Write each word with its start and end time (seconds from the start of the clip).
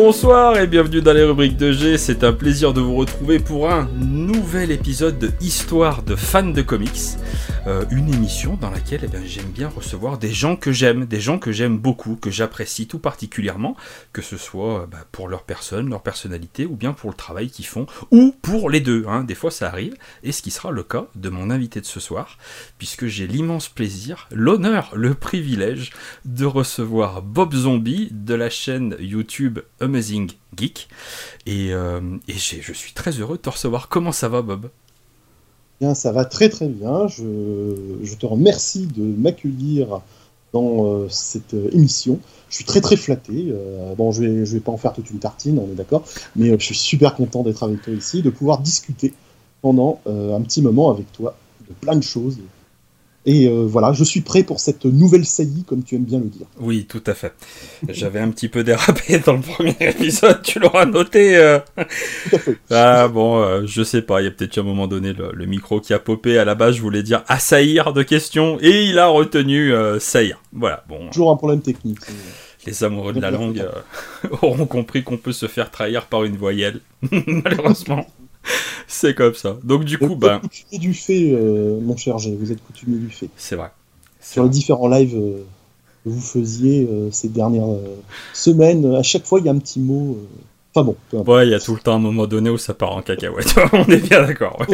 Bonsoir 0.00 0.56
et 0.60 0.68
bienvenue 0.68 1.02
dans 1.02 1.12
les 1.12 1.24
rubriques 1.24 1.56
de 1.56 1.72
G. 1.72 1.98
C'est 1.98 2.22
un 2.22 2.32
plaisir 2.32 2.72
de 2.72 2.80
vous 2.80 2.94
retrouver 2.94 3.40
pour 3.40 3.68
un 3.68 3.88
nouvel 3.98 4.70
épisode 4.70 5.18
de 5.18 5.32
Histoire 5.40 6.04
de 6.04 6.14
fans 6.14 6.44
de 6.44 6.62
comics. 6.62 7.16
Euh, 7.66 7.84
une 7.90 8.14
émission 8.14 8.56
dans 8.60 8.70
laquelle 8.70 9.00
eh 9.12 9.26
j'aime 9.26 9.50
bien 9.50 9.68
recevoir 9.68 10.16
des 10.16 10.32
gens 10.32 10.54
que 10.54 10.70
j'aime, 10.70 11.04
des 11.04 11.20
gens 11.20 11.38
que 11.38 11.50
j'aime 11.50 11.76
beaucoup, 11.76 12.14
que 12.14 12.30
j'apprécie 12.30 12.86
tout 12.86 13.00
particulièrement, 13.00 13.76
que 14.12 14.22
ce 14.22 14.36
soit 14.36 14.82
euh, 14.82 14.86
bah, 14.86 15.04
pour 15.10 15.26
leur 15.26 15.42
personne, 15.42 15.90
leur 15.90 16.02
personnalité, 16.02 16.64
ou 16.64 16.76
bien 16.76 16.92
pour 16.92 17.10
le 17.10 17.16
travail 17.16 17.50
qu'ils 17.50 17.66
font, 17.66 17.86
ou 18.12 18.34
pour 18.40 18.70
les 18.70 18.80
deux. 18.80 19.04
Hein. 19.08 19.24
Des 19.24 19.34
fois 19.34 19.50
ça 19.50 19.66
arrive, 19.66 19.96
et 20.22 20.30
ce 20.30 20.42
qui 20.42 20.52
sera 20.52 20.70
le 20.70 20.84
cas 20.84 21.08
de 21.16 21.28
mon 21.28 21.50
invité 21.50 21.80
de 21.80 21.86
ce 21.86 21.98
soir, 21.98 22.38
puisque 22.78 23.06
j'ai 23.06 23.26
l'immense 23.26 23.68
plaisir, 23.68 24.28
l'honneur, 24.30 24.90
le 24.94 25.14
privilège 25.14 25.90
de 26.24 26.46
recevoir 26.46 27.20
Bob 27.20 27.54
Zombie 27.54 28.08
de 28.12 28.34
la 28.34 28.48
chaîne 28.48 28.96
YouTube 29.00 29.58
Amazing 29.88 30.30
Geek. 30.56 30.88
Et, 31.46 31.72
euh, 31.72 32.00
et 32.28 32.34
je 32.34 32.72
suis 32.72 32.92
très 32.92 33.12
heureux 33.12 33.36
de 33.36 33.42
te 33.42 33.48
recevoir. 33.48 33.88
Comment 33.88 34.12
ça 34.12 34.28
va 34.28 34.42
Bob? 34.42 34.68
Bien, 35.80 35.94
ça 35.94 36.12
va 36.12 36.24
très 36.24 36.48
très 36.48 36.68
bien. 36.68 37.08
Je, 37.08 37.74
je 38.02 38.14
te 38.14 38.26
remercie 38.26 38.86
de 38.86 39.02
m'accueillir 39.02 40.00
dans 40.52 40.86
euh, 40.86 41.08
cette 41.08 41.54
euh, 41.54 41.70
émission. 41.72 42.20
Je 42.50 42.56
suis 42.56 42.64
très 42.64 42.80
très 42.80 42.96
flatté. 42.96 43.52
Bon, 43.96 44.10
je 44.12 44.22
vais, 44.22 44.46
je 44.46 44.54
vais 44.54 44.60
pas 44.60 44.72
en 44.72 44.78
faire 44.78 44.94
toute 44.94 45.10
une 45.10 45.18
tartine, 45.18 45.58
on 45.58 45.70
est 45.70 45.74
d'accord, 45.74 46.02
mais 46.34 46.58
je 46.58 46.64
suis 46.64 46.74
super 46.74 47.14
content 47.14 47.42
d'être 47.42 47.62
avec 47.62 47.82
toi 47.82 47.92
ici, 47.92 48.22
de 48.22 48.30
pouvoir 48.30 48.60
discuter 48.60 49.12
pendant 49.60 50.00
un 50.06 50.40
petit 50.40 50.62
moment 50.62 50.90
avec 50.90 51.12
toi 51.12 51.36
de 51.68 51.74
plein 51.74 51.94
de 51.94 52.02
choses, 52.02 52.38
et 53.28 53.46
euh, 53.46 53.66
voilà, 53.66 53.92
je 53.92 54.04
suis 54.04 54.22
prêt 54.22 54.42
pour 54.42 54.58
cette 54.58 54.86
nouvelle 54.86 55.26
saillie, 55.26 55.62
comme 55.64 55.84
tu 55.84 55.96
aimes 55.96 56.04
bien 56.04 56.18
le 56.18 56.28
dire. 56.30 56.46
Oui, 56.58 56.86
tout 56.88 57.02
à 57.06 57.12
fait. 57.12 57.34
J'avais 57.86 58.20
un 58.20 58.30
petit 58.30 58.48
peu 58.48 58.64
dérapé 58.64 59.18
dans 59.26 59.34
le 59.34 59.42
premier 59.42 59.76
épisode, 59.80 60.40
tu 60.40 60.58
l'auras 60.58 60.86
noté. 60.86 61.36
Euh. 61.36 61.58
Tout 61.76 62.36
à 62.36 62.38
fait. 62.38 62.58
Ah 62.70 63.06
bon, 63.08 63.42
euh, 63.42 63.66
je 63.66 63.82
sais 63.82 64.00
pas, 64.00 64.22
il 64.22 64.24
y 64.24 64.28
a 64.28 64.30
peut-être 64.30 64.56
un 64.56 64.62
moment 64.62 64.86
donné 64.86 65.12
le, 65.12 65.44
micro 65.44 65.78
qui 65.78 65.92
a 65.92 65.98
popé. 65.98 66.38
À 66.38 66.46
la 66.46 66.54
base, 66.54 66.76
je 66.76 66.80
voulais 66.80 67.02
dire 67.02 67.22
assaillir 67.28 67.92
de 67.92 68.02
questions, 68.02 68.56
et 68.62 68.84
il 68.84 68.98
a 68.98 69.08
retenu 69.08 69.74
saillir. 70.00 70.40
Voilà, 70.54 70.82
bon. 70.88 71.10
Toujours 71.10 71.30
un 71.30 71.36
problème 71.36 71.60
technique. 71.60 71.98
Les 72.64 72.82
amoureux 72.82 73.12
de 73.12 73.20
la 73.20 73.30
langue 73.30 73.62
auront 74.40 74.64
compris 74.64 75.02
qu'on 75.02 75.18
peut 75.18 75.32
se 75.32 75.48
faire 75.48 75.70
trahir 75.70 76.06
par 76.06 76.24
une 76.24 76.38
voyelle, 76.38 76.80
malheureusement. 77.12 78.06
c'est 78.86 79.14
comme 79.14 79.34
ça. 79.34 79.56
Donc 79.62 79.84
du 79.84 79.98
coup, 79.98 80.16
ben. 80.16 80.40
Coutumier 80.40 80.78
du 80.78 80.94
fait, 80.94 81.32
euh, 81.32 81.80
mon 81.80 81.96
cher 81.96 82.18
G, 82.18 82.36
vous 82.38 82.52
êtes 82.52 82.62
coutumier 82.64 82.98
du 82.98 83.10
fait. 83.10 83.28
C'est 83.36 83.56
vrai. 83.56 83.70
Sur 84.20 84.44
les 84.44 84.50
différents 84.50 84.88
lives 84.88 85.16
euh, 85.16 85.44
que 86.04 86.10
vous 86.10 86.20
faisiez 86.20 86.86
euh, 86.90 87.10
ces 87.10 87.28
dernières 87.28 87.76
semaines, 88.32 88.94
à 88.94 89.02
chaque 89.02 89.24
fois 89.24 89.40
il 89.40 89.46
y 89.46 89.48
a 89.48 89.52
un 89.52 89.58
petit 89.58 89.80
mot. 89.80 90.18
Enfin 90.74 90.84
bon. 90.84 91.24
Ouais, 91.32 91.46
il 91.46 91.50
y 91.50 91.54
a 91.54 91.60
tout 91.60 91.74
le 91.74 91.80
temps 91.80 91.94
un 91.94 92.00
moment 92.00 92.26
donné 92.26 92.50
où 92.50 92.58
ça 92.58 92.74
part 92.74 92.92
en 92.92 93.02
cacahuète. 93.02 93.54
On 93.72 93.84
est 93.86 94.08
bien 94.08 94.22
d'accord. 94.22 94.64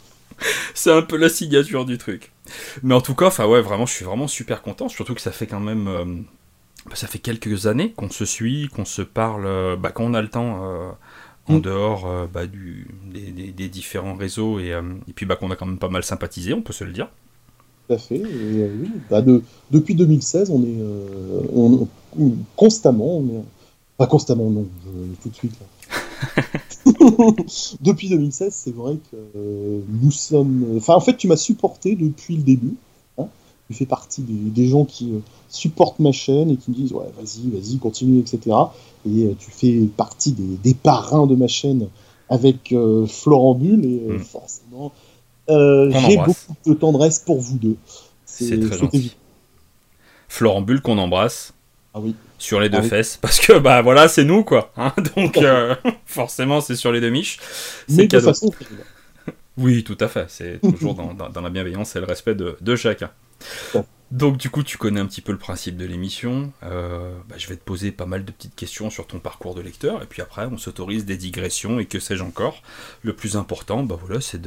c'est 0.74 0.92
un 0.92 1.02
peu 1.02 1.16
la 1.16 1.28
signature 1.28 1.84
du 1.84 1.98
truc. 1.98 2.32
Mais 2.82 2.94
en 2.94 3.00
tout 3.00 3.14
cas, 3.14 3.26
enfin 3.26 3.46
ouais, 3.46 3.60
vraiment, 3.60 3.86
je 3.86 3.92
suis 3.92 4.04
vraiment 4.04 4.28
super 4.28 4.62
content. 4.62 4.88
Surtout 4.88 5.14
que 5.14 5.20
ça 5.20 5.30
fait 5.30 5.46
quand 5.46 5.60
même. 5.60 6.24
Ça 6.94 7.06
fait 7.06 7.18
quelques 7.18 7.66
années 7.66 7.92
qu'on 7.92 8.08
se 8.08 8.24
suit, 8.24 8.68
qu'on 8.74 8.86
se 8.86 9.02
parle, 9.02 9.76
bah, 9.76 9.90
quand 9.92 10.04
on 10.04 10.14
a 10.14 10.22
le 10.22 10.28
temps 10.28 10.96
en 11.50 11.58
mm. 11.58 11.62
dehors 11.62 12.06
euh, 12.06 12.26
bah, 12.32 12.46
du, 12.46 12.86
des, 13.04 13.68
différents 13.68 14.14
réseaux 14.14 14.58
et, 14.58 14.72
euh, 14.72 14.82
et 15.08 15.12
puis 15.12 15.26
bah, 15.26 15.36
qu'on 15.36 15.50
a 15.50 15.56
quand 15.56 15.66
même 15.66 15.78
pas 15.78 15.88
mal 15.88 16.04
sympathisé, 16.04 16.54
on 16.54 16.62
peut 16.62 16.72
se 16.72 16.84
le 16.84 16.92
dire. 16.92 17.08
Tout 17.88 17.94
à 17.94 17.98
fait. 17.98 18.22
Euh, 18.24 18.84
bah, 19.10 19.22
de, 19.22 19.42
depuis 19.70 19.94
2016, 19.94 20.50
on 20.50 20.62
est 20.62 20.78
on, 21.52 21.88
constamment, 22.56 23.18
on 23.18 23.26
est, 23.26 23.44
pas 23.96 24.06
constamment, 24.06 24.50
non, 24.50 24.66
tout 25.22 25.28
de 25.28 25.34
suite. 25.34 25.54
depuis 27.80 28.08
2016, 28.08 28.52
c'est 28.52 28.74
vrai 28.74 28.96
que 29.10 29.16
nous 29.88 30.10
sommes. 30.10 30.76
Enfin, 30.76 30.94
en 30.94 31.00
fait, 31.00 31.16
tu 31.16 31.26
m'as 31.28 31.36
supporté 31.36 31.96
depuis 31.96 32.36
le 32.36 32.42
début. 32.42 32.74
Tu 33.70 33.76
fais 33.76 33.86
partie 33.86 34.22
des, 34.22 34.50
des 34.50 34.66
gens 34.66 34.84
qui 34.84 35.12
supportent 35.48 36.00
ma 36.00 36.10
chaîne 36.10 36.50
et 36.50 36.56
qui 36.56 36.72
me 36.72 36.76
disent 36.76 36.92
ouais, 36.92 37.06
vas-y, 37.16 37.48
vas-y, 37.50 37.78
continue, 37.78 38.18
etc 38.18 38.50
et 39.06 39.24
euh, 39.24 39.36
tu 39.38 39.50
fais 39.50 39.86
partie 39.96 40.32
des, 40.32 40.74
parrains 40.74 41.26
de 41.26 41.34
ma 41.34 41.48
chaîne 41.48 41.88
avec 42.28 42.72
euh, 42.72 43.06
Florent 43.06 43.54
Bull, 43.54 43.84
et 43.84 44.02
euh, 44.08 44.18
hmm. 44.18 44.20
forcément, 44.20 44.92
j'ai 45.48 46.16
beaucoup 46.16 46.54
de 46.66 46.74
tendresse 46.74 47.18
pour 47.20 47.40
vous 47.40 47.58
deux. 47.58 47.76
C'est 48.24 48.60
très 48.60 48.78
gentil. 48.78 49.16
Florent 50.28 50.62
Bull 50.62 50.80
qu'on 50.80 50.98
embrasse. 50.98 51.52
Ah 51.92 51.98
oui. 52.00 52.14
Sur 52.38 52.60
les 52.60 52.68
deux 52.68 52.78
ah 52.78 52.82
fesses, 52.82 53.18
parce 53.20 53.40
que 53.40 53.58
bah 53.58 53.82
voilà, 53.82 54.06
c'est 54.06 54.24
nous 54.24 54.44
quoi. 54.44 54.72
Hein. 54.76 54.92
donc 55.16 55.38
forcément, 56.06 56.60
c'est 56.60 56.76
sur 56.76 56.92
les 56.92 57.00
deux 57.00 57.10
miches. 57.10 57.38
C'est 57.88 58.06
de 58.06 58.20
façon. 58.20 58.52
oui, 59.58 59.82
tout 59.82 59.98
à 59.98 60.06
fait. 60.06 60.26
C'est 60.28 60.60
toujours 60.60 60.94
dans, 60.94 61.14
dans, 61.14 61.40
la 61.40 61.50
bienveillance 61.50 61.96
et 61.96 62.00
le 62.00 62.06
respect 62.06 62.36
de, 62.36 62.56
de 62.60 62.76
chacun. 62.76 63.10
Donc 64.10 64.38
du 64.38 64.50
coup, 64.50 64.64
tu 64.64 64.76
connais 64.76 64.98
un 64.98 65.06
petit 65.06 65.20
peu 65.20 65.30
le 65.30 65.38
principe 65.38 65.76
de 65.76 65.84
l'émission. 65.84 66.52
Euh, 66.64 67.16
bah, 67.28 67.36
je 67.38 67.46
vais 67.46 67.56
te 67.56 67.62
poser 67.62 67.92
pas 67.92 68.06
mal 68.06 68.24
de 68.24 68.32
petites 68.32 68.56
questions 68.56 68.90
sur 68.90 69.06
ton 69.06 69.20
parcours 69.20 69.54
de 69.54 69.60
lecteur, 69.60 70.02
et 70.02 70.06
puis 70.06 70.20
après, 70.20 70.46
on 70.46 70.58
s'autorise 70.58 71.04
des 71.04 71.16
digressions 71.16 71.78
et 71.78 71.86
que 71.86 72.00
sais-je 72.00 72.24
encore. 72.24 72.62
Le 73.02 73.14
plus 73.14 73.36
important, 73.36 73.84
bah 73.84 73.96
voilà, 74.00 74.20
c'est 74.20 74.42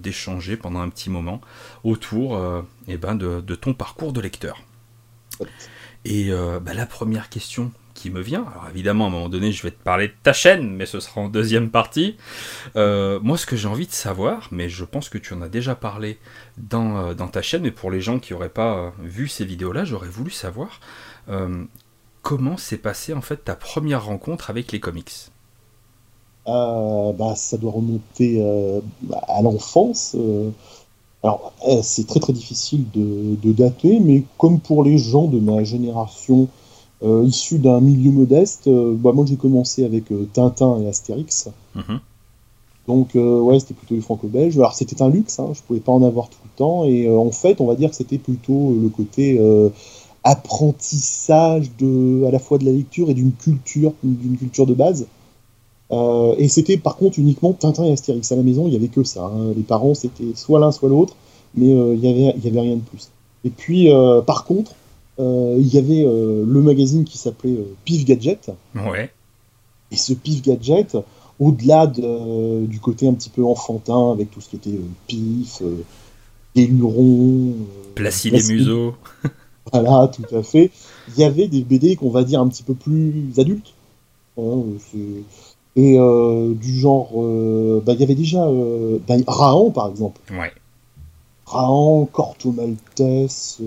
d'échanger 0.00 0.56
de, 0.56 0.60
pendant 0.60 0.80
un 0.80 0.88
petit 0.88 1.10
moment 1.10 1.40
autour 1.82 2.36
euh, 2.36 2.62
eh 2.86 2.98
ben 2.98 3.16
de, 3.16 3.40
ton 3.56 3.74
parcours 3.74 4.12
de 4.12 4.20
lecteur. 4.20 4.62
Et 6.04 6.30
euh, 6.30 6.60
bah, 6.60 6.74
la 6.74 6.86
première 6.86 7.28
question 7.30 7.72
qui 8.00 8.10
me 8.10 8.20
vient. 8.20 8.46
Alors 8.52 8.68
évidemment, 8.70 9.04
à 9.04 9.08
un 9.08 9.10
moment 9.10 9.28
donné, 9.28 9.52
je 9.52 9.62
vais 9.62 9.70
te 9.70 9.82
parler 9.82 10.08
de 10.08 10.14
ta 10.22 10.32
chaîne, 10.32 10.70
mais 10.74 10.86
ce 10.86 11.00
sera 11.00 11.20
en 11.20 11.28
deuxième 11.28 11.70
partie. 11.70 12.16
Euh, 12.76 13.20
moi, 13.22 13.36
ce 13.36 13.44
que 13.44 13.56
j'ai 13.56 13.68
envie 13.68 13.86
de 13.86 13.92
savoir, 13.92 14.48
mais 14.50 14.68
je 14.68 14.84
pense 14.84 15.08
que 15.10 15.18
tu 15.18 15.34
en 15.34 15.42
as 15.42 15.48
déjà 15.48 15.74
parlé 15.74 16.18
dans, 16.68 16.96
euh, 16.96 17.14
dans 17.14 17.28
ta 17.28 17.42
chaîne, 17.42 17.62
mais 17.62 17.70
pour 17.70 17.90
les 17.90 18.00
gens 18.00 18.18
qui 18.18 18.32
n'auraient 18.32 18.48
pas 18.48 18.76
euh, 18.76 18.90
vu 19.02 19.28
ces 19.28 19.44
vidéos-là, 19.44 19.84
j'aurais 19.84 20.08
voulu 20.08 20.30
savoir 20.30 20.80
comment 22.22 22.56
s'est 22.56 22.78
passée 22.78 23.12
en 23.14 23.20
fait 23.20 23.44
ta 23.44 23.54
première 23.54 24.06
rencontre 24.06 24.50
avec 24.50 24.72
les 24.72 24.80
comics. 24.80 25.30
bah, 26.44 27.34
ça 27.36 27.56
doit 27.56 27.70
remonter 27.70 28.42
à 29.28 29.40
l'enfance. 29.42 30.16
alors, 31.22 31.52
c'est 31.84 32.08
très 32.08 32.18
très 32.18 32.32
difficile 32.32 32.84
de, 32.92 33.36
de, 33.40 33.52
dater, 33.52 34.00
mais 34.00 34.24
comme 34.38 34.58
pour 34.58 34.82
les 34.82 34.98
gens 34.98 35.28
de 35.28 35.38
ma 35.38 35.62
génération 35.62 36.48
euh, 37.02 37.24
issu 37.24 37.58
d'un 37.58 37.80
milieu 37.80 38.10
modeste, 38.10 38.66
euh, 38.66 38.94
bah, 38.94 39.12
moi 39.12 39.24
j'ai 39.26 39.36
commencé 39.36 39.84
avec 39.84 40.12
euh, 40.12 40.28
Tintin 40.34 40.80
et 40.82 40.88
Astérix. 40.88 41.48
Mhm. 41.74 42.00
Donc 42.90 43.10
ouais, 43.14 43.60
c'était 43.60 43.74
plutôt 43.74 43.94
du 43.94 44.02
franco-belge. 44.02 44.56
Alors 44.56 44.74
c'était 44.74 45.00
un 45.02 45.08
luxe, 45.08 45.38
hein, 45.38 45.50
je 45.54 45.62
pouvais 45.62 45.80
pas 45.80 45.92
en 45.92 46.02
avoir 46.02 46.28
tout 46.28 46.38
le 46.44 46.50
temps. 46.56 46.84
Et 46.84 47.08
en 47.08 47.30
fait, 47.30 47.60
on 47.60 47.66
va 47.66 47.74
dire 47.74 47.90
que 47.90 47.96
c'était 47.96 48.18
plutôt 48.18 48.76
le 48.80 48.88
côté 48.88 49.40
apprentissage 50.24 51.70
de, 51.78 52.24
à 52.26 52.30
la 52.30 52.38
fois 52.38 52.58
de 52.58 52.64
la 52.64 52.72
lecture 52.72 53.08
et 53.10 53.14
d'une 53.14 53.32
culture, 53.32 53.94
d'une 54.02 54.36
culture 54.36 54.66
de 54.66 54.74
base. 54.74 55.06
et 55.92 56.48
c'était 56.48 56.76
par 56.76 56.96
contre 56.96 57.18
uniquement 57.18 57.52
Tintin 57.52 57.84
et 57.84 57.92
Astérix 57.92 58.30
à 58.32 58.36
la 58.36 58.42
maison, 58.42 58.66
il 58.66 58.72
y 58.72 58.76
avait 58.76 58.88
que 58.88 59.04
ça. 59.04 59.24
Hein. 59.24 59.52
Les 59.56 59.62
parents 59.62 59.94
c'était 59.94 60.34
soit 60.34 60.60
l'un 60.60 60.72
soit 60.72 60.88
l'autre, 60.88 61.16
mais 61.54 61.68
il 61.68 62.00
y 62.00 62.08
avait 62.08 62.34
il 62.36 62.44
y 62.44 62.48
avait 62.48 62.60
rien 62.60 62.76
de 62.76 62.82
plus. 62.82 63.10
Et 63.44 63.50
puis 63.50 63.88
par 64.26 64.44
contre, 64.44 64.72
euh, 65.20 65.56
il 65.58 65.68
y 65.68 65.78
avait 65.78 66.04
euh, 66.04 66.44
le 66.46 66.60
magazine 66.60 67.04
qui 67.04 67.18
s'appelait 67.18 67.52
euh, 67.52 67.74
Pif 67.84 68.04
Gadget. 68.04 68.50
Ouais. 68.74 69.10
Et 69.90 69.96
ce 69.96 70.14
Pif 70.14 70.42
Gadget, 70.42 70.96
au-delà 71.40 71.86
du 71.88 72.78
côté 72.80 73.08
un 73.08 73.14
petit 73.14 73.30
peu 73.30 73.44
enfantin, 73.44 74.12
avec 74.12 74.30
tout 74.30 74.40
ce 74.40 74.50
qui 74.50 74.56
était 74.56 74.78
pif, 75.08 75.62
des 76.54 76.66
lurons, 76.66 77.54
Placide 77.94 78.34
et 78.34 78.42
museaux. 78.42 78.94
voilà, 79.72 80.08
tout 80.08 80.36
à 80.36 80.42
fait. 80.42 80.70
Il 81.08 81.20
y 81.20 81.24
avait 81.24 81.48
des 81.48 81.62
BD 81.62 81.96
qu'on 81.96 82.10
va 82.10 82.22
dire 82.22 82.40
un 82.40 82.48
petit 82.48 82.62
peu 82.62 82.74
plus 82.74 83.32
adultes. 83.38 83.74
Hein, 84.38 84.62
et 85.76 85.96
du 85.96 86.78
genre, 86.78 87.10
bah, 87.84 87.94
il 87.94 88.00
y 88.00 88.04
avait 88.04 88.14
déjà 88.14 88.46
bah, 89.08 89.14
Rahan 89.26 89.70
par 89.70 89.88
exemple. 89.88 90.20
Ouais. 90.30 90.52
Rahan, 91.46 92.08
Corto 92.12 92.52
Maltese, 92.52 93.58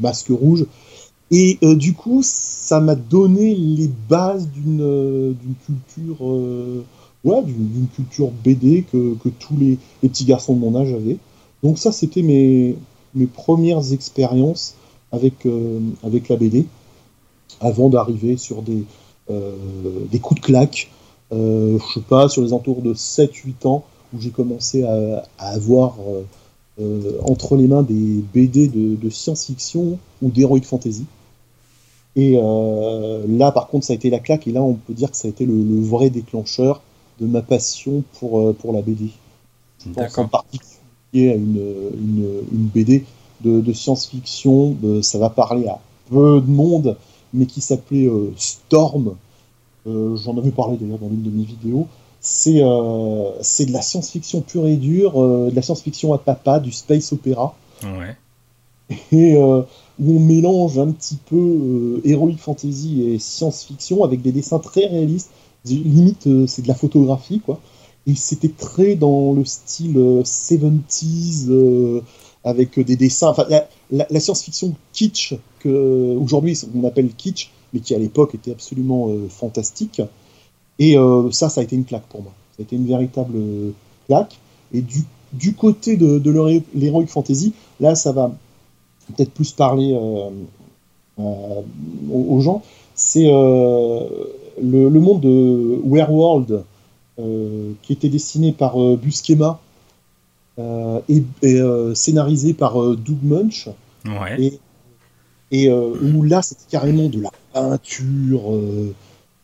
Masque 0.00 0.28
Rouge. 0.30 0.66
Et 1.30 1.58
euh, 1.62 1.74
du 1.74 1.92
coup, 1.94 2.20
ça 2.22 2.80
m'a 2.80 2.94
donné 2.94 3.54
les 3.54 3.90
bases 4.08 4.48
d'une 4.48 4.80
euh, 4.80 5.32
culture, 5.64 6.16
euh, 7.26 7.42
d'une 7.42 7.88
culture 7.94 8.30
BD 8.44 8.84
que, 8.90 9.16
tous 9.38 9.56
les, 9.56 9.78
petits 10.02 10.24
garçons 10.24 10.54
de 10.54 10.60
mon 10.60 10.74
âge 10.76 10.92
avaient. 10.92 11.18
Donc 11.62 11.78
ça, 11.78 11.92
c'était 11.92 12.22
mes, 12.22 12.76
mes 13.14 13.26
premières 13.26 13.92
expériences 13.92 14.74
avec, 15.12 15.46
avec 16.02 16.28
la 16.28 16.36
BD, 16.36 16.66
avant 17.60 17.88
d'arriver 17.88 18.36
sur 18.36 18.62
des, 18.62 18.84
des 19.28 20.18
coups 20.18 20.40
de 20.40 20.46
claque, 20.46 20.90
je 21.32 21.78
sais 21.94 22.00
pas, 22.00 22.28
sur 22.28 22.42
les 22.42 22.52
entours 22.52 22.82
de 22.82 22.92
7-8 22.92 23.66
ans, 23.66 23.84
où 24.12 24.20
j'ai 24.20 24.30
commencé 24.30 24.82
à, 24.82 25.24
à 25.38 25.48
avoir 25.48 25.96
entre 27.22 27.56
les 27.56 27.66
mains 27.68 27.82
des 27.82 28.22
BD 28.34 28.68
de, 28.68 28.96
de 28.96 29.10
science-fiction 29.10 29.98
ou 30.22 30.30
d'heroic 30.30 30.62
fantasy. 30.62 31.06
Et 32.16 32.32
là, 33.28 33.52
par 33.52 33.68
contre, 33.68 33.84
ça 33.86 33.92
a 33.92 33.96
été 33.96 34.10
la 34.10 34.18
claque. 34.18 34.46
Et 34.46 34.52
là, 34.52 34.62
on 34.62 34.74
peut 34.74 34.94
dire 34.94 35.10
que 35.10 35.16
ça 35.16 35.28
a 35.28 35.30
été 35.30 35.44
le, 35.44 35.80
vrai 35.80 36.10
déclencheur 36.10 36.82
de 37.20 37.26
ma 37.26 37.42
passion 37.42 38.02
pour, 38.18 38.54
pour 38.56 38.72
la 38.72 38.82
BD. 38.82 39.10
Je 39.84 39.92
pense 39.92 40.18
en 40.18 40.28
particulier 40.28 41.30
à 41.30 41.34
une, 41.34 41.60
une, 42.52 42.68
BD 42.74 43.04
de, 43.42 43.60
de 43.60 43.72
science-fiction. 43.72 44.76
Ça 45.02 45.18
va 45.18 45.30
parler 45.30 45.66
à 45.66 45.80
peu 46.10 46.40
de 46.40 46.50
monde, 46.50 46.96
mais 47.32 47.46
qui 47.46 47.60
s'appelait 47.60 48.10
Storm. 48.36 49.14
J'en 49.86 50.36
avais 50.36 50.50
parlé 50.50 50.76
d'ailleurs 50.76 50.98
dans 50.98 51.08
une 51.08 51.22
de 51.22 51.30
mes 51.30 51.44
vidéos 51.44 51.86
c'est 52.26 52.60
euh, 52.60 53.30
de 53.38 53.72
la 53.72 53.82
science-fiction 53.82 54.40
pure 54.40 54.66
et 54.66 54.76
dure, 54.76 55.22
euh, 55.22 55.48
de 55.50 55.54
la 55.54 55.62
science-fiction 55.62 56.12
à 56.12 56.18
papa, 56.18 56.58
du 56.58 56.72
space 56.72 57.12
opéra. 57.12 57.54
Ouais. 57.84 58.16
Et 59.12 59.36
euh, 59.36 59.62
où 60.00 60.16
on 60.16 60.20
mélange 60.20 60.76
un 60.78 60.90
petit 60.90 61.18
peu 61.26 61.36
euh, 61.36 62.00
heroic 62.04 62.36
fantasy 62.36 63.02
et 63.02 63.20
science-fiction 63.20 64.02
avec 64.02 64.22
des 64.22 64.32
dessins 64.32 64.58
très 64.58 64.86
réalistes. 64.86 65.30
Limite, 65.74 66.28
c'est 66.46 66.62
de 66.62 66.68
la 66.68 66.74
photographie, 66.74 67.40
quoi. 67.40 67.60
Et 68.06 68.14
c'était 68.14 68.52
très 68.56 68.94
dans 68.94 69.32
le 69.32 69.44
style 69.44 69.96
70s, 69.96 72.02
avec 72.44 72.78
des 72.78 72.96
dessins. 72.96 73.30
Enfin, 73.30 73.46
la, 73.90 74.20
science-fiction 74.20 74.74
kitsch, 74.92 75.34
que 75.58 76.16
aujourd'hui 76.16 76.58
on 76.74 76.84
appelle 76.84 77.08
kitsch, 77.08 77.50
mais 77.72 77.80
qui 77.80 77.94
à 77.94 77.98
l'époque 77.98 78.34
était 78.34 78.52
absolument 78.52 79.10
fantastique. 79.28 80.00
Et 80.78 80.96
euh, 80.96 81.30
ça, 81.30 81.48
ça 81.48 81.60
a 81.60 81.64
été 81.64 81.76
une 81.76 81.84
claque 81.84 82.06
pour 82.08 82.22
moi. 82.22 82.32
Ça 82.56 82.60
a 82.60 82.62
été 82.62 82.76
une 82.76 82.86
véritable 82.86 83.38
claque. 84.06 84.38
Et 84.72 84.80
du, 84.80 85.04
du 85.32 85.54
côté 85.54 85.96
de, 85.96 86.18
de 86.18 86.62
l'Heroic 86.74 87.06
Fantasy, 87.06 87.52
là, 87.80 87.94
ça 87.94 88.12
va 88.12 88.32
peut-être 89.14 89.30
plus 89.30 89.52
parler 89.52 89.92
euh, 89.92 90.30
euh, 91.18 91.62
aux, 92.12 92.40
gens. 92.40 92.62
C'est 92.94 93.26
le, 94.62 94.88
le, 94.88 95.00
monde 95.00 95.20
de 95.20 95.80
Werewolf, 95.84 96.52
qui 97.82 97.92
était 97.92 98.08
dessiné 98.08 98.52
par 98.52 98.76
Buscema 98.96 99.60
et, 100.58 101.22
scénarisé 101.94 102.54
par 102.54 102.74
Doug 102.74 103.18
Munch. 103.22 103.68
Ouais. 104.04 104.40
Et, 104.40 104.58
et 105.50 105.70
où 105.70 106.22
là, 106.22 106.42
c'était 106.42 106.64
carrément 106.70 107.08
de 107.08 107.22
la 107.22 107.30
peinture 107.52 108.52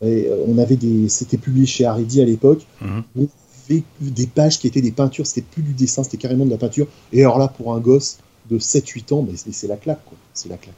euh, 0.03 0.43
on 0.47 0.57
avait 0.57 0.75
des, 0.75 1.07
c'était 1.09 1.37
publié 1.37 1.65
chez 1.65 1.85
Haredi 1.85 2.21
à 2.21 2.25
l'époque. 2.25 2.65
On 2.81 3.27
avait 3.69 3.83
des 4.01 4.27
pages 4.27 4.59
qui 4.59 4.67
étaient 4.67 4.81
des 4.81 4.91
peintures, 4.91 5.25
c'était 5.25 5.41
plus 5.49 5.63
du 5.63 5.73
dessin, 5.73 6.03
c'était 6.03 6.17
carrément 6.17 6.45
de 6.45 6.51
la 6.51 6.57
peinture. 6.57 6.87
Et 7.11 7.21
alors 7.21 7.39
là, 7.39 7.47
pour 7.47 7.73
un 7.73 7.79
gosse 7.79 8.19
de 8.49 8.59
7-8 8.59 9.13
ans, 9.13 9.25
mais 9.27 9.37
c'est 9.37 9.67
la 9.67 9.77
claque, 9.77 10.03
quoi. 10.05 10.17
C'est 10.33 10.49
la 10.49 10.57
claque. 10.57 10.75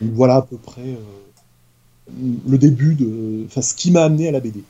Donc 0.00 0.10
voilà 0.12 0.36
à 0.36 0.42
peu 0.42 0.56
près 0.56 0.82
euh, 0.82 0.96
le 2.08 2.58
début 2.58 2.94
de, 2.94 3.44
enfin, 3.46 3.62
ce 3.62 3.74
qui 3.74 3.90
m'a 3.90 4.04
amené 4.04 4.28
à 4.28 4.32
la 4.32 4.40
BD. 4.40 4.62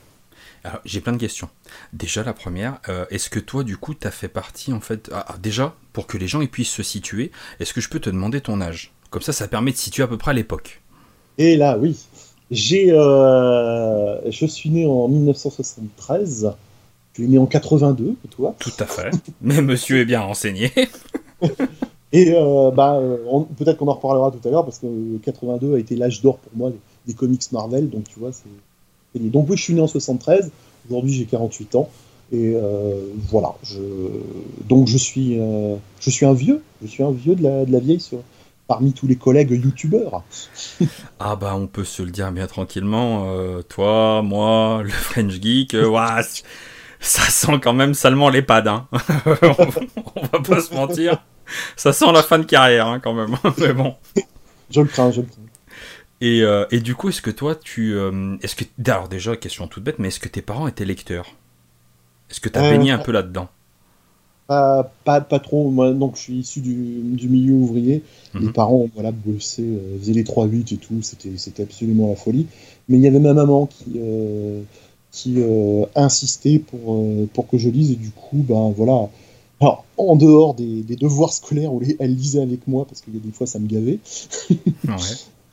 Alors, 0.64 0.80
j'ai 0.86 1.00
plein 1.00 1.12
de 1.12 1.18
questions. 1.18 1.48
Déjà, 1.92 2.22
la 2.22 2.32
première, 2.32 2.80
euh, 2.88 3.04
est-ce 3.10 3.28
que 3.28 3.38
toi, 3.38 3.64
du 3.64 3.76
coup, 3.76 3.92
tu 3.92 4.06
as 4.06 4.10
fait 4.10 4.28
partie, 4.28 4.72
en 4.72 4.80
fait, 4.80 5.10
ah, 5.12 5.24
ah, 5.28 5.36
déjà, 5.42 5.74
pour 5.92 6.06
que 6.06 6.16
les 6.16 6.26
gens 6.26 6.44
puissent 6.46 6.70
se 6.70 6.82
situer, 6.82 7.30
est-ce 7.60 7.74
que 7.74 7.82
je 7.82 7.90
peux 7.90 8.00
te 8.00 8.08
demander 8.08 8.40
ton 8.40 8.60
âge? 8.62 8.92
Comme 9.10 9.20
ça, 9.20 9.34
ça 9.34 9.46
permet 9.46 9.72
de 9.72 9.76
situer 9.76 10.02
à 10.02 10.06
peu 10.06 10.16
près 10.16 10.30
à 10.30 10.34
l'époque. 10.34 10.80
Et 11.36 11.56
là, 11.56 11.76
oui. 11.78 11.98
J'ai, 12.50 12.92
euh, 12.92 14.30
je 14.30 14.46
suis 14.46 14.70
né 14.70 14.86
en 14.86 15.08
1973. 15.08 16.54
Je 17.12 17.22
suis 17.22 17.28
né 17.28 17.36
en 17.38 17.46
82, 17.46 18.16
toi. 18.30 18.54
Tout 18.58 18.72
à 18.78 18.86
fait. 18.86 19.10
Mais 19.42 19.60
monsieur 19.60 20.00
est 20.00 20.04
bien 20.04 20.20
renseigné. 20.20 20.72
Et 22.12 22.32
euh, 22.32 22.70
bah, 22.70 23.00
peut-être 23.58 23.76
qu'on 23.76 23.88
en 23.88 23.94
reparlera 23.94 24.30
tout 24.30 24.46
à 24.46 24.50
l'heure 24.50 24.64
parce 24.64 24.78
que 24.78 24.86
82 25.24 25.74
a 25.74 25.78
été 25.78 25.96
l'âge 25.96 26.22
d'or 26.22 26.38
pour 26.38 26.52
moi 26.56 26.70
des, 27.06 27.14
comics 27.14 27.52
Marvel. 27.52 27.90
Donc 27.90 28.04
tu 28.08 28.18
vois, 28.18 28.30
c'est. 28.32 29.20
Donc 29.20 29.48
oui, 29.48 29.56
je 29.56 29.62
suis 29.62 29.74
né 29.74 29.80
en 29.80 29.86
73. 29.86 30.50
Aujourd'hui, 30.88 31.12
j'ai 31.12 31.24
48 31.24 31.74
ans. 31.76 31.88
Et 32.32 32.54
euh, 32.54 33.00
voilà. 33.30 33.54
Je... 33.62 33.80
Donc 34.68 34.88
je 34.88 34.98
suis, 34.98 35.38
je 36.00 36.10
suis 36.10 36.26
un 36.26 36.34
vieux. 36.34 36.62
Je 36.82 36.88
suis 36.88 37.02
un 37.02 37.12
vieux 37.12 37.36
de 37.36 37.42
la, 37.42 37.64
de 37.64 37.72
la 37.72 37.78
vieille 37.78 38.00
sur, 38.00 38.18
parmi 38.66 38.92
tous 38.92 39.06
les 39.06 39.16
collègues 39.16 39.50
youtubeurs. 39.50 40.22
ah 41.20 41.36
bah 41.36 41.54
on 41.54 41.66
peut 41.66 41.84
se 41.84 42.02
le 42.02 42.10
dire 42.10 42.30
bien 42.32 42.46
tranquillement, 42.46 43.24
euh, 43.28 43.62
toi, 43.62 44.22
moi, 44.22 44.82
le 44.82 44.90
French 44.90 45.40
Geek, 45.40 45.74
euh, 45.74 46.22
ça 47.00 47.22
sent 47.22 47.60
quand 47.62 47.74
même 47.74 47.94
salement 47.94 48.30
les 48.30 48.42
pads, 48.42 48.66
hein. 48.66 48.88
on, 49.26 50.26
va 50.32 50.40
pas 50.40 50.60
se 50.60 50.74
mentir, 50.74 51.22
ça 51.76 51.92
sent 51.92 52.10
la 52.12 52.22
fin 52.22 52.38
de 52.38 52.44
carrière 52.44 52.86
hein, 52.86 53.00
quand 53.00 53.14
même, 53.14 53.36
mais 53.58 53.72
bon. 53.72 53.94
Je 54.70 54.80
le 54.80 54.88
crains, 54.88 55.10
je 55.10 55.20
le 55.20 55.26
crains. 55.26 55.42
Et, 56.20 56.42
euh, 56.42 56.64
et 56.70 56.80
du 56.80 56.94
coup, 56.94 57.08
est-ce 57.08 57.22
que 57.22 57.30
toi, 57.30 57.54
tu... 57.54 57.96
est-ce 58.42 58.54
que... 58.54 58.64
Alors 58.86 59.08
déjà, 59.08 59.36
question 59.36 59.66
toute 59.66 59.84
bête, 59.84 59.98
mais 59.98 60.08
est-ce 60.08 60.20
que 60.20 60.28
tes 60.28 60.42
parents 60.42 60.68
étaient 60.68 60.84
lecteurs? 60.84 61.34
Est-ce 62.30 62.40
que 62.40 62.48
tu 62.48 62.58
as 62.58 62.62
baigné 62.62 62.90
un 62.90 62.98
peu 62.98 63.12
là-dedans? 63.12 63.48
Pas, 64.46 64.92
pas, 65.04 65.20
pas, 65.22 65.38
trop. 65.38 65.70
Moi, 65.70 65.92
donc, 65.92 66.16
je 66.16 66.20
suis 66.20 66.34
issu 66.34 66.60
du, 66.60 67.00
du 67.02 67.28
milieu 67.28 67.54
ouvrier. 67.54 68.02
Mes 68.34 68.46
mhm. 68.46 68.52
parents, 68.52 68.88
voilà, 68.94 69.10
bossaient, 69.10 69.62
euh, 69.62 69.98
faisaient 69.98 70.12
les 70.12 70.24
3-8 70.24 70.74
et 70.74 70.76
tout. 70.76 71.00
C'était, 71.02 71.62
absolument 71.62 72.08
la 72.08 72.16
folie. 72.16 72.46
Mais 72.88 72.98
il 72.98 73.02
y 73.02 73.06
avait 73.06 73.20
ma 73.20 73.32
maman 73.32 73.66
qui, 73.66 73.92
euh, 73.96 74.62
qui 75.12 75.36
euh, 75.38 75.86
insistait 75.94 76.58
pour, 76.58 77.02
pour 77.32 77.48
que 77.48 77.56
je 77.56 77.70
lise. 77.70 77.92
Et 77.92 77.96
du 77.96 78.10
coup, 78.10 78.44
ben 78.46 78.72
voilà. 78.76 79.08
Alors, 79.60 79.84
en 79.96 80.16
dehors 80.16 80.52
des, 80.52 80.82
des 80.82 80.96
devoirs 80.96 81.32
scolaires 81.32 81.72
où 81.72 81.80
elle 81.98 82.14
lisait 82.14 82.42
avec 82.42 82.66
moi, 82.68 82.84
parce 82.86 83.00
qu'il 83.00 83.14
y 83.14 83.16
a 83.16 83.20
des 83.20 83.32
fois, 83.32 83.46
ça 83.46 83.58
me 83.58 83.66
gavait. 83.66 83.98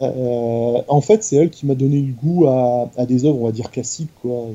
en 0.02 1.02
fait, 1.02 1.24
c'est 1.24 1.36
elle 1.36 1.50
qui 1.50 1.66
m'a 1.66 1.76
donné 1.76 2.02
le 2.02 2.14
goût 2.14 2.48
à, 2.48 2.90
à, 2.98 3.06
des 3.06 3.26
œuvres, 3.26 3.40
on 3.40 3.46
va 3.46 3.52
dire, 3.52 3.72
classiques, 3.72 4.10
quoi 4.22 4.48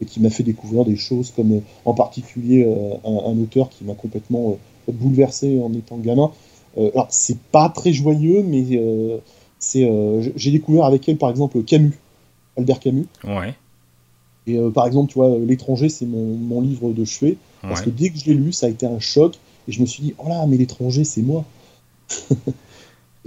et 0.00 0.04
qui 0.04 0.20
m'a 0.20 0.30
fait 0.30 0.42
découvrir 0.42 0.84
des 0.84 0.96
choses 0.96 1.32
comme 1.34 1.52
euh, 1.52 1.60
en 1.84 1.94
particulier 1.94 2.64
euh, 2.64 2.94
un, 3.04 3.38
auteur 3.38 3.68
qui 3.68 3.84
m'a 3.84 3.94
complètement 3.94 4.58
euh, 4.88 4.92
bouleversé 4.92 5.60
en 5.60 5.72
étant 5.74 5.98
gamin. 5.98 6.30
alors 6.76 7.08
c'est 7.10 7.38
pas 7.38 7.68
très 7.68 7.92
joyeux, 7.92 8.42
mais 8.42 8.64
c'est 9.58 9.86
j'ai 10.36 10.50
découvert 10.50 10.84
avec 10.84 11.06
elle 11.08 11.18
par 11.18 11.28
exemple 11.28 11.62
Camus, 11.62 11.98
Albert 12.56 12.80
Camus. 12.80 13.06
Ouais. 13.24 13.54
Et 14.46 14.58
par 14.72 14.86
exemple, 14.86 15.12
tu 15.12 15.18
vois, 15.18 15.36
L'étranger, 15.38 15.90
c'est 15.90 16.06
mon, 16.06 16.36
mon, 16.36 16.62
livre 16.62 16.92
de 16.92 17.04
chevet. 17.04 17.36
Parce 17.60 17.82
que 17.82 17.90
dès 17.90 18.08
que 18.08 18.18
je 18.18 18.24
l'ai 18.26 18.34
lu, 18.34 18.52
ça 18.52 18.64
a 18.64 18.68
été 18.70 18.86
un 18.86 18.98
choc. 18.98 19.34
Et 19.66 19.72
je 19.72 19.82
me 19.82 19.86
suis 19.86 20.02
dit, 20.02 20.14
oh 20.16 20.28
là, 20.28 20.46
mais 20.46 20.56
l'étranger, 20.56 21.04
c'est 21.04 21.20
moi. 21.20 21.44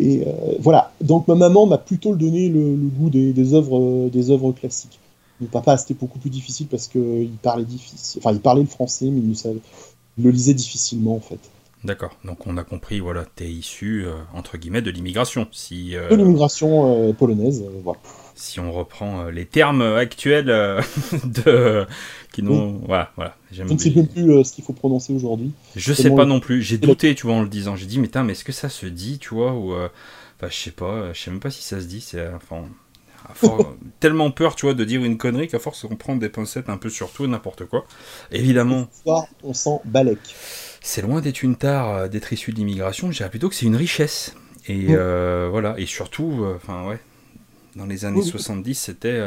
et 0.01 0.25
voilà. 0.59 0.91
Donc 1.01 1.27
ma 1.27 1.35
maman 1.35 1.65
m'a 1.65 1.77
plutôt 1.77 2.15
donné 2.15 2.49
le, 2.49 2.75
le 2.75 2.87
goût 2.87 3.09
des, 3.09 3.33
des, 3.33 3.53
œuvres, 3.53 4.09
des 4.09 4.31
œuvres 4.31 4.51
classiques. 4.51 4.99
Mon 5.41 5.47
papa, 5.47 5.75
c'était 5.75 5.95
beaucoup 5.95 6.19
plus 6.19 6.29
difficile 6.29 6.67
parce 6.67 6.87
qu'il 6.87 7.31
parlait 7.41 7.65
difficile. 7.65 8.21
Enfin, 8.23 8.31
il 8.31 8.39
parlait 8.39 8.61
le 8.61 8.67
français, 8.67 9.07
mais 9.09 9.21
il, 9.21 10.23
le 10.23 10.29
lisait 10.29 10.53
difficilement, 10.53 11.15
en 11.15 11.19
fait. 11.19 11.39
D'accord. 11.83 12.11
Donc, 12.23 12.45
on 12.45 12.57
a 12.57 12.63
compris, 12.63 12.99
voilà, 12.99 13.25
tu 13.35 13.43
es 13.43 13.51
issu, 13.51 14.05
euh, 14.05 14.13
entre 14.35 14.57
guillemets, 14.57 14.83
de 14.83 14.91
l'immigration. 14.91 15.47
Si, 15.51 15.95
euh, 15.95 16.09
De 16.09 16.15
l'immigration 16.15 17.09
euh, 17.09 17.11
polonaise, 17.11 17.65
voilà. 17.83 17.99
Si 18.41 18.59
on 18.59 18.71
reprend 18.71 19.25
les 19.25 19.45
termes 19.45 19.81
actuels 19.81 20.45
de... 21.23 21.85
qui 22.31 22.43
n'ont... 22.43 22.81
Voilà, 22.85 23.11
voilà. 23.15 23.35
Je 23.51 23.63
ne 23.63 23.77
sais 23.77 23.91
même 23.91 24.07
plus 24.07 24.43
ce 24.43 24.53
qu'il 24.53 24.63
faut 24.63 24.73
prononcer 24.73 25.13
aujourd'hui. 25.13 25.51
Je 25.75 25.93
sais 25.93 26.09
pas 26.09 26.25
non 26.25 26.39
plus. 26.39 26.61
J'ai 26.61 26.77
douté, 26.77 27.15
tu 27.15 27.27
vois, 27.27 27.35
en 27.35 27.43
le 27.43 27.49
disant. 27.49 27.75
J'ai 27.75 27.85
dit, 27.85 27.99
mais, 27.99 28.09
mais 28.23 28.31
est-ce 28.33 28.43
que 28.43 28.51
ça 28.51 28.69
se 28.69 28.85
dit, 28.85 29.19
tu 29.19 29.35
vois, 29.35 29.53
ou... 29.53 29.73
Enfin, 29.73 30.49
je 30.49 30.55
sais 30.55 30.71
pas, 30.71 31.13
je 31.13 31.21
sais 31.21 31.29
même 31.29 31.39
pas 31.39 31.51
si 31.51 31.61
ça 31.61 31.79
se 31.79 31.85
dit. 31.85 32.01
C'est, 32.01 32.27
enfin, 32.29 32.65
tellement 33.99 34.31
peur, 34.31 34.55
tu 34.55 34.65
vois, 34.65 34.73
de 34.73 34.83
dire 34.83 35.03
une 35.03 35.17
connerie 35.17 35.47
qu'à 35.47 35.59
force 35.59 35.83
on 35.83 35.95
prend 35.95 36.15
des 36.15 36.29
pincettes 36.29 36.69
un 36.69 36.77
peu 36.77 36.89
sur 36.89 37.11
tout 37.11 37.25
et 37.25 37.27
n'importe 37.27 37.65
quoi. 37.65 37.85
Évidemment. 38.31 38.87
on 39.43 39.53
s'en 39.53 39.81
balèque. 39.85 40.35
C'est 40.81 41.01
loin 41.01 41.21
d'être 41.21 41.43
une 41.43 41.55
tare, 41.55 41.89
euh, 41.89 42.07
d'être 42.07 42.33
issu 42.33 42.51
de 42.51 42.57
l'immigration. 42.57 43.11
Je 43.11 43.17
dirais 43.17 43.29
plutôt 43.29 43.49
que 43.49 43.55
c'est 43.55 43.67
une 43.67 43.75
richesse. 43.75 44.35
Et 44.67 44.87
euh, 44.89 45.47
voilà. 45.51 45.75
Et 45.77 45.85
surtout, 45.85 46.43
euh, 46.43 46.55
enfin 46.55 46.87
ouais, 46.87 46.99
dans 47.75 47.85
les 47.85 48.05
années 48.05 48.21
70, 48.21 48.75
c'était 48.75 49.19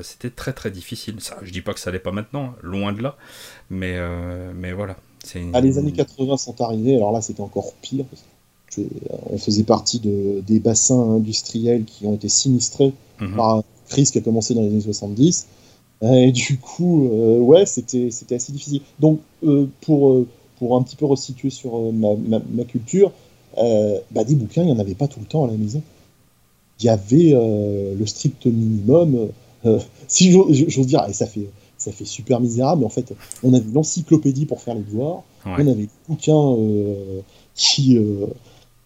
c'était 0.00 0.30
très 0.30 0.52
très 0.52 0.70
difficile. 0.70 1.20
Ça, 1.20 1.38
je 1.42 1.52
dis 1.52 1.62
pas 1.62 1.74
que 1.74 1.80
ça 1.80 1.90
l'est 1.90 1.98
pas 1.98 2.12
maintenant, 2.12 2.54
loin 2.62 2.92
de 2.92 3.02
là, 3.02 3.16
mais 3.70 3.96
mais 4.54 4.72
voilà. 4.72 4.96
Ah, 5.52 5.60
les 5.60 5.78
années 5.78 5.92
80 5.92 6.36
sont 6.36 6.60
arrivées. 6.60 6.96
Alors 6.96 7.12
là, 7.12 7.20
c'était 7.20 7.40
encore 7.40 7.74
pire. 7.82 8.04
on 9.30 9.38
faisait 9.38 9.64
partie 9.64 9.98
de, 9.98 10.40
des 10.46 10.60
bassins 10.60 11.16
industriels 11.16 11.84
qui 11.84 12.06
ont 12.06 12.14
été 12.14 12.28
sinistrés 12.28 12.92
Mhm. 13.20 13.36
par 13.36 13.56
une 13.56 13.62
crise 13.88 14.10
qui 14.10 14.18
a 14.18 14.20
commencé 14.20 14.54
dans 14.54 14.62
les 14.62 14.68
années 14.68 14.80
70. 14.80 15.46
Et 16.02 16.30
du 16.30 16.58
coup, 16.58 17.08
euh, 17.08 17.38
ouais, 17.38 17.66
c'était 17.66 18.08
assez 18.30 18.52
difficile. 18.52 18.82
Donc, 19.00 19.20
euh, 19.44 19.66
pour, 19.80 20.10
euh, 20.10 20.26
pour 20.58 20.76
un 20.76 20.82
petit 20.82 20.96
peu 20.96 21.06
resituer 21.06 21.50
sur 21.50 21.92
ma, 21.92 22.10
ma, 22.14 22.64
culture, 22.64 23.12
bah, 23.56 24.24
des 24.24 24.36
bouquins, 24.36 24.62
il 24.62 24.66
n'y 24.66 24.72
en 24.72 24.78
avait 24.78 24.94
pas 24.94 25.08
tout 25.08 25.20
le 25.20 25.26
temps 25.26 25.44
à 25.44 25.48
la 25.48 25.56
maison. 25.56 25.82
Il 26.80 26.86
y 26.86 26.88
avait 26.88 27.32
le 27.32 28.06
strict 28.06 28.46
minimum. 28.46 29.28
si 30.08 30.30
j'ose 30.30 30.86
dire, 30.86 31.04
et 31.08 31.12
ça 31.12 31.26
fait, 31.26 31.48
ça 31.76 31.90
fait 31.90 32.04
super 32.04 32.40
misérable, 32.40 32.80
mais 32.80 32.86
en 32.86 32.90
fait, 32.90 33.12
on 33.42 33.52
avait 33.52 33.70
l'encyclopédie 33.72 34.46
pour 34.46 34.60
faire 34.60 34.74
les 34.74 34.82
devoirs, 34.82 35.22
on 35.44 35.54
avait 35.54 35.74
des 35.74 35.88
bouquins 36.08 36.56
qui, 37.54 37.98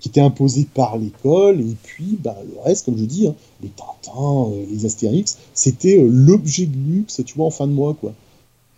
qui 0.02 0.08
était 0.08 0.20
imposé 0.20 0.66
par 0.74 0.98
l'école, 0.98 1.60
et 1.60 1.76
puis 1.80 2.18
bah, 2.20 2.36
le 2.44 2.60
reste, 2.60 2.86
comme 2.86 2.98
je 2.98 3.04
dis, 3.04 3.28
hein, 3.28 3.36
les 3.62 3.68
Tintins, 3.68 4.50
euh, 4.50 4.64
les 4.68 4.84
Astérix, 4.84 5.38
c'était 5.54 5.96
euh, 5.96 6.08
l'objet 6.10 6.66
de 6.66 6.76
luxe, 6.76 7.22
tu 7.24 7.34
vois, 7.36 7.46
en 7.46 7.50
fin 7.50 7.68
de 7.68 7.72
mois, 7.72 7.94
quoi. 7.94 8.12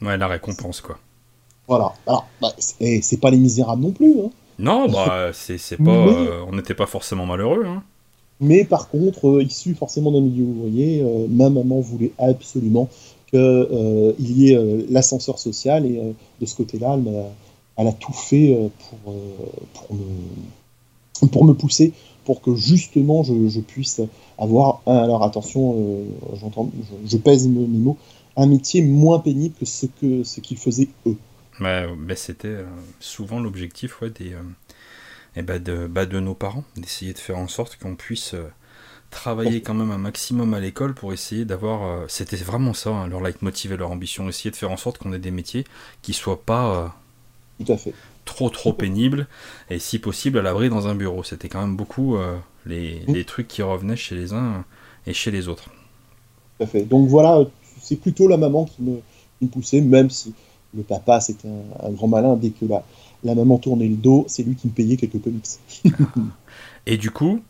Ouais, 0.03 0.19
la 0.19 0.29
récompense, 0.29 0.83
quoi. 0.83 0.99
Voilà. 1.67 1.95
Alors, 2.07 2.29
bah, 2.43 2.53
c'est 2.59 3.17
pas 3.17 3.31
les 3.31 3.39
misérables 3.39 3.81
non 3.81 3.93
plus. 3.93 4.21
Hein. 4.21 4.31
Non, 4.59 4.87
bah, 4.87 5.31
c'est 5.33 5.83
pas. 5.83 5.91
Euh, 5.91 6.45
on 6.47 6.57
n'était 6.57 6.75
pas 6.75 6.85
forcément 6.85 7.25
malheureux. 7.25 7.65
Hein. 7.65 7.83
Mais 8.45 8.65
par 8.65 8.89
contre, 8.89 9.43
issu 9.43 9.75
forcément 9.75 10.13
d'un 10.13 10.21
milieu 10.21 10.45
ouvrier, 10.45 11.05
ma 11.29 11.51
maman 11.51 11.81
voulait 11.81 12.13
absolument 12.19 12.89
qu'il 13.31 14.15
y 14.19 14.53
ait 14.53 14.87
l'ascenseur 14.89 15.39
social, 15.39 15.87
et 15.87 16.01
de 16.41 16.47
ce 16.47 16.55
côté-là, 16.55 16.99
elle, 17.77 17.89
a 17.89 17.93
tout 17.93 18.13
fait 18.13 18.57
pour, 19.83 19.97
pour 21.31 21.45
me 21.45 21.53
pousser, 21.55 21.93
pour 22.25 22.41
que 22.41 22.55
justement 22.55 23.23
je, 23.23 23.61
puisse 23.61 24.01
avoir, 24.39 24.81
alors 24.87 25.23
attention, 25.23 25.77
euh, 25.79 26.05
j'entends, 26.41 26.71
je, 27.07 27.17
pèse 27.17 27.47
mes, 27.47 27.67
mots, 27.67 27.97
un 28.37 28.47
métier 28.47 28.83
moins 28.83 29.19
pénible 29.19 29.55
que 29.59 29.67
ce 29.67 29.87
que 29.87 30.25
ce 30.25 30.41
qu'ils 30.41 30.59
faisaient 30.59 30.89
eux. 31.07 31.17
mais 31.61 32.17
c'était 32.17 32.49
euh, 32.49 32.65
souvent 33.01 33.41
l'objectif 33.41 34.01
ouais, 34.01 34.11
des, 34.11 34.33
euh, 34.33 34.43
eh 35.37 35.43
ben 35.43 35.63
de, 35.63 35.87
bah, 35.87 36.07
de 36.07 36.21
nos 36.21 36.35
parents, 36.35 36.65
d'essayer 36.77 37.13
de 37.13 37.19
faire 37.19 37.39
en 37.39 37.49
sorte 37.49 37.77
qu'on 37.77 37.97
puisse 37.97 38.35
travailler 39.11 39.63
quand 39.63 39.75
même 39.75 39.91
un 39.91 39.99
maximum 39.99 40.55
à 40.55 40.61
l'école 40.61 40.95
pour 40.95 41.13
essayer 41.13 41.45
d'avoir. 41.45 42.09
c'était 42.11 42.37
vraiment 42.37 42.75
ça, 42.75 42.91
hein, 42.91 43.07
leur 43.09 43.21
leitmotiv 43.21 43.73
et 43.73 43.77
leur 43.77 43.91
ambition, 43.91 44.29
essayer 44.29 44.51
de 44.51 44.57
faire 44.57 44.71
en 44.71 44.77
sorte 44.77 44.99
qu'on 44.99 45.13
ait 45.13 45.19
des 45.19 45.31
métiers 45.31 45.65
qui 46.03 46.13
soient 46.13 46.43
pas. 46.43 46.97
Tout 47.65 47.73
à 47.73 47.77
fait 47.77 47.95
trop 48.25 48.51
trop 48.51 48.73
pénible 48.73 49.27
et 49.71 49.79
si 49.79 49.99
possible 49.99 50.39
à 50.39 50.43
l'abri 50.43 50.69
dans 50.69 50.89
un 50.89 50.95
bureau. 50.95 51.23
C'était 51.23 51.49
quand 51.49 51.61
même 51.61 51.77
beaucoup 51.77 52.17
euh, 52.17 52.37
les, 52.67 53.01
les, 53.07 53.25
trucs 53.25 53.49
qui 53.49 53.63
revenaient 53.63 53.97
chez 53.97 54.15
les 54.15 54.33
uns 54.33 54.65
et 55.07 55.13
chez 55.13 55.31
les 55.31 55.49
autres. 55.49 55.65
Tout 56.59 56.65
à 56.65 56.67
fait. 56.67 56.83
Donc 56.83 57.09
voilà, 57.09 57.45
c'est 57.81 57.97
plutôt 57.97 58.29
la 58.29 58.37
maman 58.37 58.65
qui 58.65 58.83
me, 58.83 59.01
poussait, 59.49 59.83
même 59.83 60.09
si 60.09 60.33
le 60.75 60.83
papa 60.83 61.21
c'était 61.21 61.49
un, 61.49 61.91
grand 61.91 62.09
malin. 62.09 62.37
Dès 62.37 62.51
que 62.51 62.65
la, 62.65 62.83
la 63.25 63.35
maman 63.35 63.59
tournait 63.59 63.89
le 63.89 63.97
dos, 63.97 64.25
c'est 64.29 64.43
lui 64.43 64.55
qui 64.55 64.69
me 64.69 64.73
payait 64.73 64.97
quelques 64.97 65.21
comics. 65.23 65.47
et 66.87 66.97
du 66.97 67.11
coup, 67.11 67.41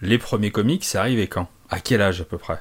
les 0.00 0.18
premiers 0.18 0.50
comics, 0.50 0.84
c'est 0.84 0.98
arrivé 0.98 1.26
quand? 1.26 1.48
À 1.68 1.80
quel 1.80 2.00
âge 2.00 2.20
à 2.20 2.24
peu 2.24 2.38
près? 2.38 2.58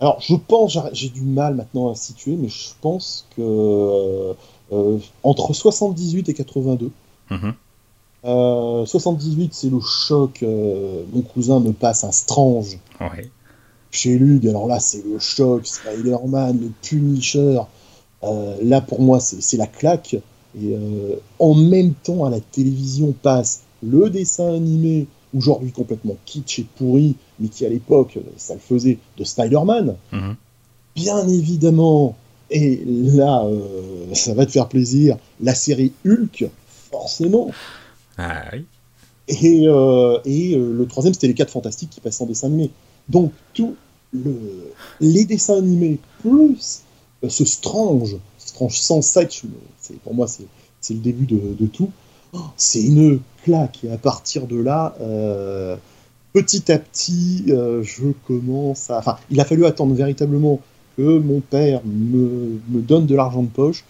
Alors, 0.00 0.20
je 0.20 0.34
pense, 0.34 0.76
j'ai 0.92 1.08
du 1.08 1.22
mal 1.22 1.54
maintenant 1.54 1.90
à 1.90 1.94
situer, 1.94 2.36
mais 2.36 2.48
je 2.48 2.70
pense 2.80 3.26
que 3.36 4.34
euh, 4.72 4.98
entre 5.22 5.54
78 5.54 6.28
et 6.28 6.34
82. 6.34 6.90
78, 7.30 7.30
mhm. 7.30 7.54
euh, 8.24 8.84
c'est 9.52 9.70
le 9.70 9.80
choc. 9.80 10.42
Euh, 10.42 11.02
mon 11.12 11.22
cousin 11.22 11.60
me 11.60 11.72
passe 11.72 12.02
un 12.04 12.12
Strange 12.12 12.78
chez 13.90 14.18
Lug. 14.18 14.48
Alors 14.48 14.66
là, 14.66 14.80
c'est 14.80 15.04
le 15.04 15.18
choc. 15.20 15.66
Spider-Man, 15.66 16.60
le 16.60 16.70
Punisher. 16.82 17.60
là, 18.22 18.80
pour 18.80 19.00
moi, 19.00 19.20
c'est 19.20 19.56
la 19.56 19.66
claque. 19.66 20.16
Et 20.60 20.76
en 21.38 21.54
même 21.54 21.94
temps, 21.94 22.24
à 22.24 22.30
la 22.30 22.40
télévision 22.40 23.12
passe 23.22 23.62
le 23.82 24.08
dessin 24.08 24.54
animé, 24.54 25.06
aujourd'hui 25.36 25.72
complètement 25.72 26.16
kitsch 26.24 26.60
et 26.60 26.66
pourri, 26.76 27.16
mais 27.40 27.48
qui 27.48 27.66
à 27.66 27.68
l'époque, 27.68 28.18
ça 28.36 28.54
le 28.54 28.60
faisait, 28.60 28.98
de 29.18 29.24
Spider-Man. 29.24 29.96
Mhm. 30.12 30.36
Bien 30.94 31.26
évidemment, 31.28 32.16
et 32.50 32.82
là, 32.86 33.44
euh, 33.44 34.14
ça 34.14 34.34
va 34.34 34.46
te 34.46 34.52
faire 34.52 34.68
plaisir, 34.68 35.16
la 35.40 35.54
série 35.54 35.92
Hulk, 36.06 36.46
forcément. 36.90 37.50
Ah 38.16 38.44
oui. 38.52 38.64
Et, 39.26 39.66
euh, 39.66 40.18
et 40.24 40.54
euh, 40.54 40.72
le 40.76 40.86
troisième, 40.86 41.14
c'était 41.14 41.26
les 41.26 41.34
4 41.34 41.50
Fantastiques 41.50 41.90
qui 41.90 42.00
passaient 42.00 42.22
en 42.22 42.26
dessin 42.26 42.48
animé. 42.48 42.70
Donc, 43.08 43.32
tous 43.54 43.74
le, 44.12 44.70
les 45.00 45.24
dessins 45.24 45.58
animés, 45.58 45.98
plus 46.20 46.82
ce 47.26 47.44
Strange, 47.44 48.16
Strange 48.54 48.78
107, 48.78 49.42
pour 50.04 50.14
moi, 50.14 50.26
c'est 50.28 50.94
le 50.94 51.00
début 51.00 51.26
de, 51.26 51.66
tout. 51.66 51.90
c'est 52.56 52.82
une 52.82 53.20
claque. 53.42 53.84
Et 53.84 53.90
à 53.90 53.98
partir 53.98 54.46
de 54.46 54.56
là, 54.56 54.94
petit 56.32 56.70
à 56.70 56.78
petit, 56.78 57.44
je 57.46 58.12
commence 58.26 58.90
à. 58.90 58.98
Enfin, 58.98 59.16
il 59.30 59.40
a 59.40 59.44
fallu 59.44 59.66
attendre 59.66 59.94
véritablement 59.94 60.60
que 60.96 61.18
mon 61.18 61.40
père 61.40 61.80
me, 61.84 62.60
donne 62.68 63.06
de 63.06 63.14
l'argent 63.14 63.42
de 63.42 63.48
poche 63.48 63.84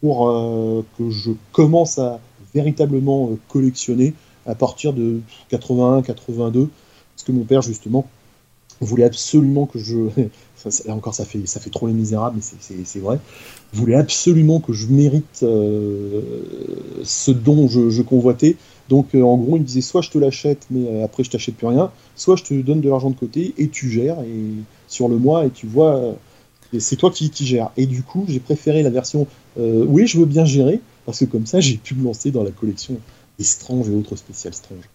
pour 0.00 0.28
euh, 0.28 0.84
que 0.98 1.10
je 1.10 1.30
commence 1.52 1.98
à 1.98 2.20
véritablement 2.54 3.30
euh, 3.30 3.38
collectionner 3.48 4.14
à 4.46 4.54
partir 4.54 4.92
de 4.92 5.20
81, 5.48 6.02
82, 6.02 6.68
parce 7.14 7.24
que 7.24 7.32
mon 7.32 7.44
père 7.44 7.62
justement 7.62 8.06
voulait 8.80 9.04
absolument 9.04 9.66
que 9.66 9.78
je, 9.78 9.96
là 10.86 10.94
encore 10.94 11.14
ça 11.14 11.24
fait 11.24 11.44
ça 11.46 11.60
fait 11.60 11.70
trop 11.70 11.86
les 11.86 11.92
misérables, 11.92 12.36
mais 12.36 12.82
c'est 12.84 12.98
vrai, 13.00 13.18
voulait 13.72 13.96
absolument 13.96 14.60
que 14.60 14.72
je 14.72 14.86
mérite 14.86 15.40
euh, 15.42 16.20
ce 17.04 17.30
dont 17.30 17.68
je, 17.68 18.02
convoitais. 18.02 18.56
Donc 18.88 19.14
en 19.14 19.36
gros 19.36 19.56
il 19.56 19.60
me 19.60 19.66
disait 19.66 19.80
soit 19.80 20.02
je 20.02 20.10
te 20.10 20.18
l'achète, 20.18 20.66
mais 20.70 21.02
après 21.02 21.24
je 21.24 21.30
t'achète 21.30 21.56
plus 21.56 21.68
rien, 21.68 21.90
soit 22.16 22.36
je 22.36 22.44
te 22.44 22.54
donne 22.54 22.80
de 22.80 22.88
l'argent 22.88 23.10
de 23.10 23.16
côté 23.16 23.54
et 23.58 23.68
tu 23.68 23.90
gères 23.90 24.20
et 24.20 24.50
sur 24.88 25.08
le 25.08 25.16
mois 25.16 25.46
et 25.46 25.50
tu 25.50 25.66
vois 25.66 26.14
c'est 26.78 26.96
toi 26.96 27.10
qui, 27.10 27.30
qui 27.30 27.46
gères. 27.46 27.70
Et 27.76 27.86
du 27.86 28.02
coup, 28.02 28.24
j'ai 28.28 28.40
préféré 28.40 28.82
la 28.82 28.90
version 28.90 29.26
euh, 29.58 29.84
oui, 29.86 30.06
je 30.06 30.18
veux 30.18 30.26
bien 30.26 30.44
gérer, 30.44 30.80
parce 31.04 31.20
que 31.20 31.24
comme 31.24 31.46
ça, 31.46 31.60
j'ai 31.60 31.76
pu 31.76 31.94
me 31.94 32.04
lancer 32.04 32.30
dans 32.30 32.42
la 32.42 32.50
collection 32.50 32.98
des 33.38 33.44
Strange 33.44 33.88
et 33.88 33.94
autres 33.94 34.16
spéciales 34.16 34.54
Strange. 34.54 34.88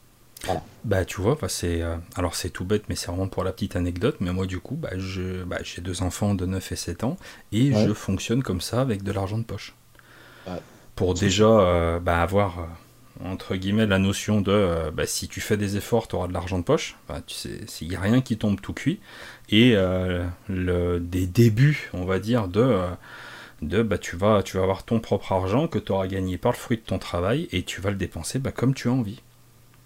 Voilà. 0.45 0.63
Bah 0.83 1.05
tu 1.05 1.21
vois, 1.21 1.37
bah, 1.39 1.49
c'est 1.49 1.81
euh, 1.81 1.97
alors 2.15 2.35
c'est 2.35 2.49
tout 2.49 2.63
bête, 2.63 2.83
mais 2.89 2.95
c'est 2.95 3.07
vraiment 3.07 3.27
pour 3.27 3.43
la 3.43 3.51
petite 3.51 3.75
anecdote. 3.75 4.17
Mais 4.19 4.31
moi 4.31 4.45
du 4.45 4.59
coup, 4.59 4.75
bah, 4.75 4.91
je, 4.95 5.43
bah, 5.43 5.57
j'ai 5.63 5.81
deux 5.81 6.01
enfants 6.01 6.35
de 6.35 6.45
9 6.45 6.71
et 6.71 6.75
7 6.75 7.03
ans 7.03 7.17
et 7.51 7.73
je 7.73 7.93
fonctionne 7.93 8.43
comme 8.43 8.61
ça 8.61 8.81
avec 8.81 9.03
de 9.03 9.11
l'argent 9.11 9.37
de 9.37 9.43
poche. 9.43 9.75
Pour 10.95 11.13
déjà 11.13 11.45
euh, 11.45 11.99
bah, 11.99 12.21
avoir 12.21 12.67
entre 13.23 13.55
guillemets 13.55 13.87
la 13.87 13.99
notion 13.99 14.41
de 14.41 14.89
bah, 14.93 15.05
si 15.05 15.27
tu 15.27 15.41
fais 15.41 15.57
des 15.57 15.75
efforts, 15.75 16.07
tu 16.07 16.15
auras 16.15 16.27
de 16.27 16.33
l'argent 16.33 16.59
de 16.59 16.63
poche. 16.63 16.95
Bah, 17.07 17.21
tu 17.25 17.35
sais, 17.35 17.61
s'il 17.67 17.89
n'y 17.89 17.95
a 17.95 18.01
rien 18.01 18.21
qui 18.21 18.37
tombe 18.37 18.61
tout 18.61 18.73
cuit 18.73 18.99
et 19.49 19.73
euh, 19.75 20.25
le, 20.47 20.99
des 20.99 21.27
débuts, 21.27 21.89
on 21.93 22.05
va 22.05 22.19
dire, 22.19 22.47
de, 22.47 22.61
euh, 22.61 22.89
de 23.61 23.81
bah, 23.81 23.97
tu, 23.97 24.15
vas, 24.15 24.43
tu 24.43 24.57
vas 24.57 24.63
avoir 24.63 24.83
ton 24.83 24.99
propre 24.99 25.31
argent 25.31 25.67
que 25.67 25.79
tu 25.79 25.91
auras 25.91 26.07
gagné 26.07 26.37
par 26.37 26.51
le 26.51 26.57
fruit 26.57 26.77
de 26.77 26.83
ton 26.83 26.99
travail 26.99 27.47
et 27.51 27.63
tu 27.63 27.81
vas 27.81 27.91
le 27.91 27.95
dépenser 27.95 28.39
bah, 28.39 28.51
comme 28.51 28.73
tu 28.73 28.89
as 28.89 28.91
envie. 28.91 29.21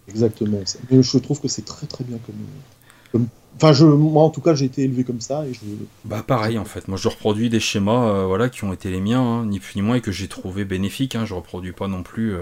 Exactement. 0.07 0.59
Je 0.89 1.17
trouve 1.17 1.39
que 1.39 1.47
c'est 1.47 1.65
très 1.65 1.87
très 1.87 2.03
bien 2.03 2.17
comme, 2.25 3.27
Enfin, 3.57 3.73
je, 3.73 3.85
moi 3.85 4.23
en 4.23 4.29
tout 4.29 4.39
cas, 4.39 4.55
j'ai 4.55 4.65
été 4.65 4.83
élevé 4.83 5.03
comme 5.03 5.19
ça 5.19 5.45
et 5.45 5.53
je. 5.53 5.59
Bah 6.05 6.23
pareil 6.25 6.57
en 6.57 6.63
fait. 6.63 6.87
Moi, 6.87 6.97
je 6.97 7.09
reproduis 7.09 7.49
des 7.49 7.59
schémas, 7.59 8.07
euh, 8.07 8.25
voilà, 8.25 8.49
qui 8.49 8.63
ont 8.63 8.71
été 8.71 8.89
les 8.89 9.01
miens, 9.01 9.21
hein, 9.21 9.45
ni 9.45 9.59
plus 9.59 9.75
ni 9.75 9.81
moins, 9.81 9.95
et 9.95 10.01
que 10.01 10.11
j'ai 10.11 10.29
trouvé 10.29 10.63
bénéfiques. 10.63 11.15
Hein. 11.15 11.25
Je 11.25 11.33
reproduis 11.33 11.73
pas 11.73 11.87
non 11.87 12.03
plus 12.03 12.35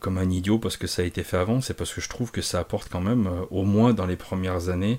comme 0.00 0.18
un 0.18 0.28
idiot 0.28 0.58
parce 0.58 0.76
que 0.76 0.88
ça 0.88 1.02
a 1.02 1.04
été 1.04 1.22
fait 1.22 1.36
avant. 1.36 1.60
C'est 1.60 1.74
parce 1.74 1.92
que 1.92 2.00
je 2.00 2.08
trouve 2.08 2.32
que 2.32 2.42
ça 2.42 2.58
apporte 2.58 2.88
quand 2.90 3.00
même, 3.00 3.30
au 3.50 3.62
moins 3.62 3.92
dans 3.92 4.06
les 4.06 4.16
premières 4.16 4.68
années, 4.68 4.98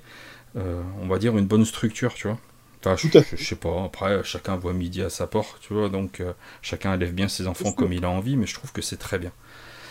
euh, 0.58 0.82
on 1.02 1.08
va 1.08 1.18
dire, 1.18 1.38
une 1.38 1.46
bonne 1.46 1.66
structure, 1.66 2.14
tu 2.14 2.28
vois. 2.28 2.38
Enfin, 2.84 2.96
je, 2.96 3.08
je, 3.36 3.44
sais 3.44 3.56
pas, 3.56 3.84
après, 3.86 4.24
chacun 4.24 4.58
voit 4.58 4.74
midi 4.74 5.02
à 5.02 5.10
sa 5.10 5.28
porte, 5.28 5.60
tu 5.62 5.74
vois, 5.74 5.90
donc 5.90 6.20
euh, 6.20 6.34
chacun 6.62 6.96
élève 6.96 7.14
bien 7.14 7.28
ses 7.28 7.48
enfants 7.48 7.72
comme 7.72 7.94
il 7.94 8.04
a 8.06 8.10
envie, 8.10 8.36
mais 8.36 8.48
je 8.48 8.56
trouve 8.56 8.72
que 8.72 8.82
c'est 8.82 8.98
très 8.98 9.20
bien. 9.20 9.32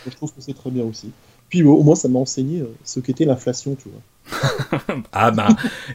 Je 0.06 0.10
trouve 0.16 0.34
que 0.34 0.40
c'est 0.40 0.54
très 0.54 0.70
bien 0.70 0.84
aussi. 0.84 1.12
Puis 1.50 1.62
au 1.62 1.82
moins, 1.82 1.96
ça 1.96 2.08
m'a 2.08 2.18
enseigné 2.18 2.60
euh, 2.60 2.72
ce 2.84 3.00
qu'était 3.00 3.26
l'inflation, 3.26 3.76
tu 3.76 3.88
vois. 3.90 4.00
ah 5.12 5.32
ben, 5.32 5.48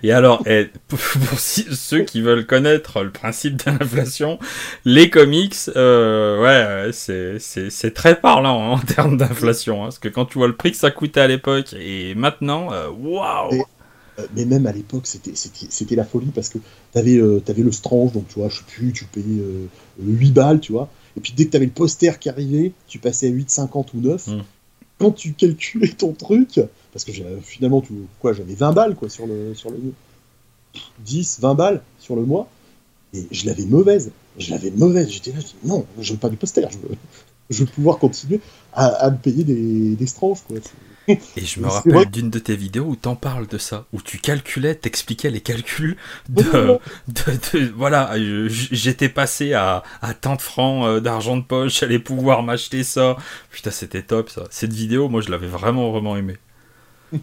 et 0.03 0.11
alors, 0.11 0.45
et 0.45 0.69
pour, 0.87 0.99
ceux 1.39 2.01
qui 2.01 2.21
veulent 2.21 2.45
connaître 2.45 3.01
le 3.01 3.11
principe 3.11 3.63
de 3.63 3.71
l'inflation, 3.71 4.37
les 4.83 5.09
comics, 5.09 5.55
ouais, 5.75 6.89
c'est 6.91 7.93
très 7.93 8.19
parlant 8.19 8.61
hein, 8.61 8.75
en 8.75 8.79
termes 8.79 9.17
d'inflation, 9.17 9.81
hein, 9.83 9.85
parce 9.85 9.99
que 9.99 10.09
quand 10.09 10.25
tu 10.25 10.37
vois 10.37 10.47
le 10.47 10.55
prix 10.55 10.71
que 10.71 10.77
ça 10.77 10.91
coûtait 10.91 11.21
à 11.21 11.27
l'époque 11.27 11.73
et 11.79 12.13
maintenant, 12.15 12.69
waouh 12.99 13.65
euh, 14.19 14.27
mais 14.35 14.45
même 14.45 14.65
à 14.65 14.71
l'époque, 14.71 15.07
c'était 15.07 15.95
la 15.95 16.05
folie 16.05 16.31
parce 16.33 16.49
que 16.49 16.57
tu 16.57 16.99
avais, 16.99 17.17
euh, 17.17 17.41
le 17.57 17.71
Strange, 17.71 18.13
donc 18.13 18.27
tu 18.27 18.39
vois, 18.39 18.49
je 18.49 18.57
sais 18.57 18.63
plus, 18.67 18.93
tu 18.93 19.05
payais 19.05 19.41
8 19.99 20.29
euh, 20.29 20.33
balles, 20.33 20.59
tu 20.59 20.71
vois. 20.71 20.89
Et 21.17 21.21
puis 21.21 21.33
dès 21.35 21.45
que 21.45 21.51
tu 21.51 21.57
avais 21.57 21.65
le 21.65 21.71
poster 21.71 22.17
qui 22.19 22.29
arrivait, 22.29 22.73
tu 22.87 22.99
passais 22.99 23.27
à 23.27 23.31
8,50 23.31 23.87
ou 23.95 24.01
9. 24.01 24.27
Hmm. 24.27 24.41
Quand 24.99 25.11
tu 25.11 25.33
calculais 25.33 25.89
ton 25.89 26.13
truc, 26.13 26.59
parce 26.93 27.03
que 27.03 27.11
finalement, 27.41 27.81
tu, 27.81 27.93
quoi, 28.19 28.33
j'avais 28.33 28.55
20 28.55 28.71
balles 28.71 28.95
quoi, 28.95 29.09
sur, 29.09 29.27
le, 29.27 29.53
sur 29.53 29.69
le 29.69 29.77
10, 30.99 31.39
20 31.41 31.55
balles 31.55 31.81
sur 31.99 32.15
le 32.15 32.23
mois, 32.23 32.47
et 33.13 33.27
je 33.31 33.45
l'avais 33.45 33.65
mauvaise. 33.65 34.11
Je 34.37 34.51
l'avais 34.51 34.71
mauvaise. 34.71 35.09
J'étais 35.09 35.31
là, 35.31 35.39
je 35.39 35.45
dis, 35.45 35.55
non, 35.65 35.85
je 35.99 36.13
veux 36.13 36.19
pas 36.19 36.29
du 36.29 36.37
poster, 36.37 36.67
je 36.71 36.77
veux, 36.77 36.95
je 37.49 37.63
veux 37.63 37.69
pouvoir 37.69 37.99
continuer 37.99 38.39
à, 38.73 39.09
me 39.09 39.17
payer 39.17 39.43
des, 39.43 39.95
des 39.95 40.07
Strange. 40.07 40.41
Quoi. 40.47 40.57
Et 41.07 41.45
je 41.45 41.59
me 41.61 41.67
rappelle 41.67 42.09
d'une 42.09 42.29
de 42.29 42.39
tes 42.39 42.55
vidéos 42.55 42.85
où 42.85 42.95
t'en 42.95 43.15
parles 43.15 43.47
de 43.47 43.57
ça, 43.57 43.85
où 43.93 44.01
tu 44.01 44.17
calculais, 44.17 44.75
t'expliquais 44.75 45.29
les 45.29 45.41
calculs 45.41 45.97
de, 46.29 46.79
de, 47.07 47.71
voilà, 47.75 48.13
j'étais 48.17 49.09
passé 49.09 49.53
à, 49.53 49.83
à 50.01 50.13
tant 50.13 50.35
de 50.35 50.41
francs 50.41 50.85
euh, 50.85 50.99
d'argent 50.99 51.37
de 51.37 51.43
poche, 51.43 51.79
j'allais 51.79 51.99
pouvoir 51.99 52.43
m'acheter 52.43 52.83
ça. 52.83 53.17
Putain, 53.51 53.71
c'était 53.71 54.03
top 54.03 54.29
ça. 54.29 54.43
Cette 54.49 54.73
vidéo, 54.73 55.09
moi, 55.09 55.21
je 55.21 55.29
l'avais 55.29 55.47
vraiment 55.47 55.91
vraiment 55.91 56.17
aimé. 56.17 56.37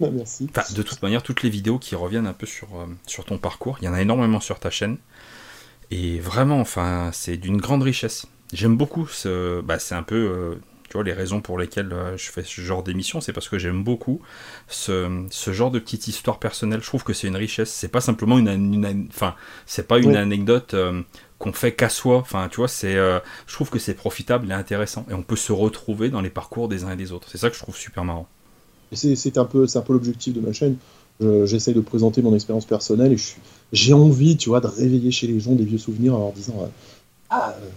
Bah, 0.00 0.08
merci. 0.10 0.48
de 0.74 0.82
toute 0.82 1.00
manière, 1.02 1.22
toutes 1.22 1.44
les 1.44 1.50
vidéos 1.50 1.78
qui 1.78 1.94
reviennent 1.94 2.26
un 2.26 2.32
peu 2.32 2.46
sur, 2.46 2.66
euh, 2.74 2.86
sur 3.06 3.24
ton 3.24 3.38
parcours, 3.38 3.78
il 3.80 3.84
y 3.84 3.88
en 3.88 3.94
a 3.94 4.00
énormément 4.00 4.40
sur 4.40 4.58
ta 4.58 4.68
chaîne. 4.68 4.96
Et 5.92 6.18
vraiment, 6.18 6.58
enfin, 6.58 7.10
c'est 7.12 7.36
d'une 7.36 7.58
grande 7.58 7.82
richesse. 7.84 8.26
J'aime 8.52 8.76
beaucoup 8.76 9.06
ce. 9.06 9.60
Bah, 9.60 9.78
c'est 9.78 9.94
un 9.94 10.02
peu. 10.02 10.16
Euh, 10.16 10.60
tu 10.92 10.98
vois, 10.98 11.04
les 11.04 11.14
raisons 11.14 11.40
pour 11.40 11.58
lesquelles 11.58 11.90
euh, 11.92 12.18
je 12.18 12.30
fais 12.30 12.42
ce 12.42 12.60
genre 12.60 12.82
d'émission, 12.82 13.22
c'est 13.22 13.32
parce 13.32 13.48
que 13.48 13.58
j'aime 13.58 13.82
beaucoup 13.82 14.20
ce, 14.68 15.24
ce, 15.30 15.52
genre 15.52 15.70
de 15.70 15.78
petite 15.78 16.06
histoire 16.06 16.38
personnelle. 16.38 16.82
Je 16.82 16.86
trouve 16.86 17.02
que 17.02 17.14
c'est 17.14 17.28
une 17.28 17.36
richesse. 17.36 17.72
C'est 17.72 17.88
pas 17.88 18.02
simplement 18.02 18.38
une. 18.38 19.08
enfin, 19.08 19.34
c'est 19.64 19.88
pas 19.88 19.98
une 19.98 20.16
anecdote. 20.16 20.76
qu'on 21.38 21.52
fait 21.52 21.72
qu'à 21.72 21.88
soi. 21.88 22.18
Enfin, 22.18 22.48
tu 22.50 22.58
vois, 22.58 22.68
c'est, 22.68 22.94
je 22.94 23.54
trouve 23.54 23.70
que 23.70 23.78
c'est 23.78 23.94
profitable 23.94 24.50
et 24.50 24.54
intéressant. 24.54 25.06
Et 25.10 25.14
on 25.14 25.22
peut 25.22 25.36
se 25.36 25.52
retrouver 25.52 26.10
dans 26.10 26.20
les 26.20 26.30
parcours 26.30 26.68
des 26.68 26.84
uns 26.84 26.92
et 26.92 26.96
des 26.96 27.10
autres. 27.10 27.28
C'est 27.30 27.38
ça 27.38 27.48
que 27.48 27.56
je 27.56 27.62
trouve 27.62 27.76
super 27.76 28.04
marrant 28.04 28.28
c'est 28.94 29.38
un 29.38 29.44
peu, 29.44 29.66
un 29.74 29.80
peu 29.80 29.92
l'objectif 29.92 30.34
de 30.34 30.40
ma 30.40 30.52
chaîne. 30.52 30.76
J'essaye 31.20 31.74
de 31.74 31.80
présenter 31.80 32.20
mon 32.20 32.34
expérience 32.34 32.64
personnelle 32.64 33.12
et 33.12 33.18
j'ai 33.72 33.92
envie, 33.92 34.36
tu 34.36 34.48
vois, 34.48 34.60
de 34.60 34.66
réveiller 34.66 35.10
chez 35.10 35.26
les 35.26 35.40
gens 35.40 35.54
des 35.54 35.64
vieux 35.64 35.78
souvenirs 35.78 36.14
en 36.14 36.18
leur 36.18 36.32
disant 36.32 36.56
euh, 36.60 36.66
Ah, 37.30 37.54
euh, 37.56 37.68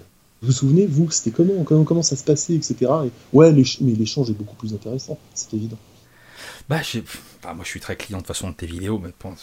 vous 0.45 0.51
vous 0.51 0.57
souvenez, 0.57 0.85
vous, 0.85 1.09
c'était 1.09 1.31
comment, 1.31 1.63
comment, 1.63 1.83
comment 1.83 2.03
ça 2.03 2.15
se 2.15 2.23
passait, 2.23 2.53
etc. 2.53 2.75
Et, 3.05 3.11
ouais, 3.33 3.51
mais 3.51 3.91
l'échange 3.93 4.29
est 4.29 4.33
beaucoup 4.33 4.55
plus 4.55 4.73
intéressant, 4.73 5.17
c'est 5.33 5.53
évident. 5.53 5.77
Bah, 6.69 6.81
moi, 7.43 7.63
je 7.63 7.69
suis 7.69 7.79
très 7.79 7.95
client 7.95 8.21
de 8.21 8.27
façon 8.27 8.49
de 8.49 8.55
tes 8.55 8.65
vidéos, 8.65 8.99
mais 8.99 9.09
pour, 9.17 9.33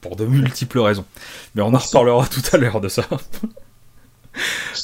pour 0.00 0.16
de 0.16 0.24
multiples 0.24 0.80
raisons. 0.80 1.04
Mais 1.54 1.62
on 1.62 1.74
en 1.74 1.78
reparlera 1.78 2.26
tout 2.26 2.42
à 2.52 2.56
l'heure 2.58 2.80
de 2.80 2.88
ça. 2.88 3.06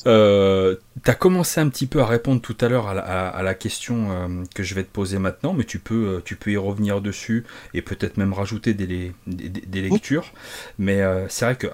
Euh, 0.06 0.76
tu 1.02 1.10
as 1.10 1.14
commencé 1.14 1.58
un 1.58 1.70
petit 1.70 1.86
peu 1.86 2.02
à 2.02 2.06
répondre 2.06 2.42
tout 2.42 2.56
à 2.60 2.68
l'heure 2.68 2.86
à, 2.86 3.42
la 3.42 3.54
question 3.54 4.10
euh, 4.10 4.44
que 4.54 4.62
je 4.62 4.74
vais 4.74 4.84
te 4.84 4.90
poser 4.90 5.18
maintenant, 5.18 5.54
mais 5.54 5.64
tu 5.64 5.78
peux, 5.78 6.16
euh, 6.16 6.22
tu 6.22 6.36
peux 6.36 6.52
y 6.52 6.58
revenir 6.58 7.00
dessus 7.00 7.44
et 7.72 7.80
peut-être 7.80 8.18
même 8.18 8.34
rajouter 8.34 8.74
des, 8.74 9.14
des, 9.26 9.80
lectures. 9.80 10.32
Mais 10.78 11.00
c'est 11.30 11.46
vrai 11.46 11.56
que, 11.56 11.68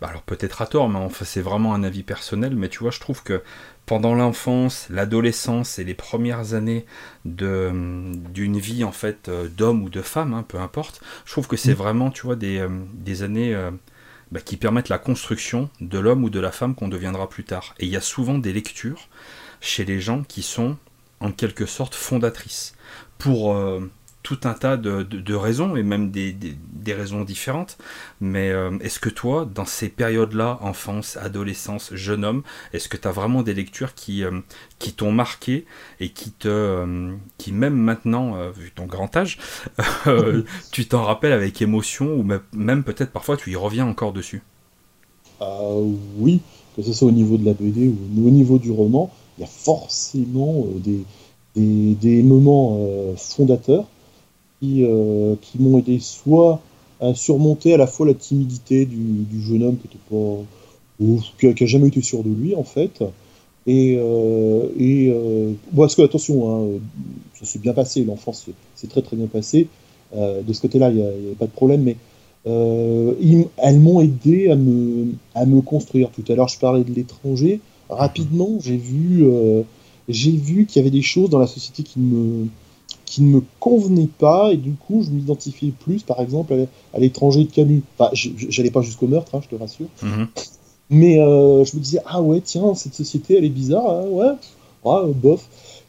bah, 0.00 0.08
alors 0.08 0.22
peut-être 0.22 0.62
à 0.62 0.66
tort, 0.66 0.88
mais 0.88 0.98
enfin 0.98 1.24
c'est 1.24 1.40
vraiment 1.40 1.74
un 1.74 1.82
avis 1.82 2.02
personnel, 2.02 2.56
mais 2.56 2.68
tu 2.68 2.78
vois, 2.80 2.90
je 2.90 3.00
trouve 3.00 3.22
que 3.22 3.42
pendant 3.86 4.14
l'enfance, 4.14 4.86
l'adolescence 4.90 5.78
et 5.78 5.84
les 5.84 5.94
premières 5.94 6.54
années 6.54 6.86
d'une 7.24 8.58
vie 8.58 8.84
en 8.84 8.92
fait 8.92 9.30
d'homme 9.56 9.82
ou 9.82 9.90
de 9.90 10.02
femme, 10.02 10.32
hein, 10.32 10.44
peu 10.46 10.58
importe, 10.58 11.00
je 11.24 11.32
trouve 11.32 11.48
que 11.48 11.56
c'est 11.56 11.74
vraiment, 11.74 12.10
tu 12.10 12.22
vois, 12.22 12.36
des, 12.36 12.66
des 12.94 13.22
années 13.22 13.54
bah, 14.30 14.40
qui 14.40 14.56
permettent 14.56 14.88
la 14.88 14.98
construction 14.98 15.70
de 15.80 15.98
l'homme 15.98 16.22
ou 16.22 16.30
de 16.30 16.38
la 16.38 16.52
femme 16.52 16.76
qu'on 16.76 16.86
deviendra 16.86 17.28
plus 17.28 17.42
tard. 17.42 17.74
Et 17.80 17.86
il 17.86 17.90
y 17.90 17.96
a 17.96 18.00
souvent 18.00 18.38
des 18.38 18.52
lectures 18.52 19.08
chez 19.60 19.84
les 19.84 20.00
gens 20.00 20.22
qui 20.22 20.42
sont 20.42 20.76
en 21.18 21.32
quelque 21.32 21.66
sorte 21.66 21.96
fondatrices 21.96 22.74
pour 23.18 23.54
euh, 23.54 23.90
tout 24.22 24.40
un 24.44 24.52
tas 24.52 24.76
de, 24.76 25.34
raisons, 25.34 25.76
et 25.76 25.82
même 25.82 26.10
des, 26.10 26.34
raisons 26.88 27.24
différentes. 27.24 27.78
Mais 28.20 28.50
euh, 28.50 28.76
est-ce 28.80 29.00
que 29.00 29.08
toi, 29.08 29.48
dans 29.52 29.64
ces 29.64 29.88
périodes-là, 29.88 30.58
enfance, 30.60 31.16
adolescence, 31.16 31.94
jeune 31.94 32.24
homme, 32.24 32.42
est-ce 32.72 32.88
que 32.88 32.96
tu 32.96 33.08
as 33.08 33.12
vraiment 33.12 33.42
des 33.42 33.54
lectures 33.54 33.94
qui, 33.94 34.24
euh, 34.24 34.40
qui 34.78 34.92
t'ont 34.92 35.12
marqué 35.12 35.64
et 36.00 36.10
qui 36.10 36.32
te 36.32 36.48
euh, 36.48 37.14
qui 37.38 37.52
même 37.52 37.76
maintenant, 37.76 38.50
vu 38.50 38.72
ton 38.74 38.86
grand 38.86 39.16
âge, 39.16 39.38
tu 40.72 40.86
t'en 40.86 41.04
rappelles 41.04 41.32
avec 41.32 41.62
émotion, 41.62 42.14
ou 42.14 42.26
même 42.52 42.84
peut-être 42.84 43.12
parfois 43.12 43.36
tu 43.36 43.50
y 43.50 43.56
reviens 43.56 43.86
encore 43.86 44.12
dessus? 44.12 44.42
Oui, 46.18 46.40
que 46.76 46.82
ce 46.82 46.92
soit 46.92 47.08
au 47.08 47.12
niveau 47.12 47.38
de 47.38 47.46
la 47.46 47.54
BD 47.54 47.88
ou 47.88 48.26
au 48.26 48.30
niveau 48.30 48.58
du 48.58 48.70
roman, 48.70 49.10
il 49.38 49.42
y 49.42 49.44
a 49.44 49.46
forcément 49.46 50.66
des, 50.76 51.02
des, 51.56 51.94
des 51.94 52.22
moments 52.22 52.78
fondateurs 53.16 53.86
euh, 54.62 55.36
qui, 55.40 55.58
m'ont 55.58 55.78
aidé 55.78 55.98
soit 56.00 56.60
à 57.00 57.14
surmonter 57.14 57.72
à 57.72 57.78
la 57.78 57.86
fois 57.86 58.06
la 58.06 58.12
timidité 58.12 58.84
du, 58.84 59.26
jeune 59.42 59.62
homme 59.62 59.78
qui 59.78 59.86
était 59.86 59.96
pas 60.10 60.44
ou 61.00 61.18
qui, 61.38 61.64
a, 61.64 61.66
jamais 61.66 61.88
été 61.88 62.02
sûr 62.02 62.22
de 62.22 62.28
lui 62.28 62.54
en 62.54 62.62
fait. 62.62 63.02
Et, 63.66 63.96
euh, 63.98 64.66
euh, 64.78 65.52
parce 65.74 65.94
que 65.94 66.02
attention 66.02 66.50
hein, 66.50 66.78
ça 67.38 67.46
s'est 67.46 67.58
bien 67.58 67.72
passé 67.72 68.04
l'enfance 68.04 68.50
c'est 68.74 68.88
très 68.88 69.00
très 69.00 69.16
bien 69.16 69.28
passé. 69.28 69.68
De 70.14 70.52
ce 70.52 70.60
côté 70.60 70.78
là 70.78 70.90
il 70.90 70.96
n'y 70.96 71.02
a, 71.02 71.34
pas 71.38 71.46
de 71.46 71.52
problème 71.52 71.82
mais 71.82 71.96
elles 72.44 73.80
m'ont 73.80 74.02
aidé 74.02 74.50
à 74.50 74.56
me, 74.56 75.14
à 75.34 75.46
me 75.46 75.62
construire. 75.62 76.10
Tout 76.10 76.30
à 76.30 76.34
l'heure 76.34 76.48
je 76.48 76.58
parlais 76.58 76.84
de 76.84 76.92
l'étranger. 76.92 77.60
Rapidement 77.88 78.58
j'ai 78.62 78.76
vu 78.76 79.24
j'ai 80.06 80.32
vu 80.32 80.66
qu'il 80.66 80.80
y 80.80 80.82
avait 80.82 80.90
des 80.90 81.00
choses 81.00 81.30
dans 81.30 81.38
la 81.38 81.46
société 81.46 81.82
qui 81.82 81.98
me 81.98 82.48
qui 83.10 83.22
ne 83.22 83.28
me 83.28 83.42
convenait 83.58 84.06
pas 84.06 84.52
et 84.52 84.56
du 84.56 84.70
coup 84.74 85.02
je 85.02 85.10
m'identifiais 85.10 85.72
plus 85.72 86.04
par 86.04 86.20
exemple 86.20 86.54
à, 86.94 86.98
l'étranger 87.00 87.42
de 87.42 87.50
Camus. 87.50 87.82
Enfin, 87.98 88.10
j'allais 88.14 88.70
pas 88.70 88.82
jusqu'au 88.82 89.08
meurtre, 89.08 89.34
hein, 89.34 89.40
je 89.42 89.48
te 89.48 89.60
rassure. 89.60 89.88
Mhm. 90.00 90.28
Mais 90.90 91.18
euh, 91.18 91.64
je 91.64 91.76
me 91.76 91.82
disais 91.82 91.98
ah 92.06 92.22
ouais 92.22 92.40
tiens 92.40 92.72
cette 92.76 92.94
société 92.94 93.36
elle 93.36 93.44
est 93.44 93.48
bizarre, 93.48 93.90
hein, 93.90 94.04
ouais, 94.06 94.30
ouais, 94.84 95.12
bof. 95.12 95.44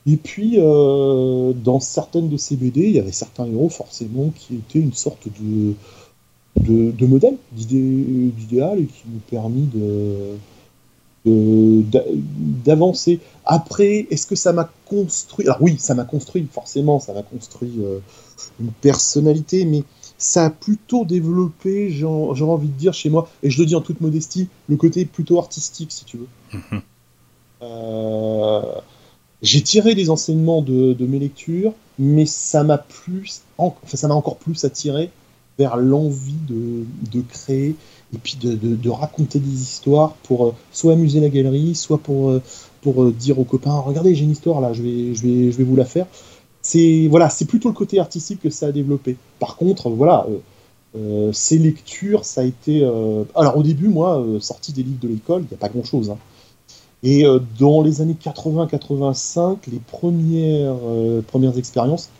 Et 0.07 0.17
puis 0.17 0.55
euh, 0.57 1.53
dans 1.53 1.79
certaines 1.79 2.27
de 2.27 2.37
ces 2.37 2.55
BD 2.55 2.87
il 2.87 2.95
y 2.95 2.99
avait 2.99 3.11
certains 3.11 3.45
héros 3.45 3.69
forcément 3.69 4.33
qui 4.35 4.55
étaient 4.55 4.79
une 4.79 4.93
sorte 4.93 5.27
de 5.39 5.75
de, 6.59 6.91
de 6.91 7.05
modèle, 7.05 7.37
d'idéal 7.53 8.79
et 8.79 8.85
qui 8.85 9.03
m'ont 9.07 9.21
permis 9.29 9.67
de 9.73 10.37
d'avancer. 11.25 13.19
Après, 13.45 14.07
est-ce 14.09 14.25
que 14.25 14.35
ça 14.35 14.53
m'a 14.53 14.71
construit 14.85 15.45
Alors 15.45 15.61
oui, 15.61 15.75
ça 15.79 15.93
m'a 15.93 16.03
construit, 16.03 16.47
forcément, 16.51 16.99
ça 16.99 17.13
m'a 17.13 17.21
construit 17.23 17.73
euh, 17.79 17.99
une 18.59 18.71
personnalité, 18.71 19.65
mais 19.65 19.83
ça 20.17 20.45
a 20.45 20.49
plutôt 20.49 21.05
développé, 21.05 21.89
j'ai 21.89 22.05
envie 22.05 22.67
de 22.67 22.77
dire 22.77 22.93
chez 22.93 23.09
moi, 23.09 23.29
et 23.43 23.49
je 23.49 23.59
le 23.59 23.65
dis 23.65 23.75
en 23.75 23.81
toute 23.81 24.01
modestie, 24.01 24.47
le 24.67 24.77
côté 24.77 25.05
plutôt 25.05 25.39
artistique, 25.39 25.91
si 25.91 26.05
tu 26.05 26.17
veux. 26.17 26.27
Mhm. 26.53 26.81
Euh, 27.63 28.61
j'ai 29.41 29.61
tiré 29.61 29.95
des 29.95 30.09
enseignements 30.09 30.61
de, 30.61 30.95
mes 30.99 31.19
lectures, 31.19 31.73
mais 31.97 32.25
ça 32.25 32.63
m'a 32.63 32.77
plus, 32.77 33.41
enfin, 33.57 33.97
ça 33.97 34.07
m'a 34.07 34.13
encore 34.13 34.37
plus 34.37 34.63
attiré 34.63 35.09
vers 35.57 35.77
l'envie 35.77 36.39
de, 36.47 36.85
de, 37.11 37.21
créer 37.21 37.75
et 38.13 38.17
puis 38.17 38.37
de, 38.41 38.89
raconter 38.89 39.39
des 39.39 39.61
histoires 39.61 40.13
pour 40.23 40.47
euh, 40.47 40.55
soit 40.71 40.93
amuser 40.93 41.19
la 41.19 41.29
galerie, 41.29 41.75
soit 41.75 41.97
pour, 41.97 42.29
euh, 42.29 42.41
pour 42.81 43.03
euh, 43.03 43.11
dire 43.11 43.39
aux 43.39 43.45
copains 43.45 43.77
regardez 43.79 44.15
j'ai 44.15 44.25
une 44.25 44.31
histoire 44.31 44.59
là, 44.59 44.73
je 44.73 44.83
vais, 44.83 45.15
je 45.15 45.23
vais, 45.23 45.51
je 45.51 45.57
vais 45.57 45.63
vous 45.63 45.75
la 45.75 45.85
faire. 45.85 46.07
C'est 46.61 47.07
voilà, 47.09 47.29
c'est 47.29 47.45
plutôt 47.45 47.69
le 47.69 47.73
côté 47.73 47.99
artistique 47.99 48.41
que 48.41 48.49
ça 48.49 48.67
a 48.67 48.71
développé. 48.71 49.17
Par 49.39 49.55
contre, 49.55 49.89
voilà, 49.89 50.27
ces 51.31 51.57
lectures, 51.57 52.23
ça 52.23 52.41
a 52.41 52.43
été. 52.43 52.83
alors 53.33 53.57
au 53.57 53.63
début, 53.63 53.87
moi, 53.87 54.23
sorti 54.39 54.71
des 54.71 54.83
livres 54.83 54.99
de 55.01 55.07
l'école, 55.07 55.41
il 55.41 55.47
n'y 55.47 55.55
a 55.55 55.57
pas 55.57 55.69
grand 55.69 55.83
chose. 55.83 56.11
Hein. 56.11 56.19
Et 57.01 57.23
dans 57.57 57.81
les 57.81 58.01
années 58.01 58.15
80-85, 58.23 59.57
les 59.71 59.79
premières, 59.79 60.75
premières 61.25 61.57
expériences, 61.57 62.11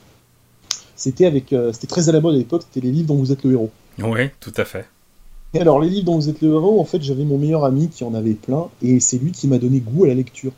c'était 0.96 1.28
avec, 1.28 1.54
c'était 1.72 1.86
très 1.86 2.10
à 2.10 2.12
la 2.12 2.20
mode 2.20 2.34
à 2.34 2.38
l'époque, 2.40 2.64
c'était 2.64 2.84
les 2.84 2.92
livres 2.92 3.10
dont 3.10 3.18
vous 3.18 3.32
êtes 3.32 3.44
le 3.44 3.52
héros. 3.52 3.70
Oui, 4.00 4.30
tout 4.40 4.54
à 4.58 4.66
fait. 4.66 4.88
Et 5.54 5.60
alors, 5.60 5.82
les 5.82 5.90
livres 5.90 6.06
dont 6.06 6.16
vous 6.16 6.30
êtes 6.30 6.42
le 6.42 6.54
héros, 6.54 6.80
en 6.80 6.86
fait, 6.86 7.02
j'avais 7.02 7.26
mon 7.26 7.38
meilleur 7.38 7.66
ami 7.66 7.90
qui 7.90 8.04
en 8.04 8.14
avait 8.14 8.34
plein, 8.36 8.70
et 8.82 9.00
c'est 9.00 9.18
lui 9.18 9.32
qui 9.32 9.48
m'a 9.48 9.58
donné 9.58 9.80
goût 9.80 10.06
à 10.06 10.08
la 10.08 10.14
lecture. 10.14 10.54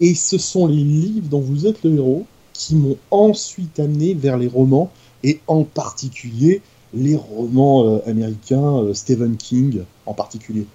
Et 0.00 0.14
ce 0.14 0.36
sont 0.36 0.66
les 0.66 0.82
livres 0.82 1.28
dont 1.28 1.40
vous 1.40 1.66
êtes 1.66 1.84
le 1.84 1.94
héros 1.94 2.26
qui 2.52 2.74
m'ont 2.74 2.96
ensuite 3.10 3.78
amené 3.78 4.14
vers 4.14 4.36
les 4.36 4.48
romans, 4.48 4.90
et 5.22 5.40
en 5.46 5.64
particulier 5.64 6.60
les 6.92 7.16
romans 7.16 7.86
euh, 7.86 7.98
américains, 8.06 8.76
euh, 8.78 8.94
Stephen 8.94 9.36
King 9.36 9.82
en 10.06 10.14
particulier. 10.14 10.66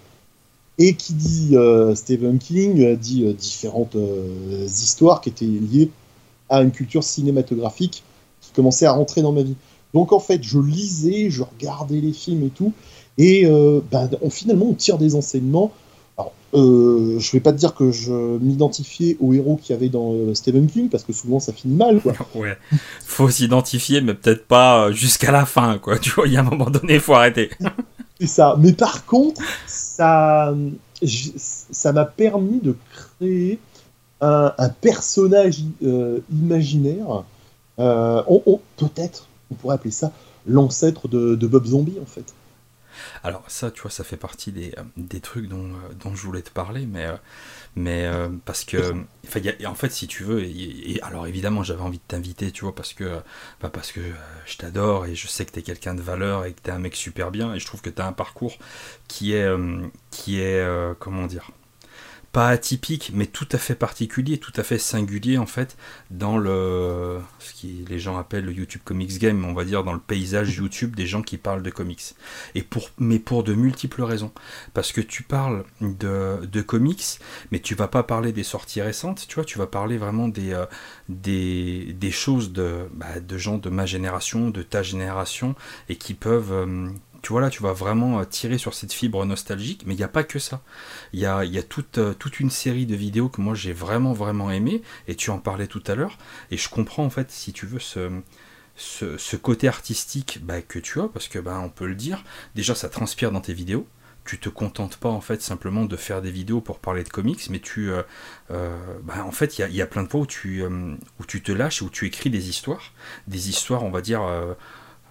Et 0.78 0.96
qui 0.96 1.14
dit 1.14 1.58
euh, 1.58 1.96
Stephen 1.96 2.40
King 2.40 2.96
dit 2.96 3.34
différentes 3.34 3.98
histoires 4.66 5.20
qui 5.20 5.30
étaient 5.30 5.46
liées 5.46 5.92
à 6.48 6.62
une 6.62 6.72
culture 6.72 7.04
cinématographique 7.04 8.04
qui 8.42 8.52
commençait 8.52 8.86
à 8.86 8.94
rentrer 8.94 9.22
dans 9.22 9.34
ma 9.34 9.44
vie. 9.44 9.56
Donc 9.94 10.14
en 10.14 10.20
fait, 10.20 10.42
je 10.42 10.60
lisais, 10.60 11.30
je 11.30 11.44
regardais 11.44 12.00
les 12.00 12.14
films 12.14 12.44
et 12.44 12.50
tout, 12.50 12.74
et 13.20 13.46
euh, 13.46 13.82
on, 14.22 14.30
finalement, 14.30 14.68
on 14.70 14.74
tire 14.74 14.98
des 14.98 15.14
enseignements. 15.14 15.74
Alors, 16.18 16.32
euh, 16.54 17.20
je 17.20 17.32
vais 17.34 17.42
pas 17.42 17.52
te 17.52 17.58
dire 17.58 17.76
que 17.76 17.92
je 17.92 18.14
m'identifiais 18.40 19.18
au 19.20 19.34
héros 19.34 19.58
qu'il 19.62 19.76
y 19.76 19.78
avait 19.78 19.90
dans 19.90 20.14
euh, 20.14 20.34
Stephen 20.34 20.68
King, 20.68 20.88
parce 20.88 21.04
que 21.04 21.12
souvent 21.12 21.42
ça 21.42 21.52
finit 21.52 21.76
mal. 21.76 22.00
Quoi. 22.00 22.14
ouais, 22.36 22.58
faut 23.06 23.30
s'identifier, 23.30 24.00
mais 24.00 24.14
peut-être 24.14 24.48
pas 24.48 24.94
jusqu'à 24.94 25.32
la 25.32 25.46
fin. 25.46 25.78
Quoi. 25.78 26.00
Tu 26.00 26.12
vois, 26.12 26.28
il 26.28 26.34
y 26.34 26.38
a 26.38 26.40
un 26.40 26.44
moment 26.44 26.70
donné, 26.70 26.96
il 26.96 27.00
faut 27.02 27.14
arrêter. 27.14 27.50
C'est 28.22 28.28
ça. 28.28 28.56
Mais 28.58 28.72
par 28.72 29.06
contre, 29.06 29.42
ça 29.68 30.56
ça 31.06 31.94
m'a 31.94 32.04
permis 32.04 32.60
de 32.60 32.76
créer 32.92 33.60
un, 34.20 34.70
personnage 34.82 35.60
imaginaire 36.30 37.24
on, 37.78 38.60
peut-être, 38.76 39.28
on 39.50 39.56
pourrait 39.56 39.76
appeler 39.76 39.92
ça 39.92 40.12
l'ancêtre 40.46 41.08
de, 41.08 41.36
Bob 41.48 41.66
Zombie 41.66 41.98
en 42.02 42.06
fait. 42.06 42.34
Alors 43.24 43.44
ça, 43.48 43.72
tu 43.72 43.82
vois, 43.82 43.92
ça 43.92 44.04
fait 44.04 44.18
partie 44.18 44.52
des, 44.52 44.74
des 44.98 45.22
trucs 45.22 45.48
dont, 45.48 45.70
dont, 46.00 46.16
je 46.16 46.24
voulais 46.24 46.42
te 46.42 46.52
parler, 46.52 46.86
mais 46.86 47.08
euh, 48.06 48.30
parce 48.46 48.64
que 48.64 48.94
en 49.66 49.76
fait 49.76 49.90
si 49.90 50.08
tu 50.08 50.24
veux 50.24 50.44
alors 51.02 51.28
évidemment 51.28 51.64
j'avais 51.64 51.82
envie 51.82 52.00
de 52.00 52.04
t'inviter 52.08 52.52
tu 52.52 52.66
vois 52.66 52.76
parce 52.76 52.94
que 52.94 53.22
bah, 53.62 53.70
parce 53.72 53.92
que 53.92 54.00
euh, 54.00 54.14
je 54.46 54.58
t'adore 54.58 55.06
et 55.06 55.16
je 55.16 55.28
sais 55.28 55.46
que 55.46 55.52
tu 55.52 55.60
es 55.60 55.62
quelqu'un 55.62 55.94
de 55.94 56.02
valeur 56.02 56.46
et 56.46 56.54
que 56.54 56.62
tu 56.62 56.70
es 56.70 56.74
un 56.74 56.80
mec 56.80 56.96
super 56.96 57.32
bien 57.32 57.54
et 57.54 57.60
je 57.60 57.66
trouve 57.66 57.82
que 57.82 57.90
tu 57.90 58.02
as 58.02 58.08
un 58.08 58.14
parcours 58.14 58.58
qui 59.08 59.34
est 59.34 59.44
euh, 59.44 59.82
qui 60.12 60.42
est 60.42 60.66
comment 61.00 61.28
dire 61.28 61.52
pas 62.32 62.50
atypique, 62.50 63.12
mais 63.14 63.26
tout 63.26 63.48
à 63.52 63.58
fait 63.58 63.76
particulier, 63.76 64.38
tout 64.38 64.54
à 64.56 64.64
fait 64.64 64.78
singulier 64.78 65.38
en 65.38 65.46
fait 65.46 65.78
dans 66.12 66.38
le 66.38 67.20
ce 67.40 67.54
qui 67.54 67.86
les 67.90 68.00
gens 68.00 68.18
appellent 68.18 68.46
le 68.46 68.54
YouTube 68.54 68.82
Comics 68.84 69.18
Game, 69.18 69.44
on 69.46 69.54
va 69.54 69.66
dire 69.66 69.84
dans 69.84 69.94
le 69.94 70.00
paysage 70.00 70.56
YouTube 70.56 70.96
des 70.96 71.08
gens 71.08 71.22
qui 71.22 71.38
parlent 71.38 71.64
de 71.64 71.70
comics. 71.72 72.16
Et 72.56 72.62
pour 72.62 72.90
mais 73.00 73.20
pour 73.20 73.44
de 73.44 73.54
multiples 73.54 74.04
raisons, 74.04 74.32
parce 74.74 74.92
que 74.92 75.02
tu 75.02 75.24
parles 75.24 75.64
de, 75.82 76.46
de 76.46 76.62
comics, 76.62 77.20
mais 77.52 77.60
tu 77.60 77.76
vas 77.76 77.88
pas 77.88 78.04
parler 78.04 78.32
des 78.32 78.44
sorties 78.44 78.82
récentes, 78.82 79.26
tu 79.28 79.36
vois, 79.36 79.46
tu 79.46 79.58
vas 79.58 79.68
parler 79.68 79.98
vraiment 79.98 80.28
des 80.28 80.54
euh, 80.54 80.66
des, 81.10 81.94
des, 81.94 82.12
choses 82.12 82.52
de 82.54 82.88
bah, 82.94 83.20
de 83.20 83.38
gens 83.38 83.58
de 83.58 83.70
ma 83.70 83.86
génération, 83.86 84.50
de 84.50 84.62
ta 84.62 84.84
génération, 84.84 85.56
et 85.90 85.96
qui 85.96 86.14
peuvent 86.14 86.52
euh, 86.52 86.90
tu 87.22 87.34
vois 87.34 87.42
là, 87.42 87.50
tu 87.50 87.62
vas 87.62 87.74
vraiment 87.74 88.20
euh, 88.20 88.24
tirer 88.24 88.58
sur 88.58 88.74
cette 88.74 88.94
fibre 88.94 89.26
nostalgique, 89.26 89.84
mais 89.86 89.94
il 89.94 89.98
n'y 89.98 90.04
a 90.04 90.10
pas 90.10 90.24
que 90.24 90.40
ça. 90.40 90.62
Il 91.14 91.20
y 91.20 91.26
a, 91.26 91.44
y 91.44 91.58
a 91.58 91.64
toute, 91.64 91.98
euh, 91.98 92.14
toute, 92.14 92.40
une 92.40 92.50
série 92.50 92.86
de 92.86 92.96
vidéos 92.96 93.30
que 93.30 93.42
moi 93.42 93.56
j'ai 93.56 93.74
vraiment 93.74 94.14
vraiment 94.14 94.52
aimé, 94.52 94.82
et 95.08 95.16
tu 95.16 95.30
en 95.30 95.40
parlais 95.40 95.68
tout 95.68 95.84
à 95.88 95.96
l'heure, 95.96 96.18
et 96.52 96.58
je 96.58 96.70
comprends 96.70 97.06
en 97.06 97.10
fait, 97.10 97.32
si 97.32 97.54
tu 97.54 97.66
veux, 97.66 97.80
ce, 97.80 98.22
ce, 98.76 99.36
côté 99.36 99.68
artistique 99.68 100.40
bah, 100.44 100.62
que 100.62 100.80
tu 100.80 101.00
as, 101.02 101.08
parce 101.08 101.28
que 101.28 101.40
bah, 101.40 101.60
on 101.64 101.70
peut 101.70 101.88
le 101.88 101.96
dire, 101.96 102.24
déjà 102.56 102.76
ça 102.76 102.90
transpire 102.90 103.32
dans 103.32 103.42
tes 103.42 103.54
vidéos, 103.54 103.88
tu 104.26 104.38
te 104.38 104.50
contentes 104.50 104.98
pas 104.98 105.10
en 105.10 105.22
fait 105.22 105.42
simplement 105.42 105.86
de 105.86 105.96
faire 105.96 106.22
des 106.22 106.32
vidéos 106.32 106.62
pour 106.62 106.80
parler 106.80 107.04
de 107.04 107.10
comics, 107.10 107.50
mais 107.50 107.60
tu, 107.60 107.90
euh, 107.90 108.04
bah, 109.04 109.26
en 109.26 109.32
fait, 109.32 109.58
il 109.58 109.76
y 109.76 109.82
a, 109.82 109.88
plein 109.88 110.04
de 110.04 110.10
fois 110.10 110.22
où 110.22 110.28
tu, 110.28 110.64
où 110.64 111.26
tu 111.26 111.42
te 111.42 111.52
lâches, 111.52 111.82
où 111.82 111.90
tu 111.90 112.06
écris 112.06 112.30
des 112.30 112.50
histoires, 112.50 112.94
des 113.28 113.50
histoires, 113.50 113.84
on 113.84 113.90
va 113.90 114.02
dire, 114.02 114.22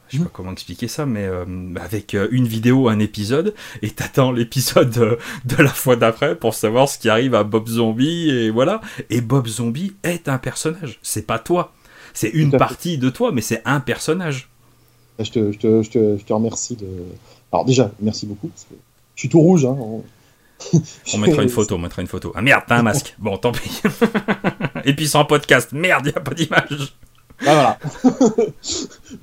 je 0.09 0.19
sais 0.19 0.25
pas 0.25 0.31
comment 0.33 0.53
expliquer 0.53 0.89
ça, 0.89 1.07
mais 1.07 1.25
euh, 1.25 1.45
avec 1.81 2.15
euh, 2.15 2.29
une 2.31 2.47
vidéo, 2.47 2.89
un 2.89 2.99
épisode, 2.99 3.55
et 3.83 3.91
t'attends 3.91 4.33
l'épisode 4.33 4.91
de, 5.45 5.57
la 5.63 5.69
fois 5.69 5.97
d'après 5.97 6.37
pour 6.37 6.55
savoir 6.55 6.89
ce 6.89 6.99
qui 6.99 7.09
arrive 7.09 7.35
à 7.35 7.45
Bob 7.45 7.69
Zombie, 7.69 8.31
et 8.31 8.51
voilà. 8.51 8.81
Et 9.11 9.21
Bob 9.21 9.47
Zombie 9.47 9.95
est 10.03 10.29
un 10.29 10.39
personnage, 10.39 10.99
c'est 11.03 11.27
pas 11.27 11.39
toi. 11.39 11.73
C'est 12.15 12.31
une 12.31 12.51
partie 12.51 12.99
de 12.99 13.11
toi, 13.11 13.33
mais 13.33 13.43
c'est 13.43 13.63
un 13.65 13.81
personnage. 13.81 14.49
Je 15.19 15.31
te, 15.31 15.53
je, 15.53 15.59
te, 15.59 15.83
je, 15.83 15.91
te, 15.91 16.17
je 16.19 16.25
te, 16.25 16.33
remercie 16.33 16.77
de. 16.77 16.87
Alors 17.53 17.65
déjà, 17.65 17.91
merci 18.01 18.27
beaucoup. 18.27 18.49
Parce 18.49 18.65
que 18.65 18.75
je 19.15 19.21
suis 19.21 19.29
tout 19.29 19.41
rouge. 19.41 19.65
Hein, 19.65 19.77
on 21.15 21.19
mettra 21.19 21.43
une 21.43 21.49
photo, 21.49 21.77
on 21.77 21.79
mettra 21.79 22.03
une 22.03 22.09
photo. 22.09 22.33
Ah 22.35 22.43
merde, 22.43 22.65
t'as 22.67 22.79
un 22.79 22.83
masque. 22.83 23.15
Bon, 23.19 23.37
tant 23.37 23.53
pis. 23.53 23.83
et 24.85 24.95
puis 24.95 25.09
sans 25.09 25.25
podcast, 25.25 25.73
merde, 25.73 26.07
y 26.07 26.11
a 26.11 26.21
pas 26.21 26.35
d'image. 26.35 26.95
Ah, 27.47 27.79
voilà. 28.03 28.15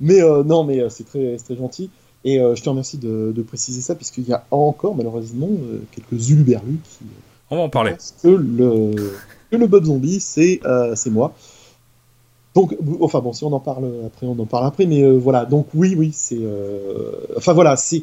mais 0.00 0.22
euh, 0.22 0.42
non, 0.42 0.64
mais 0.64 0.80
euh, 0.80 0.88
c'est 0.88 1.04
très, 1.04 1.36
très 1.36 1.56
gentil. 1.56 1.90
Et 2.24 2.40
euh, 2.40 2.54
je 2.54 2.62
te 2.62 2.68
remercie 2.68 2.98
de, 2.98 3.44
préciser 3.46 3.80
ça, 3.80 3.94
puisqu'il 3.94 4.28
y 4.28 4.32
a 4.32 4.44
encore, 4.50 4.96
malheureusement, 4.96 5.48
quelques 5.92 6.30
uluberlus 6.30 6.80
qui. 6.82 7.04
On 7.50 7.56
va 7.56 7.62
en 7.62 7.68
parler. 7.68 7.94
Que 8.22 8.28
le, 8.28 9.12
que 9.50 9.56
le 9.56 9.66
Bob 9.66 9.84
Zombie, 9.84 10.20
c'est 10.20 10.60
c'est 10.94 11.10
moi. 11.10 11.34
Donc, 12.54 12.74
enfin 13.00 13.20
bon, 13.20 13.32
si 13.32 13.44
on 13.44 13.52
en 13.52 13.60
parle 13.60 13.88
après, 14.06 14.26
on 14.26 14.38
en 14.38 14.46
parle 14.46 14.66
après, 14.66 14.86
mais 14.86 15.08
voilà. 15.16 15.44
Donc, 15.44 15.68
oui, 15.74 15.94
oui, 15.96 16.10
c'est. 16.12 16.40
Enfin 17.36 17.52
voilà, 17.52 17.76
c'est. 17.76 18.02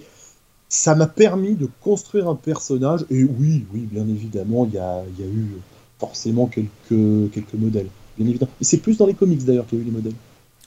Ça 0.70 0.96
m'a 0.96 1.06
permis 1.06 1.54
de 1.54 1.70
construire 1.82 2.28
un 2.28 2.36
personnage, 2.36 3.02
et 3.12 3.24
oui, 3.24 3.66
oui, 3.74 3.82
bien 3.92 4.08
évidemment, 4.08 4.66
il 4.66 4.74
y 4.74 4.80
a, 4.80 5.04
y 5.20 5.22
a 5.22 5.28
eu 5.28 5.60
forcément 6.00 6.48
quelques, 6.48 7.32
quelques 7.32 7.54
modèles 7.54 7.90
bien 8.18 8.28
évidemment. 8.28 8.52
Et 8.62 8.64
c'est 8.64 8.78
plus 8.78 8.98
dans 8.98 9.06
les 9.06 9.14
comics 9.14 9.44
d'ailleurs 9.44 9.66
qu'il 9.68 9.80
y 9.80 9.82
a 9.82 9.84
eu 9.84 9.88
les 9.88 9.92
modèles. 9.92 10.14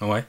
Ouais. 0.00 0.24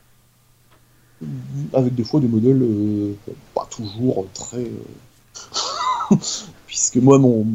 Avec 1.74 1.96
des 1.96 2.04
fois 2.04 2.20
des 2.20 2.28
modèles 2.28 2.62
euh, 2.62 3.14
pas 3.56 3.68
toujours 3.70 4.28
très. 4.34 4.66
Euh, 4.66 6.16
puisque 6.68 6.98
moi, 6.98 7.18
mon, 7.18 7.48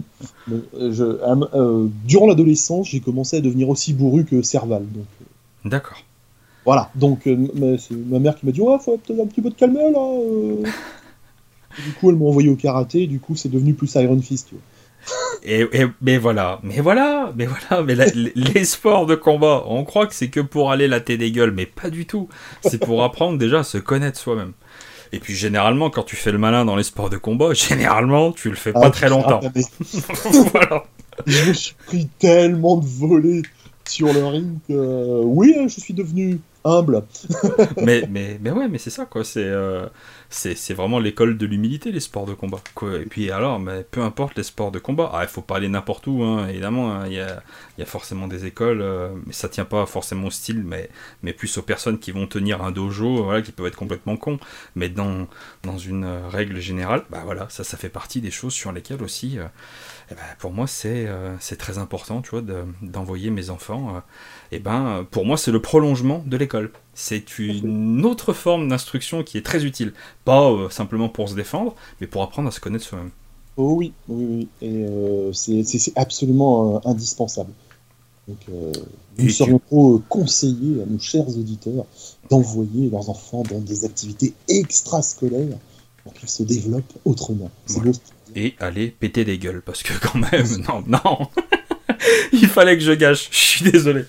euh, 0.51 1.89
durant 2.05 2.27
l'adolescence, 2.27 2.89
j'ai 2.89 3.01
commencé 3.01 3.37
à 3.37 3.41
devenir 3.41 3.69
aussi 3.69 3.93
bourru 3.93 4.25
que 4.25 4.43
Serval. 4.43 4.85
Donc. 4.91 5.07
D'accord. 5.65 5.99
Voilà, 6.65 6.91
donc 6.95 7.23
c'est 7.25 7.91
ma 7.91 8.21
mère 8.21 8.37
qui 8.37 8.47
m'a 8.47 8.53
dit 8.53 8.61
Ouais, 8.61 8.79
faut 8.79 8.97
peut-être 8.97 9.21
un 9.21 9.27
petit 9.27 9.41
peu 9.41 9.51
de 9.51 9.55
calme 9.55 9.75
là. 9.75 9.91
du 11.85 11.93
coup, 11.95 12.11
elle 12.11 12.17
m'a 12.17 12.27
envoyé 12.27 12.49
au 12.51 12.57
karaté, 12.57 13.09
du 13.09 13.19
coup, 13.19 13.35
c'est 13.35 13.49
devenu 13.49 13.75
plus 13.75 13.93
Iron 13.97 14.21
Fist. 14.21 14.49
Tu 14.49 14.55
vois. 14.55 14.63
Et, 15.45 15.67
mais 16.01 16.19
voilà, 16.19 16.61
mais 16.63 16.81
voilà, 16.81 17.33
mais 17.37 17.47
voilà, 17.47 17.83
mais 17.83 17.97
les 18.37 18.65
sports 18.65 19.07
de 19.07 19.17
combat, 19.17 19.65
on 19.67 19.83
croit 19.85 20.07
que 20.07 20.15
c'est 20.15 20.29
que 20.29 20.41
pour 20.41 20.71
aller 20.71 20.87
latter 20.87 21.17
des 21.17 21.33
gueules, 21.33 21.51
mais 21.51 21.67
pas 21.67 21.91
du 21.91 22.07
tout. 22.07 22.29
C'est 22.63 22.79
pour 22.79 23.03
apprendre 23.03 23.39
déjà 23.39 23.61
à 23.61 23.65
se 23.65 23.79
connaître 23.79 24.19
soi-même. 24.19 24.53
Et 25.13 25.19
puis 25.19 25.35
généralement, 25.35 25.91
quand 25.91 26.05
tu 26.05 26.17
fais 26.17 26.33
le 26.33 26.39
malin 26.39 26.65
dans 26.65 26.77
les 26.77 26.85
sports 26.85 27.11
de 27.11 27.17
combat, 27.17 27.53
généralement, 27.55 28.33
tu 28.33 28.51
le 28.51 28.57
fais 28.57 28.73
pas 28.73 28.81
ah, 28.85 28.91
très 28.91 29.09
longtemps. 29.09 29.41
voilà. 30.53 30.85
Je 31.27 31.49
me 31.49 31.53
suis 31.53 31.75
pris 31.87 32.09
tellement 32.19 32.77
de 32.77 32.87
volets 32.87 33.43
sur 33.89 34.13
le 34.13 34.25
ring 34.27 34.59
que 34.69 35.23
oui, 35.25 35.55
je 35.69 35.81
suis 35.81 35.95
devenu 35.95 36.41
humble. 36.65 37.05
mais, 37.83 38.05
mais, 38.09 38.39
mais 38.41 38.51
ouais, 38.51 38.69
mais 38.69 38.79
c'est 38.79 38.91
ça, 38.91 39.07
quoi. 39.07 39.25
C'est 39.25 39.45
euh, 39.45 39.87
c'est 40.33 40.75
vraiment 40.75 40.99
l'école 40.99 41.37
de 41.37 41.47
l'humilité, 41.47 41.93
les 41.93 42.01
sports 42.01 42.27
de 42.27 42.35
combat. 42.35 42.61
Et 42.83 43.05
puis 43.05 43.31
alors, 43.31 43.59
mais 43.61 43.85
peu 43.91 44.01
importe 44.01 44.37
les 44.37 44.43
sports 44.43 44.71
de 44.71 44.79
combat, 44.79 45.11
ah, 45.13 45.23
il 45.23 45.29
faut 45.29 45.43
pas 45.43 45.57
aller 45.57 45.69
n'importe 45.69 46.07
où, 46.07 46.23
hein, 46.23 46.49
évidemment. 46.49 46.93
Hein. 46.93 47.07
Il 47.07 47.15
y, 47.15 47.21
a, 47.21 47.43
y, 47.79 47.83
a, 47.83 47.87
forcément 47.87 48.29
des 48.29 48.47
écoles, 48.47 48.81
euh, 48.81 49.11
mais 49.27 49.33
ça 49.33 49.49
tient 49.49 49.65
pas 49.65 49.85
forcément 49.87 50.29
au 50.29 50.31
style, 50.31 50.63
mais, 50.65 50.89
mais 51.23 51.33
plus 51.33 51.59
aux 51.59 51.63
personnes 51.63 51.99
qui 51.99 52.13
vont 52.13 52.27
tenir 52.27 52.63
un 52.63 52.71
dojo, 52.71 53.25
voilà, 53.25 53.43
qui 53.43 53.53
peuvent 53.53 53.67
être 53.67 53.77
complètement 53.77 54.17
cons. 54.17 54.39
Mais 54.75 54.89
dans, 54.89 55.27
dans 55.65 55.79
une 55.79 56.07
règle 56.31 56.59
générale, 56.61 57.05
bah 57.11 57.23
voilà, 57.25 57.49
ça, 57.51 57.65
ça 57.65 57.77
fait 57.77 57.91
partie 57.91 58.21
des 58.21 58.31
choses 58.31 58.55
sur 58.55 58.73
lesquelles 58.73 59.03
aussi, 59.03 59.39
euh, 59.39 59.45
eh 60.13 60.15
ben, 60.15 60.37
pour 60.39 60.53
moi, 60.53 60.67
c'est 60.67 61.09
c'est 61.41 61.57
très 61.57 61.79
important, 61.79 62.23
tu 62.23 62.31
vois, 62.31 62.43
d'envoyer 62.83 63.31
mes 63.31 63.51
enfants 63.51 64.03
et 64.53 64.57
eh 64.57 64.59
ben, 64.59 65.07
pour 65.11 65.25
moi, 65.25 65.39
c'est 65.39 65.51
le 65.51 65.63
prolongement 65.63 66.23
de 66.27 66.37
l'école. 66.37 66.73
C'est 66.93 67.39
une 67.39 68.05
autre 68.05 68.35
forme 68.35 68.69
d'instruction 68.69 69.23
qui 69.23 69.39
est 69.39 69.43
très 69.43 69.65
utile. 69.65 69.95
Pas 70.27 70.51
euh, 70.51 70.69
simplement 70.69 71.09
pour 71.09 71.31
se 71.31 71.35
défendre, 71.35 71.75
mais 72.03 72.07
pour 72.07 72.23
apprendre 72.23 72.49
à 72.49 72.51
se 72.51 72.61
connaître 72.61 72.85
soi-même. 72.85 73.13
Oh 73.57 73.77
oui, 73.79 73.95
oui, 74.09 74.27
oui. 74.29 74.49
Et 74.61 74.85
euh, 74.87 75.33
c'est 75.33 75.65
absolument 75.97 76.77
euh, 76.77 76.81
indispensable. 76.85 77.51
Donc, 78.29 78.39
nous 79.19 79.31
serions 79.31 79.59
trop 79.59 80.03
conseillés 80.09 80.83
à 80.83 80.87
nos 80.87 80.99
chers 80.99 81.27
auditeurs 81.27 81.87
d'envoyer 82.31 82.91
leurs 82.91 83.09
enfants 83.09 83.43
dans 83.51 83.59
des 83.59 83.87
activités 83.87 84.35
extrascolaires 84.49 85.59
pour 86.05 86.13
qu'ils 86.13 86.29
se 86.29 86.43
développent 86.43 86.93
autrement. 87.07 87.51
Et 88.35 88.55
aller 88.61 88.89
péter 88.89 89.25
des 89.25 89.39
gueules, 89.39 89.63
parce 89.65 89.83
que 89.83 89.93
quand 90.01 90.19
même, 90.19 90.47
non, 90.69 90.85
non 90.87 91.29
il 92.33 92.49
fallait 92.49 92.77
que 92.77 92.83
je 92.83 92.93
gâche. 92.93 93.29
Je 93.31 93.37
suis 93.37 93.71
désolé. 93.71 94.05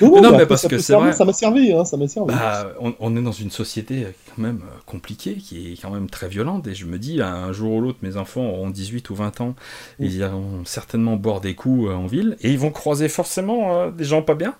non, 0.00 0.36
mais 0.36 0.46
parce 0.46 0.66
que 0.66 0.78
c'est 0.78 0.94
vrai. 0.94 1.12
Ça 1.12 1.24
m'a 1.24 1.32
servi, 1.32 1.72
hein, 1.72 1.84
ça 1.84 1.96
m'a 1.96 2.08
servi. 2.08 2.34
Bah, 2.34 2.72
on, 2.78 3.16
est 3.16 3.22
dans 3.22 3.32
une 3.32 3.50
société 3.50 4.06
quand 4.28 4.42
même 4.42 4.60
euh, 4.64 4.78
compliquée, 4.86 5.34
qui 5.34 5.72
est 5.72 5.80
quand 5.80 5.90
même 5.90 6.10
très 6.10 6.28
violente, 6.28 6.66
et 6.66 6.74
je 6.74 6.86
me 6.86 6.98
dis, 6.98 7.20
un 7.22 7.52
jour 7.52 7.74
ou 7.74 7.80
l'autre, 7.80 7.98
mes 8.02 8.16
enfants 8.16 8.42
auront 8.42 8.70
18 8.70 9.10
ou 9.10 9.14
20 9.14 9.40
ans, 9.40 9.54
ils 9.98 10.16
iront 10.16 10.64
certainement 10.64 11.16
boire 11.16 11.40
des 11.40 11.54
coups 11.54 11.88
euh, 11.88 11.94
en 11.94 12.06
ville, 12.06 12.36
et 12.40 12.50
ils 12.50 12.58
vont 12.58 12.70
croiser 12.70 13.08
forcément 13.08 13.80
euh, 13.80 13.90
des 13.90 14.04
gens 14.04 14.22
pas 14.22 14.34
bien. 14.34 14.54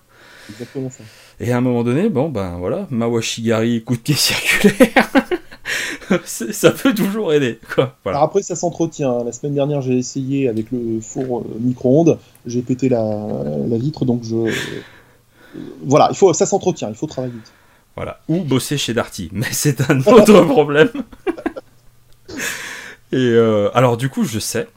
Exactement 0.49 0.89
ça. 0.89 1.03
Et 1.39 1.51
à 1.51 1.57
un 1.57 1.61
moment 1.61 1.83
donné, 1.83 2.09
bon, 2.09 2.29
ben 2.29 2.57
voilà, 2.57 2.87
Mawashigari, 2.91 3.83
coup 3.83 3.95
de 3.95 4.01
pied 4.01 4.15
circulaire. 4.15 5.09
ça 6.25 6.71
peut 6.71 6.93
toujours 6.93 7.33
aider. 7.33 7.59
Quoi. 7.73 7.95
Alors 8.05 8.23
après, 8.23 8.41
ça 8.41 8.55
s'entretient. 8.55 9.23
La 9.23 9.31
semaine 9.31 9.53
dernière, 9.53 9.81
j'ai 9.81 9.97
essayé 9.97 10.47
avec 10.47 10.71
le 10.71 10.99
four 11.01 11.39
euh, 11.39 11.43
micro-ondes. 11.59 12.19
J'ai 12.45 12.61
pété 12.61 12.89
la, 12.89 13.77
vitre, 13.77 14.05
donc 14.05 14.23
je. 14.23 14.51
Voilà, 15.83 16.09
il 16.11 16.17
faut, 16.17 16.33
ça 16.33 16.45
s'entretient, 16.45 16.89
il 16.89 16.95
faut 16.95 17.07
travailler 17.07 17.33
vite. 17.33 17.51
Voilà. 17.95 18.19
Ou 18.27 18.43
bosser 18.43 18.77
chez 18.77 18.93
Darty, 18.93 19.29
mais 19.33 19.51
c'est 19.51 19.89
un 19.89 19.99
autre 20.01 20.41
problème. 20.47 20.89
Et 23.11 23.17
euh, 23.17 23.69
alors, 23.73 23.97
du 23.97 24.09
coup, 24.09 24.23
je 24.25 24.39
sais. 24.39 24.67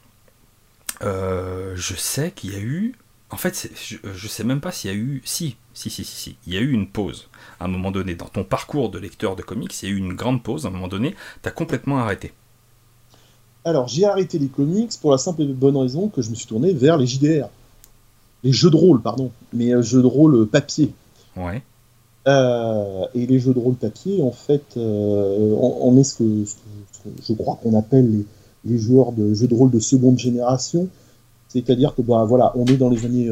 Euh, 1.02 1.74
je 1.76 1.94
sais 1.94 2.30
qu'il 2.30 2.52
y 2.52 2.56
a 2.56 2.60
eu. 2.60 2.94
En 3.30 3.36
fait, 3.36 3.70
je, 3.76 3.96
je 4.14 4.28
sais 4.28 4.44
même 4.44 4.60
pas 4.60 4.72
s'il 4.72 4.90
y 4.90 4.94
a 4.94 4.96
eu. 4.96 5.20
Si, 5.24 5.56
si, 5.74 5.90
si, 5.90 6.04
si, 6.04 6.16
si. 6.16 6.36
Il 6.46 6.54
y 6.54 6.56
a 6.56 6.60
eu 6.60 6.72
une 6.72 6.88
pause 6.88 7.28
à 7.60 7.66
un 7.66 7.68
moment 7.68 7.90
donné, 7.90 8.14
dans 8.14 8.26
ton 8.26 8.44
parcours 8.44 8.90
de 8.90 8.98
lecteur 8.98 9.36
de 9.36 9.42
comics, 9.42 9.82
il 9.82 9.88
y 9.88 9.92
a 9.92 9.94
eu 9.94 9.98
une 9.98 10.14
grande 10.14 10.42
pause, 10.42 10.64
à 10.64 10.68
un 10.68 10.72
moment 10.72 10.88
donné, 10.88 11.14
tu 11.42 11.48
as 11.48 11.52
complètement 11.52 11.98
arrêté. 11.98 12.32
Alors, 13.64 13.88
j'ai 13.88 14.06
arrêté 14.06 14.38
les 14.38 14.48
comics 14.48 14.92
pour 15.00 15.10
la 15.10 15.18
simple 15.18 15.42
et 15.42 15.46
bonne 15.46 15.76
raison 15.76 16.08
que 16.08 16.22
je 16.22 16.30
me 16.30 16.34
suis 16.34 16.46
tourné 16.46 16.72
vers 16.72 16.96
les 16.96 17.06
JDR. 17.06 17.48
Les 18.44 18.52
jeux 18.52 18.70
de 18.70 18.76
rôle, 18.76 19.02
pardon. 19.02 19.30
Mais 19.52 19.74
euh, 19.74 19.82
jeux 19.82 20.00
de 20.00 20.06
rôle 20.06 20.46
papier. 20.46 20.94
Ouais. 21.36 21.62
et 22.26 23.26
les 23.26 23.38
jeux 23.38 23.52
de 23.52 23.58
rôle 23.58 23.74
papier, 23.74 24.22
en 24.22 24.32
fait, 24.32 24.64
on, 24.76 25.96
est 25.98 26.04
ce 26.04 26.14
que, 26.16 26.44
je 27.26 27.32
crois 27.34 27.58
qu'on 27.62 27.78
appelle 27.78 28.10
les, 28.10 28.26
les, 28.64 28.78
joueurs 28.78 29.12
de 29.12 29.34
jeux 29.34 29.46
de 29.46 29.54
rôle 29.54 29.70
de 29.70 29.80
seconde 29.80 30.18
génération. 30.18 30.88
C'est-à-dire 31.48 31.94
que 31.94 32.02
bah, 32.02 32.24
voilà, 32.28 32.52
on 32.56 32.66
est 32.66 32.76
dans 32.76 32.90
les 32.90 33.04
années 33.04 33.30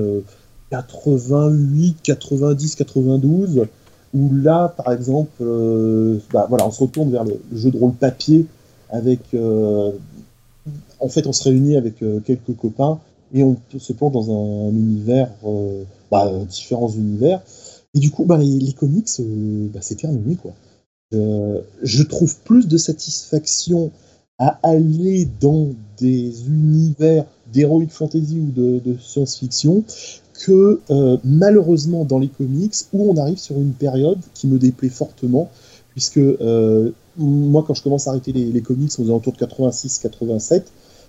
88, 0.71 1.99
90, 2.03 2.75
92, 2.75 3.67
où 4.15 4.35
là, 4.35 4.69
par 4.69 4.93
exemple, 4.93 5.31
euh, 5.41 6.19
bah, 6.33 6.47
voilà, 6.49 6.67
on 6.67 6.71
se 6.71 6.83
retourne 6.83 7.11
vers 7.11 7.25
le, 7.25 7.41
jeu 7.53 7.71
de 7.71 7.79
rôle 7.79 7.93
papier 7.93 8.47
avec. 8.91 9.21
Euh, 9.35 9.93
en 10.99 11.09
fait, 11.09 11.27
on 11.27 11.33
se 11.33 11.45
réunit 11.45 11.77
avec 11.77 12.03
euh, 12.03 12.21
quelques 12.21 12.57
copains 12.57 12.99
et 13.35 13.43
on 13.43 13.57
se 13.79 13.93
plonge 13.93 14.13
dans 14.13 14.31
un, 14.31 14.71
univers, 14.71 15.31
bah, 16.11 16.31
différents 16.49 16.89
univers. 16.89 17.41
Et 17.95 17.99
du 17.99 18.11
coup, 18.11 18.25
bah, 18.25 18.39
les, 18.39 18.73
comics, 18.73 19.09
c'est 19.09 19.97
terminé, 19.97 20.37
quoi. 20.37 20.53
je 21.13 22.03
trouve 22.03 22.37
plus 22.45 22.67
de 22.69 22.77
satisfaction 22.77 23.91
à 24.39 24.59
aller 24.63 25.27
dans 25.41 25.69
des 25.99 26.47
univers 26.47 27.25
d'heroic 27.53 27.89
fantasy 27.91 28.41
ou 28.41 28.51
de, 28.53 28.81
de 28.85 28.97
science-fiction 28.99 29.85
que 30.45 30.81
euh, 30.91 31.17
malheureusement 31.25 32.05
dans 32.05 32.19
les 32.19 32.29
comics, 32.29 32.75
où 32.93 33.11
on 33.11 33.17
arrive 33.17 33.39
sur 33.39 33.57
une 33.57 33.73
période 33.73 34.19
qui 34.35 34.47
me 34.47 34.59
déplaît 34.59 34.89
fortement, 34.89 35.51
puisque 35.91 36.19
euh, 36.19 36.91
moi 37.17 37.65
quand 37.67 37.75
je 37.75 37.83
commence 37.83 38.07
à 38.07 38.11
arrêter 38.11 38.33
les, 38.33 38.61
comics 38.61 38.93
aux 38.99 39.05
alentours 39.05 39.33
de 39.33 39.45
86-87, 39.45 40.63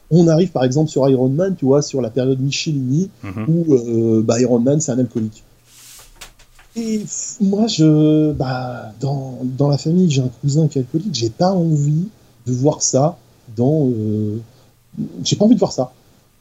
on 0.09 0.27
arrive 0.27 0.51
par 0.51 0.63
exemple 0.63 0.89
sur 0.89 1.07
Iron 1.09 1.29
Man, 1.29 1.55
tu 1.57 1.65
vois, 1.65 1.81
sur 1.81 2.01
la 2.01 2.09
période 2.09 2.39
Michelini, 2.39 3.09
mhm. 3.23 3.45
où 3.49 3.73
euh, 3.73 4.21
bah, 4.21 4.39
Iron 4.39 4.59
Man 4.59 4.79
c'est 4.79 4.91
un 4.91 4.99
alcoolique. 4.99 5.43
Et 6.75 7.01
moi, 7.41 7.65
je, 7.65 8.31
bah, 8.33 8.93
dans, 9.01 9.39
dans 9.41 9.67
la 9.67 9.79
famille, 9.79 10.11
j'ai 10.11 10.21
un 10.21 10.29
cousin 10.41 10.67
qui 10.67 10.77
est 10.77 10.81
alcoolique, 10.81 11.13
j'ai 11.13 11.31
pas 11.31 11.51
envie 11.51 12.07
de 12.45 12.53
voir 12.53 12.83
ça 12.83 13.17
dans. 13.57 13.89
j'ai 15.23 15.35
pas 15.35 15.45
envie 15.45 15.55
de 15.55 15.59
voir 15.59 15.71
ça. 15.71 15.91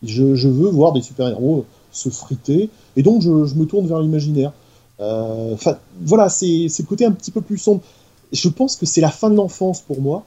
Je, 0.02 0.48
veux 0.48 0.68
voir 0.68 0.92
des 0.92 1.02
super-héros 1.02 1.64
se 1.90 2.08
friter. 2.10 2.70
Et 2.96 3.02
donc, 3.02 3.22
je, 3.22 3.30
me 3.30 3.64
tourne 3.64 3.86
vers 3.86 4.00
l'imaginaire. 4.00 4.52
Euh, 5.00 5.54
voilà, 6.02 6.28
c'est 6.28 6.66
le 6.66 6.84
côté 6.84 7.04
un 7.04 7.12
petit 7.12 7.30
peu 7.30 7.40
plus 7.40 7.58
sombre. 7.58 7.82
Je 8.32 8.48
pense 8.48 8.76
que 8.76 8.86
c'est 8.86 9.00
la 9.00 9.10
fin 9.10 9.30
de 9.30 9.36
l'enfance 9.36 9.80
pour 9.80 10.00
moi. 10.00 10.24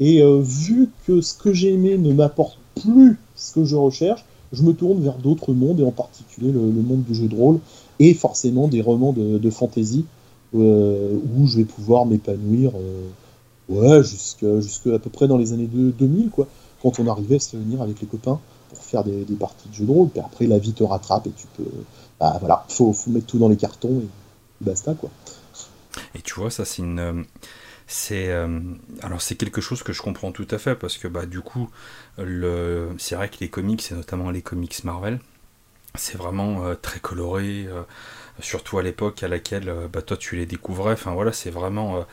Et 0.00 0.22
euh, 0.22 0.40
vu 0.40 0.90
que 1.06 1.20
ce 1.20 1.34
que 1.34 1.52
j'ai 1.52 1.72
aimé 1.72 1.96
ne 1.98 2.12
m'apporte 2.12 2.58
plus 2.82 3.18
ce 3.36 3.54
que 3.54 3.64
je 3.64 3.76
recherche, 3.76 4.24
je 4.52 4.62
me 4.62 4.72
tourne 4.72 5.00
vers 5.00 5.18
d'autres 5.18 5.52
mondes, 5.52 5.80
et 5.80 5.84
en 5.84 5.92
particulier 5.92 6.52
le, 6.52 6.60
monde 6.60 7.04
du 7.04 7.14
jeu 7.14 7.26
de 7.26 7.34
rôle, 7.34 7.58
et 7.98 8.14
forcément 8.14 8.68
des 8.68 8.82
romans 8.82 9.12
de, 9.12 9.38
de 9.38 9.50
fantasy, 9.50 10.04
euh, 10.54 11.16
où 11.36 11.46
je 11.46 11.58
vais 11.58 11.64
pouvoir 11.64 12.06
m'épanouir 12.06 12.72
ouais, 13.68 14.02
jusqu'à 14.02 14.98
peu 14.98 15.10
près 15.10 15.28
dans 15.28 15.36
les 15.36 15.52
années 15.52 15.68
2000, 15.72 16.30
quoi, 16.30 16.46
quand 16.82 16.98
on 17.00 17.06
arrivait 17.06 17.36
à 17.36 17.40
se 17.40 17.56
réunir 17.56 17.82
avec 17.82 18.00
les 18.00 18.06
copains 18.06 18.40
pour 18.74 18.84
faire 18.84 19.04
des, 19.04 19.24
parties 19.38 19.68
de 19.68 19.74
jeux 19.74 19.86
de 19.86 19.90
rôle. 19.90 20.08
Puis 20.08 20.20
après, 20.20 20.46
la 20.46 20.58
vie 20.58 20.72
te 20.72 20.84
rattrape 20.84 21.26
et 21.26 21.30
tu 21.30 21.46
peux. 21.56 21.70
Bah 22.20 22.36
voilà, 22.40 22.64
faut, 22.68 22.92
faut 22.92 23.10
mettre 23.10 23.26
tout 23.26 23.38
dans 23.38 23.48
les 23.48 23.56
cartons 23.56 24.00
et 24.00 24.64
basta 24.64 24.94
quoi. 24.94 25.10
Et 26.14 26.22
tu 26.22 26.34
vois, 26.34 26.50
ça 26.50 26.64
c'est 26.64 26.82
une. 26.82 26.98
Euh, 26.98 27.22
euh, 28.12 28.60
alors 29.02 29.20
c'est 29.20 29.34
quelque 29.34 29.60
chose 29.60 29.82
que 29.82 29.92
je 29.92 30.00
comprends 30.00 30.32
tout 30.32 30.48
à 30.50 30.58
fait 30.58 30.74
parce 30.74 30.96
que 30.96 31.06
bah 31.06 31.26
du 31.26 31.42
coup 31.42 31.68
le 32.16 32.88
c'est 32.96 33.14
vrai 33.14 33.28
que 33.28 33.36
les 33.40 33.50
comics 33.50 33.92
et 33.92 33.94
notamment 33.94 34.30
les 34.30 34.40
comics 34.40 34.82
Marvel 34.84 35.20
c'est 35.94 36.16
vraiment 36.16 36.64
euh, 36.64 36.74
très 36.74 36.98
coloré 36.98 37.68
surtout 38.40 38.78
à 38.78 38.82
l'époque 38.82 39.22
à 39.22 39.28
laquelle 39.28 39.70
bah, 39.92 40.00
toi 40.00 40.16
tu 40.16 40.34
les 40.34 40.46
découvrais 40.46 40.94
enfin 40.94 41.12
voilà 41.12 41.30
c'est 41.32 41.50
vraiment 41.50 42.06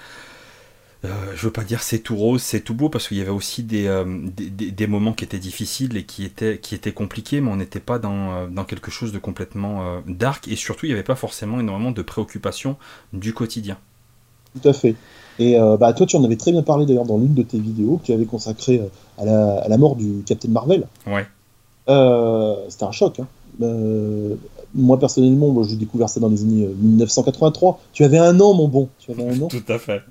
euh, 1.03 1.07
je 1.35 1.47
veux 1.47 1.51
pas 1.51 1.63
dire 1.63 1.81
c'est 1.81 1.99
tout 1.99 2.15
rose, 2.15 2.41
c'est 2.41 2.61
tout 2.61 2.75
beau, 2.75 2.87
parce 2.87 3.07
qu'il 3.07 3.17
y 3.17 3.21
avait 3.21 3.31
aussi 3.31 3.63
des, 3.63 3.87
euh, 3.87 4.05
des, 4.37 4.87
moments 4.87 5.13
qui 5.13 5.23
étaient 5.23 5.39
difficiles 5.39 5.97
et 5.97 6.03
qui 6.03 6.23
étaient, 6.23 6.59
qui 6.59 6.75
étaient 6.75 6.91
compliqués, 6.91 7.41
mais 7.41 7.49
on 7.49 7.55
n'était 7.55 7.79
pas 7.79 7.97
dans, 7.97 8.33
euh, 8.33 8.47
dans, 8.47 8.65
quelque 8.65 8.91
chose 8.91 9.11
de 9.11 9.17
complètement 9.17 10.01
dark, 10.07 10.47
et 10.47 10.55
surtout 10.55 10.85
il 10.85 10.89
n'y 10.89 10.93
avait 10.93 11.03
pas 11.03 11.15
forcément 11.15 11.59
énormément 11.59 11.91
de 11.91 12.01
préoccupations 12.03 12.75
du 13.13 13.33
quotidien. 13.33 13.77
Tout 14.61 14.69
à 14.69 14.73
fait. 14.73 14.95
Et 15.39 15.57
bah, 15.79 15.93
toi, 15.93 16.05
tu 16.05 16.17
en 16.17 16.23
avais 16.23 16.35
très 16.35 16.51
bien 16.51 16.61
parlé 16.61 16.85
d'ailleurs 16.85 17.05
dans 17.05 17.17
l'une 17.17 17.33
de 17.33 17.41
tes 17.41 17.57
vidéos 17.57 17.97
que 17.97 18.07
tu 18.07 18.13
avais 18.13 18.25
consacrée 18.25 18.81
à 19.17 19.25
la, 19.25 19.59
à 19.59 19.67
la 19.69 19.77
mort 19.77 19.95
du 19.95 20.21
Captain 20.25 20.49
Marvel. 20.49 20.87
Ouais. 21.07 21.25
C'était 22.69 22.83
un 22.83 22.91
choc. 22.91 23.19
Hein. 23.19 23.27
moi 24.75 24.99
personnellement, 24.99 25.63
j'ai 25.63 25.77
découvert 25.77 26.09
ça 26.09 26.19
dans 26.19 26.29
les 26.29 26.43
années 26.43 26.67
1983. 26.79 27.79
Tu 27.91 28.03
avais 28.03 28.19
un 28.19 28.39
an, 28.39 28.53
mon 28.53 28.67
bon. 28.67 28.89
Tu 28.99 29.11
avais 29.11 29.27
un 29.27 29.41
an. 29.41 29.47
Tout 29.49 29.63
à 29.67 29.79
fait. 29.79 30.01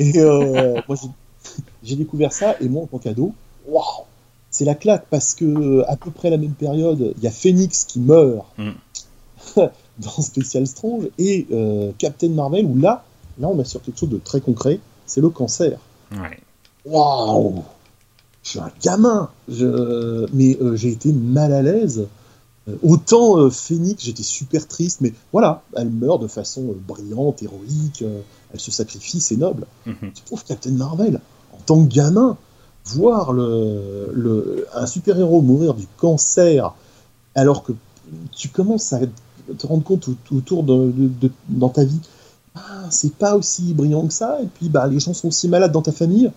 Et 0.00 0.18
euh, 0.18 0.80
moi, 0.88 0.96
j'ai 1.84 1.94
découvert 1.94 2.32
ça, 2.32 2.56
et 2.60 2.68
moi, 2.68 2.82
en 2.82 2.86
tant 2.86 2.98
qu'ado, 2.98 3.32
waouh, 3.68 3.84
c'est 4.50 4.64
la 4.64 4.74
claque, 4.74 5.06
parce 5.10 5.34
que 5.34 5.84
à 5.86 5.96
peu 5.96 6.10
près 6.10 6.30
la 6.30 6.38
même 6.38 6.54
période, 6.54 7.14
il 7.16 7.22
y 7.22 7.28
a 7.28 7.30
Phoenix 7.30 7.84
qui 7.84 8.00
meurt 8.00 8.46
mm. 8.58 8.70
dans 9.98 10.22
Special 10.22 10.66
Strange, 10.66 11.04
et 11.18 11.46
euh, 11.52 11.92
Captain 11.98 12.30
Marvel, 12.30 12.64
où 12.64 12.76
là, 12.76 13.04
là, 13.38 13.48
on 13.48 13.58
a 13.60 13.64
sur 13.64 13.80
quelque 13.82 13.98
chose 13.98 14.08
de 14.08 14.18
très 14.18 14.40
concret, 14.40 14.80
c'est 15.06 15.20
le 15.20 15.28
cancer. 15.28 15.78
Waouh 16.84 17.62
Je 18.42 18.50
suis 18.50 18.58
un 18.58 18.72
gamin, 18.82 19.28
je... 19.48 20.26
mais 20.32 20.56
euh, 20.60 20.74
j'ai 20.76 20.88
été 20.88 21.12
mal 21.12 21.52
à 21.52 21.62
l'aise. 21.62 22.06
Autant 22.82 23.50
Phoenix, 23.50 24.04
j'étais 24.04 24.22
super 24.22 24.68
triste, 24.68 25.00
mais 25.00 25.12
voilà, 25.32 25.62
elle 25.76 25.90
meurt 25.90 26.22
de 26.22 26.28
façon 26.28 26.74
brillante, 26.86 27.42
héroïque 27.42 28.04
elle 28.52 28.60
se 28.60 28.70
sacrifie, 28.70 29.20
c'est 29.20 29.36
noble. 29.36 29.66
Mhm. 29.86 30.12
Tu 30.14 30.22
trouves 30.24 30.44
Captain 30.44 30.72
Marvel, 30.72 31.20
en 31.52 31.58
tant 31.64 31.84
que 31.84 31.92
gamin, 31.92 32.36
voir 32.84 33.32
le, 33.32 34.66
un 34.74 34.86
super-héros 34.86 35.42
mourir 35.42 35.74
du 35.74 35.86
cancer, 35.98 36.74
alors 37.34 37.62
que 37.62 37.72
tu 38.32 38.48
commences 38.48 38.92
à 38.92 39.00
te 39.58 39.66
rendre 39.66 39.84
compte 39.84 40.08
autour 40.32 40.64
de, 40.64 41.12
dans 41.48 41.68
ta 41.68 41.84
vie, 41.84 42.00
ah, 42.54 42.86
c'est 42.90 43.14
pas 43.14 43.36
aussi 43.36 43.74
brillant 43.74 44.06
que 44.06 44.12
ça, 44.12 44.38
et 44.42 44.46
puis 44.46 44.68
bah, 44.68 44.86
les 44.88 44.98
gens 44.98 45.14
sont 45.14 45.28
aussi 45.28 45.48
malades 45.48 45.72
dans 45.72 45.82
ta 45.82 45.92
famille. 45.92 46.30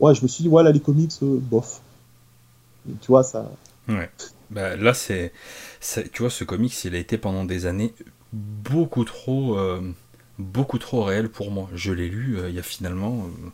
Ouais, 0.00 0.14
je 0.14 0.22
me 0.22 0.28
suis 0.28 0.42
dit, 0.42 0.48
voilà, 0.48 0.72
les 0.72 0.80
comics, 0.80 1.12
euh, 1.22 1.38
bof. 1.38 1.80
tu 2.86 3.06
vois, 3.08 3.22
ça. 3.22 3.48
Ouais. 3.88 4.10
Bah, 4.50 4.76
là, 4.76 4.94
c'est. 4.94 5.32
Tu 6.12 6.22
vois, 6.22 6.30
ce 6.30 6.44
comics, 6.44 6.84
il 6.84 6.94
a 6.94 6.98
été 6.98 7.18
pendant 7.18 7.44
des 7.44 7.66
années 7.66 7.94
beaucoup 8.32 9.04
trop. 9.04 9.58
Euh, 9.58 9.80
beaucoup 10.38 10.78
trop 10.78 11.04
réel 11.04 11.28
pour 11.28 11.50
moi. 11.50 11.68
Je 11.74 11.92
l'ai 11.92 12.08
lu 12.08 12.38
euh, 12.38 12.48
il 12.48 12.54
y 12.54 12.58
a 12.58 12.62
finalement 12.62 13.26
euh, 13.26 13.48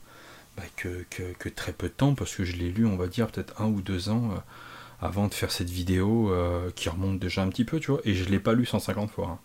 bah, 0.56 0.62
que, 0.76 1.48
très 1.48 1.72
peu 1.72 1.88
de 1.88 1.92
temps, 1.92 2.14
parce 2.14 2.34
que 2.34 2.44
je 2.44 2.56
l'ai 2.56 2.70
lu, 2.70 2.86
on 2.86 2.96
va 2.96 3.08
dire, 3.08 3.26
peut-être 3.28 3.60
un 3.60 3.66
ou 3.66 3.82
deux 3.82 4.08
ans 4.08 4.30
avant 5.00 5.26
de 5.28 5.34
faire 5.34 5.50
cette 5.50 5.68
vidéo 5.68 6.32
qui 6.74 6.88
remonte 6.88 7.18
déjà 7.18 7.42
un 7.42 7.48
petit 7.48 7.64
peu, 7.64 7.80
tu 7.80 7.90
vois, 7.90 8.00
et 8.04 8.14
je 8.14 8.24
l'ai 8.30 8.38
pas 8.38 8.54
lu 8.54 8.64
150 8.64 9.10
fois. 9.10 9.26
Hein. 9.26 9.38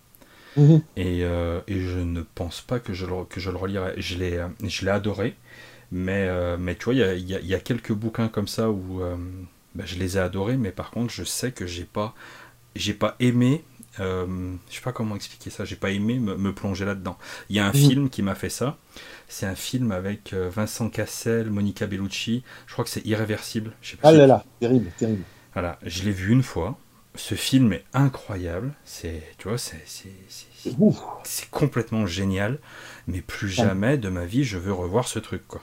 Mhm. 0.57 0.81
Et, 0.95 1.21
je 1.67 1.99
ne 1.99 2.21
pense 2.21 2.61
pas 2.61 2.79
que 2.79 2.93
je 2.93 3.05
le, 3.05 3.25
que 3.25 3.39
je 3.39 3.49
le 3.49 3.57
relirai. 3.57 3.95
Je 3.97 4.17
l'ai, 4.17 4.45
je 4.63 4.85
l'ai 4.85 4.91
adoré, 4.91 5.35
mais, 5.91 6.29
mais 6.57 6.75
tu 6.75 6.85
vois, 6.85 6.93
il 6.93 7.27
y 7.27 7.55
a, 7.55 7.59
quelques 7.59 7.91
bouquins 7.91 8.29
comme 8.29 8.47
ça 8.47 8.69
où 8.69 9.01
bah, 9.75 9.83
je 9.85 9.95
les 9.95 10.17
ai 10.17 10.19
adorés, 10.19 10.57
mais 10.57 10.71
par 10.71 10.91
contre, 10.91 11.13
je 11.13 11.23
sais 11.23 11.51
que 11.51 11.65
j'ai 11.65 11.85
pas, 11.85 12.13
j'ai 12.75 12.93
pas 12.93 13.15
aimé 13.19 13.63
euh, 13.99 14.55
je 14.69 14.75
sais 14.75 14.81
pas 14.81 14.93
comment 14.93 15.15
expliquer 15.15 15.49
ça, 15.49 15.65
j'ai 15.65 15.75
pas 15.75 15.91
aimé 15.91 16.17
me, 16.19 16.53
plonger 16.53 16.85
là-dedans. 16.85 17.17
Il 17.49 17.55
y 17.55 17.59
a 17.59 17.65
un 17.65 17.73
film 17.73 18.09
qui 18.09 18.21
m'a 18.21 18.35
fait 18.35 18.49
ça. 18.49 18.77
C'est 19.27 19.45
un 19.45 19.55
film 19.55 19.91
avec 19.91 20.33
euh, 20.33 20.49
Vincent 20.49 20.89
Cassel, 20.89 21.49
Monica 21.49 21.87
Bellucci. 21.87 22.43
Je 22.67 22.73
crois 22.73 22.85
que 22.85 22.91
c'est 22.91 23.05
Irréversible. 23.05 23.73
Je 23.81 23.91
sais 23.91 23.97
pas 23.97 24.09
ah 24.09 24.11
là 24.11 24.27
là, 24.27 24.45
terrible, 24.59 24.91
terrible. 24.97 25.23
Voilà, 25.53 25.77
je 25.85 26.03
l'ai 26.03 26.11
vu 26.11 26.31
une 26.31 26.43
fois. 26.43 26.77
Ce 27.15 27.35
film 27.35 27.73
est 27.73 27.83
incroyable. 27.93 28.73
C'est, 28.85 29.21
tu 29.37 29.49
vois, 29.49 29.57
c'est, 29.57 29.83
c'est, 29.85 31.49
complètement 31.51 32.05
génial. 32.05 32.59
Mais 33.07 33.19
plus 33.19 33.49
jamais 33.49 33.97
de 33.97 34.07
ma 34.07 34.25
vie 34.25 34.45
je 34.45 34.57
veux 34.57 34.71
revoir 34.71 35.07
ce 35.07 35.19
truc, 35.19 35.45
quoi. 35.47 35.61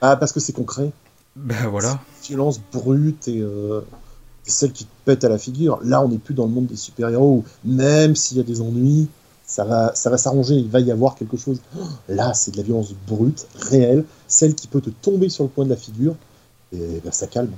Ah, 0.00 0.16
parce 0.16 0.32
que 0.32 0.40
c'est 0.40 0.52
concret. 0.52 0.90
Ben 1.38 1.68
voilà. 1.68 2.00
Violence 2.22 2.60
brute 2.72 3.28
et. 3.28 3.40
Euh, 3.40 3.80
celle 4.50 4.72
qui 4.72 4.84
te 4.84 4.90
pète 5.04 5.24
à 5.24 5.28
la 5.28 5.38
figure. 5.38 5.78
Là, 5.84 6.02
on 6.02 6.08
n'est 6.08 6.18
plus 6.18 6.34
dans 6.34 6.46
le 6.46 6.52
monde 6.52 6.66
des 6.66 6.76
super-héros 6.76 7.44
même 7.64 8.16
s'il 8.16 8.38
y 8.38 8.40
a 8.40 8.42
des 8.42 8.60
ennuis, 8.60 9.08
ça 9.44 9.64
va, 9.64 9.94
ça 9.94 10.10
va 10.10 10.18
s'arranger, 10.18 10.54
il 10.54 10.68
va 10.68 10.80
y 10.80 10.90
avoir 10.90 11.14
quelque 11.14 11.36
chose. 11.36 11.60
Là, 12.08 12.34
c'est 12.34 12.50
de 12.50 12.56
la 12.56 12.62
violence 12.62 12.94
brute, 13.06 13.46
réelle, 13.56 14.04
celle 14.26 14.54
qui 14.54 14.66
peut 14.66 14.80
te 14.80 14.90
tomber 14.90 15.28
sur 15.28 15.44
le 15.44 15.50
coin 15.50 15.64
de 15.64 15.70
la 15.70 15.76
figure, 15.76 16.14
et 16.72 17.00
ben, 17.02 17.12
ça 17.12 17.26
calme. 17.26 17.52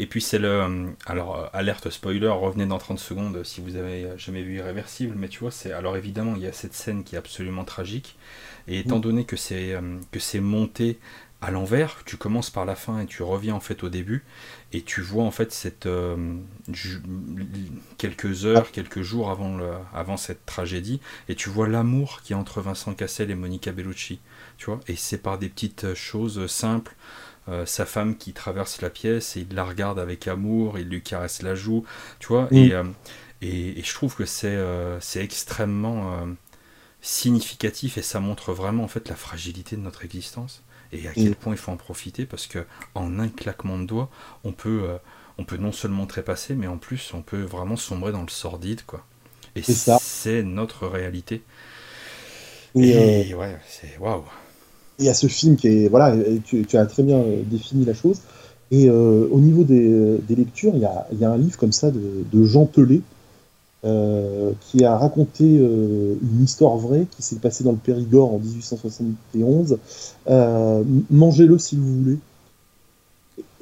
Et 0.00 0.06
puis 0.06 0.22
c'est 0.22 0.38
le... 0.38 0.94
Alors, 1.06 1.50
alerte 1.52 1.90
spoiler, 1.90 2.28
revenez 2.28 2.66
dans 2.66 2.78
30 2.78 3.00
secondes 3.00 3.42
si 3.42 3.60
vous 3.60 3.74
avez 3.74 4.06
jamais 4.16 4.42
vu 4.42 4.58
Irréversible, 4.58 5.16
mais 5.18 5.28
tu 5.28 5.40
vois, 5.40 5.50
c'est... 5.50 5.72
Alors 5.72 5.96
évidemment, 5.96 6.34
il 6.36 6.42
y 6.42 6.46
a 6.46 6.52
cette 6.52 6.74
scène 6.74 7.02
qui 7.02 7.16
est 7.16 7.18
absolument 7.18 7.64
tragique, 7.64 8.16
et 8.68 8.78
étant 8.78 9.00
donné 9.00 9.24
que 9.24 9.36
c'est, 9.36 9.74
que 10.12 10.20
c'est 10.20 10.40
monté 10.40 11.00
à 11.40 11.52
l'envers, 11.52 11.98
tu 12.04 12.16
commences 12.16 12.50
par 12.50 12.64
la 12.64 12.74
fin 12.74 13.00
et 13.00 13.06
tu 13.06 13.22
reviens 13.22 13.54
en 13.54 13.60
fait 13.60 13.84
au 13.84 13.88
début, 13.88 14.24
et 14.72 14.82
tu 14.82 15.00
vois 15.02 15.22
en 15.22 15.30
fait 15.30 15.52
cette 15.52 15.86
euh, 15.86 16.34
quelques 17.96 18.44
heures, 18.44 18.72
quelques 18.72 19.02
jours 19.02 19.30
avant, 19.30 19.56
le, 19.56 19.70
avant 19.94 20.16
cette 20.16 20.44
tragédie, 20.46 21.00
et 21.28 21.36
tu 21.36 21.48
vois 21.48 21.68
l'amour 21.68 22.22
qui 22.22 22.32
est 22.32 22.36
entre 22.36 22.60
Vincent 22.60 22.92
Cassel 22.92 23.30
et 23.30 23.36
Monica 23.36 23.70
Bellucci, 23.70 24.18
tu 24.56 24.66
vois, 24.66 24.80
et 24.88 24.96
c'est 24.96 25.18
par 25.18 25.38
des 25.38 25.48
petites 25.48 25.94
choses 25.94 26.46
simples. 26.48 26.94
Euh, 27.48 27.64
sa 27.64 27.86
femme 27.86 28.18
qui 28.18 28.34
traverse 28.34 28.82
la 28.82 28.90
pièce 28.90 29.38
et 29.38 29.46
il 29.48 29.54
la 29.54 29.64
regarde 29.64 29.98
avec 29.98 30.28
amour, 30.28 30.78
il 30.78 30.88
lui 30.88 31.00
caresse 31.02 31.40
la 31.40 31.54
joue, 31.54 31.84
tu 32.18 32.26
vois, 32.28 32.46
et, 32.50 32.74
euh, 32.74 32.84
et, 33.40 33.78
et, 33.78 33.82
je 33.82 33.94
trouve 33.94 34.14
que 34.16 34.26
c'est 34.26 34.58
c'est 35.00 35.22
extrêmement 35.22 36.26
significatif 37.00 37.96
et 37.96 38.02
ça 38.02 38.18
montre 38.20 38.52
vraiment 38.52 38.84
en 38.84 38.88
fait 38.88 39.08
la 39.08 39.16
fragilité 39.16 39.76
de 39.76 39.80
notre 39.80 40.04
existence 40.04 40.62
et 40.92 41.06
à 41.06 41.12
quel 41.12 41.34
point 41.34 41.54
il 41.54 41.58
faut 41.58 41.72
en 41.72 41.76
profiter 41.76 42.24
parce 42.24 42.46
que 42.46 42.60
en 42.94 43.18
un 43.18 43.28
claquement 43.28 43.78
de 43.78 43.84
doigts, 43.84 44.10
on 44.44 44.52
peut, 44.52 44.82
euh, 44.84 44.96
on 45.38 45.44
peut 45.44 45.56
non 45.56 45.72
seulement 45.72 46.06
trépasser, 46.06 46.54
mais 46.54 46.66
en 46.66 46.78
plus 46.78 47.12
on 47.14 47.22
peut 47.22 47.42
vraiment 47.42 47.76
sombrer 47.76 48.12
dans 48.12 48.22
le 48.22 48.30
sordide, 48.30 48.82
quoi. 48.86 49.04
Et 49.56 49.62
c'est 49.62 50.42
notre 50.42 50.86
réalité. 50.86 51.42
Et, 52.74 53.32
euh, 53.32 53.36
ouais, 53.36 53.56
c'est 53.66 53.98
waouh. 53.98 54.22
Il 54.98 55.06
y 55.06 55.08
a 55.08 55.14
ce 55.14 55.26
film 55.26 55.56
qui 55.56 55.68
est 55.68 55.88
voilà, 55.88 56.14
tu, 56.44 56.64
as 56.76 56.86
très 56.86 57.02
bien 57.02 57.18
euh, 57.18 57.42
défini 57.44 57.84
la 57.84 57.94
chose. 57.94 58.20
Et 58.70 58.90
au 58.90 59.40
niveau 59.40 59.64
des, 59.64 60.18
des 60.28 60.36
lectures, 60.36 60.72
il 60.74 60.82
y, 60.82 60.84
a, 60.84 61.08
il 61.10 61.18
y, 61.18 61.24
a, 61.24 61.30
un 61.30 61.38
livre 61.38 61.56
comme 61.56 61.72
ça 61.72 61.90
de, 61.90 62.22
de 62.30 62.44
Jean 62.44 62.66
Pelé 62.66 63.00
euh, 63.84 64.50
qui 64.60 64.84
a 64.84 64.96
raconté 64.98 65.44
euh, 65.44 66.16
une 66.20 66.42
histoire 66.42 66.76
vraie 66.78 67.06
qui 67.16 67.22
s'est 67.22 67.36
passée 67.36 67.62
dans 67.62 67.70
le 67.70 67.76
Périgord 67.76 68.34
en 68.34 68.40
1871. 68.40 69.78
Euh, 70.28 70.82
Mangez-le 71.10 71.58
si 71.58 71.76
vous 71.76 72.02
voulez. 72.02 72.18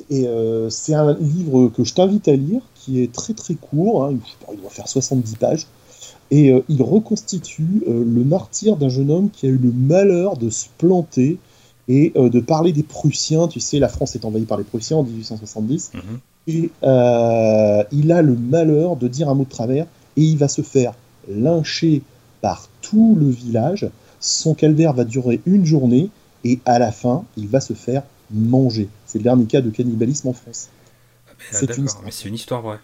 Et 0.09 0.27
c'est 0.71 0.95
un 0.95 1.15
livre 1.15 1.69
que 1.69 1.83
je 1.83 1.93
t'invite 1.93 2.29
à 2.29 2.37
lire, 2.37 2.63
qui 2.77 3.03
est 3.03 3.13
très 3.13 3.35
très 3.35 3.55
court, 3.55 4.05
hein, 4.05 4.15
il 4.53 4.61
doit 4.61 4.71
faire 4.71 4.87
70 4.87 5.37
pages, 5.37 5.67
et 6.31 6.53
il 6.69 6.83
reconstitue 6.83 7.83
le 7.87 8.25
martyr 8.25 8.77
d'un 8.77 8.89
jeune 8.89 9.11
homme 9.11 9.31
qui 9.31 9.47
a 9.47 9.49
eu 9.49 9.57
le 9.57 9.73
malheur 9.73 10.37
de 10.37 10.49
se 10.49 10.67
planter 10.79 11.39
et 11.89 12.13
de 12.15 12.41
parler 12.41 12.73
des 12.73 12.85
Prussiens. 12.85 13.49
Tu 13.49 13.59
sais, 13.59 13.81
la 13.81 13.89
France 13.89 14.15
est 14.15 14.25
envahie 14.25 14.45
par 14.45 14.59
les 14.59 14.65
Prussiens 14.65 14.99
en 14.99 15.03
1870. 15.03 15.93
Mhm. 15.95 16.01
Et 16.47 16.71
il 16.83 18.13
a 18.13 18.23
le 18.23 18.37
malheur 18.37 18.95
de 18.97 19.09
dire 19.09 19.29
un 19.29 19.35
mot 19.35 19.45
de 19.45 19.49
travers 19.49 19.87
et 20.17 20.23
il 20.23 20.39
va 20.39 20.49
se 20.49 20.63
faire 20.63 20.95
lyncher 21.29 22.03
par 22.41 22.69
tout 22.83 23.17
le 23.19 23.29
village. 23.29 23.89
Son 24.21 24.55
calvaire 24.55 24.93
va 24.93 25.05
durer 25.05 25.41
une 25.47 25.65
journée 25.65 26.11
et 26.45 26.61
à 26.65 26.79
la 26.79 26.93
fin, 26.93 27.25
il 27.37 27.49
va 27.49 27.61
se 27.61 27.73
faire 27.73 28.03
manger. 28.31 28.89
C'est 29.07 29.19
le 29.19 29.25
dernier 29.25 29.45
cas 29.45 29.61
de 29.61 29.71
cannibalisme 29.71 30.29
en 30.29 30.33
France. 30.33 30.69
Ah, 31.29 31.33
c'est 31.51 31.77
une... 31.77 31.87
mais 32.05 32.11
c'est 32.11 32.29
une 32.29 32.35
histoire 32.35 32.63
vraie. 32.63 32.79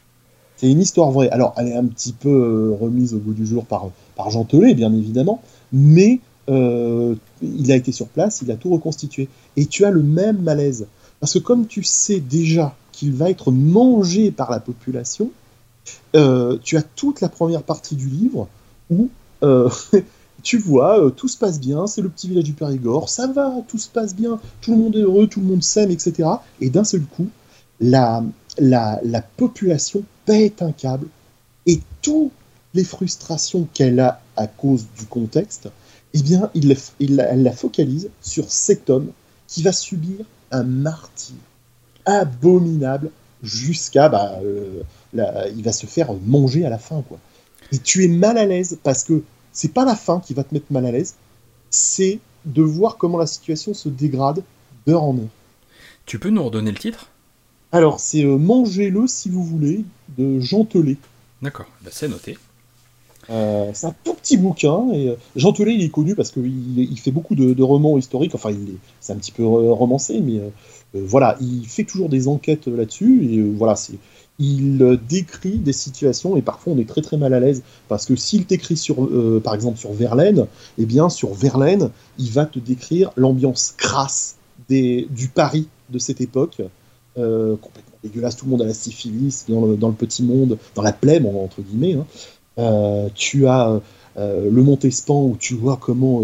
C'est 0.57 0.71
une 0.71 0.81
histoire 0.81 1.11
vraie. 1.11 1.31
Alors, 1.31 1.55
elle 1.57 1.69
est 1.69 1.77
un 1.77 1.87
petit 1.87 2.13
peu 2.13 2.29
euh, 2.29 2.77
remise 2.79 3.15
au 3.15 3.19
goût 3.19 3.33
du 3.33 3.47
jour 3.47 3.65
par, 3.65 3.91
par 4.15 4.31
Jean 4.31 4.45
Telet, 4.45 4.75
bien 4.75 4.93
évidemment, 4.93 5.43
mais 5.73 6.21
euh, 6.49 7.15
il 7.41 7.73
a 7.73 7.77
été 7.77 7.93
sur 7.93 8.09
place, 8.09 8.43
il 8.43 8.51
a 8.51 8.57
tout 8.57 8.71
reconstitué. 8.71 9.29
Et 9.57 9.67
tu 9.67 9.85
as 9.85 9.91
le 9.91 10.03
même 10.03 10.41
malaise. 10.41 10.87
Parce 11.21 11.35
que 11.35 11.39
comme 11.39 11.67
tu 11.67 11.83
sais 11.83 12.21
déjà 12.21 12.77
qu'il 12.93 13.13
va 13.13 13.31
être 13.31 13.51
mangé 13.51 14.31
par 14.31 14.51
la 14.51 14.61
population, 14.61 15.31
euh, 16.15 16.59
tu 16.63 16.77
as 16.77 16.83
toute 16.83 17.21
la 17.21 17.29
première 17.29 17.63
partie 17.63 17.97
du 17.97 18.07
livre 18.07 18.49
où 18.91 19.09
euh, 19.43 19.69
tu 20.43 20.59
vois, 20.59 21.01
euh, 21.01 21.11
tout 21.11 21.29
se 21.29 21.37
passe 21.37 21.61
bien, 21.61 21.87
c'est 21.87 22.03
le 22.03 22.09
petit 22.09 22.29
village 22.29 22.45
du 22.45 22.53
Périgord, 22.53 23.09
ça 23.09 23.27
va, 23.27 23.53
tout 23.69 23.79
se 23.79 23.89
passe 23.89 24.15
bien, 24.15 24.41
tout 24.61 24.73
le 24.73 24.79
monde 24.79 24.97
est 24.97 25.01
heureux, 25.01 25.27
tout 25.27 25.41
le 25.41 25.47
monde 25.47 25.63
s'aime, 25.63 25.91
etc. 25.91 26.29
Et 26.61 26.71
d'un 26.71 26.85
seul 26.85 27.03
coup, 27.03 27.29
la, 27.81 28.25
la, 28.59 29.01
la, 29.03 29.23
population 29.23 30.03
pète 30.25 30.63
un 30.63 30.73
câble 30.73 31.07
et 31.67 31.81
toutes 32.01 32.33
les 32.75 32.85
frustrations 32.85 33.69
qu'elle 33.73 34.01
a 34.01 34.21
à 34.37 34.47
cause 34.47 34.87
du 34.99 35.07
contexte, 35.07 35.69
eh 36.15 36.23
bien, 36.23 36.51
elle 36.55 37.43
la 37.43 37.53
focalise 37.53 38.11
sur 38.21 38.51
cet 38.51 38.91
homme 38.91 39.11
qui 39.47 39.63
va 39.63 39.73
subir 39.73 40.25
un 40.51 40.65
martyr 40.65 41.37
abominable 42.05 43.11
jusqu'à 43.43 44.09
bah, 44.09 44.39
il 45.15 45.63
va 45.63 45.73
se 45.73 45.87
faire 45.87 46.13
manger 46.25 46.65
à 46.65 46.71
la 46.71 46.79
fin, 46.79 47.03
quoi. 47.03 47.19
Et 47.73 47.79
tu 47.79 48.05
es 48.05 48.09
mal 48.09 48.39
à 48.39 48.45
l'aise 48.45 48.79
parce 48.83 49.05
que 49.05 49.23
c'est 49.53 49.73
pas 49.73 49.85
la 49.85 49.97
fin 49.97 50.21
qui 50.21 50.35
va 50.35 50.45
te 50.45 50.55
mettre 50.55 50.67
mal 50.71 50.87
à 50.87 50.93
l'aise, 50.93 51.15
c'est 51.71 52.19
de 52.45 52.63
voir 52.63 52.97
comment 52.97 53.19
la 53.19 53.27
situation 53.27 53.75
se 53.75 53.89
dégrade 53.89 54.43
d'heure 54.87 55.05
en 55.05 55.17
heure. 55.17 55.29
Tu 56.07 56.19
peux 56.19 56.31
nous 56.31 56.45
redonner 56.45 56.73
le 56.73 56.79
titre? 56.79 57.09
Alors, 57.71 58.01
c'est 58.01 58.25
euh, 58.25 58.37
Mangez-le 58.37 59.07
si 59.07 59.31
vous 59.31 59.45
voulez, 59.45 59.85
de 60.19 60.41
Jean 60.41 60.65
Telet. 60.65 60.97
D'accord, 61.41 61.67
bah, 61.83 61.91
c'est 61.93 62.09
noté. 62.09 62.37
Euh, 63.33 63.71
c'est 63.73 63.87
un 63.87 63.95
tout 64.05 64.15
petit 64.15 64.37
bouquin 64.37 64.91
et 64.93 65.09
euh, 65.09 65.17
Jean 65.37 65.53
Telet 65.53 65.75
il 65.75 65.83
est 65.83 65.89
connu 65.89 66.15
parce 66.15 66.31
qu'il 66.31 66.79
il 66.79 66.99
fait 66.99 67.11
beaucoup 67.11 67.35
de, 67.35 67.63
romans 67.63 67.99
historiques. 67.99 68.35
Enfin, 68.35 68.51
c'est 69.01 69.13
un 69.13 69.17
petit 69.17 69.33
peu 69.33 69.45
romancé, 69.45 70.21
mais 70.21 70.41
voilà, 70.95 71.37
il 71.41 71.67
fait 71.67 71.85
toujours 71.85 72.09
des 72.09 72.29
enquêtes 72.29 72.67
là-dessus 72.67 73.25
et 73.33 73.43
voilà, 73.43 73.77
c'est 73.77 73.95
il 74.39 74.99
décrit 75.09 75.59
des 75.59 75.73
situations 75.73 76.37
et 76.37 76.43
parfois 76.43 76.73
on 76.73 76.79
est 76.79 76.89
très 76.89 77.03
très 77.03 77.17
mal 77.17 77.35
à 77.35 77.41
l'aise 77.41 77.63
parce 77.89 78.07
que 78.07 78.17
s'il 78.17 78.45
t'écrit 78.45 78.77
sur, 78.77 79.05
euh, 79.05 79.41
par 79.43 79.55
exemple 79.55 79.79
sur 79.79 79.93
Verlaine, 79.93 80.47
eh 80.79 80.87
bien 80.87 81.09
sur 81.09 81.33
Verlaine, 81.35 81.91
il 82.19 82.31
va 82.31 82.47
te 82.47 82.59
décrire 82.59 83.13
l'ambiance 83.17 83.75
crasse 83.77 84.37
des, 84.69 85.07
du 85.11 85.29
Paris 85.29 85.69
de 85.91 85.99
cette 85.99 86.21
époque, 86.21 86.63
euh, 87.19 87.57
complètement 87.57 87.97
dégueulasse, 88.03 88.37
tout 88.37 88.47
le 88.47 88.51
monde 88.51 88.63
a 88.63 88.67
la 88.67 88.75
syphilis 88.75 89.45
dans 89.49 89.67
le, 89.67 89.77
dans 89.77 89.89
le 89.89 89.95
petit 89.95 90.23
monde, 90.23 90.59
dans 90.75 90.83
la 90.83 90.93
plèbe 90.93 91.27
entre 91.27 91.61
guillemets. 91.61 91.95
Hein. 91.95 92.07
Euh, 92.59 93.09
tu 93.15 93.47
as 93.47 93.81
le 94.17 94.63
Montespan 94.63 95.23
où 95.23 95.37
tu 95.39 95.55
vois 95.55 95.79
comment 95.81 96.23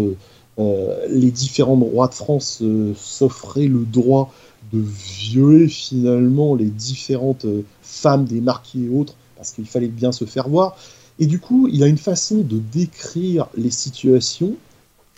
les 0.57 1.31
différents 1.31 1.75
rois 1.75 2.07
de 2.07 2.13
France 2.13 2.61
s'offraient 2.95 3.67
le 3.67 3.85
droit 3.85 4.31
de 4.71 4.79
violer 4.79 5.67
finalement 5.67 6.53
les 6.53 6.69
différentes 6.69 7.47
femmes 7.81 8.25
des 8.25 8.41
marquis 8.41 8.85
et 8.85 8.89
autres, 8.89 9.15
parce 9.35 9.51
qu'il 9.51 9.65
fallait 9.65 9.87
bien 9.87 10.11
se 10.11 10.25
faire 10.25 10.47
voir. 10.47 10.77
Et 11.19 11.25
du 11.25 11.39
coup, 11.39 11.67
il 11.71 11.83
a 11.83 11.87
une 11.87 11.97
façon 11.97 12.37
de 12.37 12.59
décrire 12.59 13.47
les 13.57 13.71
situations 13.71 14.55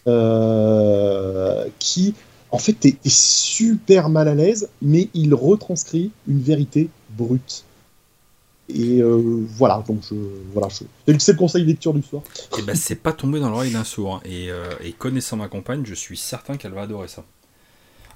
euh, 0.07 1.65
qui, 1.77 2.15
en 2.49 2.57
fait, 2.57 2.85
est, 2.85 2.97
super 3.07 4.09
mal 4.09 4.27
à 4.27 4.33
l'aise, 4.33 4.69
mais 4.81 5.09
il 5.13 5.35
retranscrit 5.35 6.11
une 6.27 6.39
vérité 6.39 6.89
brute. 7.17 7.63
Et 8.73 9.01
euh, 9.01 9.45
voilà, 9.57 9.83
donc 9.87 10.01
je, 10.09 10.15
voilà, 10.53 10.67
c'est 10.69 10.85
le 11.07 11.37
conseil 11.37 11.63
de 11.63 11.67
lecture 11.67 11.93
du 11.93 12.01
soir. 12.01 12.23
Et 12.53 12.55
eh 12.59 12.61
ben, 12.61 12.75
c'est 12.75 12.95
pas 12.95 13.13
tombé 13.13 13.39
dans 13.39 13.49
l'oreille 13.49 13.71
d'un 13.71 13.83
sourd. 13.83 14.15
Hein. 14.15 14.21
Et, 14.25 14.49
euh, 14.49 14.65
et 14.83 14.91
connaissant 14.91 15.37
ma 15.37 15.47
compagne, 15.47 15.83
je 15.85 15.93
suis 15.93 16.17
certain 16.17 16.57
qu'elle 16.57 16.73
va 16.73 16.81
adorer 16.81 17.07
ça. 17.07 17.23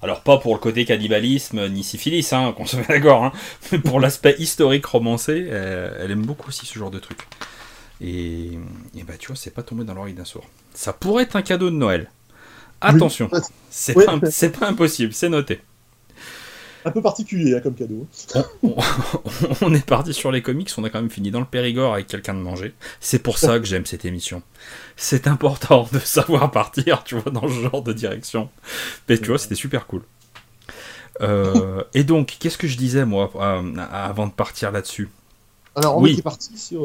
Alors 0.02 0.22
pas 0.22 0.38
pour 0.38 0.52
le 0.52 0.60
côté 0.60 0.84
cannibalisme 0.84 1.68
ni 1.68 1.82
syphilis, 1.82 2.32
hein, 2.32 2.52
qu'on 2.56 2.66
se 2.66 2.76
met 2.78 2.86
d'accord, 2.86 3.24
hein, 3.24 3.32
mais 3.72 3.78
pour 3.78 3.98
l'aspect 3.98 4.36
historique 4.38 4.86
romancé, 4.86 5.48
elle, 5.50 6.10
aime 6.10 6.26
beaucoup 6.26 6.48
aussi 6.48 6.66
ce 6.66 6.78
genre 6.78 6.90
de 6.90 6.98
truc. 6.98 7.26
Et, 8.02 8.58
bah 9.06 9.14
tu 9.18 9.28
vois, 9.28 9.36
c'est 9.36 9.54
pas 9.54 9.62
tombé 9.62 9.84
dans 9.84 9.94
l'oreille 9.94 10.14
d'un 10.14 10.26
sourd. 10.26 10.44
Ça 10.74 10.92
pourrait 10.92 11.22
être 11.22 11.36
un 11.36 11.42
cadeau 11.42 11.70
de 11.70 11.76
Noël. 11.76 12.10
Attention, 12.82 13.30
c'est 13.70 13.94
pas, 13.94 14.04
pas, 14.04 14.66
impossible, 14.68 15.14
c'est 15.14 15.30
noté 15.30 15.60
un 16.86 16.92
peu 16.92 17.02
particulier 17.02 17.54
hein, 17.56 17.60
comme 17.60 17.74
cadeau. 17.74 18.06
On, 19.60 19.74
est 19.74 19.84
parti 19.84 20.14
sur 20.14 20.30
les 20.30 20.40
comics, 20.40 20.70
on 20.78 20.84
a 20.84 20.90
quand 20.90 21.00
même 21.00 21.10
fini 21.10 21.30
dans 21.30 21.40
le 21.40 21.46
Périgord 21.46 21.94
avec 21.94 22.06
quelqu'un 22.06 22.34
de 22.34 22.38
manger. 22.38 22.74
C'est 23.00 23.18
pour 23.18 23.38
ça 23.38 23.58
que 23.58 23.66
j'aime 23.66 23.84
cette 23.86 24.04
émission. 24.04 24.42
C'est 24.96 25.26
important 25.26 25.88
de 25.92 25.98
savoir 25.98 26.50
partir, 26.50 27.02
tu 27.04 27.16
vois, 27.16 27.32
dans 27.32 27.48
ce 27.48 27.54
genre 27.54 27.82
de 27.82 27.92
direction. 27.92 28.48
Mais 29.08 29.18
tu 29.18 29.26
vois, 29.26 29.38
c'était 29.38 29.56
super 29.56 29.86
cool. 29.86 30.02
Euh, 31.22 31.82
et 31.94 32.04
donc, 32.04 32.36
qu'est-ce 32.38 32.58
que 32.58 32.68
je 32.68 32.76
disais 32.76 33.04
moi 33.04 33.30
euh, 33.34 33.76
avant 33.90 34.26
de 34.26 34.32
partir 34.32 34.70
là-dessus? 34.70 35.08
Alors, 35.74 35.98
on 35.98 36.02
oui. 36.02 36.12
était 36.12 36.22
parti 36.22 36.56
sur. 36.56 36.82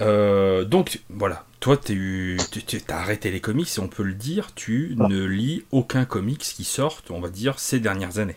Euh, 0.00 0.64
donc, 0.64 1.00
voilà. 1.08 1.44
Toi, 1.60 1.76
tu 1.76 2.36
as 2.88 2.96
arrêté 2.96 3.30
les 3.30 3.40
comics, 3.40 3.68
et 3.76 3.80
on 3.80 3.88
peut 3.88 4.02
le 4.02 4.14
dire, 4.14 4.54
tu 4.54 4.94
ne 4.98 5.24
lis 5.24 5.64
aucun 5.70 6.04
comics 6.04 6.40
qui 6.40 6.64
sorte, 6.64 7.10
on 7.10 7.20
va 7.20 7.28
dire, 7.28 7.58
ces 7.58 7.80
dernières 7.80 8.18
années. 8.18 8.36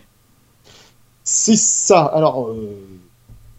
C'est 1.26 1.56
ça. 1.56 2.04
Alors, 2.04 2.46
euh, 2.46 2.78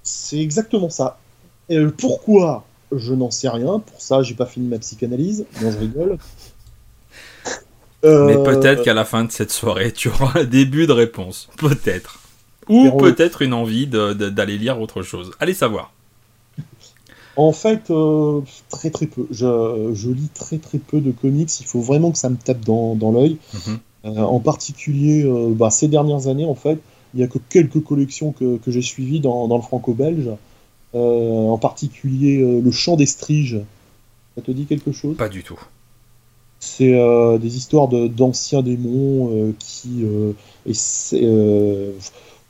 c'est 0.01 0.39
exactement 0.39 0.89
ça. 0.89 1.20
Et 1.68 1.78
pourquoi 1.86 2.65
Je 2.95 3.13
n'en 3.13 3.30
sais 3.30 3.49
rien? 3.49 3.80
Pour 3.80 4.01
ça, 4.01 4.24
j'ai 4.24 4.36
pas 4.36 4.45
fini 4.45 4.70
ma 4.70 4.80
psychanalyse. 4.80 5.45
Non, 5.61 5.72
je 5.72 5.78
rigole. 5.78 6.18
Mais 8.03 8.41
peut-être 8.41 8.84
qu'à 8.84 8.93
la 8.93 9.03
fin 9.03 9.26
de 9.26 9.32
cette 9.34 9.51
soirée, 9.51 9.91
tu 9.91 10.07
auras 10.07 10.39
un 10.39 10.43
début 10.45 10.88
de 10.88 10.93
réponse. 10.93 11.49
Peut-être. 11.57 12.22
Ou 12.70 12.89
peut-être 12.91 13.41
une 13.41 13.53
envie 13.53 13.86
d'aller 13.86 14.57
lire 14.57 14.80
autre 14.80 15.01
chose. 15.01 15.32
Allez 15.41 15.53
savoir. 15.53 15.91
En 17.36 17.51
fait, 17.51 17.91
euh, 17.91 18.41
très 18.70 18.91
très 18.91 19.07
peu. 19.07 19.28
Je, 19.30 20.09
lis 20.09 20.30
très 20.34 20.57
très 20.57 20.78
peu 20.78 21.01
de 21.01 21.11
comics. 21.11 21.59
Il 21.59 21.65
faut 21.65 21.82
vraiment 21.82 22.11
que 22.11 22.18
ça 22.18 22.30
me 22.30 22.38
tape 22.38 22.61
dans, 22.61 22.95
dans 22.95 23.11
l'œil. 23.11 23.38
Mhm. 23.53 24.20
en 24.20 24.39
particulier, 24.39 25.30
bah, 25.51 25.70
ces 25.70 25.89
dernières 25.89 26.28
années, 26.28 26.45
en 26.45 26.55
fait, 26.55 26.80
il 27.18 27.22
n'y 27.22 27.24
a 27.24 27.28
que 27.28 27.39
quelques 27.49 27.84
collections 27.84 28.32
que, 28.32 28.59
j'ai 28.68 28.82
suivies 28.82 29.20
dans, 29.20 29.47
le 29.55 29.61
franco-belge. 29.61 30.30
en 30.93 31.57
particulier, 31.57 32.61
le 32.61 32.72
Chant 32.72 32.95
des 32.95 33.05
Striges. 33.05 33.59
Ça 34.36 34.41
te 34.41 34.51
dit 34.51 34.65
quelque 34.65 34.91
chose? 34.91 35.18
Pas 35.18 35.30
du 35.30 35.43
tout. 35.43 35.59
C'est 36.59 36.93
des 37.39 37.57
histoires 37.57 37.88
d'anciens 37.88 38.61
démons 38.61 39.53
qui. 39.59 40.05
et 40.65 40.74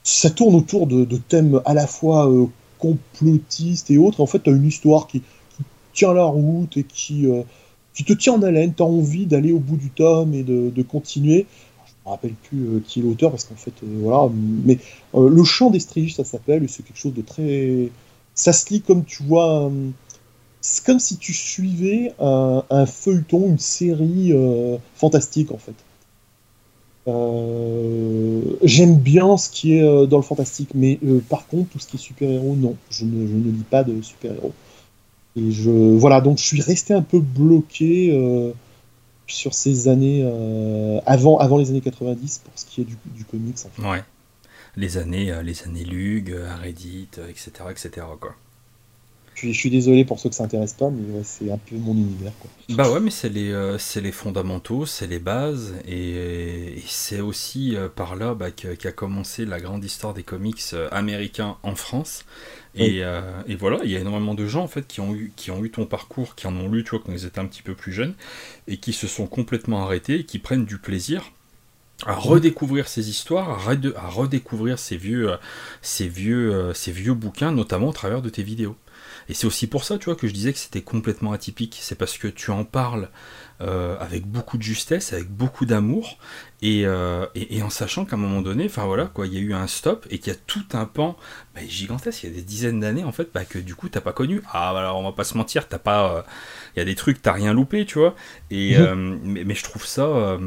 ça 0.04 0.30
tourne 0.30 0.56
autour 0.56 0.88
de, 0.88 1.18
thèmes 1.30 1.62
à 1.66 1.74
la 1.74 1.88
fois 1.88 2.30
complotistes 2.78 3.90
et 3.90 3.98
autres. 3.98 4.22
En 4.22 4.26
fait, 4.26 4.44
tu 4.44 4.50
as 4.50 4.54
une 4.54 4.66
histoire 4.66 5.08
qui, 5.08 5.24
tient 5.98 6.14
la 6.14 6.26
route 6.26 6.78
et 6.78 6.84
qui, 6.84 7.26
euh, 7.26 7.42
qui 7.94 8.04
te 8.04 8.14
tient 8.14 8.34
en 8.34 8.42
haleine, 8.44 8.74
tu 8.76 8.84
as 8.84 8.86
envie 8.86 9.26
d'aller 9.26 9.52
au 9.52 9.60
bout 9.60 9.78
du 9.78 9.90
tome 9.90 10.34
et 10.34 10.44
de, 10.44 10.82
continuer. 10.84 11.48
Me 12.08 12.12
rappelle 12.12 12.34
plus 12.34 12.66
euh, 12.66 12.84
qui 12.88 13.02
est 13.02 13.04
l'auteur 13.04 13.32
parce 13.32 13.44
qu'en 13.44 13.56
fait, 13.56 13.74
euh, 13.84 14.00
voilà, 14.02 14.32
mais 14.64 14.80
Le 15.14 15.44
chant 15.44 15.70
des 15.70 15.80
striges, 15.80 16.16
ça 16.16 16.24
s'appelle, 16.24 16.68
c'est 16.70 16.84
quelque 16.84 16.98
chose 16.98 17.14
de 17.14 17.22
très. 17.22 17.90
Ça 18.34 18.54
se 18.54 18.70
lit 18.74 18.82
comme 18.82 19.04
tu 19.04 19.24
vois. 19.24 19.72
C'est 20.62 20.86
comme 20.86 21.00
si 21.00 21.18
tu 21.18 21.34
suivais 21.34 22.14
un, 22.20 22.86
feuilleton, 22.86 23.48
une 23.50 23.60
série 23.60 24.34
fantastique 24.96 25.52
en 25.52 25.58
fait. 25.58 25.76
J'aime 28.64 28.98
bien 28.98 29.38
ce 29.38 29.50
qui 29.50 29.74
est 29.78 30.08
dans 30.08 30.18
le 30.18 30.24
fantastique, 30.24 30.70
mais 30.76 31.00
par 31.30 31.48
contre, 31.48 31.70
tout 31.72 31.80
ce 31.80 31.88
qui 31.88 31.96
est 31.96 32.00
super-héros, 32.00 32.56
non, 32.56 32.76
je 32.90 33.06
ne, 33.06 33.28
je 33.28 33.34
ne 33.34 33.52
lis 33.52 33.66
pas 33.70 33.84
de 33.84 34.02
super-héros. 34.02 34.54
Et 35.38 35.52
je, 35.52 35.70
voilà, 35.70 36.20
donc 36.20 36.40
je 36.40 36.44
suis 36.44 36.62
resté 36.62 36.94
un 36.94 37.04
peu 37.04 37.20
bloqué 37.20 38.10
euh, 38.12 38.52
sur 39.28 39.54
ces 39.54 39.88
années 39.88 40.22
euh, 40.24 41.00
avant, 41.06 41.38
avant 41.38 41.58
les 41.58 41.70
années 41.70 41.82
90 41.82 42.42
pour 42.46 42.54
ce 42.56 42.66
qui 42.66 42.82
est 42.82 42.86
du, 42.86 42.98
du 43.14 43.26
comics. 43.26 43.58
En 43.66 43.70
fait. 43.70 43.88
Ouais. 43.88 44.04
Les 44.76 44.98
années, 44.98 45.32
euh, 45.32 45.42
les 45.42 45.64
années 45.64 45.84
Lug, 45.84 46.36
Reddit, 46.62 47.10
etc., 47.30 47.52
etc. 47.70 48.08
Quoi. 48.20 48.36
Je 49.36 49.52
suis, 49.52 49.70
désolé 49.70 50.04
pour 50.04 50.20
ceux 50.20 50.30
que 50.30 50.36
ça 50.36 50.46
intéresse 50.46 50.74
pas, 50.74 50.90
mais 50.90 51.22
c'est 51.24 51.52
un 51.52 51.60
peu 51.60 51.76
mon 51.76 51.94
univers. 51.94 52.32
Quoi. 52.40 52.50
Bah 52.76 52.90
ouais, 52.92 53.00
mais 53.00 53.12
c'est 53.12 53.30
les, 53.30 53.78
les 54.02 54.12
fondamentaux, 54.12 54.88
c'est 54.88 55.06
les 55.06 55.20
bases, 55.20 55.76
et, 55.88 56.82
c'est 56.88 57.20
aussi 57.20 57.76
par 57.96 58.16
là 58.16 58.34
bah, 58.34 58.50
qu'a 58.50 58.92
commencé 58.92 59.46
la 59.46 59.60
grande 59.60 59.86
histoire 59.86 60.16
des 60.16 60.24
comics 60.24 60.64
américains 60.90 61.58
en 61.62 61.76
France. 61.76 62.26
Euh, 62.80 63.42
et, 63.48 63.56
voilà, 63.56 63.80
il 63.84 63.92
y 63.92 63.96
a 63.96 64.00
énormément 64.00 64.34
de 64.34 64.46
gens 64.46 64.64
en 64.64 64.68
fait 64.68 64.88
qui 64.88 65.02
ont 65.02 65.14
eu, 65.16 65.32
qui 65.36 65.52
ont 65.52 65.64
eu 65.64 65.70
ton 65.70 65.86
parcours, 65.86 66.36
qui 66.36 66.48
en 66.48 66.56
ont 66.56 66.70
lu, 66.70 66.84
tu 66.84 66.92
vois, 66.92 67.00
quand 67.06 67.12
ils 67.12 67.26
étaient 67.26 67.40
un 67.40 67.46
petit 67.46 67.62
peu 67.62 67.74
plus 67.74 67.92
jeunes, 67.92 68.14
et 68.68 68.78
qui 68.78 68.94
se 68.94 69.08
sont 69.08 69.28
complètement 69.28 69.84
arrêtés 69.84 70.20
et 70.20 70.24
qui 70.24 70.40
prennent 70.40 70.66
du 70.66 70.78
plaisir 70.78 71.32
à 72.06 72.14
redécouvrir 72.14 72.88
ces 72.88 73.10
histoires, 73.10 73.68
à, 73.68 74.10
redécouvrir 74.10 74.78
ces 74.78 74.98
vieux, 74.98 75.32
euh, 75.32 75.38
ces 75.82 76.08
vieux, 76.08 76.54
euh, 76.54 76.74
ces 76.74 76.92
vieux 76.92 77.14
bouquins, 77.14 77.52
notamment 77.52 77.90
au 77.90 77.94
travers 77.94 78.22
de 78.22 78.30
tes 78.30 78.44
vidéos. 78.44 78.76
Et 79.30 79.34
c'est 79.34 79.48
aussi 79.48 79.68
pour 79.68 79.84
ça, 79.84 79.98
tu 79.98 80.06
vois, 80.06 80.16
que 80.16 80.28
je 80.28 80.34
disais 80.34 80.54
que 80.54 80.60
c'était 80.60 80.82
complètement 80.82 81.34
atypique. 81.34 81.78
C'est 81.82 81.96
parce 81.96 82.18
que 82.18 82.28
tu 82.28 82.52
en 82.52 82.64
parles 82.64 83.10
euh, 83.60 83.98
avec 84.00 84.28
beaucoup 84.28 84.58
de 84.58 84.64
justesse, 84.64 85.14
avec 85.14 85.30
beaucoup 85.30 85.66
d'amour, 85.66 86.20
euh, 86.64 87.26
et, 87.34 87.62
en 87.64 87.70
sachant 87.70 88.06
qu'à 88.06 88.16
un 88.16 88.20
moment 88.20 88.42
donné, 88.42 88.66
enfin 88.66 88.86
voilà, 88.86 89.08
quoi, 89.08 89.26
il 89.28 89.34
y 89.34 89.38
a 89.38 89.40
eu 89.40 89.54
un 89.54 89.68
stop 89.68 90.06
et 90.10 90.20
qu'il 90.20 90.32
y 90.32 90.36
a 90.36 90.40
tout 90.46 90.66
un 90.74 90.86
pan 90.86 91.18
bah, 91.56 91.62
gigantesque. 91.68 92.24
Il 92.24 92.30
y 92.30 92.34
a 92.34 92.36
des 92.36 92.44
dizaines 92.44 92.80
d'années 92.80 93.04
en 93.04 93.12
fait, 93.12 93.30
bah, 93.34 93.46
que 93.46 93.58
du 93.58 93.76
coup 93.76 93.90
t'as 93.90 94.02
pas 94.02 94.14
connu. 94.14 94.42
Ah, 94.54 94.74
bah, 94.74 94.80
alors 94.80 94.98
on 94.98 95.04
va 95.04 95.12
pas 95.12 95.24
se 95.24 95.36
mentir, 95.36 95.68
t'as 95.68 95.80
pas, 95.80 96.18
euh, 96.18 96.22
il 96.76 96.80
y 96.80 96.82
a 96.82 96.86
des 96.86 96.96
trucs, 96.96 97.22
t'as 97.22 97.34
rien 97.34 97.54
loupé, 97.54 97.86
tu 97.86 97.98
vois. 97.98 98.16
Et 98.52 98.78
mhm. 98.78 99.20
mais, 99.24 99.56
je 99.56 99.64
trouve 99.64 99.86
ça 99.86 100.38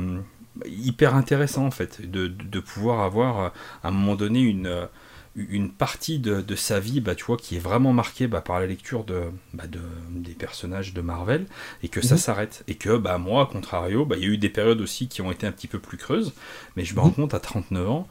hyper 0.66 1.14
intéressant 1.14 1.66
en 1.66 1.70
fait 1.70 2.08
de, 2.08 2.28
de, 2.28 2.60
pouvoir 2.60 3.00
avoir 3.00 3.52
à 3.82 3.88
un 3.88 3.90
moment 3.90 4.14
donné 4.14 4.40
une 4.40 4.88
une 5.36 5.70
partie 5.70 6.18
de, 6.18 6.54
sa 6.56 6.80
vie, 6.80 7.00
bah, 7.00 7.14
tu 7.14 7.24
vois, 7.24 7.36
qui 7.36 7.56
est 7.56 7.60
vraiment 7.60 7.92
marquée 7.92 8.26
bah, 8.26 8.40
par 8.40 8.58
la 8.58 8.66
lecture 8.66 9.04
bah, 9.04 9.66
de, 9.66 9.80
des 10.10 10.34
personnages 10.34 10.92
de 10.92 11.00
Marvel, 11.00 11.46
et 11.82 11.88
que 11.88 12.00
ça 12.00 12.16
mhm. 12.16 12.20
s'arrête. 12.20 12.64
Et 12.68 12.74
que 12.74 12.96
bah, 12.96 13.18
moi, 13.18 13.42
à 13.42 13.46
contrario, 13.46 14.04
bah, 14.04 14.16
il 14.18 14.22
y 14.22 14.26
a 14.26 14.30
eu 14.30 14.38
des 14.38 14.48
périodes 14.48 14.80
aussi 14.80 15.08
qui 15.08 15.22
ont 15.22 15.30
été 15.30 15.46
un 15.46 15.52
petit 15.52 15.68
peu 15.68 15.78
plus 15.78 15.98
creuses, 15.98 16.32
mais 16.76 16.84
je 16.84 16.94
me 16.94 17.00
rends 17.00 17.08
mhm. 17.08 17.14
compte 17.14 17.34
à 17.34 17.40
39 17.40 17.88
ans, 17.88 18.08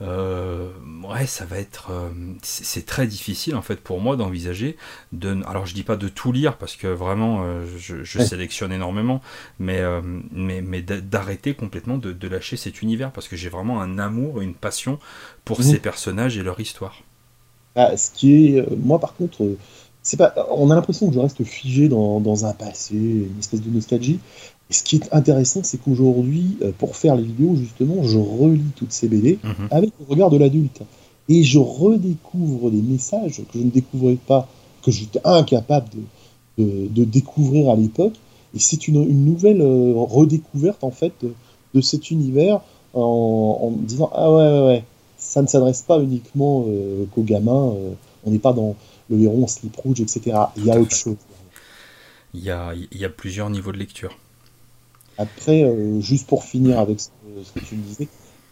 euh, 0.00 0.70
ouais, 1.08 1.26
ça 1.26 1.44
va 1.44 1.58
être. 1.58 1.90
Euh, 1.90 2.10
c'est 2.42 2.86
très 2.86 3.06
difficile 3.06 3.54
en 3.54 3.62
fait 3.62 3.76
pour 3.76 4.00
moi 4.00 4.16
d'envisager. 4.16 4.76
De, 5.12 5.40
alors 5.46 5.66
je 5.66 5.74
dis 5.74 5.82
pas 5.82 5.96
de 5.96 6.08
tout 6.08 6.32
lire 6.32 6.56
parce 6.56 6.76
que 6.76 6.88
vraiment 6.88 7.42
euh, 7.44 7.64
je, 7.78 8.18
sélectionne 8.18 8.72
énormément, 8.72 9.20
mais, 9.58 9.80
mais, 10.32 10.60
mais 10.60 10.82
d'arrêter 10.82 11.54
complètement 11.54 11.98
de, 11.98 12.28
lâcher 12.28 12.56
cet 12.56 12.82
univers 12.82 13.12
parce 13.12 13.28
que 13.28 13.36
j'ai 13.36 13.48
vraiment 13.48 13.80
un 13.80 13.98
amour 13.98 14.42
et 14.42 14.44
une 14.44 14.54
passion 14.54 14.98
pour 15.44 15.60
mmh. 15.60 15.64
ces 15.64 15.78
personnages 15.78 16.36
et 16.36 16.42
leur 16.42 16.58
histoire. 16.58 17.02
Ah, 17.76 17.96
ce 17.96 18.10
qui 18.10 18.56
est. 18.56 18.66
Moi 18.76 18.98
par 18.98 19.14
contre, 19.14 19.56
c'est 20.02 20.16
pas. 20.16 20.34
On 20.50 20.70
a 20.70 20.74
l'impression 20.74 21.08
que 21.08 21.14
je 21.14 21.20
reste 21.20 21.44
figé 21.44 21.88
dans, 21.88 22.20
dans 22.20 22.44
un 22.44 22.52
passé, 22.52 22.96
une 22.96 23.38
espèce 23.38 23.62
de 23.62 23.70
nostalgie 23.70 24.18
ce 24.72 24.82
qui 24.82 24.96
est 24.96 25.08
intéressant, 25.12 25.60
c'est 25.62 25.78
qu'aujourd'hui, 25.78 26.56
euh, 26.62 26.72
pour 26.76 26.96
faire 26.96 27.16
les 27.16 27.22
vidéos, 27.22 27.56
justement, 27.56 28.02
je 28.02 28.18
relis 28.18 28.72
toutes 28.76 28.92
ces 28.92 29.08
BD 29.08 29.38
mhm. 29.42 29.68
avec 29.70 29.90
le 29.98 30.06
regard 30.08 30.30
de 30.30 30.38
l'adulte. 30.38 30.82
Et 31.28 31.42
je 31.44 31.58
redécouvre 31.58 32.70
des 32.70 32.82
messages 32.82 33.42
que 33.52 33.58
je 33.58 33.64
ne 33.64 33.70
découvrais 33.70 34.16
pas, 34.16 34.48
que 34.82 34.90
j'étais 34.90 35.20
incapable 35.24 35.88
de, 36.58 36.88
de, 36.88 37.04
découvrir 37.04 37.70
à 37.70 37.76
l'époque. 37.76 38.14
Et 38.54 38.58
c'est 38.58 38.88
une, 38.88 39.02
une, 39.08 39.24
nouvelle 39.24 39.60
euh, 39.62 39.94
redécouverte, 39.96 40.82
en 40.84 40.90
fait, 40.90 41.12
de, 41.74 41.80
cet 41.80 42.10
univers 42.10 42.60
en, 42.92 43.58
en, 43.62 43.70
disant 43.70 44.10
Ah 44.12 44.30
ouais, 44.30 44.42
ouais, 44.42 44.66
ouais, 44.66 44.84
ça 45.16 45.40
ne 45.42 45.46
s'adresse 45.46 45.82
pas 45.82 46.00
uniquement 46.00 46.64
euh, 46.68 47.04
qu'aux 47.14 47.22
gamins. 47.22 47.72
on 48.24 48.30
n'est 48.30 48.38
pas 48.38 48.52
dans 48.52 48.74
le 49.08 49.20
héron 49.20 49.46
slip 49.46 49.74
rouge, 49.76 50.00
etc. 50.00 50.36
Il 50.56 50.66
y 50.66 50.70
a 50.70 50.78
autre 50.78 50.94
chose. 50.94 51.16
Il 52.34 52.42
y 52.42 52.50
a, 52.50 52.74
il 52.74 52.98
y 52.98 53.04
a 53.04 53.10
plusieurs 53.10 53.48
niveaux 53.48 53.72
de 53.72 53.78
lecture. 53.78 54.16
Après, 55.18 55.62
euh, 55.62 56.00
juste 56.00 56.26
pour 56.26 56.44
finir 56.44 56.78
avec 56.78 57.00
ce, 57.00 57.08
que 57.54 57.64
tu 57.64 57.76
me 57.76 57.82
disais, 57.82 58.08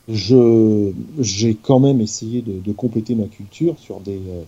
je, 0.08 0.92
j'ai 1.18 1.54
quand 1.54 1.80
même 1.80 2.00
essayé 2.00 2.42
de, 2.42 2.72
compléter 2.72 3.14
ma 3.14 3.26
culture 3.26 3.78
sur 3.78 4.00
des, 4.00 4.20
euh, 4.28 4.42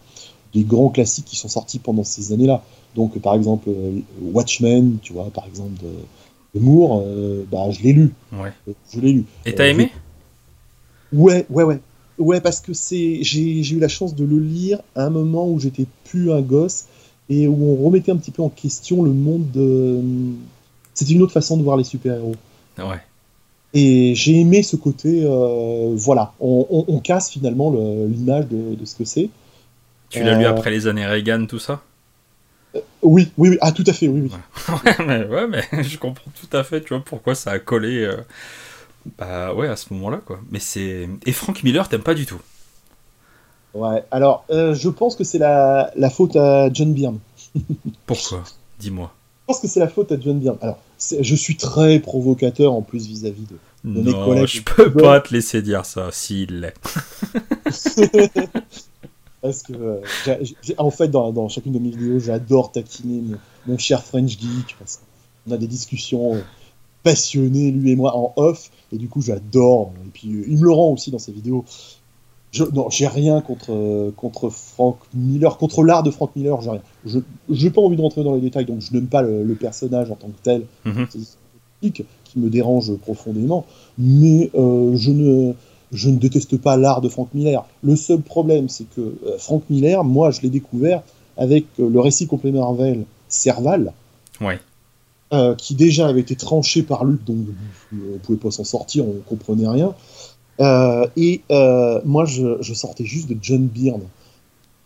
des, 0.54 0.62
grands 0.62 0.88
classiques 0.90 1.24
qui 1.24 1.36
sont 1.36 1.48
sortis 1.48 1.78
pendant 1.78 2.04
ces 2.04 2.32
années-là. 2.32 2.62
Donc, 2.94 3.18
par 3.20 3.34
exemple, 3.34 3.68
euh, 3.70 4.00
Watchmen, 4.20 4.98
tu 5.02 5.12
vois, 5.12 5.30
par 5.30 5.46
exemple, 5.46 5.82
de, 5.82 6.60
Moore, 6.60 7.02
bah, 7.50 7.70
je 7.70 7.82
l'ai 7.82 7.94
lu. 7.94 8.12
Ouais. 8.30 8.52
Je 8.92 9.00
l'ai 9.00 9.12
lu. 9.12 9.24
Et 9.46 9.54
t'as 9.54 9.68
aimé? 9.68 9.90
Ouais, 11.10 11.46
ouais, 11.48 11.64
ouais. 11.64 11.80
Ouais, 12.18 12.42
parce 12.42 12.60
que 12.60 12.74
c'est, 12.74 13.22
j'ai 13.22 13.72
eu 13.72 13.78
la 13.78 13.88
chance 13.88 14.14
de 14.14 14.24
le 14.24 14.38
lire 14.38 14.80
à 14.94 15.06
un 15.06 15.10
moment 15.10 15.48
où 15.48 15.58
j'étais 15.58 15.86
plus 16.04 16.30
un 16.30 16.42
gosse 16.42 16.84
et 17.30 17.48
où 17.48 17.56
on 17.64 17.86
remettait 17.86 18.12
un 18.12 18.16
petit 18.16 18.30
peu 18.30 18.42
en 18.42 18.50
question 18.50 19.02
le 19.02 19.12
monde 19.12 19.50
de, 19.50 19.98
c'était 20.94 21.12
une 21.12 21.22
autre 21.22 21.32
façon 21.32 21.56
de 21.56 21.62
voir 21.62 21.76
les 21.76 21.84
super-héros. 21.84 22.36
Ouais. 22.78 23.00
Et 23.74 24.14
j'ai 24.14 24.38
aimé 24.40 24.62
ce 24.62 24.76
côté, 24.76 25.22
euh, 25.24 25.94
voilà, 25.96 26.34
on, 26.40 27.00
casse 27.02 27.30
finalement 27.30 27.72
l'image 27.72 28.46
de, 28.48 28.84
ce 28.84 28.94
que 28.94 29.04
c'est. 29.04 29.30
Tu 30.10 30.22
l'as 30.22 30.36
lu 30.36 30.44
euh, 30.44 30.50
après 30.50 30.70
les 30.70 30.86
années 30.86 31.06
Reagan, 31.06 31.46
tout 31.46 31.58
ça? 31.58 31.80
Euh, 32.74 32.80
oui, 33.00 33.32
oui, 33.38 33.50
oui, 33.50 33.58
ah 33.62 33.72
tout 33.72 33.84
à 33.86 33.94
fait, 33.94 34.08
oui, 34.08 34.20
oui. 34.20 34.30
Ouais. 34.84 34.94
mais, 35.06 35.24
ouais, 35.24 35.46
mais 35.46 35.62
je 35.82 35.96
comprends 35.96 36.30
tout 36.38 36.54
à 36.54 36.64
fait, 36.64 36.82
tu 36.82 36.88
vois, 36.90 37.02
pourquoi 37.02 37.34
ça 37.34 37.52
a 37.52 37.58
collé, 37.58 38.10
bah 39.18 39.54
ouais, 39.54 39.68
à 39.68 39.76
ce 39.76 39.92
moment-là, 39.94 40.20
quoi. 40.24 40.38
Mais 40.50 40.58
c'est 40.58 41.08
et 41.24 41.32
Frank 41.32 41.62
Miller, 41.62 41.88
t'aimes 41.88 42.02
pas 42.02 42.14
du 42.14 42.26
tout. 42.26 42.40
Ouais, 43.72 44.04
alors 44.10 44.44
je 44.50 44.88
pense 44.90 45.16
que 45.16 45.24
c'est 45.24 45.38
la, 45.38 45.90
la 45.96 46.10
faute 46.10 46.36
à 46.36 46.70
John 46.70 46.92
Byrne. 46.92 47.20
pourquoi? 48.06 48.44
Dis-moi. 48.78 49.10
Pense 49.52 49.60
que 49.60 49.68
c'est 49.68 49.80
la 49.80 49.88
faute 49.88 50.10
à 50.10 50.18
John 50.18 50.38
Byrne. 50.38 50.56
Alors, 50.62 50.78
je 51.20 51.34
suis 51.34 51.58
très 51.58 51.98
provocateur 51.98 52.72
en 52.72 52.80
plus 52.80 53.06
vis-à-vis 53.06 53.44
de, 53.84 54.00
mes 54.00 54.14
collègues. 54.14 54.46
Je 54.46 54.62
peux 54.62 54.90
pas 54.90 55.20
te 55.20 55.34
laisser 55.34 55.60
dire 55.60 55.84
ça, 55.84 56.08
s'il 56.10 56.60
l'est. 56.60 56.72
Parce 59.42 59.62
que, 59.62 59.74
euh, 59.74 60.00
en 60.78 60.90
fait, 60.90 61.08
dans, 61.08 61.50
chacune 61.50 61.74
de 61.74 61.78
mes 61.78 61.90
vidéos, 61.90 62.18
j'adore 62.18 62.72
taquiner 62.72 63.22
mon, 63.66 63.76
cher 63.76 64.02
French 64.02 64.38
Geek. 64.40 64.74
Parce 64.78 65.02
qu'on 65.44 65.52
a 65.52 65.58
des 65.58 65.66
discussions 65.66 66.42
passionnées, 67.02 67.72
lui 67.72 67.90
et 67.90 67.96
moi, 67.96 68.16
en 68.16 68.32
off. 68.36 68.70
Et 68.90 68.96
du 68.96 69.10
coup, 69.10 69.20
j'adore. 69.20 69.92
Et 70.06 70.08
puis, 70.14 70.28
il 70.48 70.56
me 70.56 70.64
le 70.64 70.72
rend 70.72 70.92
aussi 70.92 71.10
dans 71.10 71.18
ses 71.18 71.32
vidéos. 71.32 71.66
Je, 72.52 72.64
non, 72.64 72.90
j'ai 72.90 73.08
rien 73.08 73.40
contre, 73.40 74.12
contre 74.16 74.50
Frank 74.50 74.98
Miller, 75.14 75.56
contre 75.56 75.82
l'art 75.82 76.02
de 76.02 76.10
Frank 76.10 76.30
Miller, 76.36 76.60
j'ai 76.60 76.70
rien. 76.70 76.82
Je 77.06 77.18
n'ai 77.48 77.70
pas 77.70 77.80
envie 77.80 77.96
de 77.96 78.02
rentrer 78.02 78.22
dans 78.22 78.34
les 78.34 78.42
détails, 78.42 78.66
donc 78.66 78.80
je 78.80 78.92
n'aime 78.92 79.06
pas 79.06 79.22
le, 79.22 79.54
personnage 79.54 80.10
en 80.10 80.16
tant 80.16 80.28
que 80.28 80.42
tel. 80.42 80.66
Mhm. 80.84 81.06
Qui 81.82 82.38
me 82.38 82.48
dérange 82.48 82.94
profondément, 82.96 83.66
mais 83.98 84.50
euh, 84.54 84.96
je, 84.96 85.10
ne, 85.10 85.52
je 85.90 86.10
ne 86.10 86.16
déteste 86.16 86.56
pas 86.56 86.76
l'art 86.76 87.00
de 87.00 87.08
Frank 87.08 87.28
Miller. 87.34 87.64
Le 87.82 87.96
seul 87.96 88.20
problème, 88.20 88.68
c'est 88.68 88.88
que 88.88 89.00
euh, 89.00 89.36
Frank 89.38 89.64
Miller, 89.68 90.04
moi, 90.04 90.30
je 90.30 90.42
l'ai 90.42 90.48
découvert 90.48 91.02
avec 91.36 91.64
euh, 91.80 91.88
le 91.90 92.00
récit 92.00 92.26
complet 92.26 92.52
Marvel 92.52 93.04
Serval. 93.28 93.92
Ouais. 94.40 94.58
qui 95.56 95.74
déjà 95.74 96.08
avait 96.08 96.20
été 96.20 96.36
tranché 96.36 96.82
par 96.82 97.04
Luc, 97.04 97.24
donc 97.24 97.38
on 97.92 98.18
pouvait 98.18 98.38
pas 98.38 98.50
s'en 98.50 98.64
sortir, 98.64 99.06
on 99.06 99.20
comprenait 99.26 99.68
rien. 99.68 99.94
Et 100.58 101.42
moi, 102.04 102.24
je, 102.24 102.58
je, 102.60 102.74
sortais 102.74 103.04
juste 103.04 103.28
de 103.28 103.36
John 103.40 103.66
Byrne 103.66 104.02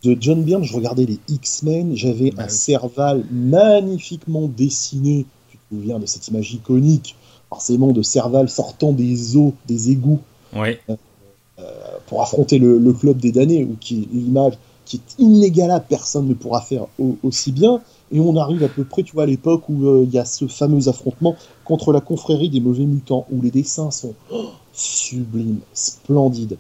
de 0.07 0.17
John 0.21 0.43
Byrne, 0.43 0.64
je 0.64 0.75
regardais 0.75 1.05
les 1.05 1.19
X-Men, 1.29 1.97
j'avais 1.97 2.33
un 2.39 2.49
Serval 2.49 3.25
magnifiquement 3.31 4.47
dessiné. 4.47 5.27
Tu 5.51 5.57
te 5.57 5.75
souviens 5.75 5.99
de 5.99 6.07
cette 6.07 6.29
image 6.29 6.53
iconique, 6.53 7.17
forcément 7.49 7.93
de 7.93 8.03
Serval 8.03 8.49
sortant 8.49 8.93
des 8.93 9.37
eaux, 9.37 9.55
des 9.67 9.91
égouts, 9.91 10.21
euh, 10.55 10.75
euh, 10.89 11.62
pour 12.07 12.23
affronter 12.23 12.59
le, 12.59 12.93
club 12.93 13.19
des 13.19 13.33
damnés, 13.33 13.64
ou 13.64 13.77
qui 13.81 14.03
est 14.03 14.14
l'image 14.14 14.55
qui 14.85 14.99
est 14.99 15.21
inégalable, 15.21 15.85
personne 15.89 16.29
ne 16.29 16.35
pourra 16.35 16.61
faire 16.61 16.87
aussi 17.25 17.51
bien. 17.51 17.81
Et 18.12 18.21
on 18.21 18.37
arrive 18.37 18.62
à 18.62 18.69
peu 18.69 18.85
près, 18.85 19.03
tu 19.03 19.14
vois, 19.14 19.25
à 19.25 19.27
l'époque 19.27 19.69
où 19.69 19.89
euh, 19.89 20.05
il 20.05 20.14
y 20.14 20.19
a 20.19 20.25
ce 20.25 20.47
fameux 20.47 20.87
affrontement 20.87 21.35
contre 21.64 21.93
la 21.93 22.01
confrérie 22.01 22.51
des 22.51 22.61
mauvais 22.61 22.85
mutants, 22.85 23.27
où 23.33 23.43
les 23.43 23.51
dessins 23.51 23.91
sont 23.91 24.14
oh, 24.31 24.51
sublimes, 24.77 25.61
splendides. 25.72 26.59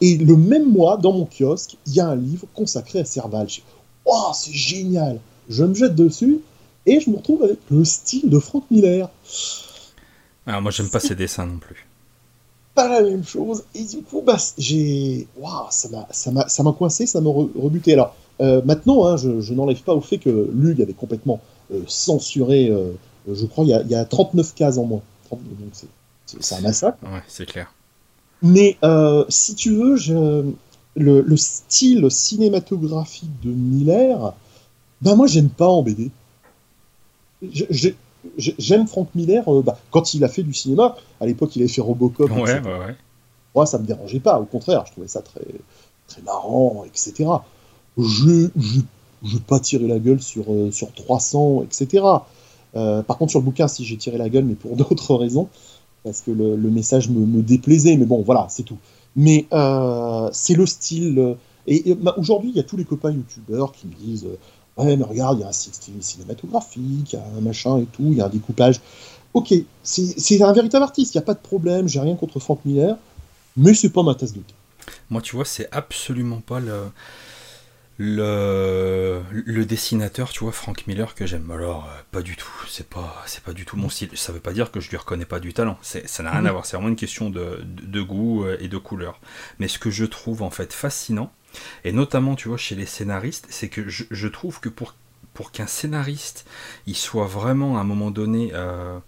Et 0.00 0.16
le 0.16 0.36
même 0.36 0.70
mois, 0.70 0.96
dans 0.96 1.12
mon 1.12 1.26
kiosque, 1.26 1.76
il 1.86 1.94
y 1.94 2.00
a 2.00 2.08
un 2.08 2.16
livre 2.16 2.46
consacré 2.54 3.00
à 3.00 3.04
Serval. 3.04 3.48
Je 3.48 3.60
oh, 4.04 4.30
c'est 4.34 4.52
génial 4.52 5.20
Je 5.48 5.64
me 5.64 5.74
jette 5.74 5.94
dessus 5.94 6.40
et 6.86 7.00
je 7.00 7.10
me 7.10 7.16
retrouve 7.16 7.44
avec 7.44 7.58
le 7.70 7.84
style 7.84 8.28
de 8.30 8.38
Frank 8.38 8.64
Miller. 8.70 9.10
Alors 10.46 10.62
moi, 10.62 10.70
j'aime 10.70 10.88
pas 10.88 11.00
ses 11.00 11.14
dessins 11.14 11.46
non 11.46 11.58
plus. 11.58 11.86
Pas 12.74 12.88
la 12.88 13.02
même 13.02 13.24
chose. 13.24 13.64
Et 13.74 13.84
du 13.84 13.98
coup, 13.98 14.22
bah, 14.22 14.38
j'ai. 14.56 15.26
Waouh, 15.36 15.66
ça 15.70 16.62
m'a 16.62 16.72
coincé, 16.72 17.06
ça 17.06 17.20
m'a 17.20 17.30
rebuté. 17.30 17.92
Alors, 17.92 18.14
euh, 18.40 18.62
maintenant, 18.64 19.06
hein, 19.06 19.16
je, 19.16 19.52
n'enlève 19.52 19.82
pas 19.82 19.94
au 19.94 20.00
fait 20.00 20.18
que 20.18 20.50
Lug 20.54 20.80
avait 20.80 20.92
complètement 20.92 21.40
euh, 21.72 21.82
censuré, 21.86 22.68
euh, 22.70 22.92
je 23.30 23.44
crois, 23.46 23.64
il 23.64 23.70
y, 23.90 23.94
a, 23.94 24.04
39 24.04 24.54
cases 24.54 24.78
en 24.78 24.84
moins. 24.84 25.02
Donc 25.30 25.40
c'est 25.72 25.88
un 26.50 26.60
massacre. 26.60 26.98
Ouais, 27.02 27.22
c'est 27.28 27.46
clair. 27.46 27.72
Mais 28.42 28.76
euh, 28.84 29.24
si 29.28 29.54
tu 29.54 29.74
veux, 29.74 29.96
le, 30.96 31.36
style 31.36 32.10
cinématographique 32.10 33.40
de 33.42 33.50
Miller, 33.50 34.34
ben 35.00 35.16
moi 35.16 35.26
j'aime 35.26 35.50
pas 35.50 35.68
en 35.68 35.82
BD. 35.82 36.10
J'aime 38.36 38.86
Frank 38.86 39.08
Miller 39.14 39.48
euh, 39.48 39.62
bah, 39.62 39.78
quand 39.90 40.14
il 40.14 40.24
a 40.24 40.28
fait 40.28 40.42
du 40.42 40.52
cinéma. 40.52 40.96
À 41.20 41.26
l'époque, 41.26 41.54
il 41.56 41.62
avait 41.62 41.72
fait 41.72 41.80
Robocop. 41.80 42.30
Ouais, 42.30 42.60
ouais, 42.60 42.60
ouais. 42.60 42.96
Moi, 43.54 43.64
ça 43.64 43.78
me 43.78 43.86
dérangeait 43.86 44.20
pas. 44.20 44.38
Au 44.40 44.44
contraire, 44.44 44.84
je 44.86 44.92
trouvais 44.92 45.08
ça 45.08 45.22
très, 45.22 45.44
très 46.08 46.22
marrant, 46.22 46.84
etc. 46.84 47.30
Je 47.96 48.24
ne 48.26 48.82
vais 49.22 49.40
pas 49.46 49.60
tirer 49.60 49.86
la 49.86 49.98
gueule 49.98 50.20
sur, 50.20 50.52
euh, 50.52 50.70
sur 50.70 50.92
300, 50.92 51.62
etc. 51.62 52.04
par 52.72 53.18
contre, 53.18 53.30
sur 53.30 53.40
le 53.40 53.44
bouquin, 53.44 53.66
si 53.66 53.84
j'ai 53.84 53.96
tiré 53.96 54.18
la 54.18 54.28
gueule, 54.28 54.44
mais 54.44 54.54
pour 54.54 54.76
d'autres 54.76 55.14
raisons 55.14 55.48
parce 56.08 56.22
que 56.22 56.30
le, 56.30 56.56
message 56.70 57.10
me, 57.10 57.42
déplaisait, 57.42 57.98
mais 57.98 58.06
bon, 58.06 58.22
voilà, 58.22 58.46
c'est 58.48 58.62
tout. 58.62 58.78
Mais 59.14 59.46
euh, 59.52 60.30
c'est 60.32 60.54
le 60.54 60.64
style. 60.64 61.18
Euh, 61.18 61.34
et, 61.66 61.94
bah, 61.94 62.14
aujourd'hui, 62.16 62.48
il 62.48 62.56
y 62.56 62.60
a 62.60 62.62
tous 62.62 62.78
les 62.78 62.84
copains 62.84 63.10
youtubeurs 63.10 63.72
qui 63.72 63.86
me 63.86 63.92
disent 63.92 64.24
euh, 64.24 64.82
Ouais, 64.82 64.96
mais 64.96 65.04
regarde, 65.04 65.38
il 65.38 65.42
y 65.42 65.44
a 65.44 65.48
un 65.48 65.52
style 65.52 66.00
cinématographique, 66.00 67.12
il 67.12 67.16
y 67.16 67.18
a 67.18 67.24
un 67.36 67.42
machin 67.42 67.78
et 67.78 67.84
tout, 67.84 68.04
il 68.06 68.14
y 68.14 68.20
a 68.22 68.26
un 68.26 68.30
découpage. 68.30 68.80
Ok, 69.34 69.52
c'est 69.82 70.42
un 70.42 70.52
véritable 70.52 70.84
artiste, 70.84 71.14
il 71.14 71.18
n'y 71.18 71.22
a 71.22 71.26
pas 71.26 71.34
de 71.34 71.40
problème, 71.40 71.88
j'ai 71.88 72.00
rien 72.00 72.16
contre 72.16 72.40
Frank 72.40 72.60
Miller, 72.64 72.96
mais 73.56 73.74
c'est 73.74 73.90
pas 73.90 74.02
ma 74.02 74.14
tasse 74.14 74.32
de 74.32 74.38
thé. 74.38 74.54
Moi, 75.10 75.20
tu 75.20 75.36
vois, 75.36 75.44
c'est 75.44 75.68
absolument 75.72 76.40
pas 76.40 76.60
le 76.60 76.84
le, 77.98 79.22
le 79.32 79.64
dessinateur, 79.66 80.30
tu 80.30 80.44
vois, 80.44 80.52
Frank 80.52 80.86
Miller, 80.86 81.16
que 81.16 81.26
j'aime. 81.26 81.50
Alors, 81.50 81.86
euh, 81.86 82.00
pas 82.12 82.22
du 82.22 82.36
tout. 82.36 82.48
C'est 82.68 82.88
pas, 82.88 83.22
c'est 83.26 83.42
pas 83.42 83.52
du 83.52 83.64
tout 83.64 83.76
mon 83.76 83.88
style. 83.88 84.10
Ça 84.14 84.32
veut 84.32 84.40
pas 84.40 84.52
dire 84.52 84.70
que 84.70 84.78
je 84.78 84.88
lui 84.88 84.96
reconnais 84.96 85.24
pas 85.24 85.40
du 85.40 85.52
talent. 85.52 85.76
ça 85.82 86.22
n'a 86.22 86.30
rien 86.30 86.46
à 86.46 86.52
voir. 86.52 86.64
C'est 86.64 86.76
vraiment 86.76 86.90
une 86.90 86.96
question 86.96 87.28
de, 87.28 87.60
de, 87.64 88.00
goût 88.00 88.44
euh, 88.44 88.56
et 88.60 88.68
de 88.68 88.78
couleur. 88.78 89.20
Mais 89.58 89.66
ce 89.66 89.80
que 89.80 89.90
je 89.90 90.04
trouve 90.04 90.42
en 90.42 90.50
fait 90.50 90.72
fascinant, 90.72 91.32
et 91.84 91.90
notamment, 91.90 92.36
tu 92.36 92.48
vois, 92.48 92.56
chez 92.56 92.76
les 92.76 92.86
scénaristes, 92.86 93.46
c'est 93.50 93.68
que 93.68 93.88
je, 93.88 94.04
je, 94.12 94.28
trouve 94.28 94.60
que 94.60 94.68
pour, 94.68 94.94
pour 95.34 95.50
qu'un 95.50 95.66
scénariste, 95.66 96.46
il 96.86 96.96
soit 96.96 97.26
vraiment 97.26 97.78
à 97.78 97.80
un 97.80 97.84
moment 97.84 98.12
donné 98.12 98.50
euh, 98.54 98.98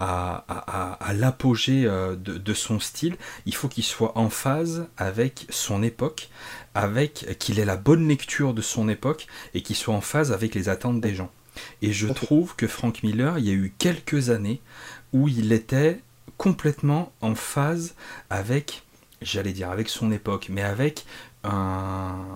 à, 0.00 1.12
l'apogée 1.14 1.84
euh, 1.86 2.14
de, 2.16 2.54
son 2.54 2.78
style, 2.80 3.16
il 3.46 3.54
faut 3.54 3.68
qu'il 3.68 3.84
soit 3.84 4.16
en 4.16 4.30
phase 4.30 4.86
avec 4.96 5.46
son 5.50 5.82
époque, 5.82 6.28
avec 6.74 7.36
qu'il 7.38 7.58
ait 7.58 7.64
la 7.64 7.76
bonne 7.76 8.06
lecture 8.06 8.54
de 8.54 8.62
son 8.62 8.88
époque 8.88 9.26
et 9.54 9.62
qu'il 9.62 9.76
soit 9.76 9.94
en 9.94 10.00
phase 10.00 10.32
avec 10.32 10.54
les 10.54 10.68
attentes 10.68 11.00
des 11.00 11.14
gens. 11.14 11.30
Et 11.82 11.92
je 11.92 12.06
trouve 12.06 12.54
que 12.54 12.68
Frank 12.68 13.02
Miller, 13.02 13.38
il 13.38 13.46
y 13.46 13.50
a 13.50 13.54
eu 13.54 13.72
quelques 13.78 14.30
années 14.30 14.60
où 15.12 15.26
il 15.28 15.52
était 15.52 16.00
complètement 16.36 17.12
en 17.20 17.34
phase 17.34 17.94
avec, 18.30 18.84
j'allais 19.22 19.52
dire 19.52 19.70
avec 19.70 19.88
son 19.88 20.12
époque, 20.12 20.46
mais 20.50 20.62
avec 20.62 21.04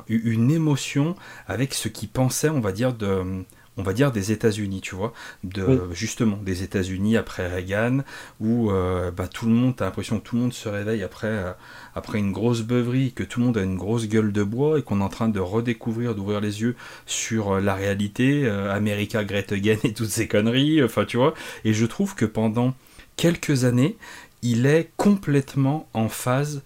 une 0.09 0.51
émotion, 0.51 1.15
avec 1.47 1.75
ce 1.75 1.89
qu'il 1.89 2.09
pensait, 2.09 2.49
on 2.49 2.61
va 2.61 2.73
dire, 2.73 2.95
de 2.95 3.45
on 3.79 3.83
va 3.83 3.93
dire 3.95 4.13
des 4.13 4.33
États-Unis, 4.33 4.81
tu 4.83 4.95
vois, 4.95 5.13
de 5.45 5.89
justement 5.93 6.37
des 6.37 6.63
États-Unis 6.63 7.17
après 7.17 7.49
Reagan, 7.49 8.01
où 8.39 8.71
euh, 8.71 9.11
bah, 9.11 9.29
tout 9.29 9.47
le 9.47 9.53
monde, 9.53 9.75
a 9.81 9.85
l'impression 9.85 10.21
que 10.21 10.25
tout 10.25 10.37
le 10.37 10.43
monde 10.43 10.53
se 10.53 10.69
réveille 10.69 11.03
après, 11.03 11.29
euh, 11.29 11.53
après 11.95 12.19
une 12.19 12.33
grosse 12.33 12.63
beuverie, 12.63 13.13
que 13.13 13.23
tout 13.23 13.41
le 13.41 13.47
monde 13.47 13.57
a 13.57 13.63
une 13.63 13.77
grosse 13.77 14.09
gueule 14.09 14.33
de 14.33 14.43
bois 14.43 14.79
et 14.79 14.83
qu'on 14.83 15.01
est 15.01 15.05
en 15.05 15.09
train 15.09 15.29
de 15.29 15.41
redécouvrir, 15.41 16.15
d'ouvrir 16.15 16.41
les 16.41 16.61
yeux 16.61 16.77
sur 17.07 17.53
euh, 17.53 17.61
la 17.61 17.75
réalité, 17.75 18.49
America 18.49 19.25
Great 19.25 19.53
Again 19.53 19.79
et 19.85 19.95
toutes 19.95 20.11
ces 20.11 20.29
conneries, 20.29 20.83
enfin 20.83 21.05
tu 21.05 21.17
vois. 21.17 21.35
Et 21.65 21.73
je 21.73 21.87
trouve 21.87 22.15
que 22.15 22.25
pendant 22.25 22.75
quelques 23.17 23.65
années, 23.65 23.97
il 24.43 24.67
est 24.67 24.91
complètement 24.97 25.89
en 25.95 26.09
phase 26.09 26.63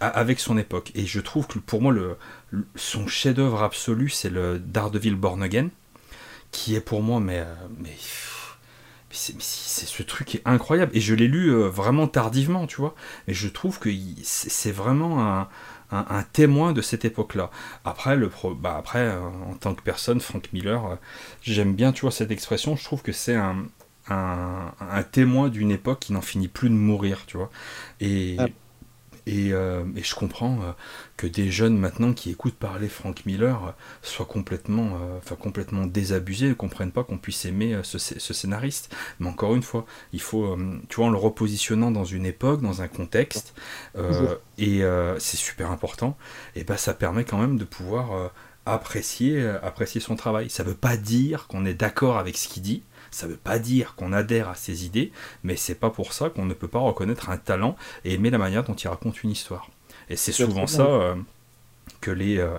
avec 0.00 0.40
son 0.40 0.58
époque. 0.58 0.90
Et 0.94 1.06
je 1.06 1.20
trouve 1.20 1.46
que 1.46 1.58
pour 1.58 1.80
moi, 1.80 1.92
le, 1.92 2.16
son 2.74 3.06
chef-d'œuvre 3.06 3.62
absolu, 3.62 4.08
c'est 4.08 4.30
le 4.30 4.58
Daredevil 4.58 5.14
Born 5.14 5.42
Again 5.42 5.68
qui 6.52 6.76
est 6.76 6.80
pour 6.80 7.02
moi, 7.02 7.18
mais, 7.18 7.40
euh, 7.40 7.54
mais, 7.78 7.96
c'est 9.10 9.86
ce 9.86 10.02
truc 10.02 10.36
est 10.36 10.42
incroyable. 10.46 10.92
Et 10.94 11.00
je 11.00 11.14
l'ai 11.14 11.28
lu 11.28 11.50
euh, 11.50 11.68
vraiment 11.68 12.06
tardivement, 12.06 12.66
tu 12.66 12.76
vois. 12.76 12.94
Mais 13.26 13.34
je 13.34 13.48
trouve 13.48 13.78
que 13.78 13.90
c'est 14.22 14.70
vraiment 14.70 15.46
un, 15.90 16.22
témoin 16.32 16.72
de 16.72 16.80
cette 16.80 17.04
époque-là. 17.04 17.50
Après, 17.84 18.16
le 18.16 18.30
bah 18.58 18.76
après 18.78 19.00
euh, 19.00 19.20
en 19.50 19.54
tant 19.54 19.74
que 19.74 19.82
personne, 19.82 20.20
Frank 20.20 20.48
Miller, 20.54 20.96
j'aime 21.42 21.74
bien, 21.74 21.92
tu 21.92 22.02
vois, 22.02 22.10
cette 22.10 22.30
expression. 22.30 22.76
Je 22.76 22.84
trouve 22.84 23.02
que 23.02 23.12
c'est 23.12 23.34
un, 23.34 23.66
un, 24.08 25.02
témoin 25.10 25.50
d'une 25.50 25.70
époque 25.70 26.00
qui 26.00 26.14
n'en 26.14 26.22
finit 26.22 26.48
plus 26.48 26.70
de 26.70 26.74
mourir, 26.74 27.24
tu 27.26 27.36
vois. 27.36 27.50
Et, 28.00 28.36
ah. 28.38 28.46
Euh, 29.28 29.84
et, 29.96 30.02
je 30.02 30.14
comprends 30.14 30.58
euh, 30.62 30.72
que 31.16 31.26
des 31.26 31.50
jeunes 31.50 31.76
maintenant 31.78 32.12
qui 32.12 32.30
écoutent 32.30 32.56
parler 32.56 32.88
Frank 32.88 33.24
Miller 33.24 33.64
euh, 33.64 33.70
soient 34.02 34.26
complètement, 34.26 34.98
enfin, 35.18 35.36
complètement 35.36 35.86
désabusés, 35.86 36.48
ne 36.48 36.54
comprennent 36.54 36.92
pas 36.92 37.04
qu'on 37.04 37.18
puisse 37.18 37.44
aimer 37.44 37.78
ce, 37.82 37.98
scénariste. 37.98 38.94
Mais 39.20 39.28
encore 39.28 39.54
une 39.54 39.62
fois, 39.62 39.86
il 40.12 40.20
faut, 40.20 40.56
tu 40.88 40.96
vois, 40.96 41.06
en 41.06 41.10
le 41.10 41.18
repositionnant 41.18 41.90
dans 41.90 42.04
une 42.04 42.26
époque, 42.26 42.62
dans 42.62 42.82
un 42.82 42.88
contexte, 42.88 43.54
et 44.58 44.82
c'est 45.18 45.36
super 45.36 45.70
important, 45.70 46.16
et 46.56 46.64
ben 46.64 46.76
ça 46.76 46.94
permet 46.94 47.24
quand 47.24 47.38
même 47.38 47.58
de 47.58 47.64
pouvoir 47.64 48.32
apprécier, 48.66 49.46
apprécier 49.62 50.00
son 50.00 50.16
travail. 50.16 50.50
Ça 50.50 50.64
ne 50.64 50.68
veut 50.68 50.74
pas 50.74 50.96
dire 50.96 51.46
qu'on 51.46 51.64
est 51.64 51.74
d'accord 51.74 52.18
avec 52.18 52.36
ce 52.36 52.48
qu'il 52.48 52.62
dit, 52.62 52.82
ça 53.12 53.26
ne 53.26 53.32
veut 53.32 53.38
pas 53.38 53.58
dire 53.58 53.94
qu'on 53.94 54.12
adhère 54.12 54.48
à 54.48 54.54
ses 54.54 54.84
idées, 54.84 55.12
mais 55.44 55.54
c'est 55.54 55.76
pas 55.76 55.90
pour 55.90 56.12
ça 56.12 56.30
qu'on 56.30 56.46
ne 56.46 56.54
peut 56.54 56.68
pas 56.68 56.80
reconnaître 56.80 57.30
un 57.30 57.36
talent 57.36 57.76
et 58.04 58.14
aimer 58.14 58.30
la 58.30 58.38
manière 58.38 58.64
dont 58.64 58.74
il 58.74 58.88
raconte 58.88 59.22
une 59.22 59.30
histoire. 59.30 59.70
Et 60.08 60.16
c'est 60.16 60.32
souvent 60.32 60.66
ça 60.66 60.86
euh, 60.86 61.14
que 62.00 62.10
les. 62.10 62.38
Euh, 62.38 62.56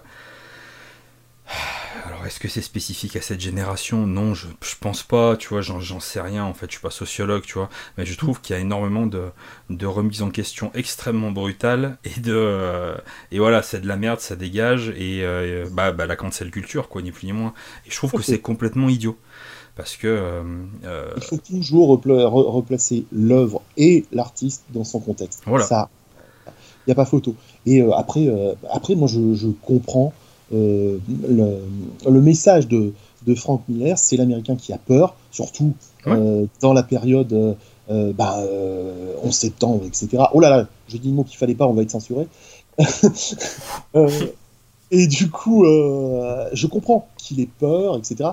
alors, 2.06 2.26
est-ce 2.26 2.40
que 2.40 2.48
c'est 2.48 2.62
spécifique 2.62 3.16
à 3.16 3.22
cette 3.22 3.42
génération? 3.42 4.08
Non, 4.08 4.34
je, 4.34 4.48
je 4.62 4.76
pense 4.80 5.04
pas, 5.04 5.36
tu 5.36 5.50
vois, 5.50 5.62
j'en 5.62 6.00
sais 6.00 6.22
rien, 6.22 6.44
en 6.44 6.54
fait, 6.54 6.68
je 6.68 6.74
suis 6.74 6.82
pas 6.82 6.90
sociologue, 6.90 7.44
tu 7.44 7.54
vois, 7.54 7.70
mais 7.98 8.06
je 8.06 8.18
trouve 8.18 8.40
qu'il 8.40 8.56
y 8.56 8.60
a 8.60 8.62
énormément 8.62 9.06
de, 9.06 9.30
de 9.70 9.86
remises 9.86 10.22
en 10.22 10.30
question 10.30 10.72
extrêmement 10.74 11.32
brutales, 11.32 11.98
et 12.06 12.20
de... 12.20 12.34
Euh, 12.34 12.96
et 13.32 13.40
voilà, 13.40 13.62
c'est 13.62 13.82
de 13.82 13.88
la 13.88 13.98
merde, 13.98 14.20
ça 14.20 14.36
dégage, 14.36 14.90
et 14.90 15.24
bah, 15.72 15.92
bah, 15.92 16.06
la 16.06 16.16
cancel 16.16 16.50
culture, 16.50 16.88
quoi, 16.88 17.02
ni 17.02 17.12
plus 17.12 17.28
ni 17.28 17.34
moins. 17.34 17.54
Et 17.86 17.92
je 17.92 17.96
trouve 17.98 18.12
que 18.14 18.22
c'est 18.22 18.40
complètement 18.40 18.90
idiot 18.90 19.18
parce 19.76 19.98
que 19.98 20.08
euh, 20.08 20.44
euh, 20.86 21.14
il 21.18 21.24
faut 21.24 21.38
toujours 21.38 21.88
replacer 21.90 23.06
l'œuvre 23.12 23.62
et 23.78 24.06
l'artiste 24.12 24.64
dans 24.72 24.84
son 24.84 25.00
contexte. 25.00 25.42
Voilà. 25.46 25.66
Ça, 25.66 25.90
il 26.46 26.52
n'y 26.90 26.92
a 26.92 26.96
pas 26.96 27.06
photo. 27.06 27.36
Et 27.66 27.82
euh, 27.82 27.92
après, 27.94 28.28
après, 28.72 28.96
moi, 28.96 29.08
je, 29.08 29.48
comprends 29.64 30.14
le, 30.52 31.00
message 32.06 32.68
de, 32.68 32.94
de 33.26 33.36
Frank 33.36 33.64
Miller, 33.68 33.98
c'est 33.98 34.18
l'Américain 34.18 34.56
qui 34.56 34.74
a 34.74 34.78
peur, 34.78 35.16
surtout 35.32 35.74
dans 36.06 36.74
la 36.74 36.84
période 36.84 37.58
bah, 37.90 38.44
11 39.24 39.34
septembre, 39.34 39.86
etc. 39.88 40.26
Oh 40.34 40.40
là 40.40 40.50
là, 40.50 40.68
j'ai 40.88 41.00
dit 41.00 41.10
le 41.10 41.16
mot 41.16 41.24
qu'il 41.24 41.38
fallait 41.38 41.56
pas, 41.56 41.66
on 41.66 41.74
va 41.74 41.82
être 41.82 41.90
censuré. 41.90 42.28
et 44.92 45.08
du 45.08 45.32
coup, 45.32 45.66
je 45.66 46.68
comprends 46.68 47.08
qu'il 47.18 47.40
ait 47.40 47.50
peur, 47.60 47.98
etc. 47.98 48.32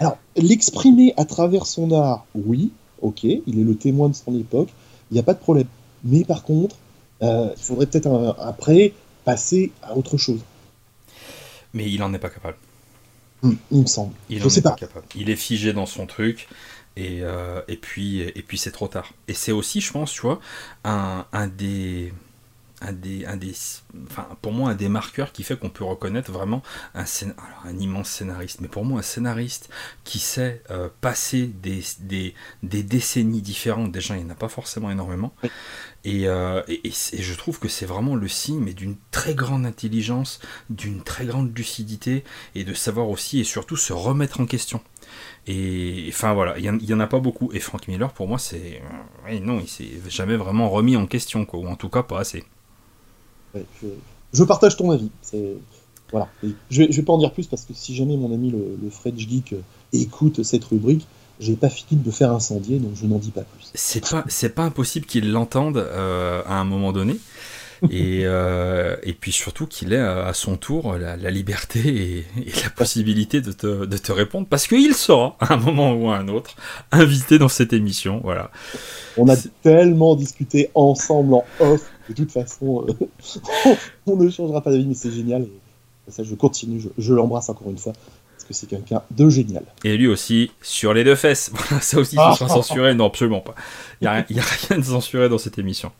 Alors, 0.00 0.18
l'exprimer 0.36 1.14
à 1.16 1.24
travers 1.24 1.66
son 1.66 1.92
art, 1.92 2.26
oui, 2.34 2.70
ok, 3.00 3.24
il 3.24 3.42
est 3.60 3.64
le 3.64 3.76
témoin 3.76 4.08
de 4.08 4.14
son 4.14 4.38
époque, 4.38 4.68
il 5.10 5.14
n'y 5.14 5.20
a 5.20 5.22
pas 5.22 5.34
de 5.34 5.38
problème. 5.38 5.66
Mais 6.04 6.24
par 6.24 6.42
contre, 6.42 6.76
euh, 7.22 7.50
il 7.56 7.62
faudrait 7.62 7.86
peut-être 7.86 8.36
après 8.38 8.92
passer 9.24 9.72
à 9.82 9.96
autre 9.96 10.16
chose. 10.16 10.40
Mais 11.74 11.90
il 11.90 12.00
n'en 12.00 12.12
est 12.12 12.18
pas 12.18 12.30
capable. 12.30 12.56
Hmm, 13.42 13.54
il 13.70 13.80
me 13.80 13.86
semble. 13.86 14.14
Il 14.28 14.40
Je 14.42 14.48
sais 14.48 14.62
pas. 14.62 14.72
capable. 14.72 15.06
Il 15.14 15.30
est 15.30 15.36
figé 15.36 15.72
dans 15.72 15.86
son 15.86 16.06
truc. 16.06 16.48
Et, 16.96 17.20
euh, 17.22 17.62
et 17.68 17.76
puis, 17.76 18.20
et 18.20 18.42
puis 18.46 18.58
c'est 18.58 18.70
trop 18.70 18.86
tard. 18.88 19.12
Et 19.26 19.32
c'est 19.34 19.52
aussi, 19.52 19.80
je 19.80 19.90
pense, 19.92 20.12
tu 20.12 20.20
vois, 20.20 20.40
un, 20.84 21.24
un 21.32 21.46
des 21.46 22.12
un 22.82 22.92
des, 22.92 23.24
un 23.26 23.36
des, 23.36 23.52
enfin, 24.10 24.28
pour 24.40 24.52
moi, 24.52 24.70
un 24.70 24.74
des 24.74 24.88
marqueurs 24.88 25.32
qui 25.32 25.42
fait 25.42 25.58
qu'on 25.58 25.70
peut 25.70 25.84
reconnaître 25.84 26.30
vraiment 26.30 26.62
un, 26.94 27.04
un 27.64 27.78
immense 27.78 28.08
scénariste. 28.08 28.60
Mais 28.60 28.68
pour 28.68 28.84
moi, 28.84 29.00
un 29.00 29.02
scénariste 29.02 29.70
qui 30.04 30.18
sait 30.18 30.62
euh, 30.70 30.88
passer 31.00 31.46
des, 31.46 31.82
des, 32.00 32.34
des, 32.62 32.82
décennies 32.82 33.42
différentes, 33.42 33.92
déjà, 33.92 34.16
il 34.16 34.24
n'y 34.24 34.30
en 34.30 34.32
a 34.32 34.36
pas 34.36 34.48
forcément 34.48 34.90
énormément. 34.90 35.34
Euh, 36.06 36.62
et, 36.68 36.88
et, 36.88 37.22
je 37.22 37.34
trouve 37.34 37.58
que 37.58 37.68
c'est 37.68 37.86
vraiment 37.86 38.16
le 38.16 38.28
signe, 38.28 38.72
d'une 38.72 38.96
très 39.10 39.34
grande 39.34 39.64
intelligence, 39.64 40.40
d'une 40.68 41.02
très 41.02 41.26
grande 41.26 41.56
lucidité, 41.56 42.24
et 42.54 42.64
de 42.64 42.74
savoir 42.74 43.08
aussi, 43.08 43.40
et 43.40 43.44
surtout, 43.44 43.76
se 43.76 43.92
remettre 43.92 44.40
en 44.40 44.46
question. 44.46 44.80
Et 45.46 46.06
enfin 46.08 46.32
voilà, 46.32 46.58
il 46.58 46.70
n'y 46.70 46.94
en, 46.94 47.00
a 47.00 47.06
pas 47.06 47.20
beaucoup. 47.20 47.50
Et 47.52 47.60
Frank 47.60 47.86
Miller, 47.88 48.12
pour 48.12 48.28
moi, 48.28 48.38
c'est. 48.38 48.80
non, 49.42 49.60
il 49.60 49.68
s'est 49.68 49.90
jamais 50.08 50.36
vraiment 50.36 50.70
remis 50.70 50.96
en 50.96 51.06
question, 51.06 51.44
quoi, 51.44 51.60
ou 51.60 51.66
en 51.66 51.76
tout 51.76 51.88
cas 51.88 52.02
pas 52.02 52.20
assez 52.20 52.44
je, 54.32 54.44
partage 54.44 54.76
ton 54.76 54.90
avis. 54.90 55.10
Voilà. 56.10 56.28
je, 56.70 56.82
vais, 56.82 56.88
vais 56.88 57.02
pas 57.02 57.12
en 57.14 57.18
dire 57.18 57.32
plus 57.32 57.46
parce 57.46 57.64
que 57.64 57.72
si 57.72 57.94
jamais 57.94 58.16
mon 58.16 58.32
ami 58.34 58.50
le, 58.50 58.78
le 58.82 58.90
Fred 58.90 59.18
Geek 59.18 59.54
écoute 59.92 60.42
cette 60.42 60.64
rubrique, 60.64 61.06
j'ai 61.40 61.54
pas 61.54 61.68
fini 61.68 62.00
de 62.00 62.10
faire 62.10 62.32
incendier, 62.32 62.78
donc 62.78 62.92
je 62.94 63.06
n'en 63.06 63.18
dis 63.18 63.30
pas 63.30 63.42
plus. 63.42 63.70
C'est 63.74 64.08
pas, 64.08 64.24
c'est 64.28 64.54
pas 64.54 64.62
impossible 64.62 65.06
qu'il 65.06 65.32
l'entende 65.32 65.78
euh, 65.78 66.42
à 66.46 66.54
un 66.60 66.64
moment 66.64 66.92
donné. 66.92 67.16
et, 67.90 68.20
euh, 68.26 68.94
et 69.02 69.12
puis 69.12 69.32
surtout 69.32 69.66
qu'il 69.66 69.92
ait 69.92 69.98
à 69.98 70.32
son 70.34 70.56
tour 70.56 70.96
la, 70.96 71.16
liberté 71.32 72.24
et, 72.36 72.52
la 72.62 72.70
possibilité 72.70 73.40
de 73.40 73.50
te, 73.50 73.86
de 73.86 73.96
te 73.96 74.12
répondre, 74.12 74.46
parce 74.48 74.68
qu'il 74.68 74.94
sera, 74.94 75.36
à 75.40 75.54
un 75.54 75.56
moment 75.56 75.92
ou 75.92 76.10
à 76.10 76.18
un 76.18 76.28
autre, 76.28 76.54
invité 76.92 77.38
dans 77.38 77.48
cette 77.48 77.72
émission. 77.72 78.20
Voilà. 78.22 78.50
On 79.16 79.28
a 79.28 79.36
tellement 79.62 80.14
discuté 80.14 80.70
ensemble 80.74 81.34
en 81.34 81.44
off 81.58 81.90
de 82.12 82.16
toute 82.16 82.32
façon, 82.32 82.86
euh, 82.88 83.74
on 84.06 84.16
ne 84.16 84.28
changera 84.30 84.60
pas 84.60 84.70
d'avis, 84.70 84.86
mais 84.86 84.94
c'est 84.94 85.10
génial. 85.10 85.46
Et 86.08 86.10
ça, 86.10 86.22
je 86.22 86.34
continue, 86.34 86.82
je, 86.98 87.14
l'embrasse 87.14 87.48
encore 87.48 87.70
une 87.70 87.78
fois, 87.78 87.92
parce 88.32 88.44
que 88.44 88.52
c'est 88.52 88.66
quelqu'un 88.66 89.02
de 89.10 89.28
génial. 89.28 89.64
Et 89.84 89.96
lui 89.96 90.08
aussi, 90.08 90.50
sur 90.60 90.94
les 90.94 91.04
deux 91.04 91.14
fesses. 91.14 91.50
Voilà, 91.54 91.80
ça 91.80 91.98
aussi, 91.98 92.16
ce 92.16 92.38
sera 92.38 92.48
censuré. 92.48 92.94
Non, 92.94 93.06
absolument 93.06 93.40
pas. 93.40 93.54
Il 94.00 94.04
n'y 94.04 94.08
a, 94.40 94.44
rien 94.68 94.78
de 94.78 94.84
censuré 94.84 95.28
dans 95.28 95.38
cette 95.38 95.58
émission. 95.58 95.92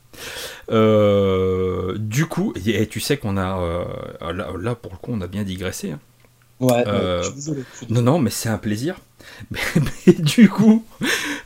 Euh, 0.70 1.96
du 1.98 2.26
coup, 2.26 2.52
et, 2.66 2.86
tu 2.86 3.00
sais 3.00 3.16
qu'on 3.16 3.36
a. 3.36 3.58
Euh, 3.58 4.32
là, 4.32 4.74
pour 4.74 4.92
le 4.92 4.98
coup, 4.98 5.12
on 5.12 5.20
a 5.20 5.26
bien 5.26 5.44
digressé. 5.44 5.92
Hein. 5.92 6.00
Ouais, 6.60 6.84
je 6.86 7.22
suis 7.24 7.34
désolé. 7.34 7.64
Non, 7.90 8.02
non, 8.02 8.18
mais 8.18 8.30
c'est 8.30 8.48
un 8.48 8.58
plaisir. 8.58 8.96
Mais, 9.50 10.12
du 10.14 10.48
coup, 10.48 10.84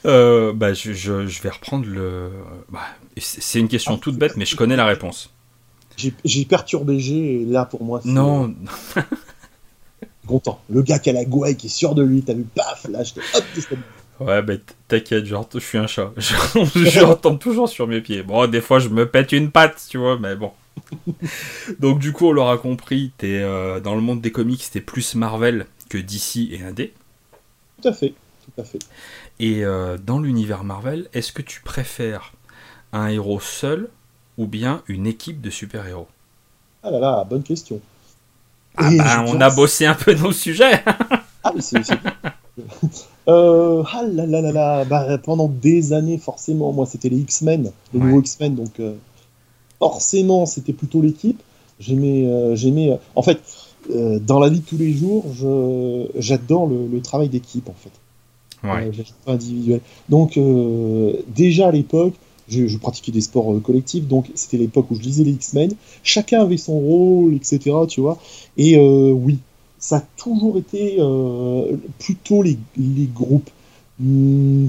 bah, 0.03 0.73
je, 0.73 0.93
je, 0.93 1.43
vais 1.43 1.51
reprendre 1.51 1.87
le. 1.87 2.31
Bah, 2.71 2.81
c'est 3.19 3.59
une 3.59 3.69
question 3.69 3.97
toute 3.99 4.17
bête, 4.17 4.37
mais 4.37 4.45
je 4.45 4.57
connais 4.57 4.77
la 4.77 4.87
réponse. 4.87 5.31
J'ai 6.25 6.45
perturbé 6.45 7.01
G, 7.01 7.43
et 7.43 7.45
là 7.45 7.65
pour 7.65 7.83
moi. 7.83 8.01
Non. 8.05 8.55
Content. 10.27 10.61
Le 10.69 10.83
gars 10.83 10.99
qui 10.99 11.09
a 11.11 11.13
la 11.13 11.25
gouaille, 11.25 11.57
qui 11.57 11.69
est 11.69 11.71
sûr 11.71 11.95
de 11.95 12.03
lui, 12.03 12.23
t'as 12.23 12.35
vu, 12.35 12.45
paf, 12.45 12.87
là, 12.91 13.03
j'étais 13.05 13.21
hop, 13.35 13.45
Ouais, 14.19 14.43
bah 14.43 14.55
t'inquiète, 14.89 15.27
je 15.27 15.59
suis 15.59 15.79
un 15.79 15.87
chat. 15.87 16.11
Je, 16.17 17.01
retombe 17.05 17.39
toujours 17.39 17.69
sur 17.69 17.87
mes 17.87 18.01
pieds. 18.01 18.23
Bon, 18.23 18.51
des 18.51 18.63
fois, 18.63 18.79
je 18.79 18.89
me 18.89 19.07
pète 19.07 19.33
une 19.33 19.51
patte, 19.51 19.87
tu 19.89 19.99
vois, 19.99 20.19
mais 20.19 20.37
bon. 20.37 20.53
Donc, 21.81 21.99
du 21.99 22.13
coup, 22.13 22.29
on 22.29 22.33
l'aura 22.33 22.57
compris, 22.57 23.13
es, 23.21 23.43
euh, 23.43 23.79
dans 23.79 23.95
le 23.95 24.01
monde 24.01 24.23
des 24.23 24.33
comics, 24.33 24.65
t'es 24.71 24.81
plus 24.81 25.15
Marvel 25.15 25.67
que 25.91 25.99
DC 25.99 26.51
et 26.51 26.63
Indé. 26.63 26.95
Tout 27.83 27.89
à 27.89 27.93
fait, 27.93 28.15
tout 28.45 28.61
à 28.61 28.65
fait. 28.65 28.79
Et 29.39 29.65
euh, 29.65 29.99
dans 29.99 30.19
l'univers 30.19 30.65
Marvel, 30.65 31.09
est-ce 31.13 31.33
que 31.33 31.43
tu 31.43 31.61
préfères 31.61 32.33
un 32.97 33.09
héros 33.09 33.41
seul 33.41 33.89
ou 34.39 34.47
bien 34.47 34.83
une 34.89 35.07
équipe 35.07 35.41
de 35.41 35.51
super-héros 35.51 36.09
Ah 36.83 36.91
là 36.91 36.99
là, 36.99 37.25
bonne 37.29 37.43
question. 37.43 37.81
Ah 38.77 38.91
bah, 38.97 39.25
on 39.27 39.41
a 39.41 39.51
bossé 39.51 39.87
un 39.87 39.95
peu 39.95 40.15
nos 40.15 40.33
sujets. 40.33 40.83
ah 41.45 41.53
mais 41.55 41.63
c'est... 41.63 41.79
euh, 43.29 43.83
ah 43.93 44.03
là 44.03 44.27
là 44.27 44.41
là 44.41 44.53
là, 44.53 44.85
bah, 44.85 45.19
pendant 45.19 45.49
des 45.49 45.93
années 45.93 46.19
forcément, 46.19 46.73
moi 46.73 46.87
c'était 46.87 47.09
les 47.09 47.19
X-Men, 47.19 47.71
les 47.95 48.01
nouveaux 48.01 48.21
X-Men, 48.21 48.55
donc 48.55 48.81
euh, 48.81 48.95
forcément 49.79 50.47
c'était 50.47 50.73
plutôt 50.73 51.01
l'équipe. 51.01 51.43
J'aimais, 51.79 52.27
euh, 52.27 52.57
j'aimais. 52.57 52.99
En 53.15 53.23
fait, 53.23 53.39
dans 53.89 54.41
la 54.41 54.49
vie 54.49 54.61
de 54.61 54.65
tous 54.65 54.79
les 54.79 54.93
jours, 54.93 55.27
je, 55.35 56.07
j'adore 56.19 56.67
le, 56.67 57.01
travail 57.01 57.29
d'équipe 57.29 57.69
en 57.69 57.75
fait. 57.75 57.91
Ouais. 58.67 58.91
individuel. 59.27 59.81
Donc 60.09 60.39
déjà 61.29 61.69
à 61.69 61.71
l'époque, 61.71 62.15
je, 62.49 62.77
pratiquais 62.79 63.13
des 63.13 63.21
sports 63.21 63.53
euh, 63.53 63.61
collectifs, 63.61 64.07
donc 64.07 64.31
c'était 64.35 64.57
l'époque 64.57 64.91
où 64.91 64.95
je 64.95 65.03
lisais 65.03 65.25
les 65.25 65.33
X-Men. 65.33 65.73
Chacun 66.03 66.43
avait 66.43 66.57
son 66.57 66.79
rôle, 66.79 67.35
etc. 67.35 67.77
Tu 67.89 68.01
vois. 68.01 68.19
Et 68.57 68.77
euh, 68.77 69.11
oui, 69.11 69.39
ça 69.79 69.97
a 69.97 70.05
toujours 70.17 70.57
été 70.59 70.97
euh, 70.99 71.77
plutôt 71.99 72.43
les, 72.43 72.59
groupes. 73.13 73.51
Hmm, 73.99 74.69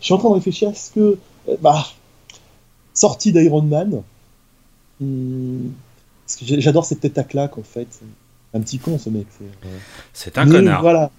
je 0.00 0.04
suis 0.04 0.14
en 0.14 0.18
train 0.18 0.30
de 0.30 0.34
réfléchir 0.34 0.70
à 0.70 0.74
ce 0.74 0.90
que. 0.92 1.18
Bah, 1.60 1.86
sortie 2.94 3.32
d'Iron 3.32 3.62
Man. 3.62 4.02
Hmm, 5.00 5.68
j'adore 6.42 6.84
cette 6.84 7.00
tête 7.00 7.18
à 7.18 7.24
claque 7.24 7.58
en 7.58 7.62
fait. 7.62 7.88
Un 8.54 8.60
petit 8.60 8.78
con 8.78 8.98
ce 8.98 9.10
mec. 9.10 9.26
C'est 10.12 10.38
un 10.38 10.48
connard. 10.48 10.82
Voilà. 10.82 11.10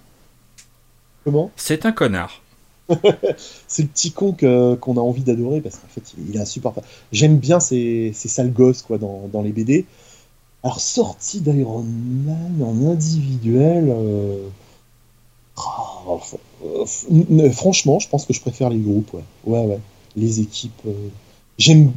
Comment? 1.24 1.52
C'est 1.56 1.86
un 1.86 1.92
connard. 1.92 2.42
c'est 3.68 3.84
le 3.84 3.88
petit 3.88 4.12
con 4.12 4.34
qu'on 4.34 4.98
a 4.98 5.02
envie 5.02 5.24
d'adorer 5.24 5.62
parce 5.62 5.76
qu'en 5.78 5.88
fait, 5.88 6.14
il, 6.18 6.36
est 6.36 6.40
insupportable. 6.40 6.86
J'aime 7.12 7.38
bien 7.38 7.60
ces, 7.60 8.12
ces 8.14 8.28
sales 8.28 8.52
gosses 8.52 8.82
quoi, 8.82 8.98
dans, 8.98 9.30
dans 9.32 9.42
les 9.42 9.52
BD. 9.52 9.86
Alors, 10.64 10.80
sorti 10.82 11.40
d'Iron 11.40 11.84
Man 11.84 12.62
en 12.62 12.92
individuel. 12.92 13.90
Euh, 13.90 14.48
oh, 15.58 16.20
euh, 16.64 17.52
franchement, 17.52 18.00
je 18.00 18.10
pense 18.10 18.26
que 18.26 18.34
je 18.34 18.42
préfère 18.42 18.70
les 18.70 18.80
groupes. 18.80 19.16
Ouais, 19.46 19.66
ouais. 19.66 19.80
Les 20.18 20.42
équipes. 20.42 20.82
Euh, 20.86 21.10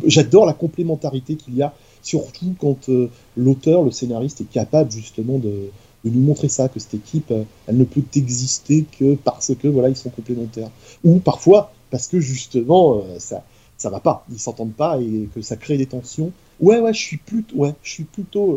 j'adore 0.07 0.47
la 0.47 0.53
complémentarité 0.53 1.37
qu'il 1.37 1.57
y 1.57 1.63
a, 1.63 1.73
surtout 2.03 2.55
quand 2.61 2.91
l'auteur, 3.37 3.83
le 3.83 3.91
scénariste, 3.91 4.41
est 4.41 4.51
capable 4.51 4.91
justement 4.91 5.39
de, 5.39 5.71
de 6.05 6.11
nous 6.11 6.21
montrer 6.21 6.49
ça, 6.49 6.69
que 6.69 6.81
cette 6.81 6.95
équipe, 6.95 7.31
euh, 7.31 7.45
elle 7.67 7.77
ne 7.77 7.85
peut 7.85 8.03
exister 8.15 8.85
que 8.99 9.15
parce 9.15 9.53
que 9.55 9.69
voilà, 9.69 9.89
ils 9.89 9.97
sont 9.97 10.11
complémentaires. 10.11 10.71
Ou 11.05 11.19
parfois 11.19 11.73
parce 11.91 12.09
que 12.09 12.21
justement, 12.21 12.99
euh, 12.99 13.19
ça 13.19 13.45
ça 13.77 13.91
va 13.91 14.01
pas, 14.01 14.25
ils 14.31 14.39
s'entendent 14.39 14.75
pas 14.75 15.01
et 15.01 15.29
que 15.35 15.43
ça 15.43 15.57
crée 15.57 15.77
des 15.77 15.87
tensions. 15.87 16.33
Ouais, 16.61 16.79
ouais, 16.79 16.95
je 16.95 17.01
suis 17.01 17.17
plutôt, 17.17 17.57
ouais, 17.57 17.75
je 17.83 17.91
suis 17.91 18.05
plutôt 18.05 18.57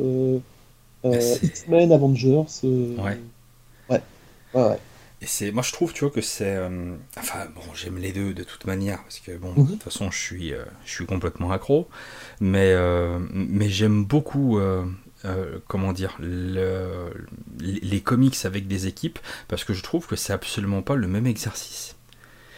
euh, 1.04 1.38
X-Men, 1.42 1.92
Avengers. 1.92 2.44
Ouais. 2.64 3.20
Ouais, 3.90 4.02
ouais, 4.54 4.78
Et 5.22 5.26
c'est, 5.26 5.52
moi 5.52 5.64
je 5.64 5.72
trouve, 5.72 5.94
tu 5.94 6.02
vois, 6.02 6.12
que 6.12 6.22
c'est, 6.22 6.60
enfin 7.18 7.48
bon, 7.56 7.62
j'aime 7.74 7.98
les 7.98 8.12
deux 8.12 8.36
de 8.36 8.44
toute 8.44 8.66
manière 8.66 9.02
parce 9.02 9.20
que 9.20 9.36
bon, 9.36 9.54
de 9.54 9.62
mhm. 9.62 9.68
toute 9.68 9.84
façon, 9.84 10.12
je 10.12 10.20
suis, 10.20 10.54
je 10.86 10.92
suis 10.92 11.08
complètement 11.08 11.52
accro, 11.52 11.88
mais 12.40 12.76
mais 13.32 13.70
j'aime 13.70 14.06
beaucoup 14.06 14.60
euh, 15.26 15.60
comment 15.68 15.94
dire, 15.94 16.18
les 16.20 18.02
comics 18.02 18.38
avec 18.46 18.68
des 18.68 18.88
équipes, 18.88 19.20
parce 19.48 19.64
que 19.64 19.74
je 19.74 19.84
trouve 19.84 20.08
que 20.08 20.16
c'est 20.16 20.34
absolument 20.34 20.82
pas 20.82 20.96
le 20.96 21.08
même 21.08 21.28
exercice. 21.28 21.96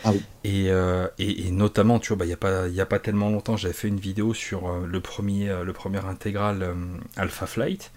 Ah 0.03 0.11
euh, 0.45 1.07
et, 1.17 1.47
et, 1.47 1.51
notamment, 1.51 1.99
tu 1.99 2.09
vois, 2.09 2.17
bah, 2.17 2.25
il 2.25 2.27
n'y 2.27 2.33
a, 2.33 2.37
pas, 2.37 2.65
a 2.65 2.85
pas 2.85 2.99
tellement 2.99 3.29
longtemps, 3.29 3.57
j'avais 3.57 3.73
fait 3.73 3.87
une 3.87 3.99
vidéo 3.99 4.33
sur 4.33 4.69
euh, 4.69 4.85
le, 4.85 4.99
premier, 5.01 5.53
le 5.63 5.73
premier 5.73 6.05
intégral 6.05 6.75
Alpha 7.15 7.47
Flight. 7.47 7.91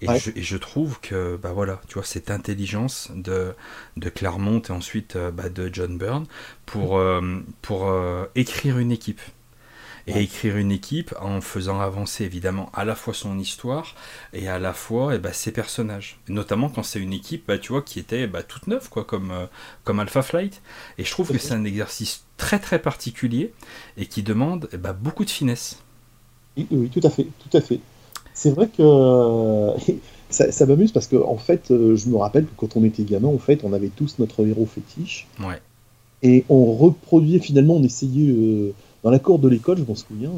Et, 0.00 0.08
je, 0.18 0.56
trouve 0.56 0.98
que, 0.98 1.36
bah 1.36 1.52
voilà, 1.52 1.80
tu 1.86 1.94
vois, 1.94 2.02
cette 2.02 2.32
intelligence 2.32 3.12
de, 3.14 3.54
de 3.96 4.08
Claremont 4.08 4.60
et 4.60 4.72
ensuite 4.72 5.16
bah, 5.16 5.48
de 5.48 5.70
John 5.72 5.96
Byrne 5.96 6.26
pour, 6.66 7.00
pour 7.60 7.94
écrire 8.34 8.78
une 8.78 8.90
équipe 8.90 9.20
et 10.06 10.20
écrire 10.20 10.56
une 10.56 10.72
équipe 10.72 11.14
en 11.20 11.40
faisant 11.40 11.80
avancer 11.80 12.24
évidemment 12.24 12.70
à 12.74 12.84
la 12.84 12.94
fois 12.94 13.14
son 13.14 13.38
histoire 13.38 13.94
et 14.32 14.48
à 14.48 14.58
la 14.58 14.72
fois 14.72 15.12
et 15.12 15.16
eh 15.16 15.18
ben, 15.18 15.32
ses 15.32 15.52
personnages. 15.52 16.18
Notamment 16.28 16.68
quand 16.68 16.82
c'est 16.82 16.98
une 16.98 17.12
équipe, 17.12 17.44
bah, 17.48 17.58
tu 17.58 17.72
vois, 17.72 17.82
qui 17.82 17.98
était 17.98 18.26
bah, 18.26 18.42
toute 18.42 18.66
neuve, 18.66 18.88
quoi, 18.88 19.04
comme, 19.04 19.30
euh, 19.30 19.46
comme 19.84 20.00
Alpha 20.00 20.22
Flight. 20.22 20.62
Et 20.98 21.04
je 21.04 21.10
trouve 21.10 21.30
que 21.30 21.38
c'est 21.38 21.54
un 21.54 21.64
exercice 21.64 22.24
très 22.36 22.58
très 22.58 22.80
particulier 22.80 23.52
et 23.96 24.06
qui 24.06 24.22
demande 24.22 24.68
ben, 24.72 24.92
beaucoup 24.92 25.24
de 25.24 25.30
finesse. 25.30 25.78
Oui, 26.56 26.66
oui, 26.70 26.90
tout 26.90 27.06
à 27.06 27.10
fait, 27.10 27.26
tout 27.38 27.56
à 27.56 27.60
fait. 27.60 27.80
C'est 28.34 28.50
vrai 28.50 28.68
que 28.68 29.70
ça, 30.30 30.66
m'amuse 30.66 30.92
parce 30.92 31.06
que 31.06 31.16
en 31.16 31.36
fait, 31.36 31.70
euh, 31.70 31.96
je 31.96 32.08
me 32.08 32.16
rappelle 32.16 32.46
que 32.46 32.52
quand 32.56 32.76
on 32.76 32.84
était 32.84 33.04
gamin, 33.04 33.28
en 33.28 33.38
fait, 33.38 33.60
on 33.64 33.72
avait 33.72 33.90
tous 33.94 34.18
notre 34.18 34.46
héros 34.46 34.66
fétiche. 34.66 35.26
Ouais. 35.40 35.60
Et 36.22 36.44
on 36.48 36.74
reproduisait 36.74 37.40
finalement, 37.40 37.74
on 37.74 37.82
essayait 37.82 38.30
euh, 38.30 38.72
dans 39.02 39.10
la 39.10 39.18
cour 39.18 39.38
de 39.38 39.48
l'école, 39.48 39.78
je 39.78 39.84
m'en 39.84 39.94
souviens. 39.94 40.32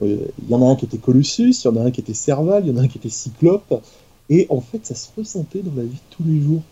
Il 0.00 0.48
y 0.48 0.54
en 0.54 0.66
a 0.66 0.70
un 0.70 0.76
qui 0.76 0.84
était 0.84 0.98
Colossus, 0.98 1.62
il 1.62 1.64
y 1.64 1.68
en 1.68 1.76
a 1.76 1.82
un 1.82 1.90
qui 1.90 2.00
était 2.00 2.14
Serval, 2.14 2.64
il 2.66 2.72
y 2.72 2.74
en 2.74 2.80
a 2.80 2.84
un 2.84 2.88
qui 2.88 2.98
était 2.98 3.08
Cyclope. 3.08 3.82
Et 4.30 4.46
en 4.50 4.60
fait, 4.60 4.84
ça 4.86 4.94
se 4.94 5.08
ressentait 5.16 5.60
dans 5.60 5.74
la 5.76 5.82
vie 5.82 5.90
de 5.90 6.16
tous 6.16 6.24
les 6.24 6.40
jours. 6.40 6.62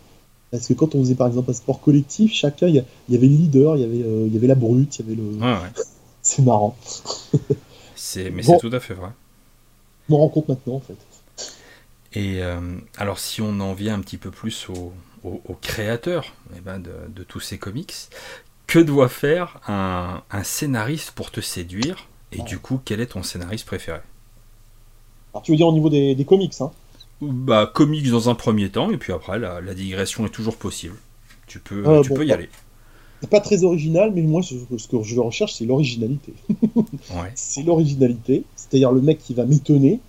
Parce 0.51 0.67
que 0.67 0.73
quand 0.73 0.93
on 0.93 0.99
faisait 0.99 1.15
par 1.15 1.27
exemple 1.27 1.49
un 1.49 1.53
sport 1.53 1.81
collectif, 1.81 2.31
chacun, 2.31 2.67
il 2.67 2.75
y, 2.75 3.15
avait 3.15 3.27
le 3.27 3.35
leader, 3.35 3.75
il 3.75 3.81
y 3.81 3.85
avait, 3.85 4.25
il 4.27 4.33
y 4.33 4.37
avait 4.37 4.47
la 4.47 4.55
brute, 4.55 4.99
il 4.99 5.01
y 5.01 5.05
avait 5.05 5.15
le. 5.15 5.23
Ouais, 5.23 5.61
ouais. 5.61 5.83
c'est 6.21 6.43
marrant. 6.43 6.77
c'est, 7.95 8.29
mais 8.29 8.43
c'est 8.43 8.59
tout 8.59 8.69
à 8.71 8.79
fait 8.79 8.93
vrai. 8.93 9.09
Me 10.09 10.15
rends 10.15 10.29
compte 10.29 10.49
maintenant 10.49 10.75
en 10.75 10.79
fait. 10.79 10.97
Et 12.13 12.43
euh, 12.43 12.59
alors, 12.97 13.19
si 13.19 13.41
on 13.41 13.59
en 13.59 13.73
vient 13.73 13.95
un 13.95 13.99
petit 13.99 14.17
peu 14.17 14.31
plus 14.31 14.67
au, 14.69 14.91
créateur 15.61 16.33
eh 16.55 16.59
ben 16.59 16.79
de, 16.79 17.23
tous 17.23 17.39
ces 17.39 17.57
comics, 17.57 17.93
que 18.67 18.79
doit 18.79 19.09
faire 19.09 19.59
un, 19.67 20.21
scénariste 20.43 21.11
pour 21.11 21.31
te 21.31 21.41
séduire 21.41 22.07
Et 22.31 22.41
du 22.41 22.59
coup, 22.59 22.79
quel 22.83 22.99
est 22.99 23.07
ton 23.07 23.23
scénariste 23.23 23.65
préféré? 23.65 23.99
Alors, 25.33 25.43
tu 25.43 25.51
veux 25.51 25.57
dire 25.57 25.67
au 25.67 25.73
niveau 25.73 25.89
des, 25.89 26.25
comics 26.27 26.53
hein? 26.59 26.71
Bah, 27.21 27.69
comics 27.71 28.09
dans 28.09 28.29
un 28.29 28.35
premier 28.35 28.69
temps, 28.69 28.91
et 28.91 28.97
puis 28.97 29.13
après, 29.13 29.39
la, 29.39 29.73
digression 29.73 30.25
est 30.25 30.29
toujours 30.29 30.57
possible. 30.57 30.95
Tu 31.47 31.59
peux, 31.59 31.87
euh, 31.87 32.01
tu 32.01 32.13
peux 32.13 32.25
y 32.25 32.31
aller. 32.31 32.49
C'est 33.21 33.29
pas 33.29 33.39
très 33.39 33.63
original, 33.63 34.11
mais 34.13 34.21
moi, 34.21 34.41
ce, 34.43 34.55
que 34.55 35.01
je 35.01 35.19
recherche, 35.19 35.53
c'est 35.53 35.65
l'originalité. 35.65 36.33
C'est 37.35 37.63
l'originalité, 37.63 38.43
c'est-à-dire 38.55 38.91
le 38.91 39.01
mec 39.01 39.19
qui 39.19 39.33
va 39.33 39.45
m'étonner, 39.45 40.01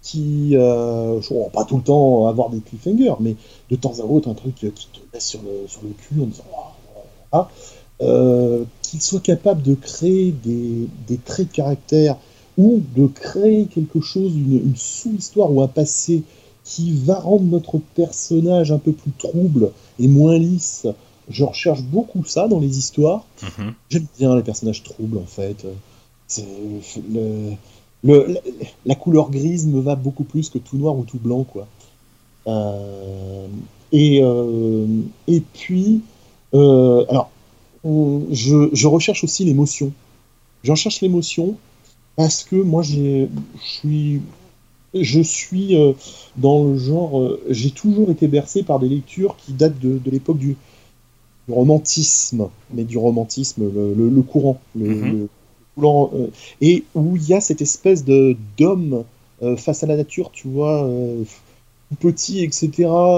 qui, 0.00 0.52
euh, 0.54 1.20
pas 1.52 1.64
tout 1.64 1.76
le 1.76 1.82
temps 1.82 2.26
avoir 2.26 2.50
des 2.50 2.60
cliffhangers, 2.60 3.14
mais 3.20 3.36
de 3.70 3.76
temps 3.76 3.94
à 4.00 4.04
autre 4.04 4.30
un 4.30 4.34
truc 4.34 4.54
qui 4.54 4.70
te 4.70 5.00
laisse 5.12 5.26
sur 5.26 5.40
le, 5.42 5.68
sur 5.68 5.82
le 5.82 5.90
cul 5.90 6.22
en 6.22 6.26
disant 6.26 6.44
ah, 7.32 7.50
euh, 8.02 8.64
qu'il 8.82 9.00
soit 9.00 9.20
capable 9.20 9.62
de 9.62 9.74
créer 9.74 10.32
des, 10.32 10.88
des, 11.06 11.16
traits 11.16 11.48
de 11.48 11.52
caractère 11.52 12.16
ou 12.58 12.82
de 12.94 13.06
créer 13.06 13.66
quelque 13.66 14.00
chose, 14.00 14.34
une, 14.34 14.58
une 14.58 14.76
sous-histoire 14.76 15.52
ou 15.52 15.62
un 15.62 15.68
passé 15.68 16.22
qui 16.64 16.92
va 16.92 17.18
rendre 17.18 17.44
notre 17.44 17.78
personnage 17.78 18.70
un 18.72 18.78
peu 18.78 18.92
plus 18.92 19.12
trouble 19.12 19.70
et 19.98 20.08
moins 20.08 20.38
lisse. 20.38 20.86
Je 21.28 21.44
recherche 21.44 21.82
beaucoup 21.82 22.24
ça 22.24 22.48
dans 22.48 22.60
les 22.60 22.78
histoires. 22.78 23.24
Mm-hmm. 23.40 23.72
J'aime 23.88 24.06
bien 24.18 24.36
les 24.36 24.42
personnages 24.42 24.82
troubles 24.82 25.18
en 25.18 25.26
fait. 25.26 25.64
C'est 26.28 26.46
le, 27.10 27.52
le, 28.04 28.36
la, 28.84 28.94
couleur 28.94 29.30
grise 29.30 29.66
me 29.66 29.80
va 29.80 29.94
beaucoup 29.94 30.24
plus 30.24 30.50
que 30.50 30.58
tout 30.58 30.76
noir 30.76 30.96
ou 30.96 31.04
tout 31.04 31.18
blanc, 31.18 31.44
quoi. 31.44 31.66
Euh, 32.46 33.46
et, 33.92 34.20
euh, 34.22 34.86
et 35.28 35.40
puis, 35.40 36.00
euh, 36.54 37.04
alors, 37.08 37.30
je, 37.84 38.68
je, 38.72 38.86
recherche 38.86 39.24
aussi 39.24 39.44
l'émotion. 39.44 39.92
J'en 40.62 40.74
cherche 40.74 41.00
l'émotion 41.00 41.56
parce 42.16 42.44
que 42.44 42.56
moi, 42.56 42.82
je 42.82 43.26
suis, 43.60 44.20
je 44.94 45.20
suis 45.20 45.76
dans 46.36 46.64
le 46.64 46.76
genre, 46.78 47.38
j'ai 47.48 47.70
toujours 47.70 48.10
été 48.10 48.28
bercé 48.28 48.62
par 48.62 48.78
des 48.78 48.88
lectures 48.88 49.36
qui 49.36 49.52
datent 49.52 49.80
de, 49.80 49.98
de 49.98 50.10
l'époque 50.10 50.38
du, 50.38 50.56
romantisme, 51.48 52.48
mais 52.72 52.84
du 52.84 52.98
romantisme, 52.98 53.64
le, 53.74 54.08
le, 54.08 54.22
courant, 54.22 54.60
le, 54.76 54.94
mm-hmm. 54.94 55.26
Euh, 55.78 56.26
et 56.60 56.84
où 56.94 57.16
il 57.16 57.26
y 57.28 57.34
a 57.34 57.40
cette 57.40 57.62
espèce 57.62 58.04
de 58.04 58.36
d'homme 58.58 59.04
euh, 59.42 59.56
face 59.56 59.82
à 59.82 59.86
la 59.86 59.96
nature, 59.96 60.30
tu 60.30 60.48
vois, 60.48 60.86
euh, 61.92 61.96
petit, 62.00 62.42
etc., 62.44 62.70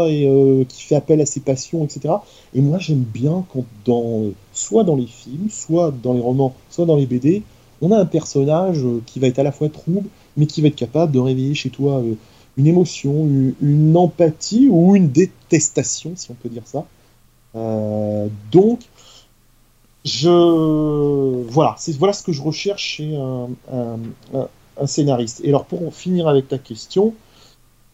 et 0.09 0.67
qui 0.69 0.83
fait 0.83 0.97
appel 0.97 1.21
à 1.21 1.27
ses 1.27 1.41
passions, 1.41 1.85
etc. 1.85 2.15
Et 2.55 2.61
moi, 2.61 2.79
j'aime 2.79 3.03
bien 3.03 3.45
quand, 3.53 3.65
dans, 3.85 4.33
soit 4.53 4.85
dans 4.85 4.97
les 4.97 5.07
films, 5.07 5.49
soit 5.51 5.93
dans 6.03 6.13
les 6.13 6.21
romans, 6.21 6.55
soit 6.71 6.87
dans 6.87 6.97
les 6.97 7.07
BD, 7.07 7.43
on 7.83 7.91
a 7.91 7.99
un 7.99 8.07
personnage 8.07 8.85
qui 9.07 9.21
va 9.21 9.27
être 9.27 9.39
à 9.39 9.43
la 9.43 9.53
fois 9.53 9.69
trouble, 9.69 10.09
mais 10.37 10.47
qui 10.47 10.63
va 10.63 10.69
être 10.69 10.77
capable 10.77 11.13
de 11.13 11.19
réveiller 11.19 11.55
chez 11.55 11.71
toi 11.71 12.03
une 12.57 12.67
émotion, 12.67 13.27
une, 13.61 13.97
empathie 13.97 14.69
ou 14.71 14.97
une 14.97 15.09
détestation, 15.11 16.13
si 16.15 16.31
on 16.31 16.35
peut 16.35 16.49
dire 16.49 16.63
ça. 16.67 16.85
donc, 18.53 18.81
je 20.05 20.29
voilà, 21.49 21.75
c'est 21.79 21.97
voilà 21.97 22.13
ce 22.13 22.23
que 22.23 22.33
je 22.33 22.43
recherche 22.43 22.83
chez 22.83 23.17
un, 23.17 24.87
scénariste. 24.87 25.41
Et 25.45 25.49
alors 25.49 25.65
pour 25.65 25.95
finir 25.95 26.29
avec 26.29 26.49
ta 26.49 26.59
question, 26.59 27.15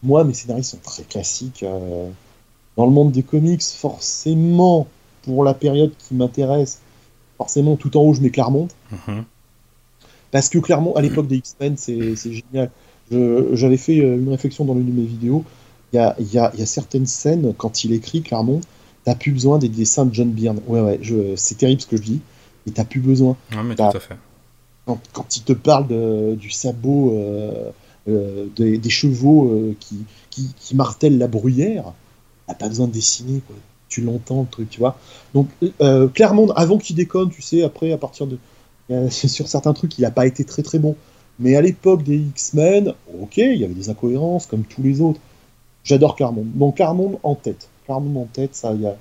moi 0.03 0.23
mes 0.23 0.33
scénaristes 0.33 0.71
sont 0.71 0.79
très 0.83 1.03
classiques. 1.03 1.63
Euh, 1.63 2.09
dans 2.77 2.85
le 2.85 2.91
monde 2.91 3.11
des 3.11 3.23
comics, 3.23 3.63
forcément 3.63 4.87
pour 5.23 5.43
la 5.43 5.53
période 5.53 5.91
qui 5.97 6.15
m'intéresse, 6.15 6.79
forcément 7.37 7.75
tout 7.75 7.95
en 7.97 8.01
haut 8.01 8.13
je 8.13 8.21
mets 8.21 8.29
Claremont. 8.29 8.69
Mhm. 8.91 9.25
Parce 10.31 10.47
que 10.47 10.57
Claremont, 10.59 10.95
à 10.95 11.01
l'époque 11.01 11.27
des 11.27 11.37
X-Men, 11.37 11.75
c'est 11.77 12.15
génial. 12.15 12.71
J'avais 13.11 13.77
fait 13.77 13.99
euh, 13.99 14.17
une 14.17 14.29
réflexion 14.29 14.63
dans 14.63 14.73
l'une 14.73 14.85
de 14.85 15.01
mes 15.01 15.05
vidéos. 15.05 15.43
Il 15.91 15.97
y 15.97 15.99
a, 15.99 16.15
y, 16.19 16.37
a, 16.37 16.53
y 16.55 16.61
a, 16.61 16.65
certaines 16.65 17.05
scènes, 17.05 17.53
quand 17.57 17.83
il 17.83 17.91
écrit 17.91 18.21
Claremont, 18.21 18.61
t'as 19.03 19.15
plus 19.15 19.33
besoin 19.33 19.57
des 19.57 19.67
dessins 19.67 20.05
de 20.05 20.13
John 20.13 20.31
Byrne. 20.31 20.61
Ouais, 20.67 20.79
ouais, 20.79 20.99
c'est 21.35 21.57
terrible 21.57 21.81
ce 21.81 21.87
que 21.87 21.97
je 21.97 22.03
dis, 22.03 22.21
mais 22.65 22.71
t'as 22.71 22.85
plus 22.85 23.01
besoin. 23.01 23.35
Non, 23.53 23.63
mais 23.63 23.75
tout 23.75 23.83
à 23.83 23.99
fait. 23.99 24.15
Quand, 24.85 25.37
il 25.37 25.43
te 25.43 25.53
parle 25.53 25.87
de, 25.87 26.35
du 26.35 26.49
sabot 26.49 27.13
euh, 27.13 27.69
euh, 28.07 28.47
des, 28.55 28.89
chevaux 28.89 29.49
euh, 29.49 29.75
qui, 29.79 30.05
qui, 30.29 30.75
martèlent 30.75 31.17
la 31.17 31.27
bruyère, 31.27 31.93
t'as 32.47 32.53
pas 32.53 32.67
besoin 32.67 32.87
de 32.87 32.93
dessiner. 32.93 33.41
Tu 33.89 34.01
l'entends, 34.01 34.41
le 34.41 34.47
truc, 34.47 34.69
tu 34.69 34.79
vois. 34.79 34.97
Donc, 35.33 35.49
clairement, 36.13 36.47
avant 36.53 36.77
qu'il 36.77 36.95
déconne, 36.95 37.29
tu 37.29 37.41
sais, 37.41 37.63
après, 37.63 37.91
à 37.91 37.97
partir 37.97 38.27
de. 38.27 38.37
sur 39.09 39.47
certains 39.47 39.73
trucs, 39.73 39.97
il 39.97 40.05
a 40.05 40.11
pas 40.11 40.25
été 40.25 40.43
très 40.43 40.63
très 40.63 40.79
bon. 40.79 40.95
Mais 41.39 41.55
à 41.55 41.61
l'époque 41.61 42.03
des 42.03 42.17
X-Men, 42.17 42.93
ok, 43.21 43.37
il 43.37 43.57
y 43.57 43.65
avait 43.65 43.73
des 43.73 43.89
incohérences 43.89 44.45
comme 44.45 44.63
tous 44.63 44.81
les 44.81 45.01
autres. 45.01 45.19
J'adore 45.83 46.15
Claremont. 46.15 46.45
Donc 46.55 46.77
Claremont 46.77 47.19
en 47.23 47.35
tête 47.35 47.69
en 47.91 48.27
tête, 48.31 48.55
ça 48.55 48.73
y 48.73 48.85
a. 48.85 48.95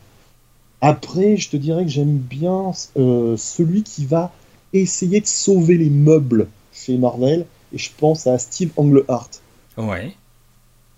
Après, 0.80 1.36
je 1.36 1.50
te 1.50 1.56
dirais 1.56 1.84
que 1.84 1.90
j'aime 1.90 2.16
bien 2.16 2.72
euh, 2.96 3.36
celui 3.36 3.82
qui 3.82 4.06
va 4.06 4.32
essayer 4.72 5.20
de 5.20 5.26
sauver 5.26 5.76
les 5.76 5.90
meubles 5.90 6.48
chez 6.72 6.96
Marvel, 6.96 7.46
et 7.72 7.78
je 7.78 7.90
pense 7.96 8.26
à 8.26 8.38
Steve 8.38 8.70
Englehart. 8.76 9.30
Ouais. 9.76 10.14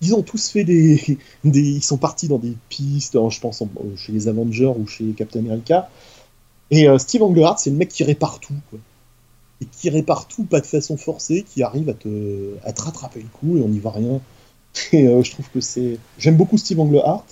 Ils 0.01 0.15
ont 0.15 0.23
tous 0.23 0.51
fait 0.51 0.65
des, 0.65 1.19
des 1.45 1.61
ils 1.61 1.85
sont 1.85 1.99
partis 1.99 2.29
dans 2.29 2.39
des 2.39 2.57
pistes, 2.69 3.17
je 3.31 3.41
pense 3.41 3.63
chez 3.97 4.13
les 4.13 4.29
Avengers 4.29 4.73
ou 4.77 4.87
chez 4.87 5.13
Captain 5.13 5.41
America. 5.41 5.89
Et 6.71 6.89
euh, 6.89 6.99
Steve 6.99 7.23
Englehart, 7.23 7.59
c'est 7.59 7.71
le 7.71 7.77
mec 7.77 7.91
qui 7.91 8.03
répare 8.03 8.41
tout, 8.41 8.55
Et 9.61 9.67
qui 9.67 9.91
répare 9.91 10.27
tout, 10.27 10.45
pas 10.45 10.61
de 10.61 10.67
façon 10.67 10.97
forcée, 10.97 11.45
qui 11.49 11.63
arrive 11.63 11.91
à 11.91 11.95
te, 11.95 12.55
à 12.65 12.73
te 12.73 12.83
rattraper 12.83 13.21
le 13.21 13.29
coup 13.29 13.59
et 13.59 13.61
on 13.61 13.69
n'y 13.69 13.79
va 13.79 13.91
rien. 13.91 14.21
Et 14.93 15.07
euh, 15.07 15.23
je 15.23 15.31
trouve 15.33 15.49
que 15.51 15.61
c'est. 15.61 15.99
J'aime 16.19 16.37
beaucoup 16.37 16.57
Steve 16.57 16.81
Englehart. 16.81 17.27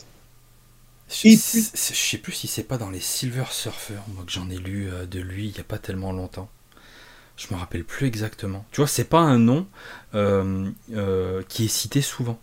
Je, 1.09 1.36
sais 1.36 2.18
plus 2.18 2.32
si 2.32 2.47
c'est 2.47 2.62
pas 2.62 2.78
dans 2.78 2.91
les 2.91 3.01
Silver 3.01 3.47
Surfer, 3.51 3.99
moi 4.14 4.22
que 4.24 4.30
j'en 4.30 4.49
ai 4.49 4.59
lu 4.59 4.88
euh, 4.88 5.07
de 5.07 5.18
lui 5.18 5.49
il 5.49 5.57
y 5.57 5.61
a 5.61 5.64
pas 5.64 5.78
tellement 5.78 6.12
longtemps. 6.12 6.49
Je 7.41 7.55
me 7.55 7.59
rappelle 7.59 7.84
plus 7.84 8.07
exactement. 8.07 8.66
Tu 8.70 8.82
vois, 8.82 8.86
c'est 8.86 9.05
pas 9.05 9.20
un 9.20 9.38
nom 9.38 9.66
euh, 10.14 10.70
euh, 10.93 11.43
qui 11.49 11.64
est 11.64 11.68
cité 11.68 12.03
souvent. 12.03 12.38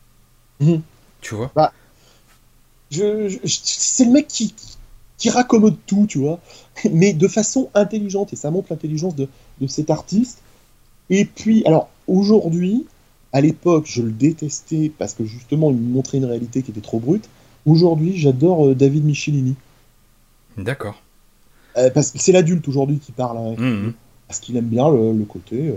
Mhm. 0.60 0.82
Tu 1.22 1.36
vois 1.36 1.52
bah, 1.56 1.72
je, 2.90 3.38
C'est 3.46 4.06
le 4.06 4.12
mec 4.12 4.28
qui, 4.28 4.56
qui 5.18 5.30
raccommode 5.30 5.78
tout, 5.86 6.08
tu 6.10 6.18
vois, 6.18 6.40
mais 6.92 7.14
de 7.14 7.28
façon 7.28 7.70
intelligente, 7.76 8.34
et 8.34 8.36
ça 8.36 8.50
montre 8.50 8.70
l'intelligence 8.72 9.16
de, 9.16 9.28
de 9.62 9.68
cet 9.68 9.92
artiste. 9.92 10.40
Et 11.12 11.26
puis, 11.26 11.64
alors, 11.68 11.92
aujourd'hui, 12.08 12.88
à 13.34 13.42
l'époque, 13.42 13.86
je 13.88 14.02
le 14.02 14.12
détestais 14.12 14.92
parce 14.98 15.14
que 15.14 15.26
justement, 15.26 15.70
il 15.70 15.78
me 15.78 15.94
montrait 15.94 16.18
une 16.18 16.26
réalité 16.26 16.64
qui 16.64 16.72
était 16.72 16.82
trop 16.82 17.00
brute. 17.00 17.30
Aujourd'hui, 17.68 18.18
j'adore 18.18 18.66
euh, 18.66 18.74
David 18.74 19.06
Michelini. 19.06 19.56
D'accord. 20.58 21.00
Euh, 21.78 21.92
parce 21.92 22.10
que 22.10 22.18
c'est 22.18 22.32
l'adulte 22.32 22.68
aujourd'hui 22.68 22.98
qui 22.98 23.12
parle, 23.12 23.38
hein, 23.38 23.56
mmh, 23.60 23.88
mmh. 23.88 23.94
Parce 24.28 24.40
qu'il 24.40 24.58
aime 24.58 24.66
bien 24.66 24.90
le, 24.90 25.26
côté. 25.26 25.70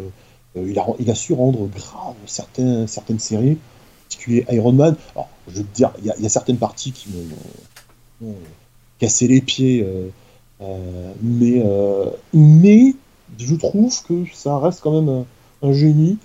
Euh, 0.56 0.64
il, 0.66 0.78
a, 0.78 0.86
il, 0.98 1.10
a, 1.10 1.14
su 1.14 1.32
rendre 1.32 1.68
grave 1.68 2.14
certaines 2.26 2.86
séries, 3.18 3.52
en 3.52 4.02
particulier 4.08 4.44
Iron 4.50 4.72
Man. 4.72 4.96
Alors, 5.14 5.28
je 5.48 5.58
veux 5.58 5.64
te 5.64 5.74
dire, 5.74 5.92
il 6.00 6.06
y, 6.06 6.26
a 6.26 6.28
certaines 6.28 6.58
parties 6.58 6.92
qui 6.92 7.08
m'ont 8.20 8.34
cassé 8.98 9.28
les 9.28 9.40
pieds, 9.40 9.86
mais, 11.22 11.62
mais 12.32 12.94
je 13.38 13.54
trouve 13.54 14.02
que 14.02 14.24
ça 14.34 14.58
reste 14.58 14.80
quand 14.80 15.00
même 15.00 15.24
un 15.62 15.72
génie. 15.72 16.18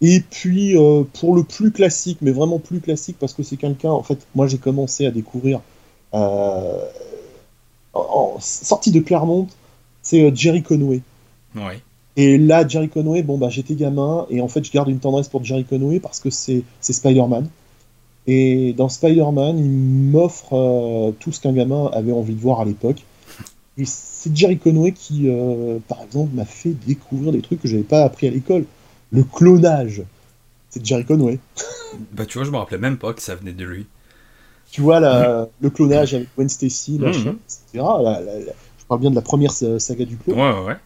Et 0.00 0.20
puis, 0.20 0.76
euh, 0.76 1.04
pour 1.20 1.34
le 1.36 1.44
plus 1.44 1.72
classique, 1.72 2.18
mais 2.22 2.30
vraiment 2.30 2.58
plus 2.58 2.80
classique, 2.80 3.16
parce 3.18 3.34
que 3.34 3.42
c'est 3.42 3.56
quelqu'un, 3.56 3.90
en 3.90 4.02
fait, 4.02 4.26
moi 4.34 4.46
j'ai 4.46 4.58
commencé 4.58 5.04
à 5.04 5.10
découvrir, 5.10 5.60
euh, 6.14 6.78
en, 7.92 8.36
sortie 8.40 8.92
de 8.92 9.00
Clermont, 9.00 9.46
c'est 10.02 10.22
euh, 10.22 10.34
Jerry 10.34 10.62
Conway. 10.62 11.02
Ouais. 11.54 11.80
Et 12.16 12.38
là, 12.38 12.66
Jerry 12.66 12.88
Conway, 12.88 13.22
bon, 13.22 13.38
bah 13.38 13.48
j'étais 13.48 13.74
gamin, 13.74 14.26
et 14.30 14.40
en 14.40 14.48
fait, 14.48 14.64
je 14.64 14.72
garde 14.72 14.88
une 14.88 14.98
tendresse 14.98 15.28
pour 15.28 15.44
Jerry 15.44 15.64
Conway 15.64 16.00
parce 16.00 16.20
que 16.20 16.30
c'est 16.30 16.64
Spider-Man. 16.80 17.48
Et 18.26 18.74
dans 18.74 18.88
Spider-Man, 18.88 19.58
il 19.58 19.70
m'offre 19.70 20.52
euh, 20.52 21.12
tout 21.18 21.32
ce 21.32 21.40
qu'un 21.40 21.52
gamin 21.52 21.86
avait 21.92 22.12
envie 22.12 22.34
de 22.34 22.40
voir 22.40 22.60
à 22.60 22.64
l'époque. 22.64 23.02
Et 23.78 23.84
c'est 23.86 24.36
Jerry 24.36 24.58
Conway 24.58 24.92
qui, 24.92 25.28
euh, 25.28 25.78
par 25.88 26.02
exemple, 26.02 26.34
m'a 26.34 26.44
fait 26.44 26.74
découvrir 26.86 27.32
des 27.32 27.40
trucs 27.40 27.62
que 27.62 27.68
j'avais 27.68 27.82
pas 27.82 28.04
appris 28.04 28.26
à 28.26 28.30
l'école. 28.30 28.66
Le 29.10 29.24
clonage. 29.24 30.02
C'est 30.68 30.84
Jerry 30.84 31.04
Conway. 31.04 31.38
bah 32.12 32.26
tu 32.26 32.38
vois, 32.38 32.44
je 32.44 32.50
me 32.50 32.56
rappelais 32.56 32.78
même 32.78 32.98
pas 32.98 33.12
que 33.14 33.22
ça 33.22 33.34
venait 33.34 33.52
de 33.52 33.64
lui. 33.64 33.86
Tu 34.70 34.82
vois, 34.82 35.00
la, 35.00 35.48
le 35.60 35.70
clonage 35.70 36.14
avec 36.14 36.28
Gwen 36.36 36.48
Stacy, 36.48 36.98
machin, 36.98 37.34
etc. 37.44 37.84
je 38.78 38.84
parle 38.86 39.00
bien 39.00 39.10
de 39.10 39.16
la 39.16 39.22
première 39.22 39.50
saga 39.50 40.04
du 40.04 40.16
clone. 40.16 40.38
Ouais, 40.38 40.66
ouais. 40.66 40.76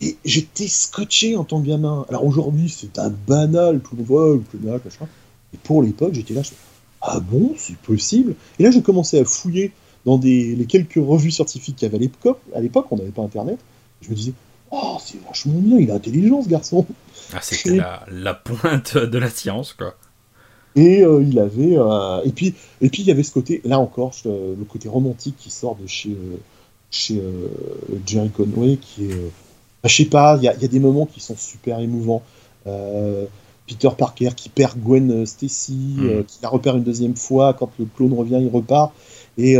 Et 0.00 0.16
j'étais 0.24 0.68
scotché 0.68 1.36
en 1.36 1.44
tant 1.44 1.60
que 1.60 1.66
gamin. 1.66 2.06
Alors 2.08 2.24
aujourd'hui, 2.24 2.68
c'est 2.68 2.98
un 2.98 3.10
banal, 3.10 3.80
tout 3.80 3.96
le 3.96 4.04
monde 4.04 4.42
le 4.52 4.58
clonage, 4.58 4.80
machin. 4.84 5.08
Et 5.52 5.58
pour 5.58 5.82
l'époque, 5.82 6.14
j'étais 6.14 6.34
là, 6.34 6.42
je 6.42 6.50
ah 7.00 7.20
bon, 7.20 7.54
c'est 7.56 7.76
possible? 7.76 8.34
Et 8.58 8.62
là, 8.62 8.70
j'ai 8.70 8.82
commencé 8.82 9.18
à 9.18 9.24
fouiller 9.24 9.72
dans 10.04 10.18
des, 10.18 10.56
les 10.56 10.66
quelques 10.66 10.94
revues 10.94 11.30
scientifiques 11.30 11.76
qu'il 11.76 11.86
y 11.86 11.94
avait 11.94 12.10
à 12.54 12.60
l'époque. 12.60 12.86
On 12.90 12.96
n'avait 12.96 13.10
pas 13.10 13.22
Internet. 13.22 13.58
Je 14.02 14.10
me 14.10 14.14
disais, 14.14 14.32
oh, 14.70 14.96
c'est 15.04 15.22
vachement 15.24 15.58
bien, 15.58 15.78
il 15.78 15.90
a 15.90 15.94
intelligent, 15.94 16.42
ce 16.42 16.48
garçon. 16.48 16.86
Ah, 17.32 17.38
c'était 17.40 17.80
la, 18.08 18.34
pointe 18.34 18.96
de 18.96 19.18
la 19.18 19.30
science, 19.30 19.72
quoi. 19.72 19.96
Et 20.76 21.02
euh, 21.02 21.22
il 21.22 21.38
avait, 21.38 21.76
euh, 21.76 22.22
et 22.24 22.30
puis, 22.30 22.54
et 22.80 22.88
puis 22.88 23.02
il 23.02 23.08
y 23.08 23.10
avait 23.10 23.24
ce 23.24 23.32
côté, 23.32 23.60
là 23.64 23.80
encore, 23.80 24.12
le 24.24 24.64
côté 24.68 24.88
romantique 24.88 25.34
qui 25.36 25.50
sort 25.50 25.76
de 25.76 25.86
chez, 25.86 26.10
euh, 26.10 26.36
chez 26.90 27.20
Jerry 28.06 28.30
Conway, 28.30 28.76
qui 28.76 29.06
est, 29.06 29.32
je 29.88 29.96
sais 29.96 30.04
pas, 30.04 30.38
il 30.40 30.42
y, 30.42 30.46
y, 30.46 30.64
a 30.64 30.68
des 30.68 30.80
moments 30.80 31.06
qui 31.06 31.20
sont 31.20 31.36
super 31.36 31.80
émouvants. 31.80 32.22
Peter 33.66 33.88
Parker 33.96 34.30
qui 34.36 34.48
perd 34.48 34.78
Gwen 34.78 35.24
Stacy, 35.26 35.96
hmm. 35.96 36.24
qui 36.24 36.38
la 36.42 36.48
repère 36.48 36.76
une 36.76 36.84
deuxième 36.84 37.16
fois, 37.16 37.54
quand 37.54 37.70
le 37.78 37.86
clone 37.86 38.12
revient, 38.12 38.38
il 38.40 38.50
repart, 38.50 38.92
et 39.36 39.54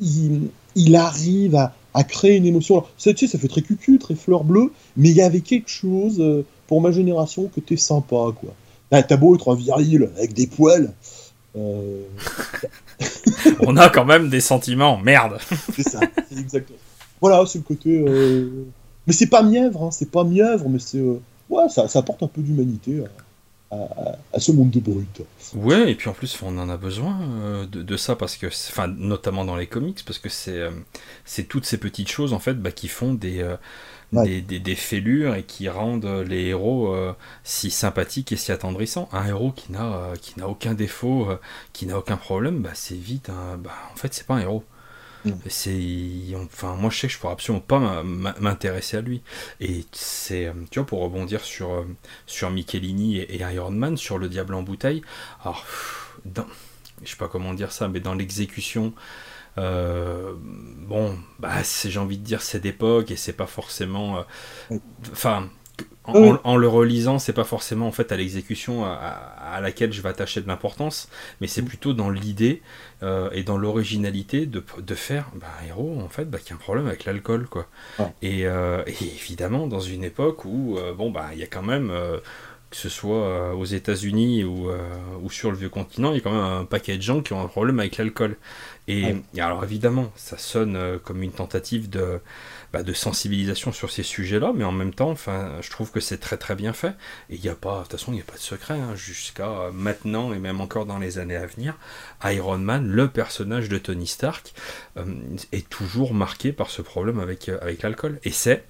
il, 0.00 0.48
il, 0.74 0.96
arrive 0.96 1.54
à, 1.54 1.72
à, 1.94 2.04
créer 2.04 2.36
une 2.36 2.46
émotion. 2.46 2.76
Alors, 2.76 2.90
ça, 2.98 3.12
tu 3.12 3.26
sais, 3.26 3.32
ça 3.32 3.38
fait 3.38 3.48
très 3.48 3.62
cucu, 3.62 3.98
très 3.98 4.14
fleur 4.14 4.44
bleue, 4.44 4.72
mais 4.96 5.10
il 5.10 5.16
y 5.16 5.22
avait 5.22 5.40
quelque 5.40 5.70
chose 5.70 6.22
pour 6.66 6.80
ma 6.80 6.90
génération 6.90 7.48
que 7.54 7.60
t'es 7.60 7.76
sympa, 7.76 8.32
quoi. 8.34 8.54
Là, 8.90 9.02
t'as 9.02 9.16
beau 9.16 9.34
être 9.34 9.52
un 9.52 9.56
viril 9.56 10.10
avec 10.16 10.32
des 10.32 10.46
poils. 10.46 10.92
Euh, 11.56 12.02
On 13.60 13.76
a 13.76 13.88
quand 13.88 14.04
même 14.04 14.28
des 14.28 14.40
sentiments, 14.40 14.98
merde. 14.98 15.38
c'est 15.74 15.88
ça, 15.88 16.00
c'est 16.28 16.38
exactement. 16.38 16.78
Voilà, 17.20 17.44
c'est 17.46 17.58
le 17.58 17.64
côté. 17.64 18.04
Euh, 19.06 19.08
mais 19.08 19.12
c'est 19.12 19.28
pas 19.28 19.42
mièvre, 19.42 19.84
hein, 19.84 19.90
c'est 19.90 20.10
pas 20.10 20.24
mièvre, 20.24 20.68
mais 20.68 20.78
c'est. 20.78 20.98
Euh, 20.98 21.20
ouais, 21.50 21.68
ça, 21.68 21.88
ça, 21.88 22.00
apporte 22.00 22.22
un 22.22 22.28
peu 22.28 22.42
d'humanité 22.42 23.04
à, 23.70 24.38
ce 24.38 24.52
monde 24.52 24.70
de 24.70 24.80
brut. 24.80 25.22
Ouais, 25.54 25.90
et 25.90 25.94
puis 25.94 26.08
en 26.08 26.12
plus, 26.12 26.40
on 26.42 26.56
en 26.58 26.68
a 26.68 26.76
besoin 26.76 27.66
de, 27.70 27.82
de, 27.82 27.96
ça 27.96 28.14
parce 28.14 28.36
que, 28.36 28.46
enfin, 28.46 28.86
notamment 28.86 29.44
dans 29.44 29.56
les 29.56 29.66
comics, 29.66 30.02
parce 30.06 30.18
que 30.18 30.28
c'est 30.28 30.68
c'est 31.24 31.44
toutes 31.44 31.66
ces 31.66 31.78
petites 31.78 32.08
choses 32.08 32.32
en 32.32 32.38
fait 32.38 32.54
bah, 32.54 32.70
qui 32.70 32.88
font 32.88 33.12
des 33.12 33.44
des, 34.12 34.74
fêlures 34.74 35.34
et 35.34 35.42
qui 35.42 35.68
rendent 35.68 36.24
les 36.26 36.46
héros 36.46 36.92
euh, 36.94 37.12
si 37.44 37.70
sympathiques 37.70 38.32
et 38.32 38.36
si 38.36 38.52
attendrissants. 38.52 39.08
Un 39.12 39.26
héros 39.26 39.52
qui 39.52 39.72
n'a 39.72 39.84
euh, 39.84 40.16
qui 40.16 40.38
n'a 40.38 40.48
aucun 40.48 40.74
défaut, 40.74 41.28
euh, 41.30 41.40
qui 41.72 41.86
n'a 41.86 41.98
aucun 41.98 42.16
problème, 42.16 42.60
bah, 42.60 42.70
c'est 42.74 42.94
vite. 42.94 43.30
bah, 43.58 43.70
en 43.92 43.96
fait, 43.96 44.14
c'est 44.14 44.26
pas 44.26 44.34
un 44.34 44.40
héros. 44.40 44.64
C'est, 45.48 46.34
enfin, 46.36 46.74
moi 46.74 46.90
je 46.90 46.98
sais 46.98 47.06
que 47.08 47.12
je 47.12 47.18
pourrais 47.18 47.32
absolument 47.32 47.64
pas 47.66 48.02
m'intéresser 48.02 48.96
à 48.98 49.00
lui. 49.00 49.22
Et 49.60 49.84
c'est, 49.92 50.52
tu 50.70 50.78
vois, 50.78 50.86
pour 50.86 51.00
rebondir 51.00 51.42
sur 51.42 51.84
sur 52.26 52.50
Michelini 52.50 53.18
et, 53.18 53.40
Iron 53.40 53.70
Man, 53.70 53.96
sur 53.96 54.18
le 54.18 54.28
diable 54.28 54.54
en 54.54 54.62
bouteille. 54.62 55.02
Alors, 55.42 55.64
dans, 56.24 56.46
je 57.02 57.10
sais 57.10 57.16
pas 57.16 57.28
comment 57.28 57.54
dire 57.54 57.72
ça, 57.72 57.88
mais 57.88 58.00
dans 58.00 58.14
l'exécution 58.14 58.94
euh, 59.58 60.34
bon, 60.36 61.18
bah, 61.38 61.62
j'ai 61.84 61.98
envie 61.98 62.18
de 62.18 62.24
dire 62.24 62.42
c'est 62.42 62.60
d'époque 62.60 63.10
et 63.10 63.16
c'est 63.16 63.32
pas 63.32 63.46
forcément. 63.46 64.18
Euh, 64.18 64.72
enfin. 66.06 66.40
En, 66.44 66.56
le 66.56 66.68
relisant, 66.68 67.18
c'est 67.18 67.32
pas 67.32 67.44
forcément 67.44 67.86
en 67.86 67.92
fait 67.92 68.12
à 68.12 68.16
l'exécution 68.16 68.84
à, 68.84 69.60
laquelle 69.60 69.92
je 69.92 70.00
vais 70.02 70.08
attacher 70.08 70.40
de 70.40 70.48
l'importance, 70.48 71.08
mais 71.40 71.46
c'est 71.46 71.62
mm. 71.62 71.66
plutôt 71.66 71.92
dans 71.92 72.10
l'idée 72.10 72.62
euh, 73.02 73.30
et 73.32 73.42
dans 73.42 73.58
l'originalité 73.58 74.46
de, 74.46 74.62
de, 74.78 74.94
faire 74.94 75.30
bah, 75.34 75.46
un 75.62 75.66
héros 75.66 76.00
en 76.00 76.08
fait 76.08 76.28
bah, 76.28 76.38
qui 76.38 76.52
a 76.52 76.56
un 76.56 76.58
problème 76.58 76.86
avec 76.86 77.04
l'alcool 77.04 77.46
quoi. 77.46 77.66
Et, 78.22 78.44
évidemment 79.00 79.66
dans 79.66 79.80
une 79.80 80.04
époque 80.04 80.44
où 80.44 80.78
bon 80.96 81.10
bah 81.10 81.28
il 81.32 81.38
y 81.38 81.42
a 81.42 81.46
quand 81.46 81.62
même 81.62 81.92
que 82.70 82.76
ce 82.76 82.88
soit 82.88 83.54
aux 83.54 83.64
États-Unis 83.64 84.44
ou, 84.44 84.68
ou, 85.22 85.30
sur 85.30 85.50
le 85.50 85.56
vieux 85.56 85.68
continent, 85.68 86.10
il 86.12 86.16
y 86.16 86.18
a 86.18 86.20
quand 86.20 86.32
même 86.32 86.40
un 86.40 86.64
paquet 86.64 86.96
de 86.96 87.02
gens 87.02 87.20
qui 87.22 87.32
ont 87.32 87.42
un 87.42 87.48
problème 87.48 87.78
avec 87.80 87.96
l'alcool. 87.96 88.36
Et, 88.88 89.16
alors 89.38 89.64
évidemment, 89.64 90.12
ça 90.14 90.38
sonne 90.38 90.76
euh, 90.76 90.98
comme 91.02 91.22
une 91.22 91.32
tentative 91.32 91.90
de, 91.90 92.20
bah, 92.72 92.82
de 92.82 92.92
sensibilisation 92.92 93.72
sur 93.72 93.90
ces 93.90 94.02
sujets-là, 94.02 94.52
mais 94.54 94.64
en 94.64 94.72
même 94.72 94.94
temps, 94.94 95.10
enfin, 95.10 95.52
je 95.60 95.70
trouve 95.70 95.90
que 95.90 96.00
c'est 96.00 96.18
très 96.18 96.36
très 96.36 96.54
bien 96.54 96.72
fait. 96.72 96.94
Et 97.30 97.36
il 97.36 97.40
n'y 97.40 97.48
a 97.48 97.54
pas, 97.54 97.78
de 97.78 97.82
toute 97.82 97.92
façon, 97.92 98.12
il 98.12 98.16
n'y 98.16 98.20
a 98.20 98.24
pas 98.24 98.34
de 98.34 98.38
secret 98.38 98.74
hein, 98.74 98.94
jusqu'à 98.94 99.70
maintenant 99.72 100.32
et 100.32 100.38
même 100.38 100.60
encore 100.60 100.86
dans 100.86 100.98
les 100.98 101.18
années 101.18 101.36
à 101.36 101.46
venir. 101.46 101.76
Iron 102.24 102.58
Man, 102.58 102.88
le 102.88 103.08
personnage 103.08 103.68
de 103.68 103.78
Tony 103.78 104.06
Stark, 104.06 104.54
euh, 104.96 105.04
est 105.52 105.68
toujours 105.68 106.14
marqué 106.14 106.52
par 106.52 106.70
ce 106.70 106.82
problème 106.82 107.18
avec, 107.18 107.48
euh, 107.48 107.58
avec 107.60 107.82
l'alcool. 107.82 108.18
Et 108.24 108.30
c'est 108.30 108.64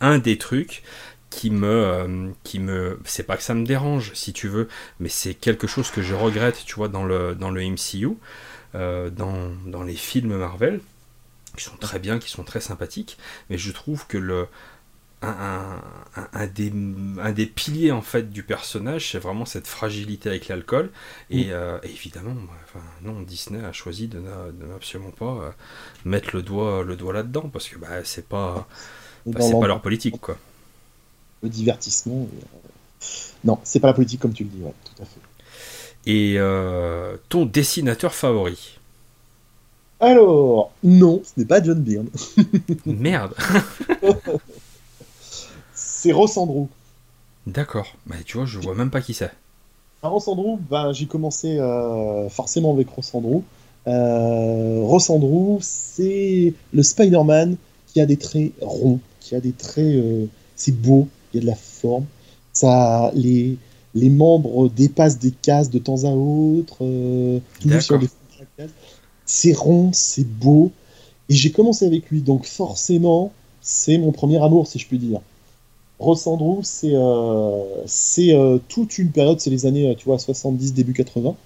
un 0.00 0.18
des 0.18 0.38
trucs 0.38 0.82
qui 1.30 1.50
me 1.50 2.32
qui 2.42 2.58
me 2.58 2.98
c'est 3.04 3.24
pas 3.24 3.36
que 3.36 3.42
ça 3.42 3.52
me 3.52 3.66
dérange 3.66 4.12
si 4.14 4.32
tu 4.32 4.48
veux 4.48 4.66
mais 4.98 5.10
c'est 5.10 5.34
quelque 5.34 5.66
chose 5.66 5.90
que 5.90 6.00
je 6.00 6.14
regrette 6.14 6.64
tu 6.64 6.76
vois 6.76 6.88
dans 6.88 7.04
le 7.04 7.34
dans 7.34 7.50
le 7.50 7.60
MCU 7.62 8.16
euh, 8.74 9.08
dans, 9.08 9.50
dans, 9.66 9.82
les 9.82 9.94
films 9.94 10.36
Marvel, 10.36 10.80
qui 11.58 11.64
sont 11.64 11.76
très 11.76 11.98
bien, 11.98 12.18
qui 12.18 12.30
sont 12.30 12.44
très 12.44 12.60
sympathiques, 12.60 13.18
mais 13.50 13.58
je 13.58 13.72
trouve 13.72 14.06
que 14.06 14.18
le, 14.18 14.48
un, 15.22 15.82
un, 16.32 16.46
des, 16.46 16.72
un, 17.20 17.32
des, 17.32 17.46
piliers 17.46 17.90
en 17.90 18.02
fait 18.02 18.30
du 18.30 18.42
personnage, 18.42 19.10
c'est 19.10 19.18
vraiment 19.18 19.44
cette 19.44 19.66
fragilité 19.66 20.28
avec 20.28 20.48
l'alcool. 20.48 20.90
Et, 21.30 21.46
euh, 21.50 21.78
évidemment, 21.82 22.34
enfin, 22.64 22.84
non, 23.02 23.20
Disney 23.22 23.64
a 23.64 23.72
choisi 23.72 24.06
de, 24.06 24.18
ne, 24.18 24.74
absolument 24.74 25.10
pas 25.10 25.24
euh, 25.24 25.50
mettre 26.04 26.34
le 26.34 26.42
doigt, 26.42 26.84
le 26.84 26.96
doigt 26.96 27.12
là-dedans 27.12 27.50
parce 27.52 27.68
que 27.68 27.78
bah, 27.78 28.04
c'est 28.04 28.28
pas, 28.28 28.68
bah, 29.26 29.40
c'est 29.40 29.58
pas 29.58 29.66
leur 29.66 29.82
politique 29.82 30.20
quoi. 30.20 30.36
Le 31.42 31.48
divertissement. 31.48 32.28
Non, 33.44 33.60
c'est 33.64 33.80
pas 33.80 33.88
la 33.88 33.94
politique 33.94 34.20
comme 34.20 34.32
tu 34.32 34.44
le 34.44 34.50
dis, 34.50 34.62
ouais, 34.62 34.74
tout 34.84 35.02
à 35.02 35.06
fait. 35.06 35.20
Et 36.06 36.36
euh, 36.38 37.16
ton 37.28 37.44
dessinateur 37.44 38.14
favori? 38.14 38.77
Alors, 40.00 40.72
non, 40.84 41.22
ce 41.24 41.40
n'est 41.40 41.46
pas 41.46 41.62
John 41.62 41.80
Byrne. 41.80 42.08
Merde 42.86 43.34
C'est 45.74 46.12
Ross 46.12 46.36
Andrew. 46.36 46.66
D'accord, 47.46 47.96
bah, 48.06 48.16
tu 48.24 48.36
vois, 48.36 48.46
je 48.46 48.58
vois 48.58 48.74
même 48.74 48.90
pas 48.90 49.00
qui 49.00 49.14
c'est. 49.14 49.30
Ah, 50.02 50.08
Ross 50.08 50.28
Andrew, 50.28 50.58
ben, 50.70 50.92
j'ai 50.92 51.06
commencé 51.06 51.58
euh, 51.58 52.28
forcément 52.28 52.72
avec 52.72 52.88
Ross 52.90 53.12
Andrew. 53.14 53.42
Euh, 53.88 54.80
Ross 54.82 55.10
Andrew, 55.10 55.58
c'est 55.60 56.54
le 56.72 56.82
Spider-Man 56.82 57.56
qui 57.86 58.00
a 58.00 58.06
des 58.06 58.16
traits 58.16 58.52
ronds, 58.60 59.00
qui 59.20 59.34
a 59.34 59.40
des 59.40 59.52
traits. 59.52 59.84
Euh, 59.84 60.26
c'est 60.54 60.72
beau, 60.72 61.08
il 61.32 61.38
y 61.38 61.40
a 61.40 61.42
de 61.42 61.46
la 61.46 61.56
forme. 61.56 62.04
Ça, 62.52 63.10
les, 63.14 63.56
les 63.94 64.10
membres 64.10 64.68
dépassent 64.68 65.18
des 65.18 65.32
cases 65.32 65.70
de 65.70 65.78
temps 65.78 66.04
à 66.04 66.10
autre, 66.10 66.78
sur 67.80 67.98
des 67.98 68.08
C'est 69.28 69.52
rond, 69.52 69.90
c'est 69.92 70.26
beau. 70.26 70.72
Et 71.28 71.34
j'ai 71.34 71.52
commencé 71.52 71.86
avec 71.86 72.10
lui, 72.10 72.22
donc 72.22 72.46
forcément, 72.46 73.30
c'est 73.60 73.98
mon 73.98 74.10
premier 74.10 74.42
amour, 74.42 74.66
si 74.66 74.78
je 74.78 74.86
puis 74.86 74.98
dire. 74.98 75.20
Ross 76.00 76.26
Andrew, 76.26 76.60
c'est 76.62 76.94
euh, 76.94 77.84
euh, 78.18 78.58
toute 78.68 78.98
une 78.98 79.10
période, 79.10 79.38
c'est 79.40 79.50
les 79.50 79.66
années 79.66 79.94
tu 79.98 80.06
vois, 80.06 80.18
70, 80.18 80.72
début 80.74 80.94
80. 80.94 81.36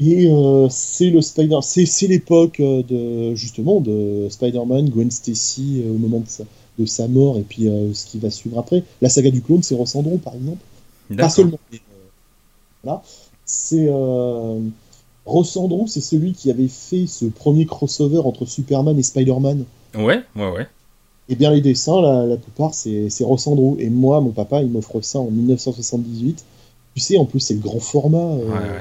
Et 0.00 0.30
c'est 0.70 1.10
le 1.10 1.20
Spider, 1.20 1.58
c'est 1.60 2.06
l'époque 2.06 2.60
de 2.60 3.34
justement 3.34 3.80
de 3.80 4.28
Spider-Man, 4.30 4.90
Gwen 4.90 5.10
Stacy 5.10 5.82
au 5.84 5.98
moment 5.98 6.20
de 6.20 6.28
sa, 6.28 6.44
de 6.78 6.86
sa, 6.86 7.08
mort 7.08 7.36
et 7.36 7.42
puis 7.42 7.64
ce 7.64 8.06
qui 8.06 8.20
va 8.20 8.30
suivre 8.30 8.60
après. 8.60 8.84
La 9.02 9.08
saga 9.08 9.32
du 9.32 9.42
clone, 9.42 9.64
c'est 9.64 9.74
Ross 9.74 9.96
Andrew 9.96 10.18
par 10.18 10.36
exemple. 10.36 10.62
Pas 11.16 11.28
seulement. 11.28 11.58
Euh, 12.86 12.96
c'est 13.44 13.86
euh, 13.88 14.60
Ross 15.28 15.58
Andrew, 15.58 15.86
c'est 15.86 16.00
celui 16.00 16.32
qui 16.32 16.50
avait 16.50 16.68
fait 16.68 17.06
ce 17.06 17.26
premier 17.26 17.66
crossover 17.66 18.18
entre 18.18 18.46
Superman 18.46 18.98
et 18.98 19.02
Spider-Man. 19.02 19.64
Ouais, 19.94 20.22
ouais, 20.34 20.50
ouais. 20.50 20.66
Eh 21.28 21.36
bien 21.36 21.50
les 21.50 21.60
dessins, 21.60 22.00
la, 22.00 22.36
plupart, 22.38 22.72
c'est 22.72 23.10
Ross 23.20 23.46
Andrew. 23.46 23.76
Et 23.78 23.90
moi, 23.90 24.22
mon 24.22 24.30
papa, 24.30 24.62
il 24.62 24.70
m'offre 24.70 25.02
ça 25.02 25.18
en 25.18 25.30
1978. 25.30 26.44
Tu 26.94 27.00
sais, 27.00 27.18
en 27.18 27.26
plus, 27.26 27.40
c'est 27.40 27.52
le 27.52 27.60
grand 27.60 27.78
format. 27.78 28.18
Euh, 28.18 28.48
ouais, 28.48 28.70
ouais. 28.70 28.80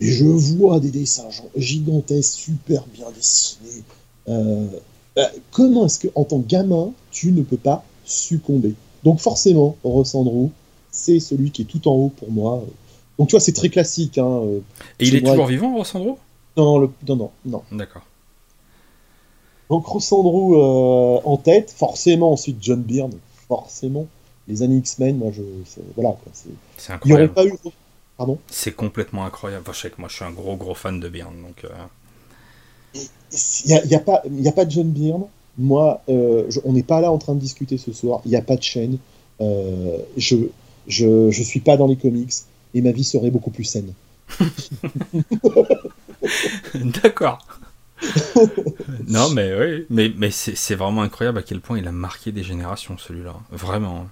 Et 0.00 0.10
je 0.10 0.24
vois 0.24 0.80
des 0.80 0.90
dessins 0.90 1.28
gigantesques, 1.56 2.34
super 2.34 2.84
bien 2.92 3.06
dessinés. 3.14 3.84
Bah, 4.26 5.30
comment 5.52 5.86
est-ce 5.86 6.00
que, 6.00 6.08
en 6.16 6.24
tant 6.24 6.40
que 6.40 6.48
gamin, 6.48 6.92
tu 7.12 7.30
ne 7.30 7.42
peux 7.42 7.56
pas 7.56 7.84
succomber? 8.04 8.74
Donc 9.04 9.20
forcément, 9.20 9.76
Ross 9.84 10.16
Andrew, 10.16 10.48
c'est 10.90 11.20
celui 11.20 11.52
qui 11.52 11.62
est 11.62 11.66
tout 11.66 11.86
en 11.86 11.92
haut 11.92 12.12
pour 12.16 12.32
moi. 12.32 12.64
Donc 13.18 13.28
tu 13.28 13.32
vois, 13.32 13.40
c'est 13.40 13.52
très 13.52 13.68
classique. 13.68 14.18
Hein, 14.18 14.40
euh, 14.44 14.60
Et 15.00 15.06
il 15.06 15.14
est 15.14 15.22
toujours 15.22 15.46
vivant, 15.46 15.74
Rossandro? 15.76 16.18
Non, 16.56 16.78
le... 16.78 16.90
non, 17.08 17.16
non, 17.16 17.30
non. 17.44 17.62
D'accord. 17.72 18.02
Donc 19.70 19.86
Rossandro 19.86 20.54
euh, 20.56 21.20
en 21.24 21.36
tête, 21.36 21.70
forcément 21.70 22.32
ensuite 22.32 22.58
John 22.60 22.82
Byrne, 22.82 23.18
forcément. 23.48 24.06
Les 24.48 24.62
années 24.62 24.76
X-Men, 24.76 25.18
moi 25.18 25.30
je. 25.32 25.42
Voilà, 25.94 26.10
quoi. 26.10 26.32
C'est 26.76 26.92
incroyable. 26.92 27.32
pas 27.32 27.46
eu. 27.46 27.54
Pardon? 28.16 28.38
C'est 28.48 28.74
complètement 28.74 29.24
incroyable. 29.24 29.62
Enfin, 29.62 29.72
je 29.72 29.80
sais 29.82 29.90
que 29.90 30.00
moi 30.00 30.08
je 30.08 30.16
suis 30.16 30.24
un 30.24 30.32
gros 30.32 30.56
gros 30.56 30.74
fan 30.74 30.98
de 30.98 31.08
Byrne, 31.08 31.40
donc. 31.42 31.64
Il 32.94 33.68
n'y 33.68 33.74
a, 33.74 33.84
y 33.86 33.94
a, 33.94 34.00
pas, 34.00 34.22
y 34.30 34.48
a 34.48 34.52
pas 34.52 34.66
de 34.66 34.70
John 34.70 34.90
Byrne. 34.90 35.24
Moi, 35.56 36.02
euh, 36.10 36.50
on 36.64 36.72
n'est 36.72 36.82
pas 36.82 37.00
là 37.00 37.10
en 37.10 37.16
train 37.16 37.34
de 37.34 37.40
discuter 37.40 37.78
ce 37.78 37.92
soir. 37.92 38.20
Il 38.26 38.30
n'y 38.30 38.36
a 38.36 38.42
pas 38.42 38.56
de 38.56 38.62
chaîne. 38.62 38.98
Euh, 39.40 39.96
je, 40.18 40.36
je, 40.86 41.30
je 41.30 41.42
suis 41.42 41.60
pas 41.60 41.78
dans 41.78 41.86
les 41.86 41.96
comics 41.96 42.32
et 42.74 42.82
ma 42.82 42.92
vie 42.92 43.04
serait 43.04 43.30
beaucoup 43.30 43.50
plus 43.50 43.64
saine. 43.64 43.92
D'accord. 46.74 47.46
non, 49.06 49.30
mais 49.30 49.54
oui, 49.54 49.86
mais, 49.90 50.12
mais 50.16 50.30
c'est 50.30 50.74
vraiment 50.74 51.02
incroyable 51.02 51.38
à 51.38 51.42
quel 51.42 51.60
point 51.60 51.78
il 51.78 51.86
a 51.86 51.92
marqué 51.92 52.32
des 52.32 52.42
générations, 52.42 52.98
celui-là. 52.98 53.34
Vraiment. 53.50 54.06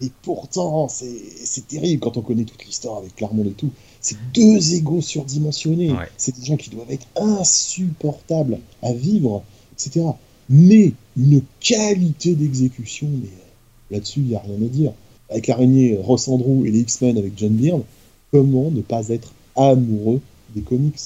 Et 0.00 0.10
pourtant, 0.22 0.88
c'est 0.88 1.66
terrible 1.68 2.00
quand 2.00 2.16
on 2.16 2.22
connaît 2.22 2.44
toute 2.44 2.64
l'histoire 2.64 2.98
avec 2.98 3.16
Claremont 3.16 3.44
et 3.44 3.52
tout. 3.52 3.70
C'est 4.00 4.16
deux 4.34 4.74
égaux 4.74 5.00
surdimensionnés. 5.00 5.94
C'est 6.16 6.38
des 6.38 6.44
gens 6.44 6.56
qui 6.56 6.70
doivent 6.70 6.90
être 6.90 7.06
insupportables 7.16 8.58
à 8.82 8.92
vivre, 8.92 9.42
etc. 9.72 10.06
Mais 10.48 10.92
une 11.16 11.42
qualité 11.60 12.34
d'exécution, 12.34 13.08
mais 13.10 13.28
euh, 13.28 13.94
là-dessus, 13.94 14.20
il 14.20 14.26
n'y 14.26 14.36
a 14.36 14.40
rien 14.40 14.54
à 14.54 14.68
dire. 14.68 14.92
Avec 15.30 15.46
l'araignée 15.48 15.98
Ross 16.00 16.28
Andrew 16.28 16.64
et 16.66 16.70
les 16.70 16.80
X-Men 16.80 17.18
avec 17.18 17.32
John 17.36 17.52
Byrne, 17.52 17.82
comment 18.30 18.70
ne 18.70 18.80
pas 18.80 19.08
être 19.08 19.32
amoureux 19.56 20.20
des 20.54 20.62
comics? 20.62 21.00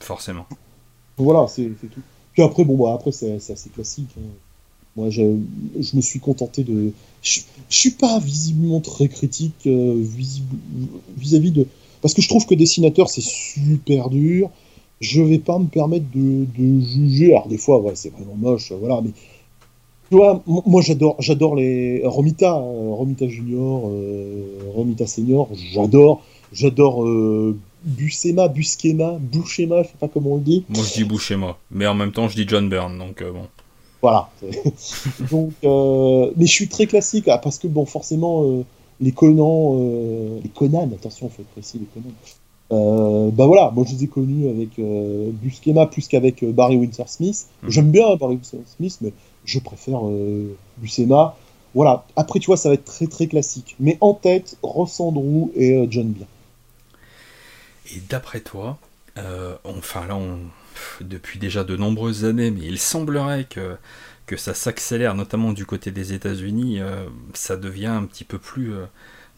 Forcément. 0.00 0.46
Voilà, 1.16 1.46
c'est 1.48 1.70
tout. 1.80 2.00
Puis 2.32 2.42
après, 2.42 2.64
bon, 2.64 2.76
bah, 2.76 2.92
après, 2.94 3.12
c'est 3.12 3.34
assez 3.34 3.70
classique. 3.70 4.10
Hein. 4.18 4.28
Moi, 4.94 5.10
je, 5.10 5.22
je, 5.78 5.96
me 5.96 6.00
suis 6.00 6.20
contenté 6.20 6.64
de. 6.64 6.92
Je, 7.22 7.40
suis 7.68 7.90
pas 7.90 8.18
visiblement 8.18 8.80
très 8.80 9.08
critique 9.08 9.66
euh, 9.66 10.02
vis-à-vis 11.16 11.50
de. 11.50 11.66
Parce 12.02 12.14
que 12.14 12.22
je 12.22 12.28
trouve 12.28 12.46
que 12.46 12.54
dessinateur, 12.54 13.08
c'est 13.08 13.22
super 13.22 14.08
dur. 14.10 14.50
Je 15.00 15.20
vais 15.20 15.38
pas 15.38 15.58
me 15.58 15.66
permettre 15.66 16.06
de, 16.14 16.46
de 16.56 16.80
juger. 16.80 17.32
Alors, 17.32 17.48
des 17.48 17.58
fois, 17.58 17.80
ouais, 17.80 17.92
c'est 17.94 18.10
vraiment 18.10 18.34
moche, 18.36 18.72
voilà, 18.72 19.00
mais. 19.02 19.10
Tu 20.10 20.16
vois, 20.16 20.42
moi 20.46 20.82
j'adore, 20.82 21.16
j'adore 21.18 21.56
les 21.56 22.02
Romita, 22.04 22.56
euh, 22.56 22.90
Romita 22.92 23.26
Junior, 23.26 23.88
euh, 23.88 24.70
Romita 24.72 25.06
Senior, 25.06 25.48
j'adore, 25.72 26.22
j'adore 26.52 27.04
euh, 27.04 27.58
Buscema, 27.82 28.46
Busquema, 28.46 29.18
Bouchema, 29.20 29.82
je 29.82 29.88
sais 29.88 29.94
pas 29.98 30.06
comment 30.06 30.34
on 30.34 30.36
le 30.36 30.42
dit. 30.42 30.64
Moi 30.68 30.84
je 30.84 30.94
dis 30.94 31.04
Bouchema, 31.04 31.56
mais 31.72 31.88
en 31.88 31.94
même 31.94 32.12
temps 32.12 32.28
je 32.28 32.36
dis 32.36 32.46
John 32.46 32.68
Byrne, 32.68 32.98
donc 32.98 33.22
bon. 33.22 33.48
Voilà. 34.00 34.30
donc, 35.30 35.54
mais 35.62 36.46
je 36.46 36.52
suis 36.52 36.68
très 36.68 36.86
classique, 36.86 37.26
ah, 37.26 37.38
parce 37.38 37.58
que 37.58 37.66
bon, 37.66 37.84
forcément, 37.84 38.64
les 39.00 39.10
Conan, 39.10 39.74
les 40.42 40.50
Conan, 40.50 40.88
attention, 40.94 41.26
il 41.32 41.34
faut 41.34 41.42
être 41.42 41.48
précis, 41.48 41.80
les 41.80 41.86
Conan. 41.86 42.14
Euh, 42.72 43.30
bah 43.30 43.46
voilà, 43.46 43.70
moi 43.72 43.84
je 43.86 43.94
les 43.94 44.04
ai 44.04 44.06
connus 44.08 44.48
avec 44.48 44.70
euh, 44.80 45.30
plus 45.90 46.08
qu'avec 46.08 46.44
Barry 46.44 46.76
Windsor 46.76 47.08
Smith. 47.08 47.46
Mhm. 47.62 47.70
J'aime 47.70 47.90
bien 47.90 48.16
Barry 48.16 48.34
Windsor 48.34 48.60
Smith, 48.76 48.98
mais 49.00 49.12
je 49.46 49.58
préfère 49.58 50.06
euh, 50.06 50.54
Buscema. 50.78 51.36
Voilà, 51.74 52.04
après 52.16 52.38
tu 52.38 52.46
vois, 52.46 52.56
ça 52.56 52.68
va 52.68 52.74
être 52.74 52.84
très 52.84 53.06
très 53.06 53.26
classique. 53.26 53.76
Mais 53.80 53.96
en 54.00 54.14
tête, 54.14 54.58
Ross 54.62 55.00
Andrew 55.00 55.50
et 55.54 55.86
John 55.90 56.08
Byrne. 56.08 56.28
Et 57.94 58.00
d'après 58.08 58.40
toi, 58.40 58.78
enfin 59.64 60.06
là, 60.06 60.18
depuis 61.00 61.38
déjà 61.38 61.64
de 61.64 61.76
nombreuses 61.76 62.24
années, 62.24 62.50
mais 62.50 62.62
il 62.62 62.78
semblerait 62.78 63.44
que, 63.44 63.76
ça 64.36 64.54
s'accélère, 64.54 65.14
notamment 65.14 65.52
du 65.52 65.66
côté 65.66 65.90
des 65.90 66.14
États-Unis, 66.14 66.80
ça 67.34 67.56
devient 67.56 67.86
un 67.86 68.04
petit 68.04 68.24
peu 68.24 68.38
plus, 68.38 68.72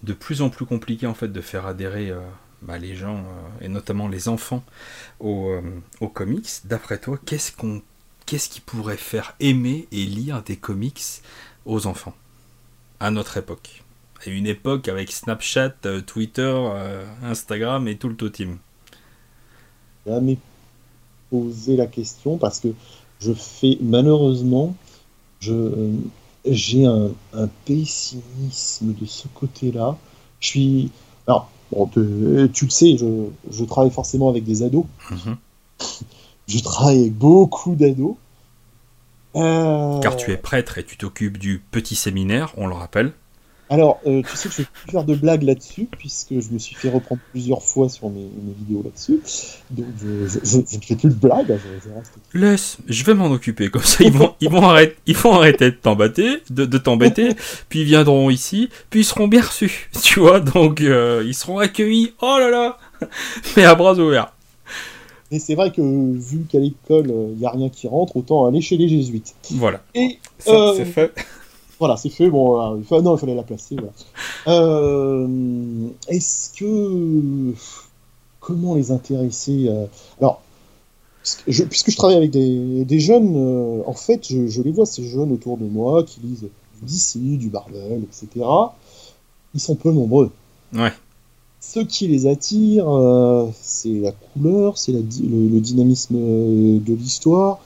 de 0.04 0.12
plus 0.12 0.40
en 0.40 0.48
plus 0.48 0.64
compliqué 0.64 1.06
en 1.06 1.14
fait 1.14 1.28
de 1.28 1.40
faire 1.40 1.66
adhérer 1.66 2.12
bah, 2.62 2.76
les 2.76 2.96
gens, 2.96 3.18
euh, 3.18 3.64
et 3.64 3.68
notamment 3.68 4.08
les 4.08 4.28
enfants, 4.28 4.64
aux, 5.20 5.54
aux 6.00 6.08
comics, 6.08 6.48
d'après 6.64 6.98
toi, 6.98 7.18
qu'est-ce 7.24 7.52
qu'on 7.52 7.82
qu'est-ce 8.28 8.50
qui 8.50 8.60
pourrait 8.60 8.98
faire 8.98 9.34
aimer 9.40 9.88
et 9.90 10.04
lire 10.04 10.42
des 10.42 10.56
comics 10.56 11.02
aux 11.64 11.86
enfants 11.86 12.12
à 13.00 13.10
notre 13.10 13.38
époque 13.38 13.82
À 14.24 14.28
une 14.28 14.46
époque 14.46 14.86
avec 14.88 15.10
Snapchat, 15.10 15.72
euh, 15.86 16.02
Twitter, 16.02 16.42
euh, 16.42 17.06
Instagram 17.22 17.88
et 17.88 17.96
tout 17.96 18.10
le 18.10 18.16
totem. 18.16 18.58
Jamais 20.06 20.36
poser 21.30 21.76
la 21.76 21.86
question 21.86 22.36
parce 22.36 22.60
que 22.60 22.68
je 23.18 23.32
fais 23.32 23.78
malheureusement 23.80 24.76
je 25.40 25.90
j'ai 26.44 26.84
un, 26.84 27.10
un, 27.32 27.48
pessimisme 27.64 28.92
de 28.92 29.06
ce 29.06 29.26
côté-là. 29.28 29.96
Je 30.40 30.46
suis 30.46 30.90
alors 31.26 31.50
euh, 31.96 32.48
tu 32.52 32.66
le 32.66 32.70
sais, 32.70 32.98
je, 32.98 33.64
travaille 33.64 33.90
forcément 33.90 34.28
avec 34.28 34.44
des 34.44 34.62
ados. 34.62 34.84
Mhm. 35.10 35.36
Je 36.48 36.58
travaille 36.60 37.00
avec 37.00 37.14
beaucoup 37.14 37.74
d'ados. 37.74 38.16
Euh, 39.36 40.00
Car 40.00 40.16
tu 40.16 40.32
es 40.32 40.36
prêtre 40.36 40.78
et 40.78 40.84
tu 40.84 40.96
t'occupes 40.96 41.38
du 41.38 41.62
petit 41.70 41.94
séminaire, 41.94 42.52
on 42.56 42.66
le 42.66 42.74
rappelle. 42.74 43.12
Alors, 43.70 44.00
euh, 44.06 44.22
tu 44.22 44.36
sais 44.36 44.48
que 44.48 44.54
je 44.54 44.62
vais 44.62 44.68
plus 44.72 44.92
faire 44.92 45.04
de 45.04 45.14
blagues 45.14 45.42
là-dessus, 45.42 45.86
puisque 45.90 46.40
je 46.40 46.50
me 46.52 46.58
suis 46.58 46.74
fait 46.74 46.88
reprendre 46.88 47.20
plusieurs 47.32 47.62
fois 47.62 47.90
sur 47.90 48.08
mes, 48.08 48.26
vidéos 48.58 48.82
là-dessus. 48.82 49.20
Donc, 49.70 49.86
je, 50.00 50.56
ne 50.56 50.80
fais 50.80 50.96
plus 50.96 51.10
de 51.10 51.14
blagues. 51.14 51.54
Laisse, 52.32 52.78
je 52.86 53.04
vais 53.04 53.12
m'en 53.12 53.26
occuper. 53.26 53.68
Comme 53.68 53.82
ça, 53.82 54.04
ils 54.04 54.12
vont, 54.12 54.34
ils 54.40 54.48
vont, 54.48 54.62
arrêter, 54.62 54.96
ils 55.06 55.16
vont 55.16 55.34
arrêter 55.34 55.70
de 55.70 55.76
t'embêter, 55.76 56.42
de, 56.48 56.78
t'embêter, 56.78 57.34
puis 57.68 57.80
ils 57.80 57.84
viendront 57.84 58.30
ici, 58.30 58.70
puis 58.88 59.00
ils 59.00 59.04
seront 59.04 59.28
bien 59.28 59.42
reçus. 59.42 59.90
Tu 60.02 60.20
vois, 60.20 60.40
donc 60.40 60.80
euh, 60.80 61.22
ils 61.26 61.34
seront 61.34 61.58
accueillis. 61.58 62.14
Oh 62.22 62.38
là 62.38 62.48
là 62.50 62.78
Mais 63.56 63.64
à 63.64 63.74
bras 63.74 63.94
ouverts. 63.98 64.32
Et 65.30 65.38
c'est 65.38 65.54
vrai 65.54 65.70
que 65.70 65.82
vu 65.82 66.46
qu'à 66.48 66.58
l'école, 66.58 67.12
il 67.32 67.38
n'y 67.38 67.46
a 67.46 67.50
rien 67.50 67.68
qui 67.68 67.86
rentre, 67.86 68.16
autant 68.16 68.46
aller 68.46 68.60
chez 68.60 68.76
les 68.76 68.88
jésuites. 68.88 69.34
Voilà. 69.52 69.82
Et 69.94 70.18
c'est 70.38 70.84
fait. 70.84 71.12
Voilà, 71.78 71.96
c'est 71.96 72.08
fait. 72.08 72.28
Bon, 72.28 72.60
euh, 72.60 73.00
non, 73.00 73.16
il 73.16 73.20
fallait 73.20 73.34
la 73.34 73.44
placer. 73.44 73.76
Euh, 74.48 75.88
est-ce 76.08 76.52
que 76.58 77.54
comment 78.40 78.74
les 78.74 78.90
intéresser 78.90 79.66
euh, 79.68 79.86
Alors, 80.20 80.42
puisque 81.44 81.90
je 81.90 81.96
travaille 81.96 82.16
avec 82.16 82.30
des, 82.30 83.00
jeunes, 83.00 83.82
en 83.86 83.92
fait, 83.92 84.26
je, 84.28 84.62
les 84.62 84.72
vois 84.72 84.86
ces 84.86 85.04
jeunes 85.04 85.30
autour 85.32 85.56
de 85.56 85.66
moi 85.66 86.02
qui 86.02 86.20
lisent 86.20 86.48
du 86.82 86.84
DC, 86.84 87.38
du 87.38 87.50
Marvel, 87.50 88.02
etc. 88.02 88.44
Ils 89.54 89.60
sont 89.60 89.76
peu 89.76 89.92
nombreux. 89.92 90.30
Ouais. 90.72 90.92
Ce 91.60 91.80
qui 91.80 92.06
les 92.06 92.26
attire, 92.26 92.86
c'est 93.60 94.00
la 94.00 94.12
couleur, 94.12 94.78
c'est 94.78 94.92
le, 94.92 95.00
le, 95.00 95.60
dynamisme 95.60 96.14
de 96.14 96.94
l'histoire, 96.94 97.58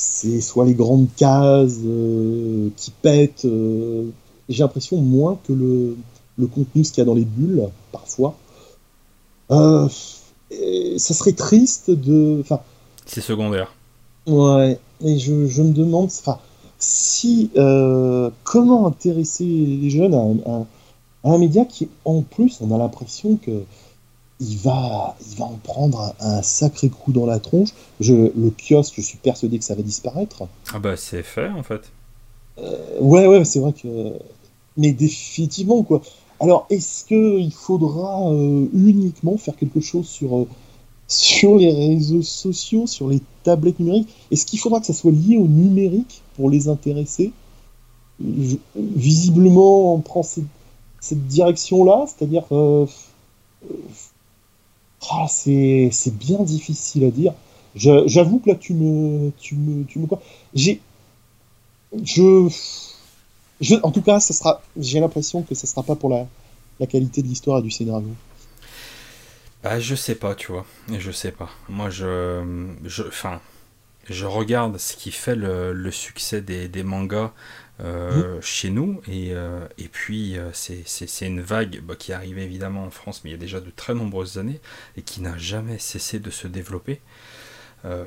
c'est 0.00 0.40
soit 0.40 0.64
les 0.64 0.72
grandes 0.72 1.08
cases 1.14 1.80
euh, 1.84 2.70
qui 2.76 2.90
pètent. 2.90 3.44
Euh, 3.44 4.06
j'ai 4.48 4.62
l'impression 4.62 4.96
moins 4.96 5.38
que 5.46 5.52
le, 5.52 5.96
le 6.38 6.46
contenu, 6.46 6.84
ce 6.84 6.92
qu'il 6.92 7.02
y 7.02 7.02
a 7.02 7.04
dans 7.04 7.14
les 7.14 7.26
bulles, 7.26 7.68
parfois. 7.92 8.34
Euh, 9.50 9.88
ça 10.96 11.14
serait 11.14 11.32
triste 11.32 11.90
de. 11.90 12.42
C'est 13.04 13.20
secondaire. 13.20 13.74
Ouais, 14.26 14.78
et 15.02 15.18
je, 15.18 15.46
je 15.46 15.62
me 15.62 15.72
demande, 15.72 16.06
enfin, 16.06 16.38
si 16.78 17.50
comment 18.42 18.86
intéresser 18.86 19.44
les 19.44 19.90
jeunes 19.90 20.14
à, 20.14 20.50
à, 20.50 20.66
un 21.24 21.38
média 21.38 21.64
qui, 21.64 21.88
en 22.04 22.22
plus, 22.22 22.58
on 22.60 22.74
a 22.74 22.78
l'impression 22.78 23.36
que 23.36 23.64
il 24.40 24.56
va, 24.56 25.16
il 25.30 25.36
va 25.36 25.44
en 25.44 25.58
prendre 25.62 26.14
un, 26.18 26.42
sacré 26.42 26.88
coup 26.88 27.12
dans 27.12 27.26
la 27.26 27.38
tronche. 27.38 27.70
Je, 28.00 28.14
le 28.14 28.50
kiosque, 28.50 28.94
je 28.96 29.02
suis 29.02 29.18
persuadé 29.18 29.58
que 29.58 29.64
ça 29.64 29.74
va 29.74 29.82
disparaître. 29.82 30.44
Ah 30.72 30.78
bah 30.78 30.96
c'est 30.96 31.22
fait 31.22 31.48
en 31.48 31.62
fait. 31.62 31.82
Euh, 32.58 33.00
ouais, 33.00 33.26
ouais, 33.26 33.44
c'est 33.44 33.60
vrai 33.60 33.72
que. 33.72 34.14
Mais 34.76 34.92
définitivement, 34.92 35.82
quoi. 35.82 36.00
Alors, 36.40 36.66
est-ce 36.70 37.04
qu'il 37.04 37.52
faudra 37.52 38.30
euh, 38.30 38.66
uniquement 38.72 39.36
faire 39.36 39.56
quelque 39.56 39.80
chose 39.80 40.06
sur, 40.06 40.38
euh, 40.38 40.48
sur 41.06 41.56
les 41.56 41.70
réseaux 41.70 42.22
sociaux, 42.22 42.86
sur 42.86 43.08
les 43.08 43.20
tablettes 43.42 43.78
numériques? 43.78 44.08
Est-ce 44.30 44.46
qu'il 44.46 44.58
faudra 44.58 44.80
que 44.80 44.86
ça 44.86 44.94
soit 44.94 45.12
lié 45.12 45.36
au 45.36 45.46
numérique 45.46 46.22
pour 46.36 46.48
les 46.48 46.68
intéresser? 46.68 47.32
Visiblement, 48.74 49.94
on 49.94 50.00
prend 50.00 50.22
cette, 50.22 50.44
cette 51.00 51.26
direction-là, 51.26 52.06
c'est-à-dire 52.06 52.44
ah, 55.08 55.26
c'est 55.28 55.90
bien 56.12 56.42
difficile 56.42 57.04
à 57.04 57.10
dire. 57.10 57.34
J'avoue 57.74 58.38
que 58.40 58.50
là, 58.50 58.56
tu 58.56 58.74
me. 58.74 59.30
Tu 59.38 59.54
me, 59.54 59.84
tu 59.84 59.98
me 59.98 60.06
J'ai. 60.54 60.80
Je, 62.04 62.48
je. 63.60 63.76
En 63.82 63.90
tout 63.90 64.02
cas, 64.02 64.20
ça 64.20 64.34
sera. 64.34 64.60
J'ai 64.76 65.00
l'impression 65.00 65.42
que 65.42 65.54
ça 65.54 65.66
sera 65.66 65.82
pas 65.82 65.96
pour 65.96 66.10
la, 66.10 66.26
la 66.78 66.86
qualité 66.86 67.22
de 67.22 67.28
l'histoire 67.28 67.58
et 67.58 67.62
du 67.62 67.70
scénario 67.70 68.08
bah, 69.62 69.78
je 69.78 69.94
sais 69.94 70.14
pas, 70.14 70.34
tu 70.34 70.52
vois. 70.52 70.64
Je 70.90 71.10
sais 71.10 71.32
pas. 71.32 71.50
Moi, 71.68 71.90
je. 71.90 72.74
je 72.84 73.02
enfin, 73.02 73.40
je 74.08 74.24
regarde 74.24 74.78
ce 74.78 74.96
qui 74.96 75.10
fait 75.10 75.36
le, 75.36 75.90
succès 75.90 76.40
des, 76.40 76.82
mangas 76.82 77.32
euh, 77.82 78.38
mmh. 78.38 78.42
chez 78.42 78.70
nous. 78.70 79.00
Et, 79.08 79.32
euh, 79.32 79.66
et 79.78 79.88
puis, 79.88 80.38
euh, 80.38 80.50
c'est 80.52 81.26
une 81.26 81.40
vague 81.40 81.80
bah, 81.82 81.94
qui 81.96 82.12
est 82.12 82.14
arrivée 82.14 82.42
évidemment 82.42 82.84
en 82.84 82.90
France, 82.90 83.22
mais 83.24 83.30
il 83.30 83.32
y 83.32 83.36
a 83.36 83.40
déjà 83.40 83.60
de 83.60 83.70
très 83.70 83.94
nombreuses 83.94 84.38
années, 84.38 84.60
et 84.96 85.02
qui 85.02 85.22
n'a 85.22 85.36
jamais 85.38 85.78
cessé 85.78 86.18
de 86.18 86.30
se 86.30 86.46
développer. 86.46 87.00
Euh, 87.84 88.04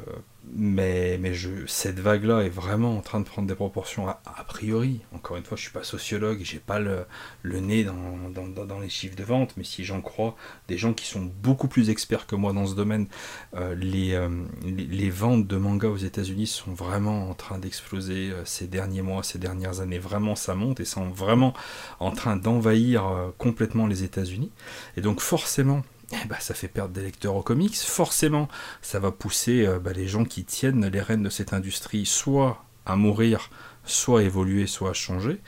mais, 0.56 1.20
cette 1.68 2.00
vague-là 2.00 2.42
est 2.42 2.50
vraiment 2.50 2.98
en 2.98 3.02
train 3.02 3.20
de 3.20 3.26
prendre 3.26 3.48
des 3.48 3.56
proportions 3.56 4.08
a, 4.08 4.44
priori. 4.46 5.02
Encore 5.14 5.38
une 5.38 5.44
fois, 5.44 5.56
je 5.56 5.64
suis 5.64 5.72
pas 5.72 5.84
sociologue, 5.84 6.42
j'ai 6.44 6.60
pas 6.60 6.80
le, 6.80 7.06
nez 7.44 7.86
dans, 7.86 8.80
les 8.80 8.90
chiffres 8.90 9.16
de 9.16 9.24
vente, 9.24 9.56
mais 9.56 9.64
si 9.64 9.84
j'en 9.86 10.02
crois, 10.02 10.36
des 10.68 10.78
gens 10.78 10.94
qui 10.94 11.06
sont 11.06 11.22
beaucoup 11.42 11.68
plus 11.68 11.90
experts 11.90 12.28
que 12.28 12.36
moi 12.36 12.52
dans 12.52 12.66
ce 12.66 12.76
domaine, 12.76 13.08
euh, 13.56 13.74
les, 13.76 14.14
euh, 14.14 14.30
les, 14.64 15.10
ventes 15.10 15.48
de 15.48 15.58
mangas 15.58 15.88
aux 15.88 15.98
États-Unis 15.98 16.48
sont 16.48 16.74
vraiment 16.74 17.30
en 17.30 17.34
train 17.34 17.58
d'exploser 17.58 18.34
ces 18.44 18.68
derniers 18.68 19.02
mois, 19.02 19.24
ces 19.24 19.40
dernières 19.40 19.80
années. 19.80 20.00
Vraiment, 20.00 20.36
ça 20.36 20.56
monte 20.56 20.82
et 20.82 20.86
sont 20.86 21.08
vraiment 21.10 21.54
en 22.00 22.12
train 22.12 22.36
d'envahir 22.36 23.32
complètement 23.38 23.88
les 23.88 24.04
États-Unis. 24.04 24.52
Et 24.98 25.02
donc, 25.02 25.22
forcément, 25.22 25.84
eh 26.24 26.28
ben, 26.28 26.36
ça 26.40 26.54
fait 26.54 26.68
perdre 26.68 26.94
des 26.94 27.02
lecteurs 27.02 27.36
aux 27.36 27.42
comics. 27.42 27.76
Forcément, 27.76 28.48
ça 28.82 29.00
va 29.00 29.12
pousser 29.12 29.66
euh, 29.66 29.80
bah, 29.80 29.94
les 29.94 30.08
gens 30.08 30.26
qui 30.26 30.44
tiennent 30.44 30.86
les 30.86 31.02
rênes 31.02 31.24
de 31.24 31.30
cette 31.30 31.54
industrie 31.54 32.06
soit 32.06 32.64
à 32.86 32.96
mourir, 32.96 33.50
soit 33.86 34.20
à 34.20 34.24
évoluer, 34.24 34.68
soit 34.68 34.92
à 34.92 34.94
changer. 34.94 35.40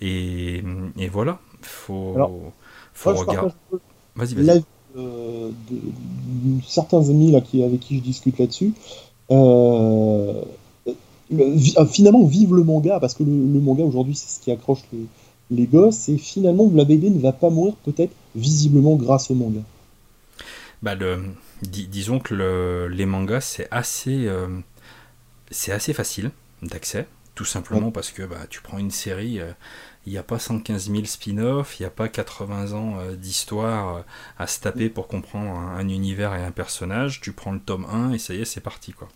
Et, 0.00 0.62
et 0.98 1.08
voilà, 1.08 1.40
faut, 1.62 2.52
faut 2.94 3.14
regarder. 3.14 3.52
Vas-y, 4.14 4.34
vas-y. 4.34 4.64
Euh, 4.96 5.50
de, 5.70 5.76
certains 6.66 7.10
amis 7.10 7.30
là, 7.30 7.42
qui, 7.42 7.62
avec 7.62 7.80
qui 7.80 7.98
je 7.98 8.02
discute 8.02 8.38
là-dessus, 8.38 8.72
euh, 9.30 10.42
finalement, 11.90 12.24
vive 12.24 12.54
le 12.54 12.62
manga, 12.64 12.98
parce 12.98 13.12
que 13.12 13.22
le, 13.22 13.60
manga 13.60 13.84
aujourd'hui, 13.84 14.14
c'est 14.14 14.28
ce 14.28 14.40
qui 14.42 14.50
accroche 14.50 14.80
les, 14.92 15.06
les 15.50 15.66
gosses, 15.66 16.08
et 16.08 16.16
finalement, 16.16 16.70
la 16.74 16.84
BD 16.84 17.10
ne 17.10 17.18
va 17.18 17.32
pas 17.32 17.50
mourir 17.50 17.74
peut-être 17.84 18.12
visiblement 18.34 18.96
grâce 18.96 19.30
au 19.30 19.34
manga 19.34 19.60
bah 20.82 20.94
le, 20.94 21.22
disons 21.62 22.18
que 22.18 22.86
les 22.90 23.06
mangas, 23.06 23.40
c'est 23.40 23.68
assez, 23.70 24.26
euh, 24.26 24.48
c'est 25.50 25.72
assez 25.72 25.92
facile 25.92 26.30
d'accès, 26.62 27.06
tout 27.34 27.44
simplement 27.44 27.90
parce 27.90 28.10
que 28.10 28.22
bah, 28.22 28.46
tu 28.48 28.60
prends 28.60 28.78
une 28.78 28.90
série, 28.90 29.40
euh, 29.40 29.52
il 30.06 30.12
n'y 30.12 30.18
a 30.18 30.22
pas 30.22 30.38
115 30.38 30.90
000 30.90 31.04
spin-offs, 31.04 31.78
il 31.78 31.82
n'y 31.82 31.86
a 31.86 31.90
pas 31.90 32.08
80 32.08 32.72
ans 32.72 32.98
euh, 33.00 33.16
d'histoire 33.16 34.04
à 34.38 34.46
se 34.46 34.60
taper 34.60 34.88
pour 34.88 35.08
comprendre 35.08 35.58
un, 35.58 35.88
univers 35.88 36.34
et 36.34 36.44
un 36.44 36.52
personnage, 36.52 37.20
tu 37.20 37.32
prends 37.32 37.52
le 37.52 37.60
tome 37.60 37.86
1 37.90 38.12
et 38.12 38.18
ça 38.18 38.34
y 38.34 38.42
est, 38.42 38.44
c'est 38.44 38.60
parti. 38.60 38.92
quoi. 38.92 39.08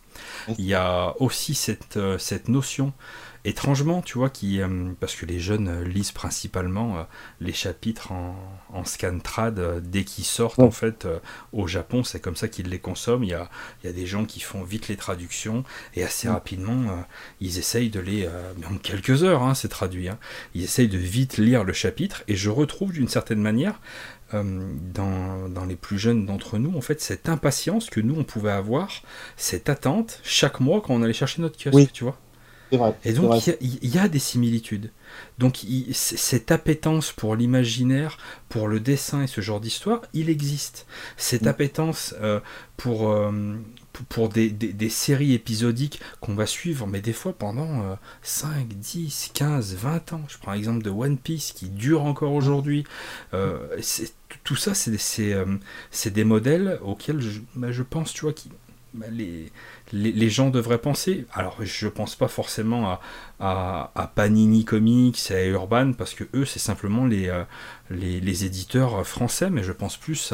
Il 0.58 0.64
y 0.64 0.74
a 0.74 1.14
aussi 1.20 1.54
cette, 1.54 1.98
cette 2.18 2.48
notion 2.48 2.92
étrangement, 3.44 4.02
tu 4.02 4.18
vois, 4.18 4.30
qui, 4.30 4.60
euh, 4.60 4.92
parce 5.00 5.14
que 5.14 5.24
les 5.24 5.40
jeunes 5.40 5.68
euh, 5.68 5.84
lisent 5.84 6.12
principalement 6.12 6.98
euh, 6.98 7.02
les 7.40 7.52
chapitres 7.52 8.12
en, 8.12 8.36
en 8.72 8.84
scan 8.84 9.18
trad 9.18 9.82
dès 9.82 10.04
qu'ils 10.04 10.24
sortent, 10.24 10.58
en 10.58 10.70
fait, 10.70 11.06
au 11.52 11.66
Japon, 11.66 12.04
c'est 12.04 12.20
comme 12.20 12.36
ça 12.36 12.48
qu'ils 12.48 12.68
les 12.68 12.78
consomment. 12.78 13.24
Il 13.24 13.30
y, 13.30 13.34
a, 13.34 13.48
il 13.82 13.86
y 13.86 13.90
a 13.90 13.92
des 13.92 14.06
gens 14.06 14.24
qui 14.24 14.40
font 14.40 14.62
vite 14.62 14.88
les 14.88 14.96
traductions 14.96 15.64
et 15.94 16.04
assez 16.04 16.28
rapidement, 16.28 17.04
ils 17.40 17.58
essayent 17.58 17.90
de 17.90 18.00
les, 18.00 18.28
en 18.70 18.76
quelques 18.76 19.24
heures, 19.24 19.42
hein, 19.42 19.54
c'est 19.54 19.68
traduit, 19.68 20.08
hein, 20.08 20.18
ils 20.54 20.62
essayent 20.62 20.88
de 20.88 20.98
vite 20.98 21.38
lire 21.38 21.64
le 21.64 21.72
chapitre 21.72 22.22
et 22.28 22.36
je 22.36 22.50
retrouve 22.50 22.92
d'une 22.92 23.08
certaine 23.08 23.40
manière 23.40 23.80
dans, 24.32 25.48
dans, 25.48 25.64
les 25.64 25.76
plus 25.76 25.98
jeunes 25.98 26.26
d'entre 26.26 26.58
nous, 26.58 26.76
en 26.76 26.80
fait, 26.80 27.00
cette 27.00 27.28
impatience 27.28 27.90
que 27.90 28.00
nous, 28.00 28.14
on 28.16 28.24
pouvait 28.24 28.52
avoir, 28.52 28.90
cette 29.36 29.68
attente 29.68 30.20
chaque 30.22 30.60
mois 30.60 30.80
quand 30.80 30.94
on 30.94 31.02
allait 31.02 31.12
chercher 31.12 31.42
notre 31.42 31.58
kiosque, 31.58 31.92
tu 31.92 32.04
vois. 32.04 32.16
Et 33.04 33.12
donc, 33.12 33.46
il 33.60 33.94
y, 33.94 33.98
a 33.98 34.08
des 34.08 34.18
similitudes. 34.18 34.90
Donc, 35.38 35.64
cette 35.92 36.52
appétence 36.52 37.12
pour 37.12 37.34
l'imaginaire, 37.34 38.18
pour 38.48 38.68
le 38.68 38.80
dessin 38.80 39.22
et 39.22 39.26
ce 39.26 39.40
genre 39.40 39.60
d'histoire, 39.60 40.02
il 40.12 40.30
existe. 40.30 40.86
Cette 41.16 41.42
mm. 41.42 41.48
appétence 41.48 42.14
euh, 42.20 42.40
pour, 42.76 43.10
euh, 43.10 43.56
pour 44.08 44.28
des, 44.28 44.50
des, 44.50 44.88
séries 44.88 45.34
épisodiques 45.34 46.00
qu'on 46.20 46.34
va 46.34 46.46
suivre, 46.46 46.86
mais 46.86 47.00
des 47.00 47.12
fois 47.12 47.32
pendant 47.32 47.98
5, 48.22 48.68
10, 48.68 49.32
15, 49.34 49.74
20 49.74 50.12
ans. 50.12 50.22
Je 50.28 50.38
prends 50.38 50.52
l'exemple 50.52 50.82
de 50.82 50.90
One 50.90 51.18
Piece 51.18 51.52
qui 51.52 51.68
dure 51.68 52.04
encore 52.04 52.32
aujourd'hui. 52.32 52.84
Euh, 53.34 53.58
tout 54.44 54.56
ça, 54.56 54.72
c'est 54.74 56.10
des 56.10 56.24
modèles 56.24 56.78
auxquels 56.82 57.20
je, 57.20 57.40
bah, 57.54 57.72
je 57.72 57.82
pense, 57.82 58.12
tu 58.12 58.22
vois, 58.22 58.32
qui, 58.32 58.50
bah, 58.94 59.06
les, 59.10 59.50
les, 59.92 60.30
gens 60.30 60.50
devraient 60.50 60.78
penser. 60.78 61.26
Alors, 61.32 61.56
je 61.60 61.88
pense 61.88 62.14
pas 62.14 62.28
forcément 62.28 62.98
à, 63.40 64.12
Panini 64.14 64.64
Comics 64.64 65.30
à 65.30 65.44
Urban, 65.44 65.92
parce 65.92 66.14
que 66.14 66.24
eux, 66.34 66.44
c'est 66.44 66.58
simplement 66.58 67.06
les, 67.06 67.28
euh, 67.28 67.44
les, 67.90 68.44
éditeurs 68.44 69.06
français, 69.06 69.50
mais 69.50 69.62
je 69.62 69.72
pense 69.72 69.96
plus 69.96 70.32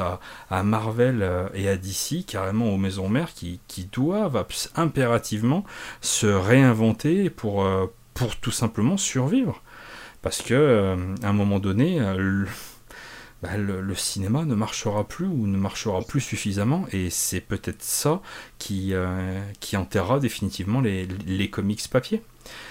à, 0.51 0.63
Marvel 0.63 1.23
euh, 1.23 1.49
et 1.55 1.69
à 1.69 1.77
DC, 1.77 2.25
carrément 2.27 2.71
aux 2.71 2.77
maisons 2.77 3.09
mères, 3.09 3.33
qui, 3.35 3.61
doivent 3.93 4.45
impérativement 4.75 5.65
se 6.01 6.27
réinventer 6.27 7.31
pour, 7.31 7.65
euh, 7.65 7.87
pour 8.15 8.37
tout 8.37 8.51
simplement 8.51 8.97
survivre. 8.97 9.63
Parce 10.23 10.43
que, 10.43 10.97
à 11.23 11.29
un 11.29 11.33
moment 11.33 11.61
donné, 11.61 12.01
bah, 13.43 13.57
le, 13.59 13.95
cinéma 13.95 14.47
ne 14.47 14.55
marchera 14.55 15.05
plus 15.05 15.27
ou 15.27 15.47
ne 15.47 15.59
marchera 15.59 16.01
plus 16.01 16.21
suffisamment 16.21 16.85
et 16.93 17.11
c'est 17.11 17.43
peut-être 17.43 17.83
ça 17.83 18.23
qui, 18.59 18.95
euh, 18.95 19.41
qui 19.61 19.77
enterrera 19.77 20.21
définitivement 20.21 20.81
les, 20.81 21.07
les 21.27 21.51
comics 21.51 21.87
papier. 21.89 22.23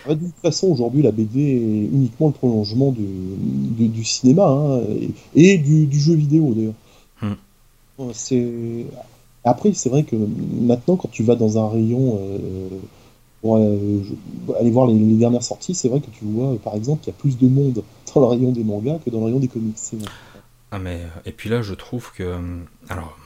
de 0.09 0.15
toute 0.15 0.35
façon, 0.41 0.67
aujourd'hui, 0.67 1.03
la 1.03 1.11
BD 1.11 1.39
est 1.39 1.95
uniquement 1.95 2.27
le 2.27 2.33
prolongement 2.33 2.91
du, 2.91 3.87
du, 3.87 4.03
cinéma 4.03 4.47
hein, 4.47 4.81
et, 5.35 5.59
du, 5.59 5.85
du, 5.85 5.99
jeu 5.99 6.15
vidéo 6.15 6.53
d'ailleurs. 6.55 6.73
Hmm. 7.21 8.11
C'est... 8.13 8.85
Après, 9.43 9.71
c'est 9.73 9.89
vrai 9.89 10.03
que 10.03 10.15
maintenant, 10.15 10.95
quand 10.95 11.11
tu 11.11 11.21
vas 11.21 11.35
dans 11.35 11.59
un 11.63 11.69
rayon 11.69 12.19
euh, 12.19 12.69
pour 13.41 13.57
euh, 13.57 14.01
aller 14.59 14.71
voir 14.71 14.87
les, 14.87 14.97
les, 14.97 15.15
dernières 15.15 15.43
sorties, 15.43 15.75
c'est 15.75 15.89
vrai 15.89 15.99
que 15.99 16.09
tu 16.09 16.25
vois, 16.25 16.57
par 16.63 16.73
exemple, 16.73 17.03
qu'il 17.03 17.13
y 17.13 17.15
a 17.15 17.19
plus 17.19 17.37
de 17.37 17.47
monde 17.47 17.83
dans 18.15 18.21
le 18.21 18.25
rayon 18.25 18.51
des 18.51 18.63
mangas 18.63 18.97
que 19.05 19.11
dans 19.11 19.19
le 19.19 19.25
rayon 19.25 19.39
des 19.39 19.47
comics. 19.47 19.77
C'est 19.77 19.97
vrai. 19.97 20.09
Ah 20.71 20.79
mais 20.79 21.01
euh, 21.01 21.21
et 21.25 21.31
puis 21.31 21.49
là 21.49 21.61
je 21.61 21.73
trouve 21.73 22.11
que 22.13 22.23
euh, 22.23 22.57
alors 22.89 23.17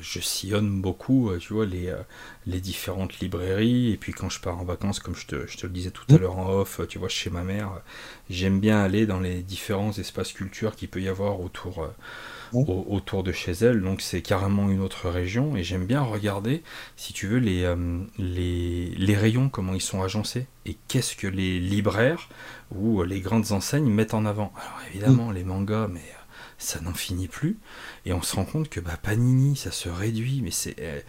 je, 0.00 0.20
sillonne 0.20 0.80
beaucoup 0.80 1.28
euh, 1.28 1.38
tu 1.38 1.52
vois 1.52 1.66
les, 1.66 1.92
les 2.46 2.60
différentes 2.60 3.18
librairies 3.18 3.92
et 3.92 3.96
puis 3.98 4.12
quand 4.12 4.30
je 4.30 4.40
pars 4.40 4.58
en 4.58 4.64
vacances 4.64 5.00
comme 5.00 5.14
je 5.16 5.26
te, 5.26 5.46
je 5.46 5.58
te 5.58 5.66
le 5.66 5.72
disais 5.72 5.90
tout 5.90 6.04
à 6.08 6.14
mmh. 6.14 6.16
l'heure 6.16 6.38
en 6.38 6.48
off 6.50 6.80
tu 6.88 6.98
vois 6.98 7.08
chez 7.08 7.28
ma 7.28 7.42
mère 7.42 7.82
j'aime 8.30 8.60
bien 8.60 8.78
aller 8.82 9.04
dans 9.04 9.20
les 9.20 9.42
différents 9.42 9.92
espaces 9.92 10.32
culture 10.32 10.76
qu'il 10.76 10.88
peut 10.88 11.02
y 11.02 11.08
avoir 11.08 11.40
autour 11.40 11.86
mmh. 12.54 12.62
autour 12.66 13.24
de 13.24 13.32
chez 13.32 13.52
elle 13.52 13.82
donc 13.82 14.00
c'est 14.00 14.22
carrément 14.22 14.70
une 14.70 14.80
autre 14.80 15.10
région 15.10 15.56
et 15.56 15.64
j'aime 15.64 15.84
bien 15.84 16.00
regarder 16.00 16.62
si 16.96 17.12
tu 17.12 17.26
veux 17.26 17.40
les, 17.40 17.74
les, 18.16 18.86
les 18.96 19.16
rayons 19.16 19.50
comment 19.50 19.74
ils 19.74 19.82
sont 19.82 20.02
agencés 20.02 20.46
et 20.64 20.78
qu'est-ce 20.88 21.16
que 21.16 21.26
les 21.26 21.58
libraires 21.60 22.30
ou 22.74 23.02
les 23.02 23.20
grandes 23.20 23.52
enseignes 23.52 23.90
mettent 23.90 24.14
en 24.14 24.24
avant 24.24 24.52
alors 24.56 24.80
évidemment 24.88 25.26
mmh. 25.26 25.34
les 25.34 25.44
mangas 25.44 25.88
mais 25.88 26.15
ça 26.58 26.80
n'en 26.80 26.94
finit 26.94 27.28
plus. 27.28 27.58
Et 28.04 28.12
on 28.12 28.22
se 28.22 28.36
rend 28.36 28.44
compte 28.44 28.68
que 28.68 28.80
bah, 28.80 28.96
Panini, 29.02 29.56
ça 29.56 29.70
se 29.70 29.88
réduit, 29.88 30.40
mais 30.42 30.50
c'est 30.50 30.76
euh, 30.80 31.00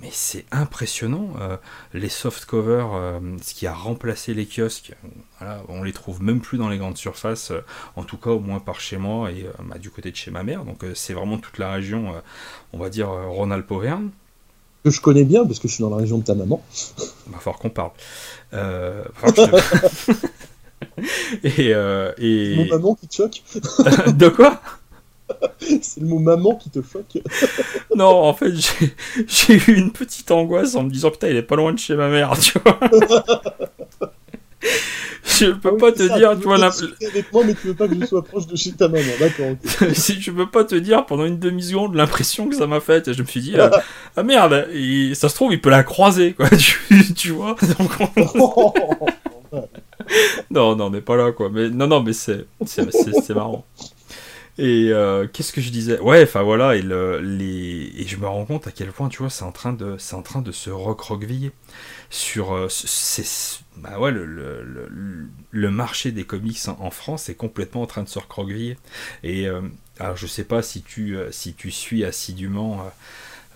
mais 0.00 0.08
c'est 0.10 0.46
impressionnant. 0.50 1.34
Euh, 1.40 1.56
les 1.92 2.08
soft 2.08 2.46
covers, 2.46 2.94
euh, 2.94 3.20
ce 3.42 3.54
qui 3.54 3.66
a 3.66 3.74
remplacé 3.74 4.32
les 4.32 4.46
kiosques, 4.46 4.94
voilà, 5.38 5.62
on 5.68 5.82
les 5.82 5.92
trouve 5.92 6.22
même 6.22 6.40
plus 6.40 6.56
dans 6.56 6.68
les 6.68 6.78
grandes 6.78 6.96
surfaces, 6.96 7.52
en 7.96 8.04
tout 8.04 8.16
cas 8.16 8.30
au 8.30 8.40
moins 8.40 8.58
par 8.58 8.80
chez 8.80 8.96
moi 8.96 9.30
et 9.30 9.46
bah, 9.64 9.78
du 9.78 9.90
côté 9.90 10.10
de 10.10 10.16
chez 10.16 10.30
ma 10.30 10.42
mère. 10.42 10.64
Donc 10.64 10.84
c'est 10.94 11.12
vraiment 11.12 11.38
toute 11.38 11.58
la 11.58 11.72
région, 11.72 12.14
on 12.72 12.78
va 12.78 12.88
dire 12.88 13.08
Rhône-Alpes-Auvergne. 13.08 14.08
Que 14.84 14.90
je 14.90 15.00
connais 15.00 15.24
bien 15.24 15.44
parce 15.44 15.60
que 15.60 15.68
je 15.68 15.74
suis 15.74 15.82
dans 15.82 15.90
la 15.90 15.98
région 15.98 16.18
de 16.18 16.24
ta 16.24 16.34
maman. 16.34 16.64
Va 17.28 17.38
falloir 17.38 17.58
qu'on 17.58 17.70
parle. 17.70 17.92
et, 21.44 21.72
et... 22.18 22.56
Mon 22.56 22.66
maman 22.66 22.94
qui 22.94 23.08
te 23.08 23.14
choque. 23.14 23.42
de 24.16 24.28
quoi? 24.28 24.60
C'est 25.82 26.00
le 26.00 26.06
mot 26.06 26.18
maman 26.18 26.56
qui 26.56 26.70
te 26.70 26.80
choque. 26.80 27.22
non, 27.96 28.06
en 28.06 28.34
fait, 28.34 28.52
j'ai 29.26 29.54
eu 29.54 29.74
une 29.74 29.92
petite 29.92 30.30
angoisse 30.30 30.74
en 30.74 30.84
me 30.84 30.90
disant 30.90 31.10
putain, 31.10 31.28
il 31.28 31.36
est 31.36 31.42
pas 31.42 31.56
loin 31.56 31.72
de 31.72 31.78
chez 31.78 31.94
ma 31.94 32.08
mère, 32.08 32.38
tu 32.38 32.58
vois. 32.58 32.78
je 35.24 35.46
peux 35.52 35.72
ah 35.74 35.78
pas 35.78 35.92
te 35.92 36.02
dire, 36.16 36.36
tu 36.38 36.44
vois, 36.44 36.56
avec 36.56 37.32
moi, 37.32 37.42
mais 37.44 37.54
tu 37.54 37.68
veux 37.68 37.74
pas 37.74 37.88
que 37.88 37.98
je 37.98 38.06
sois 38.06 38.22
proche 38.22 38.46
de 38.46 38.56
chez 38.56 38.72
ta 38.72 38.88
maman, 38.88 39.12
d'accord. 39.18 39.56
si 39.94 40.20
je 40.20 40.30
peux 40.30 40.48
pas 40.48 40.64
te 40.64 40.74
dire 40.74 41.06
pendant 41.06 41.24
une 41.24 41.38
demi 41.38 41.62
seconde 41.62 41.94
l'impression 41.94 42.48
que 42.48 42.56
ça 42.56 42.66
m'a 42.66 42.80
fait, 42.80 43.12
je 43.12 43.22
me 43.22 43.26
suis 43.26 43.40
dit 43.40 43.56
ah, 43.58 43.70
ah 44.16 44.22
merde, 44.22 44.68
ça 45.14 45.28
se 45.28 45.34
trouve 45.34 45.52
il 45.52 45.60
peut 45.60 45.70
la 45.70 45.84
croiser, 45.84 46.32
quoi, 46.34 46.48
tu, 47.16 47.30
vois. 47.30 47.56
non, 50.50 50.76
non, 50.76 50.86
on 50.86 50.90
n'est 50.90 51.00
pas 51.00 51.16
là, 51.16 51.32
quoi. 51.32 51.50
Mais 51.50 51.70
non, 51.70 51.86
non, 51.86 52.02
mais 52.02 52.12
c'est 52.12 52.46
marrant. 53.30 53.64
Et 54.58 54.90
euh, 54.92 55.26
qu'est-ce 55.26 55.52
que 55.52 55.62
je 55.62 55.70
disais? 55.70 55.98
Ouais, 56.00 56.22
enfin 56.24 56.42
voilà, 56.42 56.76
et, 56.76 56.82
les... 56.82 57.92
et 57.96 58.06
je 58.06 58.16
me 58.18 58.26
rends 58.26 58.44
compte 58.44 58.66
à 58.66 58.70
quel 58.70 58.92
point, 58.92 59.08
tu 59.08 59.18
vois, 59.18 59.30
c'est 59.30 59.44
en 59.44 59.52
train 59.52 59.72
de, 59.72 59.96
c'est 59.98 60.20
train 60.22 60.42
de 60.42 60.52
se 60.52 60.68
recroqueviller 60.68 61.52
sur, 62.10 62.52
euh, 62.52 62.68
bah 63.78 63.98
ouais, 63.98 64.10
le, 64.10 64.26
le, 64.26 65.26
le, 65.50 65.70
marché 65.70 66.12
des 66.12 66.24
comics 66.24 66.58
en, 66.68 66.90
France 66.90 67.30
est 67.30 67.34
complètement 67.34 67.82
en 67.82 67.86
train 67.86 68.02
de 68.02 68.08
se 68.08 68.18
recroqueviller. 68.18 68.76
Et 69.22 69.48
euh, 69.48 69.62
alors, 69.98 70.18
je 70.18 70.26
sais 70.26 70.44
pas 70.44 70.60
si 70.60 70.82
tu, 70.82 71.16
suis 71.70 72.04
assidûment. 72.04 72.84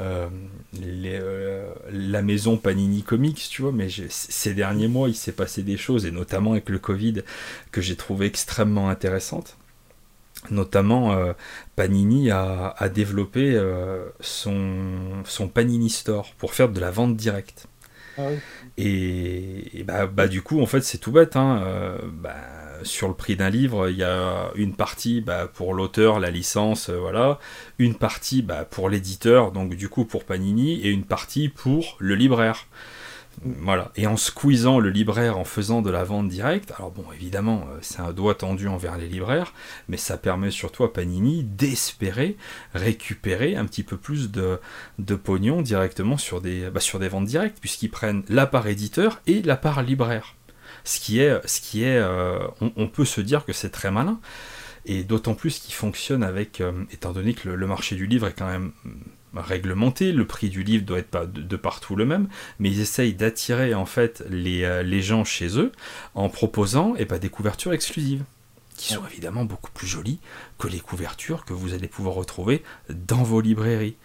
La 0.00 2.22
maison 2.22 2.56
Panini 2.56 3.02
Comics, 3.02 3.48
tu 3.50 3.62
vois, 3.62 3.72
mais 3.72 3.88
ces 4.08 4.54
derniers 4.54 4.88
mois, 4.88 5.10
il 5.10 5.14
s'est 5.14 5.32
passé 5.32 5.62
des 5.62 5.76
choses, 5.76 6.06
et 6.06 6.10
notamment 6.10 6.52
avec 6.52 6.70
le 6.70 6.78
Covid, 6.78 7.22
que 7.70 7.82
j'ai 7.82 7.96
trouvé 7.96 8.26
extrêmement 8.26 8.88
intéressantes. 8.88 9.58
Notamment, 10.50 11.12
euh, 11.12 11.32
Panini 11.74 12.30
a, 12.30 12.74
développé 12.92 13.52
euh, 13.54 14.06
son, 14.20 15.22
son, 15.24 15.48
Panini 15.48 15.90
Store 15.90 16.32
pour 16.38 16.54
faire 16.54 16.68
de 16.68 16.80
la 16.80 16.90
vente 16.90 17.16
directe. 17.16 17.66
Ah 18.18 18.28
et, 18.78 19.84
bah, 19.86 20.06
bah, 20.06 20.28
du 20.28 20.42
coup, 20.42 20.60
en 20.60 20.66
fait, 20.66 20.80
c'est 20.82 20.98
tout 20.98 21.12
bête. 21.12 21.36
Hein, 21.36 21.62
euh, 21.64 21.98
bah, 22.12 22.34
sur 22.82 23.08
le 23.08 23.14
prix 23.14 23.36
d'un 23.36 23.50
livre, 23.50 23.88
il 23.88 23.96
y 23.96 24.04
a 24.04 24.50
une 24.54 24.74
partie 24.74 25.20
bah, 25.20 25.48
pour 25.52 25.74
l'auteur, 25.74 26.20
la 26.20 26.30
licence, 26.30 26.90
voilà, 26.90 27.38
une 27.78 27.94
partie 27.94 28.46
pour 28.70 28.90
l'éditeur, 28.90 29.50
donc 29.50 29.74
du 29.74 29.88
coup 29.88 30.04
pour 30.04 30.24
Panini, 30.24 30.80
et 30.82 30.90
une 30.90 31.04
partie 31.04 31.48
pour 31.48 31.96
le 32.00 32.14
libraire. 32.14 32.66
Voilà. 33.44 33.92
Et 33.96 34.06
en 34.06 34.16
squeezant 34.16 34.78
le 34.78 34.90
libraire 34.90 35.38
en 35.38 35.44
faisant 35.44 35.82
de 35.82 35.90
la 35.90 36.04
vente 36.04 36.28
directe, 36.28 36.72
alors 36.76 36.90
bon, 36.90 37.04
évidemment, 37.14 37.66
euh, 37.70 37.78
c'est 37.82 38.00
un 38.00 38.12
doigt 38.12 38.34
tendu 38.34 38.66
envers 38.66 38.96
les 38.96 39.08
libraires, 39.08 39.52
mais 39.88 39.96
ça 39.96 40.16
permet 40.16 40.50
surtout 40.50 40.86
Panini 40.88 41.44
d'espérer 41.44 42.36
récupérer 42.74 43.56
un 43.56 43.66
petit 43.66 43.82
peu 43.82 43.96
plus 43.96 44.30
de, 44.30 44.58
pognon 45.16 45.62
directement 45.62 46.16
sur 46.16 46.40
des, 46.40 46.70
bah, 46.70 46.80
sur 46.80 46.98
des 46.98 47.08
ventes 47.08 47.26
directes, 47.26 47.58
puisqu'ils 47.60 47.90
prennent 47.90 48.22
la 48.28 48.46
part 48.46 48.66
éditeur 48.66 49.20
et 49.26 49.42
la 49.42 49.56
part 49.56 49.82
libraire. 49.82 50.34
Ce 50.84 51.00
qui 51.00 51.20
est, 51.20 51.46
ce 51.46 51.60
qui 51.60 51.84
est 51.84 51.98
euh, 51.98 52.38
on, 52.60 52.88
peut 52.88 53.04
se 53.04 53.20
dire 53.20 53.44
que 53.44 53.52
c'est 53.52 53.70
très 53.70 53.90
malin, 53.90 54.20
et 54.86 55.02
d'autant 55.04 55.34
plus 55.34 55.58
qu'il 55.58 55.74
fonctionne 55.74 56.22
avec, 56.22 56.60
euh, 56.60 56.72
étant 56.92 57.12
donné 57.12 57.34
que 57.34 57.48
le 57.48 57.66
marché 57.66 57.96
du 57.96 58.06
livre 58.06 58.28
est 58.28 58.32
quand 58.32 58.48
même 58.48 58.72
réglementé, 59.34 60.12
le 60.12 60.26
prix 60.26 60.48
du 60.48 60.62
livre 60.62 60.84
doit 60.84 60.98
être 60.98 61.10
pas 61.10 61.26
de, 61.26 61.56
partout 61.56 61.96
le 61.96 62.04
même, 62.04 62.28
mais 62.58 62.70
ils 62.70 62.80
essayent 62.80 63.14
d'attirer 63.14 63.74
en 63.74 63.86
fait 63.86 64.24
les, 64.28 64.64
euh, 64.64 65.00
gens 65.00 65.24
chez 65.24 65.58
eux 65.58 65.72
en 66.14 66.28
proposant 66.28 66.94
eh 66.98 67.04
ben, 67.04 67.18
des 67.18 67.28
couvertures 67.28 67.72
exclusives 67.72 68.24
qui 68.76 68.92
sont 68.92 69.06
évidemment 69.10 69.44
beaucoup 69.44 69.70
plus 69.70 69.86
jolies 69.86 70.18
que 70.58 70.68
les 70.68 70.80
couvertures 70.80 71.44
que 71.44 71.54
vous 71.54 71.72
allez 71.72 71.88
pouvoir 71.88 72.14
retrouver 72.14 72.62
dans 72.90 73.22
vos 73.22 73.40
librairies. 73.40 73.96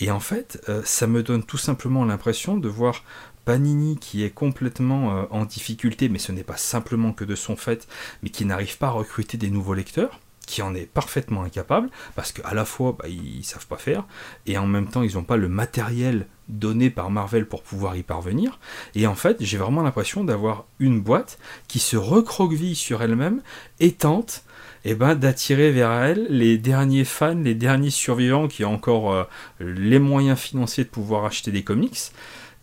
Et 0.00 0.10
en 0.10 0.18
fait, 0.18 0.60
euh, 0.68 0.82
ça 0.84 1.06
me 1.06 1.22
donne 1.22 1.44
tout 1.44 1.58
simplement 1.58 2.04
l'impression 2.04 2.56
de 2.56 2.68
voir 2.68 3.04
Panini 3.44 3.96
qui 3.96 4.24
est 4.24 4.30
complètement 4.30 5.16
euh, 5.16 5.24
en 5.30 5.44
difficulté, 5.44 6.08
mais 6.08 6.18
ce 6.18 6.32
n'est 6.32 6.42
pas 6.42 6.56
simplement 6.56 7.12
que 7.12 7.24
de 7.24 7.36
son 7.36 7.54
fait, 7.54 7.86
mais 8.22 8.30
qui 8.30 8.44
n'arrive 8.44 8.76
pas 8.78 8.88
à 8.88 8.90
recruter 8.90 9.38
des 9.38 9.50
nouveaux 9.50 9.74
lecteurs 9.74 10.20
qui 10.46 10.62
en 10.62 10.74
est 10.74 10.86
parfaitement 10.86 11.42
incapable, 11.42 11.90
parce 12.14 12.32
qu'à 12.32 12.54
la 12.54 12.64
fois 12.64 12.96
bah, 12.98 13.08
ils 13.08 13.44
savent 13.44 13.66
pas 13.66 13.76
faire, 13.76 14.04
et 14.46 14.56
en 14.56 14.66
même 14.66 14.88
temps 14.88 15.02
ils 15.02 15.14
n'ont 15.14 15.24
pas 15.24 15.36
le 15.36 15.48
matériel 15.48 16.26
donné 16.48 16.90
par 16.90 17.10
Marvel 17.10 17.46
pour 17.46 17.62
pouvoir 17.62 17.96
y 17.96 18.02
parvenir. 18.02 18.58
Et 18.94 19.06
en 19.06 19.14
fait, 19.14 19.36
j'ai 19.40 19.58
vraiment 19.58 19.82
l'impression 19.82 20.24
d'avoir 20.24 20.66
une 20.78 21.00
boîte 21.00 21.38
qui 21.68 21.78
se 21.78 21.96
recroqueville 21.96 22.76
sur 22.76 23.02
elle-même 23.02 23.42
et 23.80 23.92
tente 23.92 24.44
eh 24.84 24.94
ben, 24.94 25.16
d'attirer 25.16 25.72
vers 25.72 25.90
elle 25.90 26.26
les 26.30 26.58
derniers 26.58 27.04
fans, 27.04 27.34
les 27.34 27.56
derniers 27.56 27.90
survivants 27.90 28.46
qui 28.46 28.64
ont 28.64 28.74
encore 28.74 29.12
euh, 29.12 29.24
les 29.58 29.98
moyens 29.98 30.38
financiers 30.38 30.84
de 30.84 30.88
pouvoir 30.88 31.24
acheter 31.24 31.50
des 31.50 31.64
comics 31.64 32.12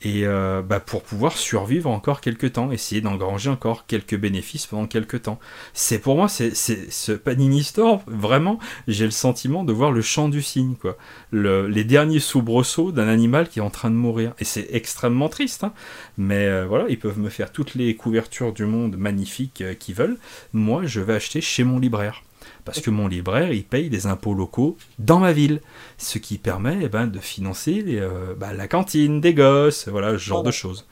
et 0.04 0.26
euh, 0.26 0.62
bah, 0.62 0.82
pour 0.82 1.02
pouvoir 1.02 1.38
survivre 1.38 1.90
encore 1.90 2.20
quelques 2.20 2.54
temps, 2.54 2.72
essayer 2.72 3.00
d'engranger 3.00 3.50
encore 3.50 3.86
quelques 3.88 4.18
bénéfices 4.18 4.68
pendant 4.68 4.86
quelques 4.86 5.24
temps. 5.24 5.40
C'est 5.74 6.00
pour 6.00 6.18
moi, 6.18 6.28
c'est 6.28 6.54
ce 6.54 7.12
Panini 7.14 7.64
Store, 7.64 8.04
vraiment, 8.06 8.60
j'ai 8.88 9.06
le 9.06 9.12
sentiment 9.12 9.64
de 9.64 9.72
voir 9.72 9.92
le 9.92 10.02
champ 10.02 10.28
du 10.28 10.42
cygne, 10.42 10.76
quoi. 10.76 10.98
les 11.32 11.84
derniers 11.86 12.20
soubresauts 12.20 12.92
d'un 12.92 13.08
animal 13.08 13.48
qui 13.48 13.60
est 13.60 13.64
en 13.64 13.70
train 13.70 13.90
de 13.90 13.96
mourir. 13.96 14.34
Et 14.40 14.44
c'est 14.44 14.68
extrêmement 14.72 15.30
triste, 15.30 15.64
hein. 15.64 15.74
mais 16.18 16.48
euh, 16.48 16.66
voilà, 16.68 16.86
ils 16.90 17.00
peuvent 17.00 17.20
me 17.20 17.30
faire 17.30 17.52
toutes 17.52 17.76
les 17.76 17.96
couvertures 17.96 18.52
du 18.52 18.66
monde 18.66 18.98
magnifiques 18.98 19.62
euh, 19.62 19.74
qu'ils 19.74 19.96
veulent. 19.96 20.18
Moi, 20.52 20.86
je 20.86 21.00
vais 21.00 21.14
acheter 21.14 21.40
chez 21.40 21.64
mon 21.64 21.80
libraire 21.80 22.24
parce 22.66 22.80
que 22.80 22.90
mon 22.90 23.08
libraire, 23.08 23.52
il 23.52 23.64
paye 23.64 23.90
des 23.90 24.08
impôts 24.08 24.34
locaux 24.34 24.78
dans 25.00 25.20
ma 25.20 25.34
ville, 25.34 25.62
ce 25.98 26.18
qui 26.18 26.38
permet 26.38 26.78
eh 26.84 26.90
ben, 26.90 27.08
de 27.08 27.20
financer 27.20 27.84
euh, 27.88 28.34
bah, 28.36 28.54
la 28.54 28.68
cantine 28.68 29.22
des 29.22 29.34
gosses, 29.34 29.88
voilà, 29.88 30.14
ce 30.14 30.18
genre 30.18 30.44
de 30.44 30.52
choses. 30.52 30.86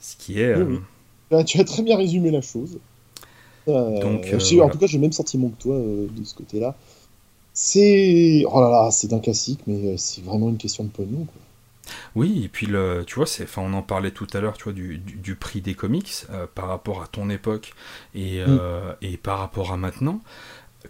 Ce 0.00 0.16
qui 0.18 0.40
est... 0.40 0.54
Euh, 0.54 0.78
bah, 1.30 1.44
tu 1.44 1.60
as 1.60 1.64
très 1.64 1.82
bien 1.82 1.96
résumé 1.96 2.30
la 2.30 2.40
chose. 2.40 2.78
Euh, 3.68 4.00
Donc, 4.00 4.26
en 4.26 4.68
tout 4.68 4.78
cas, 4.78 4.86
j'ai 4.86 4.98
le 4.98 5.02
même 5.02 5.12
sentiment 5.12 5.48
que 5.48 5.62
toi 5.62 5.76
de 5.76 6.24
ce 6.24 6.34
côté-là. 6.34 6.74
C'est... 7.52 8.44
Oh 8.50 8.60
là 8.60 8.70
là, 8.70 8.90
c'est 8.90 9.08
d'un 9.08 9.20
classique, 9.20 9.60
mais 9.66 9.96
c'est 9.96 10.24
vraiment 10.24 10.48
une 10.48 10.58
question 10.58 10.84
de 10.84 10.90
pognon, 10.90 11.24
quoi. 11.24 11.43
Oui, 12.14 12.44
et 12.44 12.48
puis 12.48 12.66
le, 12.66 13.04
tu 13.06 13.16
vois, 13.16 13.26
c'est, 13.26 13.44
enfin, 13.44 13.62
on 13.62 13.72
en 13.72 13.82
parlait 13.82 14.10
tout 14.10 14.26
à 14.32 14.40
l'heure, 14.40 14.56
tu 14.56 14.64
vois, 14.64 14.72
du, 14.72 14.98
du, 14.98 15.34
prix 15.34 15.60
des 15.60 15.74
comics 15.74 16.24
euh, 16.30 16.46
par 16.54 16.68
rapport 16.68 17.02
à 17.02 17.06
ton 17.06 17.30
époque 17.30 17.74
et, 18.14 18.40
mm. 18.40 18.46
euh, 18.48 18.92
et 19.02 19.16
par 19.16 19.38
rapport 19.38 19.72
à 19.72 19.76
maintenant. 19.76 20.20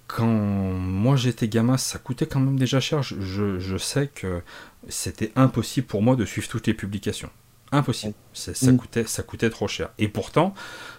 Quand 0.08 0.26
moi 0.26 1.14
j'étais 1.14 1.46
gamin, 1.46 1.76
ça 1.76 1.98
coûtait 1.98 2.26
quand 2.26 2.40
même 2.40 2.58
déjà 2.58 2.80
cher. 2.80 3.02
Je, 3.02 3.58
je 3.58 3.76
sais 3.78 4.08
que 4.08 4.42
c'était 4.88 5.32
impossible 5.36 5.86
pour 5.86 6.02
moi 6.02 6.16
de 6.16 6.24
suivre 6.24 6.48
toutes 6.48 6.66
les 6.66 6.74
publications. 6.74 7.30
Impossible. 7.72 8.14
ça, 8.32 8.52
mm. 8.72 8.76
coûtait, 8.76 9.04
ça 9.04 9.22
coûtait 9.22 9.50
trop 9.50 9.68
cher. 9.68 9.90
Et 9.98 10.08
pourtant, 10.08 10.54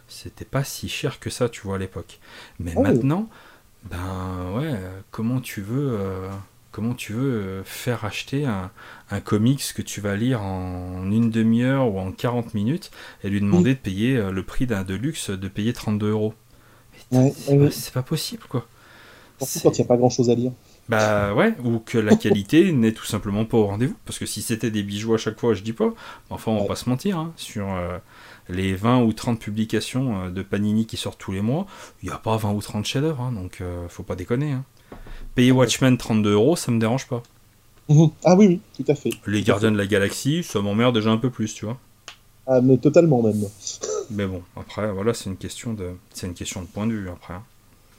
c'était 0.07 0.45
pas 0.45 0.63
si 0.63 0.89
cher 0.89 1.19
que 1.19 1.29
ça, 1.29 1.49
tu 1.49 1.61
vois, 1.61 1.75
à 1.75 1.79
l'époque. 1.79 2.19
Mais 2.59 2.73
oh. 2.75 2.81
maintenant, 2.81 3.29
ben 3.89 4.51
ouais, 4.55 4.79
comment 5.11 5.39
tu 5.39 5.61
veux. 5.61 5.97
Euh, 5.99 6.29
comment 6.71 6.93
tu 6.93 7.13
veux 7.13 7.63
faire 7.63 8.03
acheter 8.03 8.45
un, 8.45 8.69
comics 9.23 9.73
que 9.73 9.81
tu 9.81 10.01
vas 10.01 10.15
lire 10.15 10.41
en 10.41 11.09
une 11.11 11.29
demi-heure 11.29 11.93
ou 11.93 11.99
en 11.99 12.11
40 12.11 12.53
minutes 12.53 12.91
et 13.23 13.29
lui 13.29 13.39
demander 13.39 13.73
de 13.73 13.79
payer 13.79 14.17
euh, 14.17 14.31
le 14.31 14.43
prix 14.43 14.65
d'un 14.65 14.83
Deluxe, 14.83 15.29
de 15.29 15.47
payer 15.47 15.73
32 15.73 16.11
euros 16.11 16.33
C'est 17.11 17.93
pas, 17.93 18.01
possible, 18.01 18.43
quoi. 18.49 18.67
Surtout 19.39 19.59
quand 19.67 19.77
il 19.77 19.81
n'y 19.81 19.85
a 19.85 19.87
pas 19.87 19.97
grand-chose 19.97 20.29
à 20.29 20.35
lire. 20.35 20.51
Bah 20.87 21.33
ouais, 21.33 21.53
ou 21.63 21.79
que 21.79 21.97
la 21.97 22.15
qualité 22.15 22.71
n'est 22.73 22.93
tout 22.93 23.05
simplement 23.05 23.45
pas 23.45 23.57
au 23.57 23.65
rendez-vous. 23.65 23.95
Parce 24.05 24.17
que 24.17 24.25
si 24.25 24.41
c'était 24.41 24.71
des 24.71 24.83
bijoux 24.83 25.13
à 25.13 25.17
chaque 25.17 25.39
fois, 25.39 25.53
je 25.53 25.61
dis 25.61 25.73
pas. 25.73 25.93
Enfin, 26.29 26.51
on 26.51 26.61
va 26.61 26.65
pas 26.65 26.75
se 26.75 26.89
mentir. 26.89 27.17
Hein, 27.17 27.33
sur 27.35 27.71
euh, 27.73 27.97
les 28.49 28.75
20 28.75 29.01
ou 29.03 29.13
30 29.13 29.39
publications 29.39 30.29
de 30.29 30.41
Panini 30.41 30.85
qui 30.85 30.97
sortent 30.97 31.19
tous 31.19 31.31
les 31.31 31.41
mois, 31.41 31.65
il 32.01 32.09
n'y 32.09 32.15
a 32.15 32.17
pas 32.17 32.37
20 32.37 32.51
ou 32.51 32.61
30 32.61 32.85
chefs-d'œuvre. 32.85 33.21
Hein, 33.21 33.33
donc, 33.33 33.61
faut 33.89 34.03
pas 34.03 34.15
déconner. 34.15 34.51
Hein. 34.53 34.63
Payer 35.35 35.51
Watchmen 35.51 35.97
32 35.97 36.31
euros, 36.31 36.55
ça 36.55 36.71
me 36.71 36.79
dérange 36.79 37.07
pas. 37.07 37.21
Mhm. 37.89 38.09
Ah 38.23 38.35
oui, 38.35 38.47
oui, 38.47 38.59
tout 38.75 38.91
à 38.91 38.95
fait. 38.95 39.11
Les 39.27 39.43
Gardiens 39.43 39.71
de 39.71 39.77
la 39.77 39.85
Galaxie, 39.85 40.43
ça 40.43 40.61
m'emmerde 40.61 40.95
déjà 40.95 41.11
un 41.11 41.17
peu 41.17 41.29
plus, 41.29 41.53
tu 41.53 41.65
vois. 41.65 41.77
Ah, 42.47 42.61
mais 42.61 42.77
totalement 42.77 43.21
même. 43.21 43.43
mais 44.09 44.25
bon, 44.25 44.43
après, 44.55 44.91
voilà, 44.91 45.13
c'est 45.13 45.29
une 45.29 45.37
question 45.37 45.73
de, 45.73 45.91
c'est 46.13 46.27
une 46.27 46.33
question 46.33 46.61
de 46.61 46.67
point 46.67 46.87
de 46.87 46.93
vue 46.93 47.09
après. 47.09 47.33
Hein. 47.35 47.43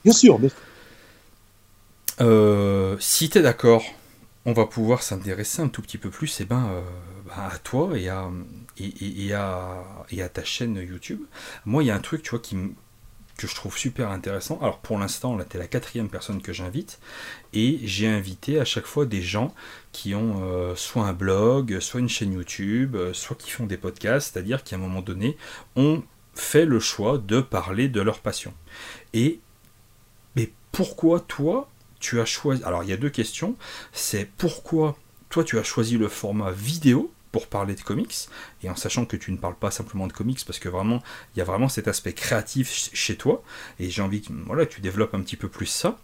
Bien 0.04 0.12
sûr. 0.12 0.38
Mais... 0.38 0.50
Euh, 2.20 2.96
si 2.98 3.28
t'es 3.28 3.42
d'accord, 3.42 3.84
on 4.44 4.52
va 4.52 4.66
pouvoir 4.66 5.02
s'intéresser 5.02 5.62
un 5.62 5.68
tout 5.68 5.82
petit 5.82 5.98
peu 5.98 6.10
plus, 6.10 6.40
et 6.40 6.44
eh 6.44 6.46
ben, 6.46 6.68
euh, 6.70 6.80
bah, 7.26 7.50
à 7.52 7.58
toi 7.58 7.98
et 7.98 8.08
à, 8.08 8.30
et, 8.78 9.32
à, 9.34 9.84
et 10.10 10.22
à 10.22 10.28
ta 10.28 10.44
chaîne 10.44 10.76
YouTube. 10.76 11.20
Moi, 11.64 11.82
il 11.82 11.86
y 11.86 11.90
a 11.90 11.96
un 11.96 12.00
truc, 12.00 12.22
tu 12.22 12.30
vois, 12.30 12.38
qui, 12.38 12.56
que 13.36 13.46
je 13.46 13.54
trouve 13.54 13.76
super 13.76 14.10
intéressant. 14.10 14.58
Alors 14.60 14.78
pour 14.78 14.98
l'instant, 14.98 15.36
là, 15.36 15.44
tu 15.44 15.56
es 15.56 15.60
la 15.60 15.66
quatrième 15.66 16.08
personne 16.08 16.40
que 16.40 16.52
j'invite, 16.52 16.98
et 17.52 17.80
j'ai 17.84 18.08
invité 18.08 18.58
à 18.58 18.64
chaque 18.64 18.86
fois 18.86 19.06
des 19.06 19.22
gens 19.22 19.54
qui 19.92 20.14
ont 20.14 20.42
euh, 20.42 20.74
soit 20.74 21.04
un 21.04 21.12
blog, 21.12 21.78
soit 21.80 22.00
une 22.00 22.08
chaîne 22.08 22.32
YouTube, 22.32 22.96
euh, 22.96 23.12
soit 23.12 23.36
qui 23.36 23.50
font 23.50 23.66
des 23.66 23.76
podcasts, 23.76 24.32
c'est-à-dire 24.32 24.64
qui 24.64 24.74
à 24.74 24.78
un 24.78 24.80
moment 24.80 25.02
donné 25.02 25.36
ont 25.74 26.02
fait 26.34 26.66
le 26.66 26.80
choix 26.80 27.18
de 27.18 27.40
parler 27.40 27.88
de 27.88 28.00
leur 28.00 28.20
passion. 28.20 28.52
Et 29.12 29.40
mais 30.34 30.52
pourquoi 30.72 31.20
toi, 31.20 31.68
tu 31.98 32.20
as 32.20 32.26
choisi... 32.26 32.62
Alors 32.64 32.84
il 32.84 32.90
y 32.90 32.92
a 32.92 32.98
deux 32.98 33.10
questions, 33.10 33.56
c'est 33.92 34.28
pourquoi 34.36 34.96
toi 35.28 35.44
tu 35.44 35.58
as 35.58 35.62
choisi 35.62 35.98
le 35.98 36.08
format 36.08 36.50
vidéo 36.52 37.10
pour 37.36 37.48
parler 37.48 37.74
de 37.74 37.82
comics, 37.82 38.28
et 38.62 38.70
en 38.70 38.76
sachant 38.76 39.04
que 39.04 39.14
tu 39.14 39.30
ne 39.30 39.36
parles 39.36 39.56
pas 39.56 39.70
simplement 39.70 40.06
de 40.06 40.14
comics, 40.14 40.42
parce 40.46 40.58
que 40.58 40.70
vraiment, 40.70 41.02
il 41.34 41.38
y 41.38 41.42
a 41.42 41.44
vraiment 41.44 41.68
cet 41.68 41.86
aspect 41.86 42.14
créatif 42.14 42.88
chez 42.94 43.16
toi, 43.16 43.42
et 43.78 43.90
j'ai 43.90 44.00
envie 44.00 44.22
que 44.22 44.32
voilà, 44.46 44.64
tu 44.64 44.80
développes 44.80 45.12
un 45.12 45.20
petit 45.20 45.36
peu 45.36 45.50
plus 45.50 45.66
ça. 45.66 45.98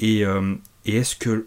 Et, 0.00 0.26
euh, 0.26 0.56
et 0.84 0.96
est-ce 0.96 1.16
que 1.16 1.46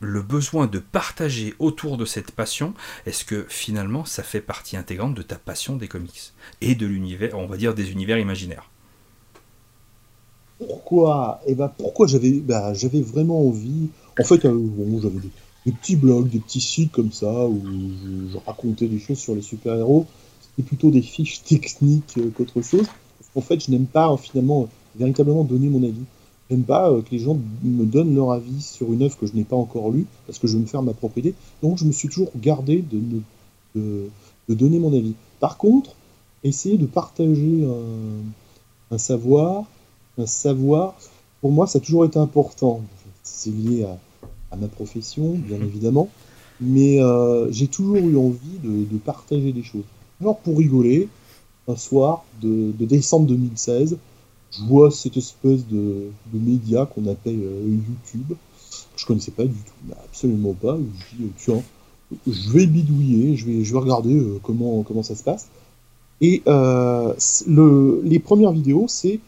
le 0.00 0.22
besoin 0.22 0.66
de 0.66 0.78
partager 0.78 1.52
autour 1.58 1.98
de 1.98 2.06
cette 2.06 2.30
passion, 2.30 2.72
est-ce 3.04 3.26
que 3.26 3.44
finalement 3.50 4.06
ça 4.06 4.22
fait 4.22 4.40
partie 4.40 4.78
intégrante 4.78 5.14
de 5.14 5.20
ta 5.20 5.36
passion 5.36 5.76
des 5.76 5.86
comics 5.86 6.32
et 6.62 6.74
de 6.74 6.86
l'univers, 6.86 7.38
on 7.38 7.46
va 7.46 7.58
dire 7.58 7.74
des 7.74 7.92
univers 7.92 8.16
imaginaires? 8.16 8.70
Pourquoi? 10.58 11.42
Et 11.44 11.52
eh 11.52 11.54
ben 11.54 11.68
pourquoi 11.68 12.06
j'avais 12.06 12.32
bah, 12.32 12.72
j'avais 12.72 13.02
vraiment 13.02 13.46
envie. 13.46 13.90
En 14.18 14.24
fait, 14.24 14.42
euh, 14.46 14.54
bon, 14.54 15.02
j'avais 15.02 15.18
des, 15.66 15.72
petits 15.72 15.96
blogs, 15.96 16.28
des 16.28 16.38
petits 16.38 16.60
sites 16.60 16.92
comme 16.92 17.12
ça 17.12 17.46
où 17.46 17.60
je, 17.62 18.38
racontais 18.46 18.88
des 18.88 18.98
choses 18.98 19.18
sur 19.18 19.34
les 19.34 19.42
super-héros. 19.42 20.06
C'était 20.40 20.66
plutôt 20.66 20.90
des 20.90 21.02
fiches 21.02 21.42
techniques 21.44 22.18
euh, 22.18 22.30
qu'autre 22.30 22.62
chose. 22.62 22.86
En 23.34 23.40
fait, 23.40 23.64
je 23.64 23.70
n'aime 23.70 23.86
pas 23.86 24.06
hein, 24.06 24.16
finalement 24.16 24.68
véritablement 24.96 25.44
donner 25.44 25.68
mon 25.68 25.82
avis. 25.82 26.04
J'aime 26.50 26.62
pas 26.62 26.90
euh, 26.90 27.02
que 27.02 27.10
les 27.12 27.20
gens 27.20 27.38
me 27.62 27.84
donnent 27.84 28.14
leur 28.14 28.32
avis 28.32 28.60
sur 28.60 28.92
une 28.92 29.02
œuvre 29.02 29.16
que 29.16 29.26
je 29.26 29.34
n'ai 29.34 29.44
pas 29.44 29.56
encore 29.56 29.90
lue, 29.90 30.06
parce 30.26 30.38
que 30.38 30.48
je 30.48 30.54
veux 30.54 30.60
me 30.60 30.66
faire 30.66 30.82
ma 30.82 30.94
propre 30.94 31.18
idée. 31.18 31.34
Donc 31.62 31.78
je 31.78 31.84
me 31.84 31.92
suis 31.92 32.08
toujours 32.08 32.30
gardé 32.36 32.82
de, 32.82 33.00
de, 33.76 34.08
de 34.48 34.54
donner 34.54 34.78
mon 34.78 34.92
avis. 34.92 35.14
Par 35.38 35.56
contre, 35.56 35.94
essayer 36.42 36.76
de 36.76 36.86
partager 36.86 37.64
un, 37.64 38.94
un 38.94 38.98
savoir, 38.98 39.64
un 40.18 40.26
savoir, 40.26 40.94
pour 41.40 41.52
moi, 41.52 41.66
ça 41.66 41.78
a 41.78 41.80
toujours 41.80 42.04
été 42.04 42.18
important. 42.18 42.82
C'est 43.22 43.50
lié 43.50 43.84
à, 43.84 43.98
ma 44.56 44.68
profession, 44.68 45.34
bien 45.34 45.58
évidemment, 45.60 46.08
mais 46.60 47.00
euh, 47.00 47.50
j'ai 47.50 47.66
toujours 47.66 47.96
eu 47.96 48.16
envie 48.16 48.58
de, 48.62 48.98
partager 48.98 49.52
des 49.52 49.62
choses. 49.62 49.84
Genre 50.20 50.38
pour 50.38 50.58
rigoler, 50.58 51.08
un 51.68 51.76
soir 51.76 52.24
de, 52.42 52.72
décembre 52.78 53.26
2016, 53.26 53.96
je 54.52 54.62
vois 54.64 54.90
cette 54.90 55.16
espèce 55.16 55.66
de, 55.66 56.10
média 56.32 56.86
qu'on 56.86 57.06
appelle 57.06 57.40
euh, 57.40 57.62
YouTube. 57.66 58.36
Je 58.96 59.06
connaissais 59.06 59.30
pas 59.30 59.44
du 59.44 59.54
tout, 59.54 59.94
absolument 60.04 60.52
pas. 60.52 60.76
Je 60.76 61.16
dis, 61.16 61.30
tiens, 61.38 61.62
je 62.26 62.50
vais 62.50 62.66
bidouiller, 62.66 63.36
je 63.36 63.46
vais, 63.46 63.78
regarder 63.78 64.14
euh, 64.14 64.38
comment, 64.42 64.82
comment 64.82 65.02
ça 65.02 65.14
se 65.14 65.22
passe. 65.22 65.48
Et 66.20 66.42
le, 66.46 68.02
les 68.04 68.18
premières 68.18 68.52
vidéos, 68.52 68.84
c'est 68.88 69.20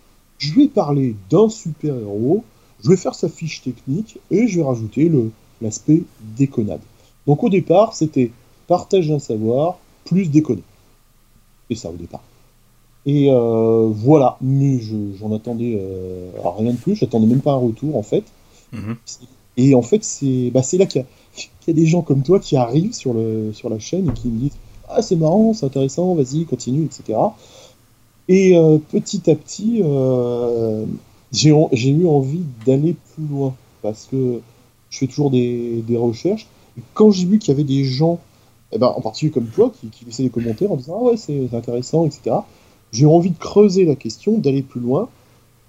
je 0.42 0.54
vais 0.54 0.68
parler 0.68 1.14
d'un 1.30 1.48
super-héros, 1.48 2.44
je 2.82 2.88
vais 2.88 2.96
faire 2.96 3.14
sa 3.14 3.28
fiche 3.28 3.62
technique 3.62 4.18
et 4.30 4.48
je 4.48 4.58
vais 4.58 4.64
rajouter 4.64 5.10
l'aspect 5.60 6.02
déconnade. 6.36 6.80
Donc 7.26 7.42
au 7.44 7.48
départ, 7.48 7.94
c'était 7.94 8.32
partager 8.66 9.12
un 9.12 9.18
savoir 9.18 9.78
plus 10.04 10.30
déconner. 10.30 10.62
Et 11.70 11.74
ça 11.74 11.90
au 11.90 11.96
départ. 11.96 12.22
Et 13.04 13.30
euh, 13.30 13.88
voilà, 13.90 14.36
mais 14.40 14.80
j'en 15.18 15.34
attendais 15.34 15.78
euh, 15.80 16.30
rien 16.58 16.72
de 16.72 16.76
plus, 16.76 16.94
j'attendais 16.94 17.26
même 17.26 17.40
pas 17.40 17.52
un 17.52 17.56
retour 17.56 17.96
en 17.96 18.02
fait. 18.02 18.24
Mhm. 18.72 18.96
Et 19.56 19.74
en 19.74 19.82
fait, 19.82 20.02
c'est 20.04 20.50
bah, 20.50 20.62
là 20.72 20.86
qu'il 20.86 21.04
y, 21.66 21.70
a 21.70 21.74
des 21.74 21.86
gens 21.86 22.02
comme 22.02 22.22
toi 22.22 22.38
qui 22.38 22.56
arrivent 22.56 22.94
sur, 22.94 23.12
le, 23.12 23.52
sur 23.52 23.68
la 23.68 23.78
chaîne 23.78 24.08
et 24.08 24.12
qui 24.12 24.28
me 24.28 24.38
disent 24.38 24.56
Ah, 24.88 25.02
c'est 25.02 25.16
marrant, 25.16 25.52
c'est 25.52 25.66
intéressant, 25.66 26.14
vas-y, 26.14 26.44
continue, 26.46 26.84
etc. 26.84 27.18
Et 28.28 28.56
euh, 28.56 28.78
petit 28.78 29.30
à 29.30 29.34
petit, 29.34 29.82
j'ai 31.32 31.50
eu 31.50 32.06
envie 32.06 32.44
d'aller 32.66 32.94
plus 33.14 33.26
loin 33.26 33.54
parce 33.80 34.06
que 34.10 34.40
je 34.90 34.98
fais 34.98 35.06
toujours 35.06 35.30
des, 35.30 35.82
recherches. 35.96 36.46
Et 36.78 36.82
quand 36.94 37.10
j'ai 37.10 37.26
vu 37.26 37.38
qu'il 37.38 37.52
y 37.52 37.54
avait 37.54 37.64
des 37.64 37.84
gens, 37.84 38.18
eh 38.72 38.78
ben, 38.78 38.86
en 38.88 39.00
particulier 39.00 39.32
comme 39.32 39.46
toi, 39.46 39.72
qui, 39.78 39.88
qui 39.88 40.04
laissaient 40.04 40.22
des 40.22 40.30
commentaires 40.30 40.70
en 40.72 40.76
disant 40.76 40.98
Ah 41.00 41.04
ouais, 41.04 41.16
c'est 41.16 41.52
intéressant, 41.54 42.06
etc., 42.06 42.36
j'ai 42.92 43.04
eu 43.04 43.06
envie 43.06 43.30
de 43.30 43.38
creuser 43.38 43.84
la 43.84 43.96
question, 43.96 44.38
d'aller 44.38 44.62
plus 44.62 44.80
loin. 44.80 45.08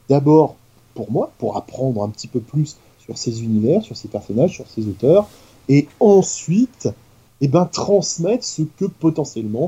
D'abord, 0.10 0.56
pour 0.94 1.12
moi, 1.12 1.32
pour 1.38 1.56
apprendre 1.56 2.04
un 2.04 2.10
petit 2.10 2.28
peu 2.28 2.42
plus 2.42 2.78
sur 3.00 3.18
ces 3.18 3.44
univers, 3.44 3.82
sur 3.82 3.96
ces 3.96 4.10
personnages, 4.10 4.54
sur 4.54 4.68
ces 4.68 4.88
auteurs, 4.88 5.28
et 5.70 5.88
ensuite, 6.00 6.90
eh 7.42 7.48
ben, 7.48 7.66
transmettre 7.66 8.44
ce 8.44 8.64
que 8.64 8.86
potentiellement 8.86 9.68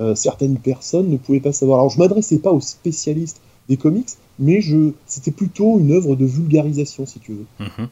euh, 0.00 0.14
certaines 0.14 0.58
personnes 0.58 1.10
ne 1.10 1.16
pouvaient 1.16 1.40
pas 1.40 1.52
savoir. 1.52 1.80
Alors 1.80 1.90
je 1.90 1.98
m'adressais 1.98 2.38
pas 2.38 2.52
aux 2.52 2.60
spécialistes 2.60 3.40
des 3.68 3.76
comics, 3.76 4.08
mais 4.38 4.60
je, 4.60 4.92
c'était 5.06 5.30
plutôt 5.30 5.78
une 5.78 5.92
œuvre 5.92 6.16
de 6.16 6.24
vulgarisation, 6.24 7.06
si 7.06 7.20
tu 7.20 7.32
veux. 7.32 7.46
Mhm. 7.60 7.88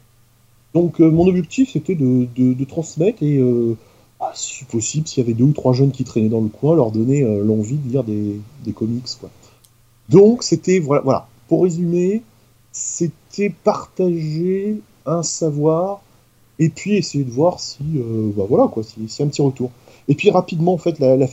Donc 0.73 0.99
euh, 0.99 1.09
mon 1.09 1.27
objectif, 1.27 1.71
c'était 1.71 1.95
de, 1.95 2.27
de, 2.35 2.63
transmettre 2.65 3.23
et, 3.23 3.37
euh, 3.37 3.77
ah, 4.19 4.31
si 4.35 4.65
possible, 4.65 5.07
s'il 5.07 5.23
y 5.23 5.25
avait 5.25 5.33
deux 5.33 5.45
ou 5.45 5.53
trois 5.53 5.73
jeunes 5.73 5.91
qui 5.91 6.03
traînaient 6.03 6.29
dans 6.29 6.41
le 6.41 6.49
coin, 6.49 6.75
leur 6.75 6.91
donner 6.91 7.21
l'envie 7.43 7.77
de 7.77 7.89
lire 7.89 8.03
des, 8.03 8.39
des 8.63 8.71
comics. 8.73 9.07
Quoi. 9.19 9.29
Donc 10.09 10.43
c'était, 10.43 10.79
voilà, 10.79 11.01
voilà, 11.01 11.27
pour 11.47 11.63
résumer, 11.63 12.21
c'était 12.71 13.49
partager 13.63 14.81
un 15.05 15.23
savoir 15.23 16.01
et 16.59 16.69
puis 16.69 16.95
essayer 16.95 17.23
de 17.23 17.31
voir 17.31 17.59
si, 17.59 17.83
bah 18.35 18.45
voilà, 18.47 18.67
quoi, 18.67 18.83
si, 18.83 19.07
si 19.07 19.23
un 19.23 19.27
petit 19.27 19.41
retour. 19.41 19.71
Et 20.07 20.15
puis 20.15 20.29
rapidement, 20.29 20.73
en 20.73 20.77
fait, 20.77 20.99
la, 20.99 21.17
la, 21.17 21.27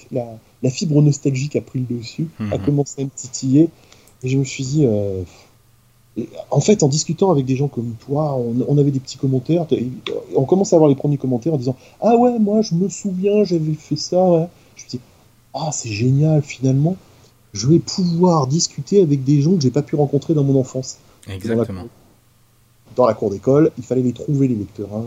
la 0.63 0.71
fibre 0.71 1.03
nostalgique 1.03 1.57
a 1.57 1.61
pris 1.61 1.81
le 1.81 1.97
dessus, 1.97 2.29
a 2.39 2.59
mhm. 2.59 2.65
commencé 2.65 3.03
à 3.03 3.05
me 3.05 3.11
titiller. 3.15 3.69
Et 4.23 4.29
je 4.29 4.39
me 4.39 4.45
suis 4.45 4.65
dit, 4.65 4.87
euh, 4.87 5.23
en 6.51 6.61
fait, 6.61 6.83
en 6.83 6.89
discutant 6.89 7.31
avec 7.31 7.45
des 7.45 7.57
gens 7.57 7.69
comme 7.69 7.95
toi, 8.07 8.39
on, 8.69 8.79
avait 8.79 8.91
des 8.91 9.01
petits 9.01 9.19
commentaires. 9.19 9.67
on 10.35 10.45
commence 10.45 10.73
à 10.73 10.77
avoir 10.77 10.89
les 10.89 10.95
premiers 10.95 11.17
commentaires 11.17 11.55
en 11.55 11.59
disant 11.59 11.77
Ah 12.01 12.17
ouais, 12.17 12.39
moi 12.39 12.61
je 12.61 12.75
me 12.75 12.89
souviens, 12.89 13.45
j'avais 13.45 13.75
fait 13.75 13.97
ça. 13.97 14.51
Je 14.77 14.85
me 14.85 14.91
dis 14.91 15.01
Ah, 15.55 15.71
c'est 15.73 15.91
génial, 15.91 16.43
finalement. 16.43 16.97
Je 17.53 17.67
vais 17.67 17.79
pouvoir 17.79 18.47
discuter 18.47 19.03
avec 19.03 19.25
des 19.25 19.43
gens 19.43 19.55
que 19.55 19.63
j'ai 19.63 19.71
pas 19.71 19.83
pu 19.83 19.97
rencontrer 19.97 20.35
dans 20.35 20.45
mon 20.45 20.59
enfance. 20.59 20.99
Exactement. 21.29 21.87
Dans 22.97 23.07
la, 23.07 23.15
cour 23.15 23.31
d'école, 23.31 23.73
il 23.79 23.85
fallait 23.85 24.03
les 24.03 24.13
trouver, 24.13 24.49
les 24.49 24.55
lecteurs 24.55 24.89
hein, 24.95 25.05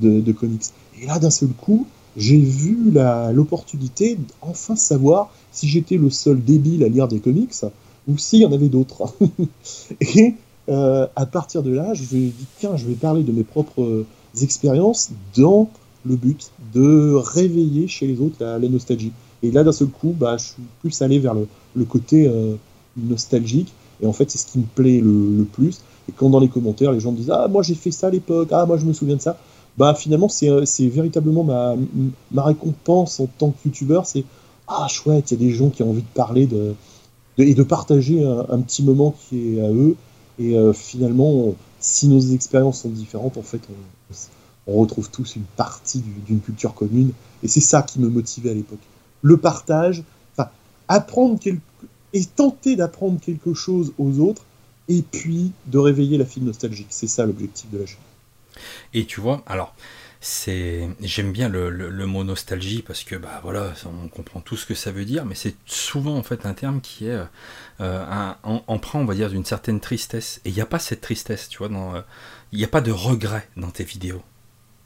de, 0.00 0.20
de 0.20 0.32
comics. 0.32 0.64
Et 1.00 1.06
là, 1.06 1.18
d'un 1.18 1.30
seul 1.30 1.48
coup, 1.48 1.86
j'ai 2.16 2.38
vu 2.38 2.92
l'opportunité 3.32 4.18
d'enfin 4.42 4.76
savoir 4.76 5.30
si 5.50 5.66
j'étais 5.66 5.96
le 5.96 6.10
seul 6.10 6.42
débile 6.42 6.84
à 6.84 6.88
lire 6.88 7.08
des 7.08 7.20
comics 7.20 7.54
ou 8.08 8.18
s'il 8.18 8.40
y 8.40 8.46
en 8.46 8.52
avait 8.52 8.68
d'autres. 8.68 9.04
et 10.00 10.34
euh, 10.68 11.06
à 11.16 11.26
partir 11.26 11.62
de 11.62 11.70
là, 11.70 11.94
je 11.94 12.02
me 12.02 12.06
suis 12.06 12.18
dit, 12.26 12.46
tiens, 12.58 12.76
je 12.76 12.86
vais 12.86 12.94
parler 12.94 13.22
de 13.22 13.32
mes 13.32 13.44
propres 13.44 14.04
expériences 14.40 15.10
dans 15.36 15.70
le 16.04 16.16
but 16.16 16.50
de 16.74 17.14
réveiller 17.14 17.88
chez 17.88 18.06
les 18.06 18.20
autres 18.20 18.36
la, 18.40 18.58
nostalgie. 18.58 19.12
Et 19.42 19.50
là, 19.50 19.64
d'un 19.64 19.72
seul 19.72 19.88
coup, 19.88 20.14
bah, 20.18 20.36
je 20.36 20.44
suis 20.44 20.62
plus 20.80 21.02
allé 21.02 21.18
vers 21.18 21.34
le, 21.34 21.84
côté 21.84 22.26
euh, 22.26 22.54
nostalgique. 22.96 23.72
Et 24.02 24.06
en 24.06 24.12
fait, 24.12 24.30
c'est 24.30 24.38
ce 24.38 24.46
qui 24.46 24.58
me 24.58 24.64
plaît 24.64 25.00
le, 25.00 25.44
plus. 25.52 25.80
Et 26.08 26.12
quand 26.12 26.30
dans 26.30 26.40
les 26.40 26.48
commentaires, 26.48 26.92
les 26.92 27.00
gens 27.00 27.12
me 27.12 27.16
disent 27.16 27.30
Ah, 27.30 27.48
moi 27.48 27.62
j'ai 27.62 27.74
fait 27.74 27.90
ça 27.90 28.08
à 28.08 28.10
l'époque, 28.10 28.48
ah, 28.52 28.66
moi 28.66 28.76
je 28.76 28.84
me 28.84 28.92
souviens 28.92 29.16
de 29.16 29.20
ça, 29.22 29.38
bah 29.78 29.94
finalement 29.94 30.28
euh, 30.42 30.64
c'est 30.66 30.88
véritablement 30.88 31.44
ma, 31.44 31.74
ma 32.30 32.42
récompense 32.42 33.20
en 33.20 33.26
tant 33.38 33.50
que 33.50 33.56
youtubeur, 33.68 34.04
c'est 34.04 34.24
ah 34.68 34.86
chouette, 34.88 35.30
il 35.30 35.40
y 35.40 35.44
a 35.44 35.48
des 35.48 35.54
gens 35.54 35.70
qui 35.70 35.82
ont 35.82 35.90
envie 35.90 36.02
de 36.02 36.14
parler 36.14 36.46
de, 36.46 36.74
et 37.38 37.54
de 37.54 37.62
partager 37.62 38.24
un, 38.24 38.60
petit 38.60 38.82
moment 38.82 39.14
qui 39.28 39.56
est 39.56 39.60
à 39.60 39.70
eux. 39.70 39.96
Et 40.38 40.56
euh, 40.56 40.72
finalement, 40.72 41.54
si 41.80 42.08
nos 42.08 42.20
expériences 42.20 42.82
sont 42.82 42.88
différentes, 42.88 43.36
en 43.36 43.42
fait, 43.42 43.60
on, 44.66 44.78
retrouve 44.80 45.10
tous 45.10 45.36
une 45.36 45.44
partie 45.56 46.02
d'une 46.26 46.40
culture 46.40 46.74
commune. 46.74 47.12
Et 47.42 47.48
c'est 47.48 47.60
ça 47.60 47.82
qui 47.82 48.00
me 48.00 48.08
motivait 48.08 48.50
à 48.50 48.54
l'époque. 48.54 48.80
Le 49.22 49.36
partage, 49.36 50.02
enfin, 50.36 50.48
apprendre 50.88 51.38
quelque, 51.38 51.60
et 52.12 52.24
tenter 52.24 52.76
d'apprendre 52.76 53.20
quelque 53.20 53.54
chose 53.54 53.92
aux 53.98 54.20
autres, 54.20 54.44
et 54.88 55.02
puis 55.02 55.52
de 55.66 55.78
réveiller 55.78 56.18
la 56.18 56.24
fille 56.24 56.42
nostalgique. 56.42 56.88
C'est 56.90 57.06
ça 57.06 57.26
l'objectif 57.26 57.70
de 57.70 57.78
la 57.78 57.86
chaîne. 57.86 57.96
Et 58.92 59.04
tu 59.06 59.20
vois, 59.20 59.42
alors, 59.46 59.74
c'est 60.24 60.88
j'aime 61.02 61.32
bien 61.32 61.50
le, 61.50 62.06
mot 62.06 62.24
nostalgie 62.24 62.80
parce 62.80 63.04
que 63.04 63.14
bah 63.14 63.40
voilà 63.42 63.74
on 63.84 64.08
comprend 64.08 64.40
tout 64.40 64.56
ce 64.56 64.64
que 64.64 64.74
ça 64.74 64.90
veut 64.90 65.04
dire 65.04 65.26
mais 65.26 65.34
c'est 65.34 65.54
souvent 65.66 66.16
en 66.16 66.22
fait 66.22 66.46
un 66.46 66.54
terme 66.54 66.80
qui 66.80 67.08
est 67.08 67.18
euh, 67.80 68.04
un, 68.08 68.36
emprunt 68.66 69.00
on 69.00 69.04
va 69.04 69.14
dire 69.14 69.28
d'une 69.28 69.44
certaine 69.44 69.80
tristesse. 69.80 70.40
Et 70.46 70.48
il 70.48 70.54
n'y 70.54 70.62
a 70.62 70.66
pas 70.66 70.78
cette 70.78 71.02
tristesse 71.02 71.50
tu 71.50 71.58
vois 71.58 71.68
dans 71.68 71.94
euh, 71.94 72.00
il 72.52 72.58
n'y 72.58 72.64
a 72.64 72.68
pas 72.68 72.80
de 72.80 72.90
regret 72.90 73.46
dans 73.58 73.70
tes 73.70 73.84
vidéos. 73.84 74.22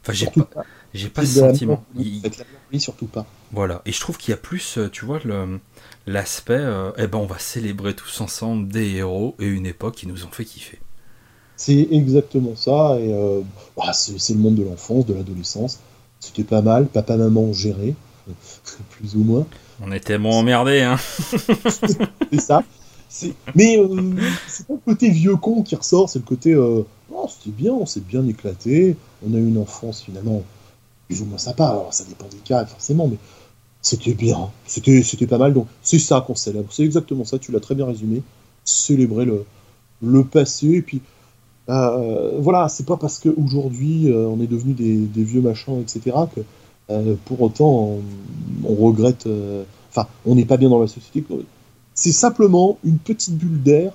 Enfin 0.03 0.13
j'ai 0.13 0.27
pas, 0.27 0.49
j'ai 0.93 1.09
pas 1.09 1.25
ce 1.25 1.39
sentiment. 1.39 1.85
oui 1.95 2.21
surtout 2.81 3.07
pas. 3.07 3.25
Voilà. 3.53 3.81
Et 3.85 3.93
je 3.93 4.01
trouve 4.01 4.19
qu'il 4.19 4.33
y 4.33 4.35
a 4.35 4.39
plus 4.39 4.77
euh, 4.77 4.91
tu 4.91 5.05
vois 5.05 5.21
le 5.25 5.61
l'aspect 6.09 6.67
eh 6.97 7.07
ben 7.07 7.19
on 7.19 7.27
va 7.27 7.39
célébrer 7.39 7.95
tous 7.95 8.21
ensemble 8.21 8.67
des 8.73 8.97
héros 8.97 9.37
et 9.39 9.47
une 9.47 9.67
époque 9.67 9.95
qui 9.95 10.09
nous 10.09 10.25
ont 10.25 10.31
fait 10.31 10.45
kiffer 10.45 10.81
c'est 11.59 11.89
exactement 11.91 12.55
ça. 12.55 12.97
Et 13.01 13.13
euh, 13.13 13.41
bah, 13.77 13.93
c'est 13.93 14.33
le 14.33 14.39
monde 14.39 14.55
de 14.55 14.63
l'enfance, 14.63 15.05
de 15.05 15.13
l'adolescence. 15.13 15.81
C'était 16.21 16.45
pas 16.45 16.63
mal. 16.63 16.87
Papa, 16.87 17.17
maman 17.17 17.53
géré, 17.53 17.95
plus 18.91 19.17
ou 19.17 19.25
moins. 19.25 19.47
On 19.83 19.93
était 19.93 20.19
bon 20.19 20.33
emmerdés, 20.33 20.81
hein. 20.81 20.97
c'est 22.31 22.41
ça. 22.41 22.63
Mais 23.55 23.79
euh, 23.79 24.13
c'est 24.47 24.67
pas 24.67 24.75
le 24.75 24.93
côté 24.93 25.11
vieux 25.11 25.37
con 25.37 25.63
qui 25.63 25.75
ressort, 25.75 26.09
c'est 26.09 26.19
le 26.19 26.25
côté 26.25 26.53
euh, 26.53 26.83
oh, 27.11 27.27
c'était 27.29 27.57
bien, 27.57 27.73
on 27.73 27.87
s'est 27.87 28.01
bien 28.01 28.27
éclaté, 28.27 28.97
on 29.27 29.35
a 29.35 29.39
eu 29.39 29.49
une 29.49 29.57
enfance 29.57 30.03
finalement 30.03 30.43
plus 31.09 31.23
ou 31.23 31.25
moins 31.25 31.39
sympa. 31.39 31.69
Alors 31.69 31.95
ça 31.95 32.05
dépend 32.05 32.27
des 32.27 32.37
cas 32.39 32.67
forcément, 32.67 33.09
mais 33.09 33.17
c'était 33.81 34.13
bien, 34.13 34.51
c'était 34.67 35.03
c'était 35.03 35.27
pas 35.27 35.39
mal. 35.39 35.55
Donc 35.55 35.69
c'est 35.83 35.99
ça 35.99 36.21
qu'on 36.21 36.35
célèbre, 36.35 36.71
c'est 36.71 36.85
exactement 36.85 37.25
ça. 37.25 37.39
Tu 37.39 37.51
l'as 37.51 37.61
très 37.61 37.75
bien 37.75 37.87
résumé. 37.87 38.23
Célébrer 38.65 39.25
le 39.25 39.45
le 40.03 40.23
passé 40.25 40.69
et 40.69 40.83
puis 40.83 41.01
voilà, 41.69 42.69
c'est 42.69 42.87
pas 42.87 42.97
parce 42.97 43.19
qu'aujourd'hui 43.19 44.11
euh, 44.11 44.27
on 44.27 44.41
est 44.41 44.47
devenu 44.47 44.73
des, 44.73 45.23
vieux 45.23 45.41
machins, 45.41 45.81
etc., 45.81 46.17
que 46.35 46.41
euh, 46.91 47.15
pour 47.27 47.43
autant 47.43 47.99
on, 48.65 48.75
regrette. 48.75 49.29
Enfin, 49.91 50.07
on 50.27 50.35
n'est 50.35 50.45
pas 50.45 50.57
bien 50.57 50.69
dans 50.69 50.81
la 50.81 50.87
société. 50.87 51.25
C'est 51.95 52.13
simplement 52.13 52.79
une 52.85 52.99
petite 52.99 53.37
bulle 53.37 53.63
d'air 53.63 53.93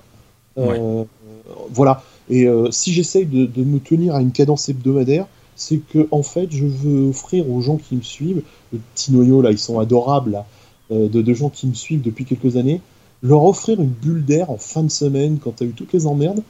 Voilà. 1.70 2.02
Et 2.30 2.46
si 2.70 2.92
j'essaye 2.92 3.26
de, 3.26 3.64
me 3.64 3.78
tenir 3.78 4.14
à 4.14 4.22
une 4.22 4.32
cadence 4.32 4.68
hebdomadaire, 4.68 5.26
c'est 5.56 5.78
que 5.78 6.08
en 6.10 6.22
fait, 6.22 6.48
je 6.50 6.66
veux 6.66 7.08
offrir 7.08 7.48
aux 7.50 7.60
gens 7.60 7.76
qui 7.76 7.96
me 7.96 8.02
suivent, 8.02 8.42
le 8.72 8.80
petit 8.94 9.12
noyau 9.12 9.42
là, 9.42 9.50
ils 9.50 9.58
sont 9.58 9.78
adorables, 9.78 10.44
de, 10.90 11.08
de, 11.08 11.34
gens 11.34 11.48
qui 11.48 11.66
me 11.66 11.74
suivent 11.74 12.02
depuis 12.02 12.24
quelques 12.24 12.56
années, 12.56 12.80
leur 13.22 13.44
offrir 13.44 13.80
une 13.80 13.88
bulle 13.88 14.24
d'air 14.24 14.50
en 14.50 14.58
fin 14.58 14.82
de 14.82 14.90
semaine 14.90 15.38
quand 15.42 15.56
tu 15.56 15.64
as 15.64 15.66
eu 15.66 15.72
toutes 15.72 15.92
les 15.92 16.06
emmerdes 16.06 16.42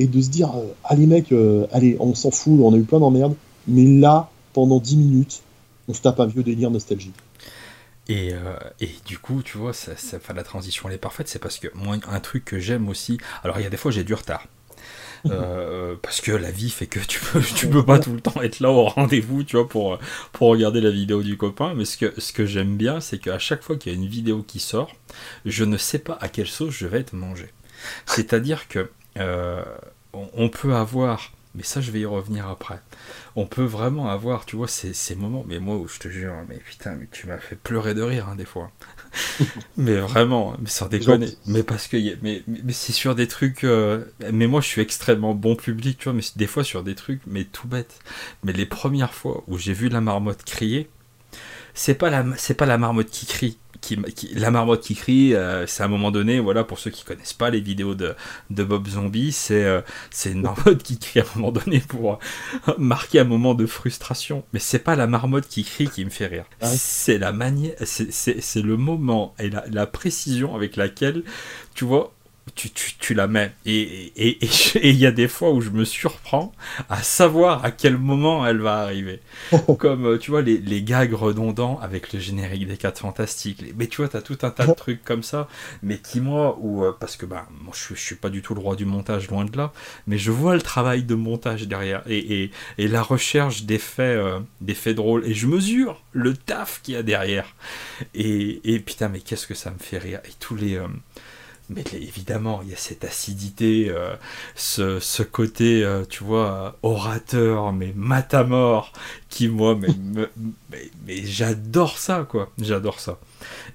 et 0.00 0.06
de 0.06 0.20
se 0.20 0.30
dire 0.30 0.50
allez 0.82 1.06
mec, 1.06 1.32
allez, 1.72 1.96
on 2.00 2.14
s'en 2.14 2.32
fout, 2.32 2.58
on 2.60 2.74
a 2.74 2.76
eu 2.76 2.82
plein 2.82 2.98
d'emmerdes, 2.98 3.34
mais 3.68 3.84
là, 3.84 4.30
pendant 4.52 4.80
10 4.80 4.96
minutes, 4.96 5.42
on 5.88 5.94
se 5.94 6.02
tape 6.02 6.20
un 6.20 6.26
vieux 6.26 6.42
délire 6.42 6.70
nostalgique. 6.70 7.14
Et, 8.08 8.32
euh, 8.32 8.56
et, 8.80 8.90
du 9.06 9.18
coup, 9.18 9.42
tu 9.42 9.56
vois, 9.56 9.72
ça, 9.72 9.96
ça, 9.96 10.18
la 10.34 10.42
transition 10.42 10.88
elle 10.88 10.96
est 10.96 10.98
parfaite, 10.98 11.28
c'est 11.28 11.38
parce 11.38 11.58
que 11.58 11.68
moi, 11.74 11.96
un 12.08 12.20
truc 12.20 12.44
que 12.44 12.58
j'aime 12.58 12.88
aussi, 12.88 13.18
alors 13.44 13.60
il 13.60 13.62
y 13.62 13.66
a 13.66 13.70
des 13.70 13.76
fois 13.76 13.90
j'ai 13.90 14.04
du 14.04 14.14
retard. 14.14 14.46
Euh, 15.30 15.96
parce 16.00 16.22
que 16.22 16.32
la 16.32 16.50
vie 16.50 16.70
fait 16.70 16.86
que 16.86 16.98
tu 16.98 17.20
peux, 17.20 17.42
tu 17.42 17.68
peux 17.68 17.84
pas 17.84 17.98
tout 17.98 18.14
le 18.14 18.22
temps 18.22 18.40
être 18.40 18.60
là 18.60 18.70
au 18.70 18.84
rendez-vous, 18.86 19.42
tu 19.42 19.56
vois, 19.56 19.68
pour, 19.68 19.98
pour 20.32 20.48
regarder 20.48 20.80
la 20.80 20.90
vidéo 20.90 21.22
du 21.22 21.36
copain. 21.36 21.74
Mais 21.74 21.84
ce 21.84 21.98
que, 21.98 22.18
ce 22.18 22.32
que 22.32 22.46
j'aime 22.46 22.78
bien, 22.78 23.00
c'est 23.00 23.18
qu'à 23.18 23.38
chaque 23.38 23.62
fois 23.62 23.76
qu'il 23.76 23.92
y 23.92 23.94
a 23.94 23.98
une 23.98 24.08
vidéo 24.08 24.42
qui 24.42 24.60
sort, 24.60 24.96
je 25.44 25.64
ne 25.64 25.76
sais 25.76 25.98
pas 25.98 26.16
à 26.22 26.30
quelle 26.30 26.46
sauce 26.46 26.72
je 26.72 26.86
vais 26.86 27.00
être 27.00 27.12
mangé. 27.12 27.50
C'est-à-dire 28.06 28.66
que 28.66 28.88
euh, 29.18 29.64
on, 30.12 30.48
peut 30.48 30.74
avoir 30.74 31.32
mais 31.54 31.64
ça, 31.64 31.80
je 31.80 31.90
vais 31.90 32.00
y 32.00 32.06
revenir 32.06 32.46
après. 32.46 32.80
On 33.34 33.44
peut 33.44 33.64
vraiment 33.64 34.08
avoir, 34.08 34.46
tu 34.46 34.54
vois, 34.54 34.68
ces, 34.68 34.94
ces 34.94 35.16
moments, 35.16 35.44
mais 35.48 35.58
moi, 35.58 35.76
où 35.76 35.88
je 35.88 35.98
te 35.98 36.08
jure, 36.08 36.32
mais 36.48 36.58
putain, 36.58 36.94
mais 36.94 37.08
tu 37.10 37.26
m'as 37.26 37.38
fait 37.38 37.56
pleurer 37.56 37.92
de 37.92 38.02
rire, 38.02 38.28
hein, 38.28 38.36
des 38.36 38.44
fois. 38.44 38.70
mais 39.76 39.96
vraiment, 39.96 40.54
mais 40.60 40.68
sans 40.68 40.86
déconner. 40.86 41.30
Mais 41.46 41.64
parce 41.64 41.88
que, 41.88 41.96
mais, 42.22 42.44
mais, 42.46 42.72
c'est 42.72 42.92
sur 42.92 43.16
des 43.16 43.26
trucs, 43.26 43.64
euh, 43.64 44.04
mais 44.32 44.46
moi, 44.46 44.60
je 44.60 44.68
suis 44.68 44.80
extrêmement 44.80 45.34
bon 45.34 45.56
public, 45.56 45.98
tu 45.98 46.04
vois, 46.04 46.12
mais 46.12 46.22
des 46.36 46.46
fois 46.46 46.62
sur 46.62 46.84
des 46.84 46.94
trucs, 46.94 47.22
mais 47.26 47.42
tout 47.42 47.66
bête. 47.66 47.98
Mais 48.44 48.52
les 48.52 48.66
premières 48.66 49.12
fois 49.14 49.42
où 49.48 49.58
j'ai 49.58 49.72
vu 49.72 49.88
la 49.88 50.00
marmotte 50.00 50.44
crier, 50.44 50.88
c'est 51.74 51.94
pas 51.94 52.10
la, 52.10 52.24
c'est 52.36 52.54
pas 52.54 52.66
la 52.66 52.78
marmotte 52.78 53.10
qui 53.10 53.26
crie, 53.26 53.58
qui, 53.80 53.96
la 54.34 54.50
marmotte 54.50 54.82
qui 54.82 54.94
crie, 54.94 55.34
euh, 55.34 55.66
c'est 55.66 55.82
à 55.82 55.86
un 55.86 55.88
moment 55.88 56.10
donné, 56.10 56.40
voilà, 56.40 56.64
pour 56.64 56.78
ceux 56.78 56.90
qui 56.90 57.04
connaissent 57.04 57.32
pas 57.32 57.50
les 57.50 57.60
vidéos 57.60 57.94
de, 57.94 58.14
de 58.50 58.64
Bob 58.64 58.86
Zombie, 58.88 59.32
c'est 59.32 59.64
euh, 59.64 59.80
c'est 60.10 60.32
une 60.32 60.42
marmotte 60.42 60.82
qui 60.82 60.98
crie 60.98 61.20
à 61.20 61.24
un 61.24 61.38
moment 61.38 61.52
donné 61.52 61.80
pour 61.80 62.14
euh, 62.68 62.72
marquer 62.78 63.20
un 63.20 63.24
moment 63.24 63.54
de 63.54 63.66
frustration. 63.66 64.44
Mais 64.52 64.60
c'est 64.60 64.78
pas 64.78 64.96
la 64.96 65.06
marmotte 65.06 65.48
qui 65.48 65.64
crie 65.64 65.88
qui 65.88 66.04
me 66.04 66.10
fait 66.10 66.26
rire. 66.26 66.44
Ah 66.60 66.66
c'est 66.66 67.18
la 67.18 67.32
manière, 67.32 67.74
c'est 67.82 68.62
le 68.62 68.76
moment 68.76 69.34
et 69.38 69.50
la, 69.50 69.64
la 69.70 69.86
précision 69.86 70.54
avec 70.54 70.76
laquelle, 70.76 71.22
tu 71.74 71.84
vois, 71.84 72.12
tu, 72.54 72.70
tu, 72.70 72.94
tu, 72.98 73.14
la 73.14 73.26
mets. 73.26 73.52
Et 73.66 74.12
il 74.16 74.36
et, 74.40 74.88
et, 74.88 74.92
y 74.92 75.06
a 75.06 75.12
des 75.12 75.28
fois 75.28 75.52
où 75.52 75.60
je 75.60 75.70
me 75.70 75.84
surprends 75.84 76.52
à 76.88 77.02
savoir 77.02 77.64
à 77.64 77.70
quel 77.70 77.96
moment 77.96 78.46
elle 78.46 78.60
va 78.60 78.78
arriver. 78.78 79.20
Comme, 79.78 80.06
euh, 80.06 80.18
tu 80.18 80.30
vois, 80.30 80.42
les, 80.42 80.58
les, 80.58 80.82
gags 80.82 81.12
redondants 81.12 81.78
avec 81.80 82.12
le 82.12 82.20
générique 82.20 82.66
des 82.66 82.76
4 82.76 83.00
Fantastiques. 83.00 83.64
Mais 83.76 83.86
tu 83.86 83.98
vois, 83.98 84.08
tu 84.08 84.16
as 84.16 84.22
tout 84.22 84.38
un 84.42 84.50
tas 84.50 84.66
de 84.66 84.74
trucs 84.74 85.04
comme 85.04 85.22
ça. 85.22 85.48
Mais 85.82 85.98
qui, 85.98 86.20
moi, 86.20 86.56
ou 86.60 86.84
euh, 86.84 86.96
parce 86.98 87.16
que 87.16 87.26
bah, 87.26 87.46
moi, 87.62 87.72
je, 87.74 87.94
je 87.94 88.00
suis 88.00 88.16
pas 88.16 88.30
du 88.30 88.42
tout 88.42 88.54
le 88.54 88.60
roi 88.60 88.76
du 88.76 88.84
montage, 88.84 89.28
loin 89.28 89.44
de 89.44 89.56
là. 89.56 89.72
Mais 90.06 90.18
je 90.18 90.30
vois 90.30 90.54
le 90.54 90.62
travail 90.62 91.02
de 91.02 91.14
montage 91.14 91.66
derrière. 91.66 92.02
Et, 92.08 92.50
et 92.78 92.88
la 92.88 93.02
recherche 93.02 93.64
d'effets 93.64 94.02
euh, 94.02 94.40
d'effets 94.60 94.94
drôles. 94.94 95.26
Et 95.26 95.34
je 95.34 95.46
mesure 95.46 96.02
le 96.12 96.34
taf 96.34 96.80
qu'il 96.82 96.94
y 96.94 96.96
a 96.96 97.02
derrière. 97.02 97.54
Et, 98.14 98.82
putain, 98.84 99.08
mais 99.08 99.20
qu'est-ce 99.20 99.46
que 99.46 99.54
ça 99.54 99.70
me 99.70 99.78
fait 99.78 99.98
rire. 99.98 100.20
Et 100.24 100.32
tous 100.38 100.56
les 100.56 100.80
mais 101.70 101.84
évidemment, 101.92 102.60
il 102.62 102.70
y 102.70 102.74
a 102.74 102.76
cette 102.76 103.04
acidité, 103.04 103.90
euh, 103.90 104.14
ce, 104.56 105.22
côté, 105.22 105.84
euh, 105.84 106.04
tu 106.04 106.24
vois, 106.24 106.76
orateur, 106.82 107.72
mais 107.72 107.92
matamor, 107.94 108.92
qui, 109.28 109.48
moi, 109.48 109.76
mais, 109.80 109.88
mais, 111.06 111.24
j'adore 111.24 111.96
ça, 111.96 112.26
quoi. 112.28 112.50
J'adore 112.60 112.98
ça. 112.98 113.18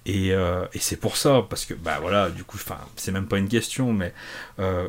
Et, 0.06 0.34
euh, 0.34 0.66
et 0.74 0.80
c'est 0.80 0.98
pour 0.98 1.16
ça, 1.16 1.46
parce 1.50 1.66
que, 1.66 1.74
bah 1.74 2.00
voilà, 2.02 2.30
du 2.30 2.44
coup, 2.44 2.60
c'est 2.98 3.12
même 3.14 3.28
pas 3.28 3.38
une 3.38 3.50
question, 3.50 3.94
mais 3.94 4.14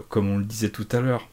comme 0.09 0.29
on 0.29 0.39
le 0.39 0.45
disait 0.45 0.71
tout 0.71 0.89
à 0.91 1.01
l'heure, 1.01 1.29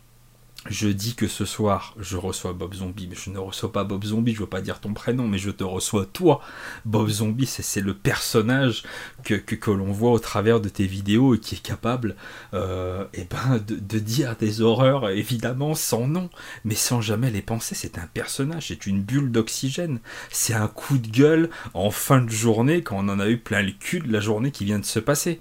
je 0.70 0.88
dis 0.88 1.16
que 1.16 1.28
ce 1.28 1.46
soir, 1.46 1.94
je 2.00 2.16
reçois 2.16 2.54
Bob 2.54 2.74
Zombie, 2.74 3.08
mais 3.10 3.16
je 3.16 3.30
ne 3.30 3.38
reçois 3.38 3.72
pas 3.72 3.84
Bob 3.84 4.04
Zombie, 4.06 4.34
je 4.34 4.40
veux 4.40 4.48
pas 4.48 4.62
dire 4.62 4.80
ton 4.80 4.94
prénom, 4.94 5.28
mais 5.28 5.38
je 5.38 5.52
te 5.52 5.64
reçois 5.64 6.06
toi. 6.06 6.42
Bob 6.86 7.10
Zombie, 7.10 7.46
c'est 7.46 7.82
le 7.82 7.94
personnage 7.94 8.84
que, 9.24 9.36
que, 9.36 9.72
l'on 9.72 9.92
voit 9.92 10.12
au 10.12 10.20
travers 10.20 10.62
de 10.62 10.70
tes 10.70 10.86
vidéos 10.86 11.36
et 11.36 11.40
qui 11.40 11.56
est 11.56 11.62
capable 11.62 12.16
euh, 12.54 13.06
eh 13.14 13.26
ben, 13.26 13.60
de, 13.68 14.00
dire 14.00 14.36
des 14.38 14.62
horreurs, 14.62 15.10
évidemment, 15.10 15.76
sans 15.76 16.08
nom, 16.08 16.30
mais 16.64 16.76
sans 16.76 17.02
jamais 17.02 17.32
les 17.32 17.42
penser. 17.42 17.76
C'est 17.76 17.98
un 17.98 18.08
personnage, 18.08 18.68
c'est 18.70 18.86
une 18.86 19.02
bulle 19.02 19.32
d'oxygène, 19.32 20.00
c'est 20.32 20.54
un 20.54 20.68
coup 20.68 20.98
de 20.98 21.08
gueule 21.08 21.50
en 21.74 21.92
fin 21.92 22.22
de 22.22 22.30
journée 22.30 22.84
quand 22.84 22.98
on 22.98 23.10
en 23.10 23.20
a 23.20 23.28
eu 23.30 23.38
plein 23.38 23.62
le 23.62 23.72
cul 23.72 24.00
de 24.00 24.12
la 24.12 24.20
journée 24.20 24.52
qui 24.52 24.66
vient 24.66 24.80
de 24.80 24.86
se 24.86 25.00
passer. 25.00 25.40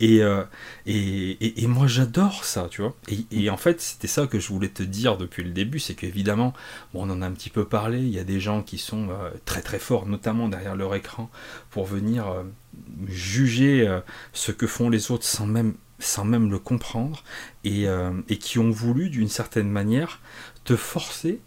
Et, 0.00 0.22
euh, 0.22 0.42
et, 0.86 1.62
et, 1.62 1.66
moi, 1.66 1.86
j'adore 1.86 2.44
ça, 2.44 2.68
tu 2.70 2.82
vois. 2.82 2.96
Et 3.30 3.50
en 3.50 3.56
fait, 3.56 3.80
c'était 3.80 4.08
ça 4.08 4.26
que 4.26 4.38
je 4.38 4.48
voulais 4.48 4.63
te 4.68 4.82
dire 4.82 5.16
depuis 5.16 5.44
le 5.44 5.50
début, 5.50 5.78
c'est 5.78 5.94
qu'évidemment, 5.94 6.52
bon, 6.92 7.08
on 7.08 7.10
en 7.10 7.22
a 7.22 7.26
un 7.26 7.32
petit 7.32 7.50
peu 7.50 7.64
parlé, 7.64 7.98
il 7.98 8.08
y 8.08 8.18
a 8.18 8.24
des 8.24 8.40
gens 8.40 8.62
qui 8.62 8.78
sont 8.78 9.08
euh, 9.10 9.30
très 9.44 9.62
très 9.62 9.78
forts, 9.78 10.06
notamment 10.06 10.48
derrière 10.48 10.76
leur 10.76 10.94
écran, 10.94 11.30
pour 11.70 11.84
venir 11.84 12.28
euh, 12.28 12.42
juger 13.06 13.86
euh, 13.86 14.00
ce 14.32 14.52
que 14.52 14.66
font 14.66 14.90
les 14.90 15.10
autres 15.10 15.24
sans 15.24 15.46
même, 15.46 15.74
sans 15.98 16.24
même 16.24 16.50
le 16.50 16.58
comprendre, 16.58 17.22
et, 17.64 17.86
qui 18.38 18.58
ont 18.58 18.70
voulu, 18.70 19.10
d'une 19.10 19.28
certaine 19.28 19.70
manière, 19.70 20.20
te 20.64 20.76
forcer 20.76 21.40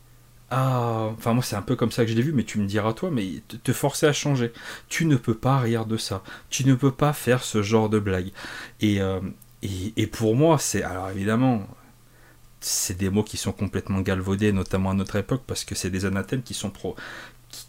à... 0.49 1.09
Enfin 1.11 1.33
moi 1.33 1.43
c'est 1.43 1.57
un 1.57 1.61
peu 1.61 1.75
comme 1.75 1.91
ça 1.91 2.05
que 2.05 2.11
je 2.11 2.15
l'ai 2.15 2.21
vu, 2.21 2.31
mais 2.31 2.43
tu 2.43 2.57
me 2.57 2.65
diras 2.65 2.93
toi, 2.93 3.11
mais 3.11 3.41
te 3.63 3.73
forcer 3.73 4.05
à 4.05 4.13
changer. 4.13 4.53
Tu 4.87 5.05
ne 5.05 5.17
peux 5.17 5.35
pas 5.35 5.59
rire 5.59 5.85
de 5.85 5.97
ça. 5.97 6.23
Tu 6.49 6.65
ne 6.65 6.73
peux 6.73 6.91
pas 6.91 7.13
faire 7.13 7.43
ce 7.43 7.61
genre 7.61 7.89
de 7.89 7.99
blague. 7.99 8.31
Et, 8.79 9.01
et, 9.61 10.07
pour 10.07 10.35
moi, 10.35 10.57
c'est... 10.59 10.83
Alors 10.83 11.09
évidemment, 11.09 11.67
c'est 12.59 12.97
des 12.97 13.09
mots 13.09 13.23
qui 13.23 13.37
sont 13.37 13.51
complètement 13.51 14.01
galvaudés, 14.01 14.51
notamment 14.51 14.91
à 14.91 14.93
notre 14.93 15.15
époque, 15.15 15.43
parce 15.45 15.63
que 15.63 15.75
c'est 15.75 15.89
des 15.89 16.05
anathèmes 16.05 16.43
qui 16.43 16.53
sont 16.53 16.69
pro, 16.69 16.95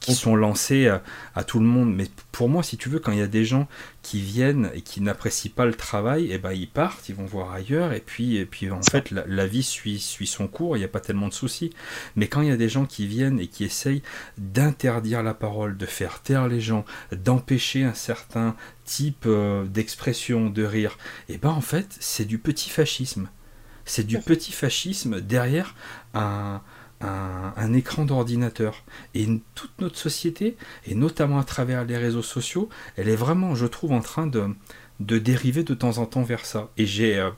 qui, 0.01 0.15
sont 0.15 0.36
lancés 0.36 0.89
à, 1.35 1.44
tout 1.44 1.60
le 1.60 1.66
monde. 1.66 1.94
Mais 1.94 2.06
pour 2.32 2.48
moi, 2.48 2.62
si 2.62 2.77
tu 2.77 2.89
veux, 2.89 2.98
quand 2.98 3.12
il 3.12 3.19
y 3.19 3.23
a 3.23 3.28
des 3.28 3.44
gens 3.44 3.69
qui 4.02 4.20
viennent 4.20 4.70
et 4.74 4.81
qui 4.81 5.01
n'apprécient 5.01 5.52
pas 5.55 5.66
le 5.66 5.74
travail, 5.74 6.27
et 6.27 6.35
eh 6.35 6.39
ben 6.39 6.52
ils 6.52 6.69
partent, 6.69 7.09
ils 7.09 7.15
vont 7.15 7.27
voir 7.27 7.52
ailleurs, 7.52 7.93
et 7.93 8.01
puis, 8.01 8.36
et 8.36 8.47
puis 8.47 8.70
en 8.70 8.82
fait, 8.82 9.10
la, 9.10 9.47
vie 9.47 9.62
suit, 9.62 9.98
suit 9.98 10.27
son 10.27 10.48
cours, 10.48 10.77
il 10.77 10.81
n'y 10.81 10.85
a 10.85 10.89
pas 10.89 11.01
tellement 11.01 11.28
de 11.28 11.35
soucis. 11.35 11.70
Mais 12.16 12.28
quand 12.28 12.43
il 12.43 12.48
y 12.48 12.52
a 12.52 12.56
des 12.56 12.69
gens 12.69 12.86
qui 12.86 13.06
viennent 13.06 13.40
et 13.40 13.47
qui 13.47 13.65
essayent 13.65 14.02
d'interdire 14.36 15.23
la 15.23 15.35
parole, 15.35 15.77
de 15.77 15.86
faire 15.86 16.20
taire 16.23 16.48
les 16.48 16.60
gens, 16.60 16.85
d'empêcher 17.12 17.85
un 17.85 17.94
certain 17.94 18.56
type 18.85 19.24
euh, 19.27 19.65
d'expression, 19.65 20.51
de 20.51 20.65
rire, 20.65 20.98
et 21.28 21.35
eh 21.35 21.39
ben 21.39 21.51
en 21.51 21.60
fait, 21.60 21.97
c'est 22.01 22.24
du 22.24 22.39
petit 22.39 22.70
fascisme. 22.70 23.28
C'est 23.89 24.06
du 24.06 24.19
petit 24.19 24.52
fascisme 24.52 25.20
derrière 25.20 25.74
un, 26.15 26.60
écran 27.74 28.05
d'ordinateur. 28.05 28.85
Et 29.15 29.27
toute 29.55 29.73
notre 29.81 29.97
société, 29.97 30.56
et 30.86 30.94
notamment 30.94 31.39
à 31.39 31.44
travers 31.44 31.85
les 31.85 31.97
réseaux 31.97 32.23
sociaux, 32.23 32.69
elle 32.97 33.09
est 33.09 33.16
vraiment, 33.16 33.55
je 33.55 33.66
trouve, 33.66 33.93
en 33.93 34.01
train 34.01 34.27
de, 34.27 34.48
dériver 35.01 35.65
de 35.65 35.74
temps 35.74 35.98
en 35.98 36.06
temps 36.06 36.23
vers 36.23 36.44
ça. 36.44 36.70
Et 36.77 36.85
j'ai 36.86 37.19
euh, 37.19 37.31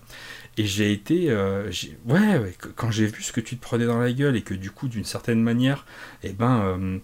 été 0.59 1.31
euh, 1.31 1.71
ouais, 2.07 2.53
quand 2.75 2.91
j'ai 2.91 3.07
vu 3.07 3.23
ce 3.23 3.33
que 3.33 3.41
tu 3.41 3.57
te 3.57 3.63
prenais 3.63 3.87
dans 3.87 3.99
la 3.99 4.13
gueule 4.13 4.37
et 4.37 4.43
que 4.43 4.55
du 4.55 4.71
coup 4.73 4.89
d'une 4.89 5.05
certaine 5.05 5.41
manière 5.41 5.87
eh 6.23 6.33
ben 6.33 6.61
euh, 6.61 6.99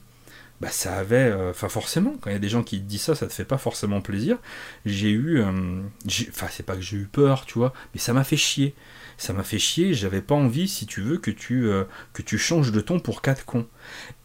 bah 0.60 0.68
ça 0.70 0.96
avait 0.96 1.32
enfin 1.50 1.68
forcément 1.68 2.16
quand 2.20 2.30
il 2.30 2.32
y 2.34 2.36
a 2.36 2.40
des 2.40 2.48
gens 2.48 2.62
qui 2.62 2.80
te 2.80 2.84
disent 2.84 3.02
ça 3.02 3.14
ça 3.14 3.26
te 3.26 3.32
fait 3.32 3.44
pas 3.44 3.58
forcément 3.58 4.00
plaisir 4.00 4.38
j'ai 4.84 5.10
eu 5.10 5.42
enfin 5.42 6.46
c'est 6.50 6.64
pas 6.64 6.74
que 6.74 6.82
j'ai 6.82 6.96
eu 6.96 7.06
peur 7.06 7.46
tu 7.46 7.58
vois 7.58 7.72
mais 7.94 8.00
ça 8.00 8.12
m'a 8.12 8.24
fait 8.24 8.38
chier 8.38 8.74
ça 9.18 9.32
m'a 9.32 9.42
fait 9.42 9.58
chier, 9.58 9.94
j'avais 9.94 10.20
pas 10.20 10.34
envie, 10.34 10.68
si 10.68 10.86
tu 10.86 11.00
veux, 11.00 11.18
que 11.18 11.30
tu, 11.30 11.66
euh, 11.66 11.84
que 12.12 12.22
tu 12.22 12.38
changes 12.38 12.72
de 12.72 12.80
ton 12.80 13.00
pour 13.00 13.22
quatre 13.22 13.44
cons. 13.44 13.66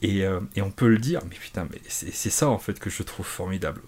Et, 0.01 0.26
euh, 0.26 0.39
et 0.55 0.61
on 0.61 0.72
peut 0.72 0.88
le 0.88 0.97
dire, 0.97 1.22
mais 1.30 1.35
putain, 1.35 1.68
mais 1.72 1.81
c'est 1.88 2.30
ça 2.30 2.49
en 2.49 2.57
fait 2.57 2.80
que 2.80 2.89
je 2.89 3.03
trouve 3.03 3.26
formidable. 3.26 3.81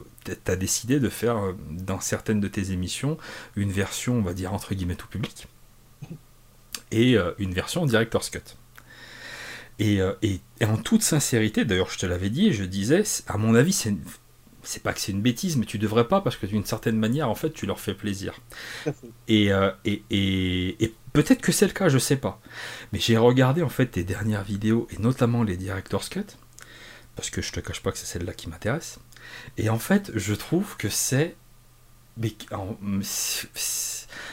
T'as 0.46 0.56
décidé 0.56 1.00
de 1.00 1.10
faire, 1.10 1.38
euh, 1.38 1.54
dans 1.70 2.00
certaines 2.00 2.40
de 2.40 2.48
tes 2.48 2.72
émissions, 2.72 3.18
une 3.56 3.72
version, 3.72 4.16
on 4.16 4.22
va 4.22 4.34
dire, 4.34 4.54
entre 4.54 4.74
guillemets, 4.74 4.96
tout 4.96 5.08
public, 5.08 5.48
et 6.92 7.18
une 7.40 7.54
version 7.54 7.86
Director's 7.88 8.30
Cut. 8.30 8.56
Et, 9.80 9.98
et, 10.22 10.40
et, 10.60 10.66
en 10.66 10.78
toute 10.78 11.02
sincérité, 11.02 11.66
d'ailleurs 11.66 11.90
je 11.90 11.98
te 11.98 12.06
l'avais 12.06 12.30
dit, 12.30 12.54
je 12.54 12.64
disais, 12.64 13.04
à 13.26 13.38
mon 13.38 13.56
avis 13.56 13.74
c'est 13.74 13.96
c'est 14.64 14.82
pas 14.82 14.94
que 14.94 15.00
c'est 15.00 15.12
une 15.12 15.22
bêtise, 15.22 15.58
mais 15.58 15.66
tu 15.66 15.78
devrais 15.78 16.08
pas 16.08 16.22
parce 16.22 16.36
que 16.38 16.46
d'une 16.46 16.66
certaine 16.66 16.98
manière, 16.98 17.30
en 17.30 17.36
fait, 17.36 17.52
tu 17.52 17.66
leur 17.66 17.80
fais 17.80 17.94
plaisir. 17.94 18.40
Euh, 19.30 19.72
et, 19.86 20.04
et, 20.10 20.84
et, 20.84 20.94
peut-être 21.14 21.42
que 21.42 21.52
c'est 21.52 21.66
le 21.66 21.74
cas, 21.74 21.90
je 21.90 21.98
sais 21.98 22.18
pas. 22.18 22.42
Mais 22.92 23.00
j'ai 23.00 23.18
regardé 23.18 23.62
en 23.62 23.70
fait 23.70 23.88
tes 23.88 24.04
dernières 24.04 24.44
vidéos 24.44 24.88
et 24.92 24.98
notamment 25.00 25.44
les 25.44 25.58
Director's 25.58 26.10
Cut, 26.10 26.26
parce 27.16 27.30
que 27.30 27.42
je 27.42 27.52
te 27.52 27.60
cache 27.60 27.82
pas 27.82 27.92
que 27.92 27.98
c'est 27.98 28.06
celle-là 28.06 28.34
qui 28.34 28.50
m'intéresse. 28.50 29.00
Et 29.58 29.70
en 29.70 29.80
fait, 29.80 30.12
je 30.16 30.34
trouve 30.34 30.78
que 30.78 30.90
c'est 30.90 31.36
mais 32.18 32.36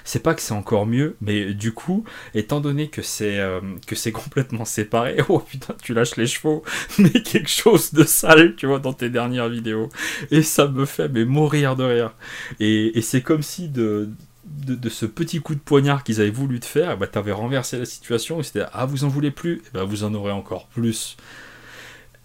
c'est 0.05 0.22
pas 0.22 0.35
que 0.35 0.43
c'est 0.43 0.55
encore 0.55 0.86
mieux, 0.86 1.16
mais 1.20 1.55
du 1.55 1.72
coup, 1.72 2.05
étant 2.35 2.60
donné 2.60 2.89
que 2.89 3.02
c'est 3.02 3.39
euh, 3.39 3.60
que 3.86 3.94
c'est 3.94 4.12
complètement 4.12 4.64
séparé, 4.64 5.16
oh 5.28 5.39
putain, 5.39 5.74
tu 5.82 5.94
lâches 5.94 6.16
les 6.16 6.27
chevaux, 6.27 6.62
mais 6.98 7.10
quelque 7.10 7.51
chose 7.51 7.93
de 7.93 8.05
sale, 8.05 8.56
tu 8.56 8.66
vois, 8.66 8.78
dans 8.78 8.93
tes 8.93 9.10
dernières 9.10 9.48
vidéos, 9.48 9.89
et 10.31 10.43
ça 10.43 10.66
me 10.66 10.85
fait 10.85 11.09
mais 11.09 11.24
mourir 11.24 11.77
de 11.77 11.85
rire. 11.85 12.12
Et, 12.60 12.98
et 12.98 13.02
c'est 13.02 13.22
comme 13.22 13.43
si 13.43 13.68
de, 13.68 14.10
de, 14.44 14.89
ce 14.89 15.06
petit 15.06 15.40
coup 15.40 15.55
de 15.55 15.60
poignard 15.60 16.05
qu'ils 16.05 16.20
avaient 16.20 16.31
voulu 16.31 16.60
te 16.60 16.66
faire, 16.66 16.97
bah, 16.97 17.06
t'avais 17.06 17.32
renversé 17.32 17.78
la 17.78 17.85
situation, 17.85 18.40
et 18.40 18.43
c'était 18.43 18.64
ah 18.72 18.86
vous 18.86 19.05
en 19.05 19.09
voulez 19.09 19.31
plus, 19.31 19.56
et 19.56 19.70
bah, 19.74 19.85
vous 19.85 20.05
en 20.05 20.14
aurez 20.14 20.32
encore 20.32 20.66
plus. 20.68 21.16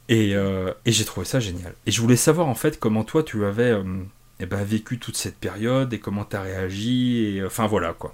Et, 0.07 0.35
euh, 0.35 0.71
et 0.85 0.91
j'ai 0.91 1.05
trouvé 1.05 1.25
ça 1.25 1.39
génial. 1.39 1.73
Et 1.85 1.91
je 1.91 2.01
voulais 2.01 2.15
savoir 2.15 2.47
en 2.47 2.55
fait 2.55 2.79
comment 2.79 3.03
toi 3.03 3.23
tu 3.23 3.43
avais 3.43 3.71
euh, 3.71 3.83
eh 4.39 4.45
ben, 4.45 4.63
vécu 4.63 4.99
toute 4.99 5.15
cette 5.15 5.37
période 5.37 5.93
et 5.93 5.99
comment 5.99 6.25
tu 6.25 6.35
as 6.35 6.41
réagi. 6.41 7.17
Et, 7.17 7.39
euh, 7.39 7.47
enfin 7.47 7.67
voilà 7.67 7.93
quoi. 7.93 8.13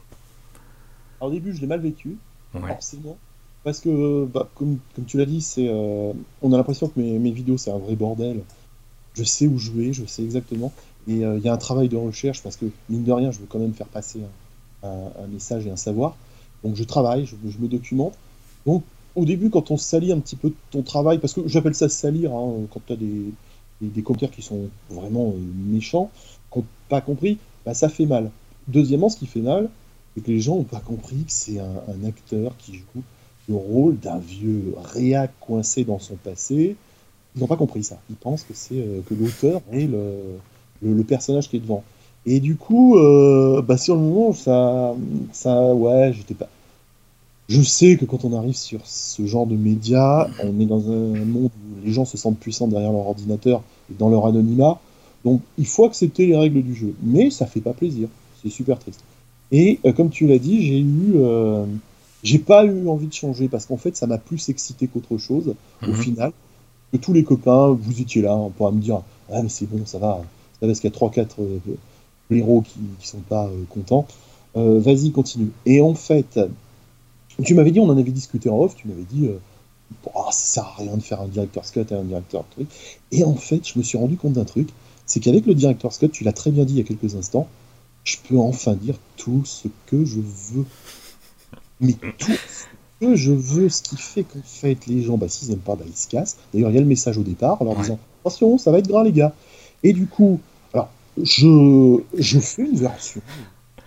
Alors, 1.20 1.32
au 1.32 1.34
début, 1.34 1.54
je 1.54 1.62
l'ai 1.62 1.68
mal 1.68 1.82
vécu, 1.82 2.18
forcément. 2.52 3.18
Parce 3.64 3.80
que, 3.80 4.26
bah, 4.26 4.50
comme, 4.56 4.80
comme, 4.96 5.06
tu 5.06 5.18
l'as 5.18 5.26
dit, 5.26 5.42
c'est, 5.42 5.68
euh, 5.70 6.14
on 6.42 6.52
a 6.52 6.58
l'impression 6.58 6.88
que 6.88 7.00
mes, 7.00 7.20
mes, 7.20 7.32
vidéos, 7.32 7.58
c'est 7.58 7.72
un 7.72 7.78
vrai 7.78 7.96
bordel. 7.96 8.42
Je 9.14 9.24
sais 9.24 9.46
où 9.46 9.58
vais, 9.58 9.94
je 9.94 10.06
sais 10.06 10.24
exactement. 10.24 10.74
Et 11.08 11.26
euh, 11.26 11.38
il 11.38 11.44
y 11.44 11.50
a 11.50 11.54
un 11.54 11.58
travail 11.58 11.90
de 11.90 11.98
recherche 11.98 12.42
parce 12.42 12.56
que, 12.56 12.66
mine 12.90 13.04
de 13.04 13.12
rien, 13.12 13.32
je 13.32 13.40
veux 13.40 13.46
quand 13.48 13.60
même 13.60 13.74
faire 13.74 13.88
passer 13.88 14.22
un, 14.84 14.88
un, 14.88 15.28
message 15.28 15.68
et 15.68 15.72
un 15.72 15.76
savoir. 15.76 16.16
Donc 16.64 16.76
je 16.76 16.84
travaille, 16.84 17.26
je, 17.26 17.36
je, 17.50 17.58
me 17.60 17.68
documente. 17.68 18.14
Donc 18.66 18.84
au 19.16 19.26
début, 19.26 19.50
quand 19.50 19.72
on 19.72 19.78
salit 19.78 20.12
un 20.12 20.20
petit 20.20 20.36
peu 20.36 20.54
ton 20.72 20.82
travail, 20.84 21.20
parce 21.20 21.34
que 21.34 21.48
j'appelle 21.48 21.76
ça 21.76 21.90
salir, 21.90 22.34
hein, 22.34 22.54
quand 22.72 22.82
tu 22.86 22.94
as 22.94 22.96
des, 22.96 23.32
des, 23.82 24.02
commentaires 24.02 24.32
qui 24.32 24.42
sont 24.42 24.70
vraiment 24.90 25.30
euh, 25.30 25.40
méchants, 25.68 26.10
qui 26.52 26.60
n'ont 26.60 26.66
pas 26.90 27.02
compris, 27.02 27.38
bah, 27.66 27.74
ça 27.74 27.90
fait 27.90 28.06
mal. 28.06 28.32
Deuxièmement, 28.68 29.10
ce 29.10 29.18
qui 29.18 29.28
fait 29.28 29.42
mal, 29.42 29.70
c'est 30.16 30.24
que 30.24 30.32
les 30.32 30.40
gens 30.40 30.56
n'ont 30.56 30.64
pas 30.64 30.80
compris 30.80 31.18
que 31.18 31.32
c'est 31.32 31.60
un, 31.60 32.08
acteur 32.08 32.56
qui 32.58 32.76
joue 32.76 33.02
le 33.50 33.56
rôle 33.56 33.98
d'un 33.98 34.20
vieux 34.20 34.76
réac 34.94 35.32
coincé 35.40 35.84
dans 35.84 36.00
son 36.00 36.16
passé. 36.16 36.76
Ils 37.36 37.42
n'ont 37.42 37.48
pas 37.48 37.58
compris 37.58 37.84
ça. 37.84 38.00
Ils 38.10 38.16
pensent 38.16 38.44
que 38.44 38.54
c'est 38.54 38.76
euh, 38.76 39.02
que 39.08 39.14
l'auteur 39.14 39.62
est 39.72 39.88
le, 39.88 40.38
le, 40.82 41.04
personnage 41.04 41.50
qui 41.50 41.58
est 41.58 41.60
devant. 41.60 41.84
Et 42.26 42.40
du 42.40 42.56
coup, 42.56 42.98
euh, 42.98 43.62
bah, 43.62 43.78
sur 43.78 43.96
le 43.96 44.02
moment, 44.02 44.34
ça, 44.34 44.94
ça, 45.32 45.74
ouais, 45.74 46.14
j'étais 46.14 46.36
pas. 46.36 46.50
Je 47.50 47.62
sais 47.62 47.98
que 47.98 48.06
quand 48.06 48.24
on 48.24 48.34
arrive 48.38 48.56
sur 48.56 48.86
ce 48.86 49.26
genre 49.26 49.46
de 49.46 49.56
médias, 49.56 50.30
on 50.44 50.58
est 50.60 50.66
dans 50.66 50.90
un 50.90 51.26
monde 51.26 51.50
où 51.50 51.71
les 51.84 51.92
gens 51.92 52.06
se 52.06 52.18
sentent 52.18 52.40
puissants 52.40 52.68
derrière 52.68 52.92
leur 52.92 53.08
ordinateur 53.08 53.62
et 53.92 53.96
dans 53.98 54.10
leur 54.10 54.26
anonymat. 54.26 54.80
Donc 55.24 55.42
il 55.58 55.68
faut 55.68 55.86
accepter 55.86 56.26
les 56.26 56.36
règles 56.36 56.62
du 56.62 56.76
jeu. 56.76 56.94
Mais 57.04 57.30
ça 57.30 57.46
fait 57.46 57.62
pas 57.62 57.74
plaisir. 57.74 58.08
C'est 58.42 58.50
super 58.50 58.80
triste. 58.80 59.04
Et 59.52 59.80
euh, 59.86 59.94
comme 59.94 60.10
tu 60.10 60.28
l'as 60.28 60.40
dit, 60.40 60.66
j'ai 60.66 60.80
eu. 60.80 61.14
Euh, 61.16 61.66
j'ai 62.24 62.40
pas 62.40 62.66
eu 62.66 62.88
envie 62.88 63.08
de 63.08 63.14
changer 63.14 63.48
parce 63.48 63.66
qu'en 63.66 63.78
fait, 63.78 63.98
ça 63.98 64.06
m'a 64.06 64.20
plus 64.20 64.50
excité 64.50 64.88
qu'autre 64.88 65.18
chose 65.18 65.56
au 65.82 65.88
mhm. 65.88 65.96
final. 65.96 66.32
Que 66.92 66.98
tous 66.98 67.14
les 67.14 67.24
copains, 67.24 67.70
vous 67.70 68.02
étiez 68.02 68.22
là, 68.22 68.36
on 68.36 68.50
pourra 68.50 68.72
me 68.72 68.80
dire 68.80 69.02
Ah, 69.32 69.42
mais 69.42 69.50
c'est 69.50 69.66
bon, 69.66 69.86
ça 69.86 69.98
va. 69.98 70.22
Ça 70.60 70.66
va 70.66 70.68
parce 70.68 70.80
qu'il 70.80 70.92
y 70.92 70.94
a 70.94 70.98
3-4 70.98 71.28
euh, 71.40 71.58
héros 72.30 72.62
qui, 72.62 72.80
qui 73.00 73.08
sont 73.08 73.20
pas 73.20 73.50
contents. 73.70 74.06
Vas-y, 74.54 75.12
continue. 75.12 75.52
Et 75.66 75.82
en 75.82 75.96
fait, 75.96 76.38
tu 77.44 77.54
m'avais 77.56 77.72
dit, 77.72 77.80
on 77.80 77.90
en 77.90 77.98
avait 77.98 78.12
discuté 78.12 78.50
en 78.50 78.60
off, 78.60 78.76
tu 78.76 78.88
m'avais 78.88 79.04
dit, 79.04 79.28
euh, 79.28 79.38
oh, 80.14 80.26
ça 80.32 80.32
sert 80.32 80.64
à 80.66 80.76
rien 80.78 80.98
de 80.98 81.02
faire 81.02 81.22
un 81.22 81.28
directeur 81.28 81.66
Scott 81.66 81.92
et 81.92 81.96
un 81.96 82.04
directeur 82.04 82.46
truc. 82.52 82.68
Et 83.12 83.24
en 83.24 83.36
fait, 83.36 83.68
je 83.68 83.78
me 83.78 83.84
suis 83.84 83.98
rendu 83.98 84.18
compte 84.18 84.34
d'un 84.34 84.46
truc, 84.46 84.70
c'est 85.06 85.20
qu'avec 85.20 85.46
le 85.46 85.54
directeur 85.54 85.94
Scott, 85.94 86.12
tu 86.12 86.24
l'as 86.24 86.34
très 86.34 86.52
bien 86.52 86.66
dit 86.66 86.74
il 86.74 86.78
y 86.78 86.82
a 86.82 86.84
quelques 86.84 87.16
instants, 87.16 87.48
je 88.04 88.18
peux 88.28 88.38
enfin 88.38 88.74
dire 88.74 88.96
tout 89.18 89.44
ce 89.46 89.68
que 89.88 90.06
je 90.06 90.20
veux. 90.20 90.66
Mais 91.80 91.94
tout 92.18 92.32
ce 92.32 92.66
que 93.00 93.16
je 93.16 93.32
veux, 93.32 93.70
ce 93.70 93.82
qui 93.82 93.98
fait 93.98 94.24
qu'en 94.24 94.42
fait, 94.44 94.86
les 94.88 95.02
gens, 95.02 95.18
bah, 95.18 95.28
s'ils 95.28 95.50
n'aiment 95.50 95.60
pas, 95.60 95.76
bah, 95.76 95.86
ils 95.88 95.96
se 95.96 96.08
cassent. 96.08 96.38
D'ailleurs, 96.54 96.70
il 96.70 96.76
y 96.76 96.78
a 96.78 96.82
le 96.82 96.88
message 96.88 97.18
au 97.18 97.24
départ 97.24 97.62
en 97.62 97.66
leur 97.66 97.76
disant 97.76 98.00
Attention, 98.22 98.58
ça 98.58 98.72
va 98.72 98.80
être 98.80 98.88
gras, 98.88 99.04
les 99.04 99.12
gars. 99.12 99.34
Et 99.84 99.94
du 99.94 100.06
coup, 100.06 100.40
alors, 100.74 100.90
je, 101.22 102.00
je 102.18 102.40
fais 102.40 102.64
une 102.64 102.78
version 102.78 103.22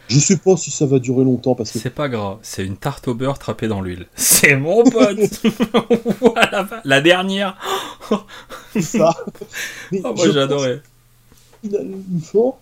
je 0.08 0.18
sais 0.18 0.36
pas 0.36 0.56
si 0.56 0.70
ça 0.70 0.86
va 0.86 0.98
durer 0.98 1.24
longtemps 1.24 1.54
parce 1.54 1.70
que. 1.70 1.78
C'est 1.78 1.90
pas 1.90 2.08
grave, 2.08 2.38
c'est 2.42 2.64
une 2.64 2.76
tarte 2.76 3.08
au 3.08 3.14
beurre 3.14 3.38
trapée 3.38 3.68
dans 3.68 3.80
l'huile. 3.80 4.06
C'est 4.16 4.56
mon 4.56 4.84
pote 4.84 5.18
voilà, 6.20 6.68
La 6.84 7.00
dernière 7.00 7.56
C'est 8.72 8.82
ça 8.82 9.16
oh, 9.92 10.14
Moi 10.14 10.30
j'adorais. 10.30 10.82
Finalement, 11.62 12.58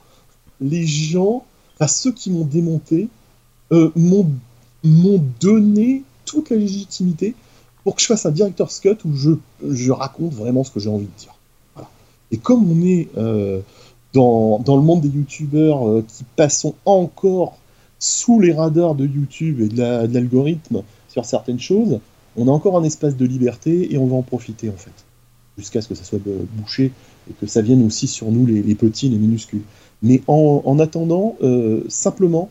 les 0.60 0.86
gens, 0.86 1.44
enfin 1.74 1.88
ceux 1.88 2.12
qui 2.12 2.30
m'ont 2.30 2.44
démonté, 2.44 3.08
euh, 3.72 3.90
m'ont 3.96 5.24
donné 5.40 6.04
toute 6.24 6.50
la 6.50 6.56
légitimité 6.56 7.34
pour 7.82 7.96
que 7.96 8.02
je 8.02 8.06
fasse 8.06 8.26
un 8.26 8.30
directeur 8.30 8.70
Scott 8.70 9.04
où 9.04 9.16
je, 9.16 9.32
je 9.68 9.90
raconte 9.90 10.32
vraiment 10.32 10.62
ce 10.62 10.70
que 10.70 10.78
j'ai 10.78 10.90
envie 10.90 11.06
de 11.06 11.18
dire. 11.18 11.34
Voilà. 11.74 11.90
Et 12.30 12.38
comme 12.38 12.70
on 12.70 12.84
est. 12.86 13.08
Euh, 13.16 13.60
dans, 14.12 14.62
le 14.66 14.82
monde 14.82 15.00
des 15.00 15.08
youtubeurs 15.08 15.88
euh, 15.88 16.04
qui 16.06 16.24
passons 16.36 16.74
encore 16.84 17.58
sous 17.98 18.40
les 18.40 18.52
radars 18.52 18.94
de 18.94 19.06
YouTube 19.06 19.60
et 19.60 19.68
de 19.68 20.12
l'algorithme 20.12 20.82
sur 21.08 21.24
certaines 21.24 21.60
choses, 21.60 22.00
on 22.36 22.48
a 22.48 22.50
encore 22.50 22.76
un 22.76 22.84
espace 22.84 23.16
de 23.16 23.24
liberté 23.24 23.92
et 23.92 23.98
on 23.98 24.06
va 24.06 24.16
en 24.16 24.22
profiter 24.22 24.68
en 24.68 24.76
fait. 24.76 24.92
Jusqu'à 25.58 25.82
ce 25.82 25.88
que 25.88 25.94
ça 25.94 26.04
soit 26.04 26.18
bouché 26.54 26.92
et 27.30 27.34
que 27.38 27.46
ça 27.46 27.60
vienne 27.60 27.84
aussi 27.84 28.08
sur 28.08 28.30
nous 28.30 28.46
les, 28.46 28.74
petits, 28.74 29.10
les 29.10 29.18
minuscules. 29.18 29.62
Mais 30.02 30.22
en, 30.26 30.62
en 30.64 30.78
attendant, 30.78 31.36
euh, 31.42 31.84
simplement, 31.88 32.48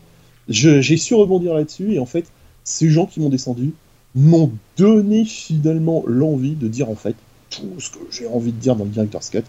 j'ai 0.48 0.98
su 0.98 1.16
rebondir 1.16 1.54
là-dessus 1.54 1.94
et 1.94 2.00
en 2.00 2.06
fait, 2.06 2.26
ces 2.64 2.90
gens 2.90 3.08
qui 3.08 3.20
m'ont 3.20 3.30
descendu 3.30 3.74
m'ont 4.14 4.52
donné 4.78 5.26
finalement 5.26 6.04
l'envie 6.06 6.56
de 6.56 6.68
dire 6.68 6.90
en 6.90 6.96
fait 6.96 7.16
tout 7.50 7.80
ce 7.80 7.90
que 7.90 8.00
j'ai 8.12 8.28
envie 8.28 8.52
de 8.52 8.58
dire 8.58 8.76
dans 8.76 8.86
le 8.86 8.90
Director's 8.90 9.30
Cut. 9.30 9.44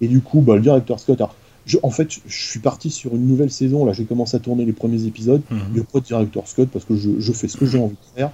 Et 0.00 0.08
du 0.08 0.20
coup, 0.20 0.40
bah, 0.40 0.56
le 0.56 0.62
Director's 0.62 1.04
Cut, 1.04 1.14
alors, 1.14 1.34
en 1.82 1.90
fait, 1.90 2.12
je 2.26 2.48
suis 2.48 2.60
parti 2.60 2.90
sur 2.90 3.14
une 3.14 3.26
nouvelle 3.26 3.50
saison. 3.50 3.84
Là, 3.84 3.92
j'ai 3.92 4.04
commencé 4.04 4.36
à 4.36 4.40
tourner 4.40 4.64
les 4.64 4.72
premiers 4.72 5.04
épisodes. 5.04 5.42
Il 5.50 5.74
n'y 5.74 5.80
a 5.80 5.84
pas 5.84 6.00
de 6.00 6.04
directeur 6.04 6.46
Scott 6.46 6.68
parce 6.72 6.84
que 6.84 6.96
je, 6.96 7.32
fais 7.32 7.48
ce 7.48 7.56
que 7.56 7.66
j'ai 7.66 7.78
envie 7.78 7.94
de 7.94 8.18
faire. 8.18 8.30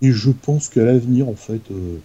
Et 0.00 0.10
je 0.10 0.30
pense 0.30 0.68
qu'à 0.68 0.84
l'avenir, 0.84 1.28
en 1.28 1.34
fait, 1.34 1.60
euh, 1.70 1.96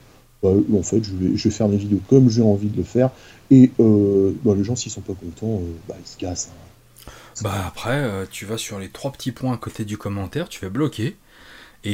bah, 0.44 0.50
en 0.78 0.84
fait, 0.84 1.04
je 1.04 1.16
vais, 1.16 1.36
je 1.36 1.44
vais, 1.46 1.56
faire 1.56 1.68
mes 1.68 1.78
vidéos 1.78 2.00
comme 2.08 2.30
j'ai 2.30 2.44
envie 2.44 2.70
de 2.70 2.78
le 2.78 2.84
faire. 2.84 3.10
Et 3.50 3.72
euh, 3.80 4.34
bah, 4.44 4.54
les 4.56 4.64
gens, 4.64 4.76
s'ils 4.76 4.92
sont 4.92 5.02
pas 5.02 5.14
contents, 5.14 5.62
euh, 5.62 5.72
bah, 5.88 5.96
ils 6.00 6.08
se 6.08 6.18
cassent. 6.18 6.52
Hein. 6.52 7.12
Bah 7.44 7.54
après, 7.68 8.26
tu 8.32 8.46
vas 8.46 8.58
sur 8.58 8.80
les 8.80 8.90
trois 8.90 9.12
petits 9.12 9.32
points 9.32 9.54
à 9.54 9.58
côté 9.58 9.86
du 9.86 9.96
commentaire, 9.96 10.50
tu 10.50 10.60
fais 10.60 10.72
bloquer. 10.72 11.16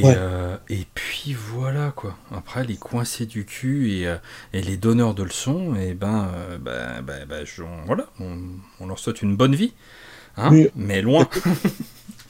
Euh, 0.04 0.58
et, 0.70 0.86
puis 0.94 1.34
voilà 1.34 1.92
quoi. 1.96 2.16
Après 2.32 2.66
les 2.66 2.76
coincés 2.76 3.26
du 3.26 3.46
cul 3.46 3.92
et, 3.92 4.08
euh, 4.08 4.18
les 4.54 4.78
donneurs 4.78 5.14
de 5.14 5.24
leçons, 5.24 5.76
et 5.76 5.94
ben, 5.94 6.30
euh, 6.34 6.58
ben, 6.58 7.02
ben, 7.06 7.26
ben 7.28 7.46
voilà, 7.86 8.08
on, 8.20 8.88
leur 8.88 9.00
souhaite 9.00 9.22
une 9.22 9.36
bonne 9.36 9.56
vie, 9.56 9.74
hein, 10.38 10.52
mais, 10.76 11.02
loin. 11.02 11.28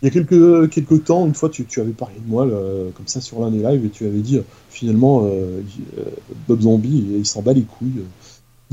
Il 0.01 0.07
y 0.07 0.09
a 0.09 0.11
quelques, 0.11 0.69
quelques 0.69 1.05
temps, 1.05 1.25
une 1.25 1.33
fois, 1.33 1.49
tu, 1.49 1.65
avais 1.79 1.91
parlé 1.91 2.15
de 2.19 2.29
moi 2.29 2.45
comme 2.93 3.07
ça 3.07 3.21
sur 3.21 3.39
l'un 3.39 3.51
des 3.51 3.59
lives 3.59 3.85
et 3.85 3.89
tu 3.89 4.05
avais 4.05 4.19
dit 4.19 4.41
finalement 4.69 5.29
Bob 6.47 6.61
Zombie, 6.61 7.05
il 7.19 7.25
s'en 7.25 7.41
bat 7.41 7.53
les 7.53 7.63
couilles 7.63 8.03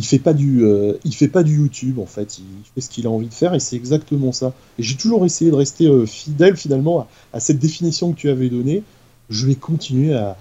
il 0.01 0.07
fait 0.07 0.19
pas 0.19 0.33
du 0.33 0.65
euh, 0.65 0.95
il 1.05 1.15
fait 1.15 1.29
pas 1.29 1.43
du 1.43 1.57
YouTube 1.57 1.99
en 1.99 2.07
fait 2.07 2.39
il 2.39 2.45
fait 2.75 2.81
ce 2.81 2.89
qu'il 2.89 3.07
a 3.07 3.11
envie 3.11 3.29
de 3.29 3.35
faire 3.35 3.53
et 3.53 3.61
c'est 3.61 3.77
exactement 3.77 4.33
ça 4.33 4.55
et 4.79 4.83
j'ai 4.83 4.97
toujours 4.97 5.27
essayé 5.27 5.51
de 5.51 5.57
rester 5.57 5.87
euh, 5.87 6.07
fidèle 6.07 6.57
finalement 6.57 7.07
à, 7.35 7.41
cette 7.41 7.59
définition 7.59 8.13
que 8.13 8.17
tu 8.19 8.31
avais 8.31 8.49
donnée 8.49 8.83
je 9.29 9.47
vais 9.47 9.57
continuer 9.57 10.15
à, 10.15 10.37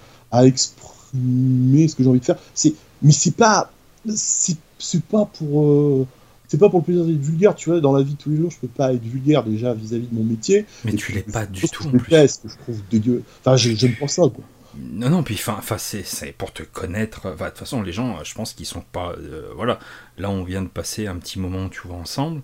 exprimer 0.46 1.90
ce 1.90 1.96
que 1.96 2.04
j'ai 2.04 2.10
envie 2.10 2.22
de 2.22 2.26
faire 2.26 2.40
c'est 2.54 2.74
mais 3.02 3.12
c'est 3.12 3.36
pas 3.36 3.70
c'est 4.08 5.04
pas 5.04 5.26
pour 5.26 5.66
euh, 5.66 6.08
c'est 6.48 6.58
pas 6.58 6.70
pour 6.70 6.80
le 6.80 6.86
plaisir 6.86 7.06
d'être 7.06 7.22
vulgaire, 7.22 7.54
tu 7.54 7.70
vois, 7.70 7.80
dans 7.80 7.94
la 7.96 8.02
vie 8.02 8.14
de 8.14 8.18
tous 8.18 8.32
les 8.32 8.38
jours, 8.38 8.50
je 8.50 8.58
peux 8.58 8.68
pas 8.68 8.92
être 8.92 9.04
vulgaire 9.04 9.44
déjà 9.44 9.76
vis-à-vis 9.76 10.08
de 10.08 10.16
mon 10.16 10.24
métier. 10.24 10.66
Mais 10.84 10.94
tu 10.94 11.12
l'es 11.12 11.22
pas 11.22 11.46
du 11.46 11.62
tout. 11.70 11.84
Je 11.84 11.88
en 11.90 11.92
plus. 11.92 12.10
que 12.10 12.50
je 12.50 12.58
trouve 12.58 12.82
dégueu. 12.90 13.22
Enfin, 13.42 13.56
j'aime 13.56 13.94
pas 14.00 14.08
ça, 14.08 14.24
quoi. 14.24 14.44
Non, 14.80 15.10
non, 15.10 15.24
puis 15.24 15.36
enfin, 15.36 15.78
c'est 15.78 16.32
pour 16.38 16.54
te 16.54 16.64
connaître. 16.64 17.32
De 17.36 17.46
toute 17.46 17.58
façon, 17.58 17.82
les 17.82 17.92
gens, 17.92 18.24
je 18.24 18.34
pense 18.34 18.54
qu'ils 18.54 18.66
sont 18.66 18.82
pas. 18.82 19.14
Euh, 19.18 19.50
voilà, 19.56 19.80
là, 20.18 20.30
on 20.30 20.44
vient 20.44 20.62
de 20.62 20.68
passer 20.68 21.08
un 21.08 21.16
petit 21.18 21.40
moment, 21.40 21.70
tu 21.70 21.82
vois, 21.86 21.98
ensemble. 21.98 22.42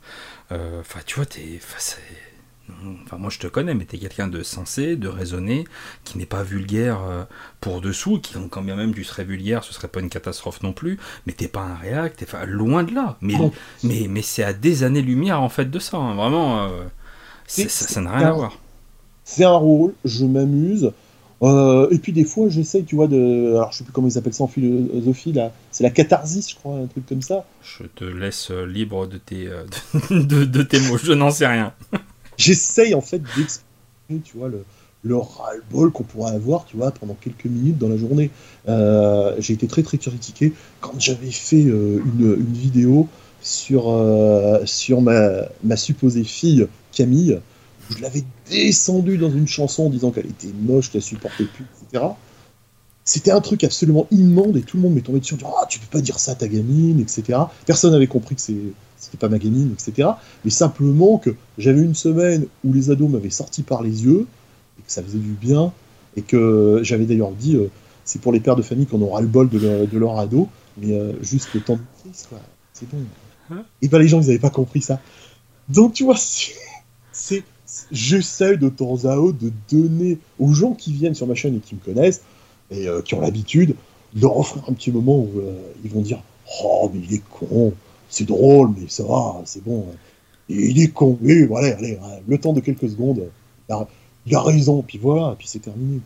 Euh, 0.51 0.81
enfin, 0.81 0.99
tu 1.05 1.15
vois, 1.15 1.25
t'es. 1.25 1.59
Enfin, 3.03 3.17
moi, 3.17 3.29
je 3.29 3.37
te 3.37 3.47
connais, 3.47 3.75
mais 3.75 3.85
t'es 3.85 3.97
quelqu'un 3.97 4.27
de 4.27 4.41
sensé, 4.41 4.95
de 4.95 5.07
raisonné, 5.07 5.65
qui 6.03 6.17
n'est 6.17 6.25
pas 6.25 6.41
vulgaire 6.41 6.99
euh, 7.03 7.23
pour 7.61 7.79
dessous, 7.79 8.19
qui, 8.19 8.33
quand 8.49 8.63
bien 8.63 8.75
même 8.75 8.93
tu 8.93 9.03
serais 9.03 9.23
vulgaire, 9.23 9.63
ce 9.63 9.71
serait 9.71 9.87
pas 9.87 9.99
une 9.99 10.09
catastrophe 10.09 10.63
non 10.63 10.73
plus, 10.73 10.97
mais 11.27 11.33
t'es 11.33 11.47
pas 11.47 11.61
un 11.61 11.75
réac, 11.75 12.17
t'es 12.17 12.25
enfin, 12.25 12.45
loin 12.45 12.83
de 12.83 12.93
là. 12.93 13.17
Mais, 13.21 13.35
mais, 13.83 14.07
mais 14.09 14.23
c'est 14.23 14.43
à 14.43 14.53
des 14.53 14.83
années-lumière, 14.83 15.41
en 15.41 15.49
fait, 15.49 15.69
de 15.69 15.79
ça. 15.79 15.97
Hein. 15.97 16.15
Vraiment, 16.15 16.69
ça 17.47 18.01
n'a 18.01 18.17
rien 18.17 18.27
à 18.27 18.31
voir. 18.31 18.57
C'est 19.23 19.43
un 19.43 19.55
rôle, 19.55 19.93
je 20.03 20.25
m'amuse 20.25 20.91
Euh, 21.43 21.89
et 21.91 21.97
puis 21.97 22.13
des 22.13 22.23
fois, 22.23 22.47
j'essaye, 22.49 22.83
tu 22.85 22.95
vois, 22.95 23.07
de. 23.07 23.55
Alors, 23.55 23.71
je 23.71 23.79
sais 23.79 23.83
plus 23.83 23.93
comment 23.93 24.07
ils 24.07 24.17
appellent 24.17 24.33
ça 24.33 24.43
en 24.43 24.47
philosophie, 24.47 25.33
là. 25.33 25.51
C'est 25.71 25.83
la 25.83 25.89
catharsis, 25.89 26.49
je 26.49 26.55
crois, 26.55 26.77
un 26.77 26.87
truc 26.87 27.05
comme 27.05 27.21
ça. 27.21 27.45
Je 27.61 27.83
te 27.83 28.05
laisse 28.05 28.51
euh, 28.51 28.65
libre 28.65 29.07
de 29.07 29.17
tes, 29.17 29.47
euh, 29.47 29.65
de, 30.09 30.45
de, 30.45 30.63
tes 30.63 30.79
mots, 30.81 30.97
je 30.97 31.13
n'en 31.13 31.31
sais 31.31 31.47
rien. 31.47 31.73
j'essaye, 32.37 32.93
en 32.93 33.01
fait, 33.01 33.21
d'exprimer, 33.35 34.21
tu 34.23 34.37
vois, 34.37 34.47
le, 34.47 34.63
le 35.03 35.17
ras-le-bol 35.17 35.91
qu'on 35.91 36.03
pourrait 36.03 36.33
avoir, 36.33 36.65
tu 36.65 36.77
vois, 36.77 36.91
pendant 36.91 37.15
quelques 37.15 37.45
minutes 37.45 37.77
dans 37.77 37.89
la 37.89 37.97
journée. 37.97 38.31
J'ai 39.39 39.53
été 39.53 39.67
très, 39.67 39.83
très 39.83 39.97
critiqué 39.97 40.53
quand 40.79 40.99
j'avais 40.99 41.31
fait 41.31 41.61
une, 41.61 42.01
une, 42.19 42.53
vidéo 42.53 43.07
sur, 43.41 43.93
sur 44.63 45.01
ma, 45.01 45.43
ma 45.63 45.75
supposée 45.75 46.23
fille, 46.23 46.67
Camille 46.91 47.39
je 47.89 48.01
l'avais 48.01 48.23
descendu 48.49 49.17
dans 49.17 49.31
une 49.31 49.47
chanson 49.47 49.85
en 49.85 49.89
disant 49.89 50.11
qu'elle 50.11 50.27
était 50.27 50.51
moche, 50.61 50.91
qu'elle 50.91 51.01
supportait 51.01 51.45
plus, 51.45 51.65
etc. 51.83 52.05
C'était 53.03 53.31
un 53.31 53.41
truc 53.41 53.63
absolument 53.63 54.07
immonde 54.09 54.57
et 54.57 54.61
tout 54.61 54.77
le 54.77 54.83
monde 54.83 54.95
m'est 54.95 55.01
tombé 55.01 55.19
dessus 55.19 55.35
en 55.35 55.37
disant 55.37 55.53
Ah, 55.61 55.67
tu 55.67 55.79
peux 55.79 55.85
pas 55.91 56.01
dire 56.01 56.17
ça 56.17 56.31
à 56.31 56.35
ta 56.35 56.47
gamine, 56.47 56.99
etc. 56.99 57.39
Personne 57.65 57.91
n'avait 57.91 58.07
compris 58.07 58.35
que 58.35 58.41
c'était 58.41 59.17
pas 59.19 59.29
ma 59.29 59.37
gamine, 59.37 59.73
etc. 59.73 60.09
Mais 60.43 60.51
simplement 60.51 61.19
que 61.19 61.35
j'avais 61.57 61.81
une 61.81 61.93
semaine 61.93 62.47
où 62.63 62.73
les 62.73 62.89
ados 62.89 63.09
m'avaient 63.09 63.29
sorti 63.29 63.61
par 63.61 63.83
les 63.83 64.03
yeux 64.05 64.25
et 64.79 64.81
que 64.81 64.91
ça 64.91 65.03
faisait 65.03 65.19
du 65.19 65.33
bien 65.33 65.71
et 66.17 66.23
que 66.23 66.79
j'avais 66.81 67.05
d'ailleurs 67.05 67.31
dit 67.31 67.55
euh, 67.55 67.69
c'est 68.05 68.21
pour 68.21 68.31
les 68.31 68.39
pères 68.39 68.55
de 68.55 68.61
famille 68.61 68.87
qu'on 68.87 69.01
aura 69.01 69.21
le 69.21 69.27
bol 69.27 69.49
de 69.49 69.97
leur, 69.97 70.17
ado, 70.17 70.49
mais 70.77 70.93
euh, 70.93 71.13
juste 71.21 71.53
le 71.53 71.61
temps 71.61 71.75
de 71.75 71.81
crise, 72.01 72.25
quoi. 72.29 72.39
C'est 72.73 72.89
bon. 72.89 72.97
Hein? 73.51 73.63
Et 73.81 73.87
ben 73.87 73.99
les 73.99 74.07
gens, 74.07 74.19
ils 74.19 74.27
n'avaient 74.27 74.39
pas 74.39 74.49
compris 74.49 74.81
ça. 74.81 74.99
Donc 75.69 75.93
tu 75.93 76.03
vois, 76.03 76.17
c'est 76.17 77.43
j'essaie 77.91 78.57
de 78.57 78.69
temps 78.69 79.05
à 79.05 79.17
autre 79.17 79.37
de 79.39 79.51
donner 79.69 80.17
aux 80.39 80.53
gens 80.53 80.73
qui 80.73 80.93
viennent 80.93 81.15
sur 81.15 81.27
ma 81.27 81.35
chaîne 81.35 81.55
et 81.55 81.59
qui 81.59 81.75
me 81.75 81.79
connaissent 81.79 82.21
et 82.71 82.87
euh, 82.87 83.01
qui 83.01 83.13
ont 83.15 83.21
l'habitude 83.21 83.75
de 84.13 84.21
leur 84.21 84.37
offrir 84.37 84.63
un 84.67 84.73
petit 84.73 84.91
moment 84.91 85.19
où 85.19 85.39
euh, 85.39 85.53
ils 85.83 85.91
vont 85.91 86.01
dire 86.01 86.21
Oh, 86.63 86.89
mais 86.93 87.01
il 87.07 87.15
est 87.15 87.23
con, 87.29 87.73
c'est 88.09 88.25
drôle, 88.25 88.71
mais 88.77 88.87
ça 88.87 89.03
va, 89.03 89.41
c'est 89.45 89.63
bon. 89.63 89.85
il 90.47 90.81
est 90.81 90.89
con, 90.89 91.17
oui, 91.21 91.43
voilà, 91.43 91.75
allez, 91.75 91.97
le 92.27 92.37
temps 92.37 92.53
de 92.53 92.59
quelques 92.59 92.89
secondes, 92.89 93.23
il 94.27 94.35
a, 94.35 94.41
raison, 94.41 94.83
puis 94.83 94.99
voilà, 94.99 95.35
puis 95.37 95.47
c'est 95.47 95.59
terminé. 95.59 95.99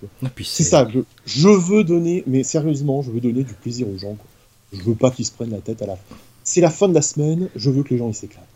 C'est 0.44 0.64
ça, 0.64 0.88
je, 1.26 1.50
veux 1.50 1.84
donner, 1.84 2.24
mais 2.26 2.44
sérieusement, 2.44 3.02
je 3.02 3.12
veux 3.12 3.20
donner 3.20 3.44
du 3.44 3.54
plaisir 3.54 3.88
aux 3.88 3.98
gens. 3.98 4.16
Quoi. 4.16 4.26
Je 4.74 4.82
veux 4.82 4.96
pas 4.96 5.12
qu'ils 5.12 5.26
se 5.26 5.32
prennent 5.32 5.52
la 5.52 5.60
tête 5.60 5.82
à 5.82 5.86
la 5.86 5.96
fin. 5.96 6.16
C'est 6.44 6.62
la 6.62 6.70
fin 6.70 6.88
de 6.88 6.94
la 6.94 7.02
semaine, 7.02 7.50
je 7.56 7.70
veux 7.70 7.84
que 7.84 7.90
les 7.90 7.98
gens 7.98 8.08
ils 8.08 8.16
s'éclatent. 8.16 8.48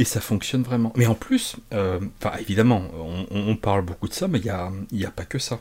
Et 0.00 0.04
ça 0.04 0.22
fonctionne 0.22 0.62
vraiment. 0.62 0.94
Mais 0.96 1.06
en 1.06 1.14
plus, 1.14 1.56
euh, 1.74 2.00
évidemment, 2.38 2.84
on, 3.30 3.54
parle 3.54 3.82
beaucoup 3.82 4.08
de 4.08 4.14
ça, 4.14 4.28
mais 4.28 4.38
il 4.38 4.44
n'y 4.44 4.48
a, 4.48 4.72
y 4.92 5.04
a 5.04 5.10
pas 5.10 5.26
que 5.26 5.38
ça. 5.38 5.60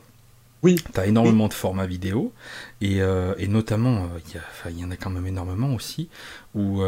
Oui. 0.64 0.78
Tu 0.94 0.98
as 0.98 1.08
énormément 1.08 1.50
de 1.50 1.54
formats 1.54 1.86
vidéo, 1.86 2.32
et, 2.80 3.02
euh, 3.02 3.36
et 3.38 3.50
notamment, 3.50 4.06
euh, 4.06 4.40
il 4.70 4.80
y, 4.80 4.86
en 4.86 4.92
a 4.92 4.96
quand 4.96 5.10
même 5.10 5.28
énormément 5.28 5.76
aussi, 5.76 6.08
où, 6.56 6.82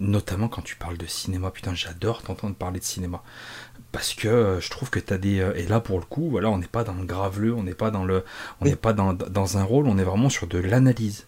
notamment 0.00 0.48
quand 0.48 0.62
tu 0.62 0.76
parles 0.76 0.96
de 0.96 1.04
cinéma, 1.04 1.50
putain, 1.50 1.74
j'adore 1.74 2.22
t'entendre 2.22 2.54
parler 2.54 2.80
de 2.80 2.84
cinéma. 2.84 3.22
Parce 3.92 4.14
que 4.14 4.56
je 4.58 4.70
trouve 4.70 4.88
que 4.88 4.98
tu 4.98 5.12
as 5.12 5.18
des. 5.18 5.46
et 5.56 5.66
là, 5.66 5.80
pour 5.80 5.98
le 5.98 6.06
coup, 6.06 6.30
voilà, 6.30 6.48
on 6.48 6.56
n'est 6.56 6.66
pas 6.66 6.84
dans 6.84 6.94
le 6.94 7.04
graveleux, 7.04 7.52
on 7.52 7.64
n'est 7.64 7.74
pas, 7.74 7.90
dans, 7.90 8.06
le, 8.06 8.24
on 8.62 8.64
n'est 8.64 8.76
pas 8.76 8.94
dans, 8.94 9.12
dans, 9.12 9.58
un 9.58 9.62
rôle, 9.62 9.88
on 9.88 9.98
est 9.98 10.04
vraiment 10.04 10.30
sur 10.30 10.46
de 10.46 10.56
l'analyse. 10.56 11.26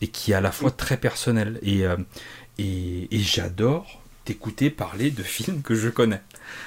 Et 0.00 0.08
qui 0.08 0.32
est 0.32 0.34
à 0.34 0.40
la 0.40 0.52
fois 0.52 0.70
très 0.70 0.96
personnel. 0.96 1.58
Et, 1.62 1.82
et, 2.58 3.14
et 3.14 3.18
j'adore 3.18 4.00
t'écouter 4.24 4.70
parler 4.70 5.10
de 5.10 5.22
films 5.22 5.62
que 5.62 5.74
je 5.74 5.88
connais. 5.88 6.20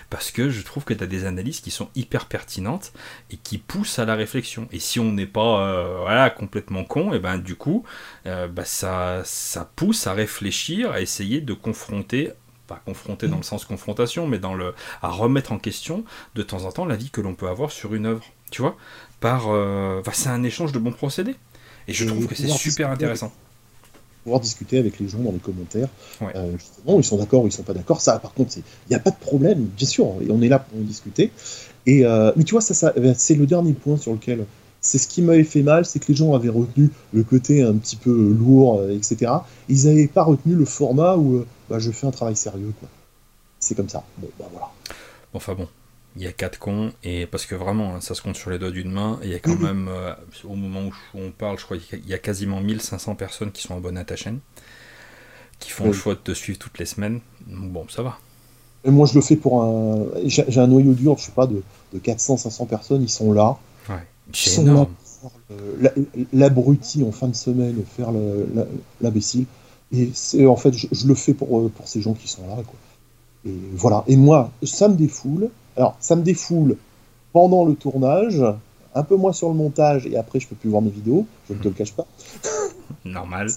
Parce 0.10 0.32
que 0.32 0.50
je 0.50 0.62
trouve 0.62 0.84
que 0.84 0.94
tu 0.94 1.04
as 1.04 1.08
des 1.08 1.26
analyses 1.26 1.60
qui 1.60 1.72
sont 1.72 1.90
hyper 1.96 2.26
pertinentes 2.26 2.94
et 3.32 3.38
qui 3.38 3.58
poussent 3.58 4.00
à 4.00 4.06
la 4.06 4.16
réflexion. 4.16 4.68
Et 4.72 4.80
si 4.80 5.00
on 5.00 5.12
n'est 5.12 5.26
pas 5.26 5.62
euh, 5.62 5.98
voilà, 6.02 6.30
complètement 6.30 6.84
con, 6.84 7.14
et 7.14 7.20
ben 7.20 7.38
du 7.38 7.56
coup, 7.56 7.84
euh, 8.26 8.48
bah, 8.48 8.66
ça, 8.66 9.22
ça 9.26 9.70
pousse 9.76 10.08
à 10.08 10.14
réfléchir, 10.14 10.92
à 10.92 11.02
essayer 11.02 11.42
de 11.42 11.54
confronter 11.54 12.32
pas 12.68 12.82
confronter 12.86 13.30
dans 13.30 13.38
le 13.38 13.44
sens 13.44 13.64
confrontation, 13.64 14.28
mais 14.28 14.40
dans 14.40 14.54
le 14.54 14.74
à 15.02 15.08
remettre 15.08 15.54
en 15.54 15.58
question 15.58 16.04
de 16.36 16.44
temps 16.44 16.66
en 16.66 16.72
temps 16.74 16.86
la 16.86 16.98
vie 16.98 17.10
que 17.10 17.22
l'on 17.22 17.34
peut 17.34 17.48
avoir 17.48 17.72
sur 17.72 17.96
une 17.96 18.06
œuvre. 18.06 18.26
Tu 18.52 18.62
vois, 18.62 18.76
par, 19.22 19.46
euh, 19.48 20.02
c'est 20.12 20.28
un 20.28 20.44
échange 20.44 20.74
de 20.74 20.80
bons 20.80 20.92
procédés. 20.92 21.38
Et 21.88 21.94
je 21.94 22.06
trouve 22.06 22.28
que 22.28 22.36
c'est 22.36 22.50
super 22.50 22.92
intéressant 22.92 23.32
pouvoir 24.28 24.42
discuter 24.42 24.78
avec 24.78 25.00
les 25.00 25.08
gens 25.08 25.20
dans 25.20 25.32
les 25.32 25.40
commentaires. 25.40 25.88
Euh, 26.22 26.52
justement, 26.58 27.00
ils 27.00 27.04
sont 27.06 27.16
d'accord 27.16 27.44
ou 27.44 27.48
ils 27.48 27.52
sont 27.54 27.64
pas 27.64 27.74
d'accord. 27.74 28.02
Ça, 28.02 28.20
par 28.20 28.34
contre, 28.34 28.58
il 28.58 28.64
n'y 28.90 28.96
a 28.96 29.00
pas 29.00 29.12
de 29.12 29.16
problème, 29.16 29.64
bien 29.78 29.88
sûr, 29.88 30.16
et 30.22 30.30
on 30.30 30.42
est 30.42 30.50
là 30.50 30.60
pour 30.60 30.78
en 30.78 30.82
discuter. 30.82 31.32
Et, 31.86 32.06
euh, 32.06 32.34
mais 32.36 32.44
tu 32.44 32.52
vois, 32.52 32.60
ça, 32.60 32.74
ça 32.74 32.92
eh 32.98 33.00
ben, 33.00 33.16
c'est 33.18 33.36
le 33.36 33.46
dernier 33.46 33.72
point 33.72 33.96
sur 33.96 34.12
lequel 34.12 34.46
c'est 34.82 34.98
ce 34.98 35.08
qui 35.08 35.22
m'avait 35.22 35.46
fait 35.46 35.64
mal, 35.64 35.86
c'est 35.86 36.00
que 36.00 36.08
les 36.10 36.16
gens 36.16 36.34
avaient 36.34 36.50
retenu 36.50 36.90
le 37.14 37.24
côté 37.24 37.64
un 37.64 37.76
petit 37.76 37.96
peu 37.96 38.12
lourd, 38.12 38.82
euh, 38.82 38.92
etc. 38.92 39.32
Ils 39.70 39.86
n'avaient 39.86 40.08
pas 40.08 40.24
retenu 40.24 40.56
le 40.56 40.66
format 40.66 41.16
où 41.16 41.46
bah, 41.70 41.80
je 41.80 41.90
fais 41.92 42.06
un 42.06 42.12
travail 42.12 42.36
sérieux. 42.36 42.74
Quoi. 42.82 42.90
C'est 43.62 43.76
comme 43.76 43.88
ça. 43.88 44.04
Bon, 44.18 44.28
bah 44.38 44.50
voilà. 44.52 44.68
Enfin 45.34 45.54
bon, 45.54 45.70
il 46.18 46.24
y 46.24 46.28
a 46.28 46.32
quatre 46.32 46.58
cons, 46.58 46.92
et 47.04 47.28
parce 47.28 47.46
que 47.46 47.54
vraiment, 47.54 47.96
hein, 47.96 48.02
ça 48.02 48.16
se 48.16 48.24
compte 48.24 48.36
sur 48.36 48.50
les 48.50 48.58
doigts 48.58 48.72
d'une 48.72 48.92
main, 48.92 49.20
il 49.24 49.30
y 49.30 49.36
a 49.36 49.40
quand 49.40 49.60
même, 49.60 49.88
euh, 49.88 50.14
au 50.46 50.56
moment 50.56 50.88
où 50.88 50.92
on 51.14 51.32
parle, 51.32 51.60
je 51.60 51.66
crois 51.66 51.78
qu'il 51.78 52.08
y 52.08 52.14
a 52.14 52.18
quasiment 52.18 52.60
1500 52.60 53.14
personnes 53.16 53.52
qui 53.52 53.62
sont 53.62 53.78
abonnées 53.78 54.00
à 54.00 54.04
ta 54.04 54.16
chaîne, 54.16 54.40
qui 55.60 55.70
font 55.70 55.86
le 55.86 55.94
choix 55.94 56.16
de 56.16 56.20
te 56.20 56.32
suivre 56.34 56.58
toutes 56.58 56.80
les 56.80 56.86
semaines. 56.86 57.20
Bon, 57.46 57.86
ça 57.88 58.02
va. 58.02 58.18
Et 58.84 58.90
moi, 58.90 59.06
je 59.06 59.14
le 59.14 59.22
fais 59.22 59.36
pour 59.36 59.64
un. 59.64 60.06
J'ai 60.26 60.60
un 60.60 60.68
noyau 60.68 60.94
dur, 60.94 61.18
je 61.18 61.26
sais 61.26 61.32
pas, 61.32 61.46
de, 61.46 61.62
400-500 61.96 62.68
personnes, 62.68 63.04
ils 63.04 63.10
sont 63.10 63.32
là. 63.32 63.58
Ouais, 63.88 63.96
c'est 64.34 64.62
énorme. 64.62 64.90
L'abruti 66.34 67.04
en 67.04 67.12
fin 67.12 67.28
de 67.28 67.36
semaine, 67.36 67.76
faire 67.96 68.10
l'imbécile. 69.02 69.46
Et 69.92 70.48
en 70.48 70.56
fait, 70.56 70.74
je, 70.74 70.88
je, 70.92 71.08
le 71.08 71.16
fais 71.16 71.34
pour, 71.34 71.70
pour 71.72 71.88
ces 71.88 72.02
gens 72.02 72.14
qui 72.14 72.28
sont 72.28 72.46
là. 72.48 72.56
Quoi. 72.56 72.76
Et 73.46 73.56
voilà. 73.74 74.04
Et 74.08 74.18
moi, 74.18 74.52
ça 74.64 74.88
me 74.90 74.96
défoule. 74.96 75.50
Alors, 75.78 75.96
ça 76.00 76.16
me 76.16 76.24
défoule 76.24 76.78
pendant 77.34 77.66
le 77.66 77.76
tournage, 77.76 78.44
un 78.96 79.04
peu 79.04 79.16
moins 79.16 79.32
sur 79.32 79.50
le 79.50 79.54
montage, 79.54 80.08
et 80.08 80.18
après, 80.18 80.40
je 80.40 80.48
peux 80.48 80.56
plus 80.56 80.70
voir 80.70 80.82
mes 80.82 80.90
vidéos, 80.90 81.26
je 81.48 81.54
ne 81.54 81.60
te 81.60 81.68
le 81.68 81.74
cache 81.74 81.94
pas. 81.94 82.08
Normal. 83.06 83.48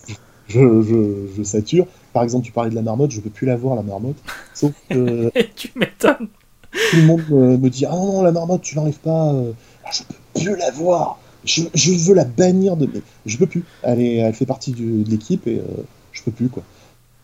Je, 0.48 1.42
sature. 1.44 1.86
Par 2.12 2.22
exemple, 2.22 2.44
tu 2.44 2.52
parlais 2.52 2.70
de 2.70 2.74
la 2.74 2.82
marmotte, 2.82 3.10
je 3.10 3.20
peux 3.20 3.30
plus 3.30 3.46
la 3.46 3.56
voir, 3.56 3.76
la 3.76 3.82
marmotte. 3.82 4.16
Sauf 4.54 4.72
que. 4.88 5.30
tu 5.56 5.70
m'étonnes 5.76 6.28
Tout 6.72 6.96
le 6.96 7.06
monde 7.06 7.22
me, 7.30 7.70
dit 7.70 7.86
Ah 7.86 7.92
non, 7.92 8.22
la 8.22 8.32
marmotte, 8.32 8.62
tu 8.62 8.74
l'enlèves 8.74 8.98
pas. 8.98 9.32
Euh, 9.32 9.52
ah, 9.84 9.90
je 9.92 10.02
peux 10.02 10.40
plus 10.40 10.56
la 10.56 10.70
voir. 10.72 11.18
Je, 11.44 11.62
veux 12.06 12.14
la 12.14 12.24
bannir 12.24 12.76
de. 12.76 12.86
Mais 12.92 13.00
je 13.26 13.38
peux 13.38 13.46
plus. 13.46 13.64
Elle, 13.82 14.00
elle 14.00 14.34
fait 14.34 14.46
partie 14.46 14.72
de 14.72 15.08
l'équipe 15.08 15.46
et 15.46 15.58
euh, 15.58 15.82
je 16.12 16.22
peux 16.22 16.32
plus, 16.32 16.48
quoi. 16.48 16.64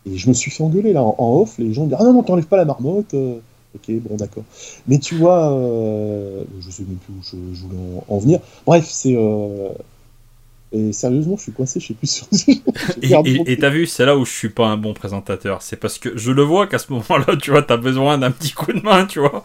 Et 0.05 0.17
je 0.17 0.29
me 0.29 0.33
suis 0.33 0.49
fait 0.49 0.63
engueuler 0.63 0.93
là 0.93 1.03
en, 1.03 1.41
off. 1.41 1.57
Les 1.57 1.73
gens 1.73 1.83
me 1.83 1.89
disent 1.89 1.97
Ah 1.99 2.03
non, 2.03 2.13
non, 2.13 2.23
t'enlèves 2.23 2.47
pas 2.47 2.57
la 2.57 2.65
marmotte. 2.65 3.13
Euh. 3.13 3.39
Ok, 3.77 3.95
bon, 4.01 4.15
d'accord. 4.15 4.43
Mais 4.87 4.97
tu 4.97 5.15
vois, 5.15 5.53
euh, 5.53 6.43
je 6.59 6.71
sais 6.71 6.83
même 6.83 6.97
plus 6.97 7.13
où 7.13 7.53
je, 7.53 7.61
voulais 7.61 8.01
en, 8.07 8.17
venir. 8.17 8.39
Bref, 8.65 8.85
c'est. 8.89 9.15
Euh, 9.15 9.69
et 10.73 10.91
sérieusement, 10.91 11.37
je 11.37 11.43
suis 11.43 11.51
coincé, 11.53 11.79
je 11.79 11.87
sais 11.87 11.93
plus 11.93 12.07
sur. 12.07 12.27
et 13.45 13.57
t'as 13.57 13.69
vu, 13.69 13.85
c'est 13.85 14.05
là 14.05 14.17
où 14.17 14.25
je 14.25 14.31
suis 14.31 14.49
pas 14.49 14.65
un 14.65 14.77
bon 14.77 14.93
présentateur. 14.93 15.61
C'est 15.61 15.77
parce 15.77 15.97
que 15.97 16.17
je 16.17 16.31
le 16.31 16.41
vois 16.41 16.67
qu'à 16.67 16.79
ce 16.79 16.91
moment-là, 16.91 17.37
tu 17.41 17.51
vois, 17.51 17.61
t'as 17.61 17.77
besoin 17.77 18.17
d'un 18.17 18.31
petit 18.31 18.51
coup 18.51 18.73
de 18.73 18.81
main, 18.81 19.05
tu 19.05 19.19
vois. 19.19 19.43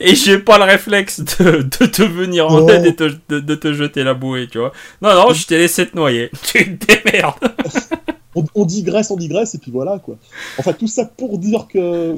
Et 0.00 0.14
j'ai 0.14 0.38
pas 0.38 0.58
le 0.58 0.64
réflexe 0.64 1.20
de, 1.20 1.62
te 1.62 2.02
venir 2.02 2.48
en 2.48 2.68
aide 2.68 2.84
et 2.84 2.92
de, 2.92 3.54
te 3.54 3.72
jeter 3.72 4.02
la 4.02 4.14
bouée, 4.14 4.48
tu 4.50 4.58
vois. 4.58 4.72
Non, 5.00 5.14
non, 5.14 5.32
je 5.32 5.46
t'ai 5.46 5.58
laissé 5.58 5.86
te 5.86 5.96
noyer. 5.96 6.30
Tu 6.42 6.78
te 6.78 7.02
démerdes. 7.04 7.34
on, 8.34 8.44
on 8.54 8.64
digresse, 8.64 9.10
on 9.10 9.16
digresse, 9.16 9.54
et 9.54 9.58
puis 9.58 9.70
voilà, 9.70 9.98
quoi. 9.98 10.16
Enfin, 10.58 10.72
tout 10.72 10.86
ça 10.86 11.04
pour 11.04 11.38
dire 11.38 11.66
que 11.68 12.14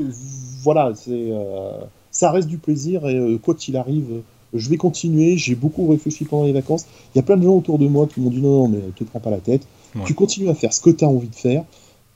voilà, 0.62 0.92
c'est, 0.94 1.10
euh, 1.10 1.72
ça 2.10 2.30
reste 2.30 2.48
du 2.48 2.58
plaisir 2.58 3.06
et 3.08 3.16
euh, 3.16 3.38
quoi 3.38 3.54
qu'il 3.54 3.76
arrive, 3.76 4.22
je 4.52 4.68
vais 4.68 4.76
continuer. 4.76 5.36
J'ai 5.36 5.54
beaucoup 5.54 5.88
réfléchi 5.88 6.24
pendant 6.24 6.44
les 6.44 6.52
vacances. 6.52 6.86
Il 7.14 7.18
y 7.18 7.20
a 7.20 7.22
plein 7.22 7.36
de 7.36 7.42
gens 7.42 7.56
autour 7.56 7.78
de 7.78 7.86
moi 7.86 8.06
qui 8.06 8.20
m'ont 8.20 8.30
dit 8.30 8.40
non, 8.40 8.62
non, 8.62 8.68
mais 8.68 8.80
te 8.94 9.04
prends 9.04 9.20
pas 9.20 9.30
la 9.30 9.38
tête. 9.38 9.66
Tu 10.04 10.14
continues 10.14 10.48
à 10.48 10.54
faire 10.54 10.72
ce 10.72 10.80
que 10.80 10.90
tu 10.90 11.04
as 11.04 11.08
envie 11.08 11.28
de 11.28 11.34
faire. 11.34 11.64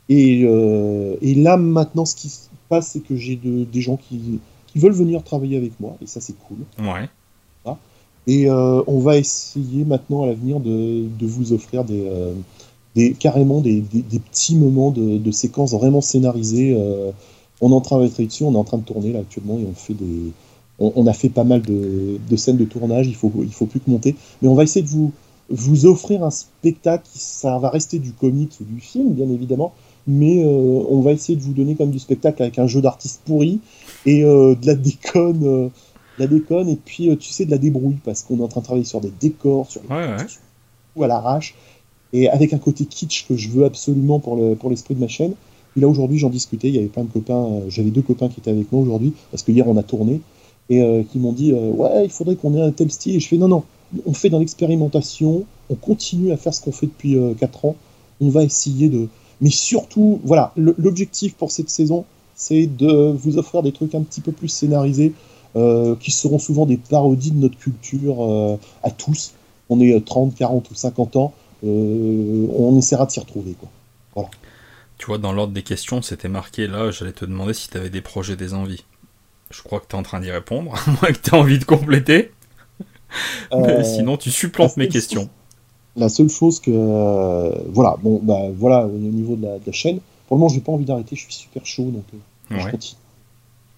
Et, 0.09 0.43
euh, 0.45 1.17
et, 1.23 1.35
là, 1.35 1.57
maintenant, 1.57 2.05
ce 2.05 2.15
qui 2.15 2.29
se 2.29 2.47
passe, 2.69 2.89
c'est 2.89 3.01
que 3.01 3.17
j'ai 3.17 3.35
des 3.37 3.81
gens 3.81 3.97
qui, 3.97 4.39
qui, 4.69 4.79
veulent 4.79 4.93
venir 4.93 5.25
travailler 5.25 5.57
avec 5.57 5.73
moi. 5.81 5.97
Et 6.01 6.07
ça, 6.07 6.21
c'est 6.21 6.37
cool. 6.47 6.59
Ouais. 6.79 7.09
Et 8.27 8.49
on 8.51 9.01
va 9.01 9.19
essayer 9.19 9.85
maintenant 9.85 10.23
à 10.23 10.27
l'avenir 10.27 10.61
de, 10.61 11.09
de, 11.19 11.27
vous 11.27 11.53
offrir 11.53 11.85
des, 11.85 12.05
des 12.95 13.13
carrément 13.13 13.61
des, 13.61 13.81
des, 13.81 14.19
petits 14.19 14.57
moments 14.57 14.93
de, 14.93 15.19
de 15.19 15.31
séquences 15.31 15.73
vraiment 15.73 16.01
scénarisées 16.01 16.75
on 17.61 17.71
est 17.71 17.75
en 17.75 17.81
train 17.81 17.99
de 17.99 18.09
travailler 18.09 18.27
dessus, 18.27 18.45
on 18.45 18.55
est 18.55 18.59
en 18.59 18.65
train 18.65 18.79
de 18.79 18.85
tourner 18.85 19.13
là 19.13 19.21
actuellement 19.21 19.59
et 19.59 19.67
on 19.71 19.75
fait 19.75 19.95
des, 19.95 20.33
on, 20.79 21.07
a 21.07 21.13
fait 21.13 21.29
pas 21.29 21.45
mal 21.45 21.63
de, 21.63 22.37
scènes 22.37 22.57
de 22.57 22.65
tournage. 22.65 23.07
Il 23.07 23.15
faut, 23.15 23.33
il 23.43 23.53
faut 23.53 23.67
plus 23.67 23.81
que 23.81 23.91
monter, 23.91 24.17
mais 24.43 24.49
on 24.49 24.55
va 24.55 24.65
essayer 24.65 24.85
de 24.85 24.91
vous 24.91 25.13
vous 25.51 25.87
offrir 25.87 26.25
un 26.25 26.31
spectacle. 26.31 27.05
Ça 27.15 27.59
va 27.59 27.69
rester 27.71 27.99
du 27.99 28.13
comique 28.13 28.59
et 28.61 28.65
du 28.65 28.81
film, 28.81 29.13
bien 29.13 29.29
évidemment, 29.29 29.73
mais 30.07 30.43
euh, 30.45 30.49
on 30.49 31.01
va 31.01 31.13
essayer 31.13 31.37
de 31.37 31.43
vous 31.43 31.53
donner 31.53 31.75
comme 31.75 31.91
du 31.91 31.99
spectacle 31.99 32.43
avec 32.43 32.59
un 32.59 32.67
jeu 32.67 32.81
d'artistes 32.81 33.23
pourri 33.25 33.61
et 34.07 34.25
euh, 34.25 34.55
de 34.55 34.67
la 34.67 34.75
déconne 34.75 35.71
la 36.19 36.27
déconne 36.27 36.69
et 36.69 36.77
puis 36.77 37.11
euh, 37.11 37.17
tu 37.17 37.31
sais 37.31 37.45
de 37.45 37.51
la 37.51 37.59
débrouille 37.59 37.99
parce 38.05 38.23
qu'on 38.23 38.39
est 38.39 38.43
en 38.43 38.49
train 38.49 38.61
de 38.61 38.65
travailler 38.65 38.85
sur 38.85 39.01
des 39.01 39.13
décors, 39.21 39.71
sur 39.71 39.83
ou 40.97 41.03
à 41.03 41.09
l'arrache 41.09 41.55
et 42.13 42.29
avec 42.29 42.53
un 42.53 42.59
côté 42.59 42.85
kitsch 42.85 43.27
que 43.27 43.37
je 43.37 43.49
veux 43.49 43.65
absolument 43.65 44.21
pour 44.21 44.37
le 44.37 44.55
pour 44.55 44.71
l'esprit 44.71 44.95
de 44.95 45.01
ma 45.01 45.09
chaîne. 45.09 45.35
Et 45.77 45.81
là 45.81 45.89
aujourd'hui 45.89 46.19
j'en 46.19 46.31
discutais, 46.31 46.69
il 46.69 46.75
y 46.75 46.79
avait 46.79 46.89
plein 46.89 47.05
de 47.05 47.11
copains, 47.11 47.45
euh, 47.45 47.61
j'avais 47.69 47.91
deux 47.91 48.03
copains 48.03 48.29
qui 48.29 48.41
étaient 48.41 48.51
avec 48.51 48.71
moi 48.73 48.81
aujourd'hui 48.81 49.13
parce 49.31 49.43
que 49.43 49.53
hier 49.53 49.67
on 49.69 49.77
a 49.77 49.83
tourné 49.83 50.21
et 50.71 50.83
euh, 50.83 51.03
qui 51.03 51.19
m'ont 51.19 51.33
dit 51.33 51.53
ouais 51.53 52.05
il 52.05 52.11
faudrait 52.11 52.37
qu'on 52.37 52.55
ait 52.55 52.63
un 52.63 52.71
tel 52.71 52.91
style 52.91 53.17
et 53.17 53.21
je 53.21 53.29
fais 53.29 53.37
non 53.37 53.49
non 53.49 53.65
on 54.07 54.13
fait 54.13 54.31
dans 54.31 54.39
l'expérimentation, 54.39 55.45
on 55.71 55.75
continue 55.75 56.33
à 56.33 56.37
faire 56.37 56.53
ce 56.53 56.61
qu'on 56.61 56.73
fait 56.73 56.87
depuis 56.87 57.17
4 57.39 57.65
ans, 57.65 57.77
on 58.21 58.29
va 58.29 58.43
essayer 58.43 58.89
de 58.89 59.09
mais 59.41 59.51
surtout 59.51 60.21
voilà 60.25 60.53
l'objectif 60.57 61.35
pour 61.35 61.51
cette 61.53 61.71
saison 61.71 62.05
c'est 62.35 62.67
de 62.67 63.13
vous 63.13 63.39
offrir 63.39 63.63
des 63.63 63.73
trucs 63.73 63.95
un 63.95 64.03
petit 64.03 64.21
peu 64.21 64.33
plus 64.33 64.49
scénarisés 64.49 65.13
euh, 65.57 65.95
qui 65.95 66.11
seront 66.11 66.41
souvent 66.41 66.67
des 66.67 66.77
parodies 66.77 67.31
de 67.31 67.39
notre 67.39 67.57
culture 67.57 68.25
euh, 68.25 68.57
à 68.83 68.91
tous. 68.91 69.35
On 69.69 69.81
est 69.81 70.05
30, 70.05 70.35
40 70.35 70.69
ou 70.69 70.75
50 70.75 71.15
ans, 71.15 71.33
euh, 71.65 72.49
on 72.59 72.77
essaiera 72.77 73.07
de 73.07 73.13
s'y 73.13 73.21
retrouver. 73.21 73.53
Quoi. 73.53 73.69
Voilà. 74.17 74.31
Tu 75.05 75.09
vois, 75.09 75.19
dans 75.19 75.33
l'ordre 75.33 75.53
des 75.53 75.63
questions, 75.63 76.01
c'était 76.01 76.31
marqué 76.31 76.67
là, 76.67 76.91
j'allais 76.91 77.13
te 77.13 77.27
demander 77.27 77.53
si 77.53 77.69
tu 77.69 77.77
avais 77.77 77.91
des 77.91 78.01
projets, 78.01 78.37
des 78.37 78.55
envies. 78.55 78.85
Je 79.51 79.63
crois 79.63 79.79
que 79.79 79.85
tu 79.87 79.95
es 79.95 79.99
en 79.99 80.03
train 80.03 80.19
d'y 80.19 80.31
répondre, 80.31 80.75
à 80.87 80.91
moins 80.93 81.13
que 81.13 81.19
tu 81.19 81.29
aies 81.29 81.39
envie 81.39 81.59
de 81.59 81.67
compléter. 81.67 82.33
Mais 83.53 83.85
sinon, 83.85 84.17
tu 84.17 84.31
supplantes 84.31 84.79
mes 84.79 84.89
questions. 84.89 85.29
la 85.95 86.09
seule 86.09 86.31
chose 86.31 86.59
que. 86.59 86.71
voilà, 87.71 87.99
bon, 88.03 88.19
bah, 88.23 88.45
voilà, 88.57 88.87
au 88.87 88.97
niveau 88.97 89.37
de 89.37 89.47
la, 89.47 89.73
chaîne, 89.73 90.01
pour 90.27 90.39
le 90.39 90.41
moment, 90.41 90.49
je 90.49 90.55
n'ai 90.55 90.63
pas 90.63 90.73
envie 90.73 90.87
d'arrêter, 90.87 91.17
je 91.17 91.21
suis 91.21 91.35
super 91.35 91.67
chaud, 91.67 91.91
donc 91.91 92.05
je 92.51 92.71
continue 92.71 92.97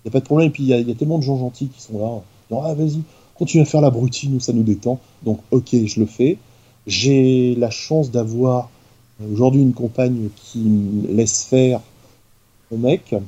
n'y 0.05 0.11
a 0.11 0.12
pas 0.12 0.20
de 0.20 0.27
problème. 0.27 0.47
Et 0.47 0.53
puis, 0.53 0.62
il 0.62 0.69
y, 0.69 0.93
a 0.93 0.94
tellement 0.94 1.19
de 1.19 1.24
gens 1.24 1.39
gentils 1.39 1.66
qui 1.66 1.82
sont 1.82 1.98
là. 1.98 2.57
ah, 2.62 2.74
vas-y, 2.74 3.01
continue 3.35 3.65
à 3.65 3.66
faire 3.66 3.81
la 3.81 3.90
brutine, 3.90 4.32
nous, 4.32 4.39
ça 4.39 4.53
nous 4.53 4.62
détend. 4.62 5.01
Donc, 5.24 5.40
ok, 5.51 5.70
je 5.86 5.98
le 5.98 6.07
fais. 6.07 6.39
J'ai 6.86 7.57
la 7.57 7.70
chance 7.70 8.12
d'avoir 8.12 8.66
euh, 8.66 8.76
aujourd'hui 9.33 9.63
une 9.63 9.75
compagne 9.75 10.29
qui 10.37 10.59
me 10.59 11.13
laisse 11.13 11.45
faire 11.45 11.81
le 12.71 12.79
mec. 12.79 13.15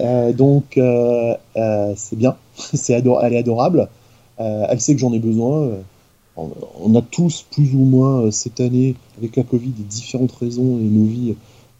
Euh, 0.00 0.32
donc, 0.32 0.78
euh, 0.78 1.34
c'est 1.96 2.14
bien. 2.14 2.36
c'est 2.56 2.92
elle 2.92 3.32
est 3.32 3.38
adorable. 3.38 3.88
elle 4.38 4.80
sait 4.80 4.94
que 4.94 5.00
j'en 5.00 5.12
ai 5.12 5.18
besoin. 5.18 5.70
on 6.36 6.94
a 6.94 7.02
tous, 7.02 7.44
plus 7.50 7.74
ou 7.74 7.78
moins, 7.78 8.30
cette 8.30 8.60
année, 8.60 8.94
avec 9.18 9.34
la 9.34 9.42
Covid, 9.42 9.70
des 9.70 9.82
différentes 9.82 10.30
raisons 10.30 10.78
et 10.78 10.84
nos 10.84 11.04
vies 11.04 11.34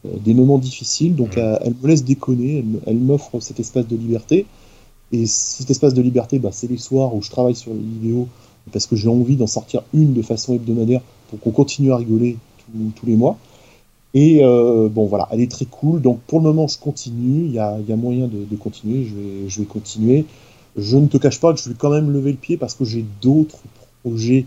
euh, 0.05 0.11
des 0.25 0.35
moments 0.35 0.59
difficiles. 0.59 1.15
Donc 1.15 1.37
elle, 1.37 1.75
me 1.81 1.89
laisse 1.89 2.05
déconner, 2.05 2.65
elle, 2.87 2.99
m'offre 2.99 3.41
cet 3.41 3.61
espace 3.61 3.87
de 3.87 3.97
liberté. 3.97 4.47
Et 5.13 5.27
cet 5.27 5.71
espace 5.71 5.95
de 5.95 6.03
liberté, 6.03 6.39
bah, 6.39 6.51
c'est 6.53 6.69
les 6.69 6.77
soirs 6.77 7.15
où 7.15 7.23
je 7.23 7.31
travaille 7.31 7.55
sur 7.55 7.73
les 7.73 7.81
vidéos 7.81 8.29
parce 8.73 8.87
que 8.87 8.97
j'ai 8.97 9.09
envie 9.09 9.37
d'en 9.37 9.47
sortir 9.47 9.83
une 9.95 10.13
de 10.13 10.21
façon 10.21 10.55
hebdomadaire 10.55 11.01
pour 11.29 11.41
qu'on 11.41 11.51
continue 11.51 11.93
à 11.93 11.97
rigoler 11.97 12.37
tous 12.97 13.07
les 13.07 13.17
mois. 13.17 13.39
Et 14.15 14.41
euh, 14.43 14.89
bon, 14.89 15.07
voilà, 15.07 15.29
elle 15.31 15.41
est 15.41 15.51
très 15.51 15.67
cool. 15.67 16.01
Donc 16.01 16.21
pour 16.27 16.41
le 16.41 16.45
moment, 16.45 16.67
je 16.67 16.79
continue. 16.79 17.47
Il 17.47 17.53
y 17.53 17.59
a, 17.59 17.79
moyen 17.97 18.29
de, 18.29 18.57
continuer. 18.57 19.05
Je 19.05 19.15
vais, 19.15 19.49
je 19.49 19.61
vais 19.61 19.67
continuer. 19.67 20.25
Je 20.77 20.97
ne 20.97 21.07
te 21.07 21.19
cache 21.19 21.41
pas 21.41 21.53
que 21.53 21.61
je 21.61 21.69
vais 21.69 21.75
quand 21.79 21.91
même 21.91 22.11
lever 22.11 22.33
le 22.33 22.37
pied 22.39 22.57
parce 22.57 22.75
que 22.75 22.85
j'ai 22.85 23.05
d'autres 23.21 23.59
projets 24.03 24.47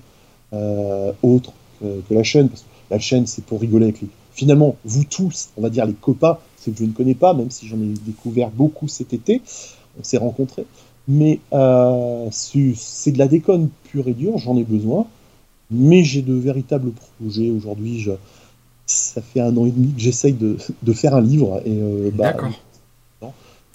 euh, 0.53 1.11
autres 1.23 1.53
que, 1.79 2.13
la 2.13 2.23
chaîne. 2.23 2.49
Parce 2.49 2.61
que 2.61 2.67
la 2.89 2.99
chaîne, 2.99 3.27
c'est 3.27 3.43
pour 3.43 3.61
rigoler 3.61 3.85
avec 3.85 4.01
les, 4.01 4.07
finalement, 4.33 4.75
vous 4.85 5.03
tous, 5.03 5.49
on 5.57 5.61
va 5.61 5.69
dire 5.69 5.85
les 5.85 5.93
copains, 5.93 6.37
ceux 6.57 6.71
que 6.71 6.79
je 6.79 6.85
ne 6.85 6.91
connais 6.91 7.15
pas, 7.15 7.33
même 7.33 7.51
si 7.51 7.67
j'en 7.67 7.77
ai 7.77 7.93
découvert 8.05 8.49
beaucoup 8.49 8.87
cet 8.87 9.13
été, 9.13 9.41
on 9.99 10.03
s'est 10.03 10.17
rencontrés, 10.17 10.65
mais 11.07 11.39
euh, 11.53 12.27
c'est 12.31 13.11
de 13.11 13.17
la 13.17 13.27
déconne 13.27 13.69
pure 13.83 14.07
et 14.07 14.13
dure, 14.13 14.37
j'en 14.37 14.57
ai 14.57 14.63
besoin, 14.63 15.05
mais 15.71 16.03
j'ai 16.03 16.21
de 16.21 16.33
véritables 16.33 16.91
projets 16.91 17.49
aujourd'hui. 17.49 17.99
Je, 17.99 18.11
ça 18.85 19.21
fait 19.21 19.41
un 19.41 19.55
an 19.57 19.65
et 19.65 19.71
demi 19.71 19.93
que 19.93 19.99
j'essaye 19.99 20.33
de, 20.33 20.57
faire 20.93 21.15
un 21.15 21.21
livre, 21.21 21.61
et 21.65 21.77
euh, 21.81 22.11
bah, 22.13 22.35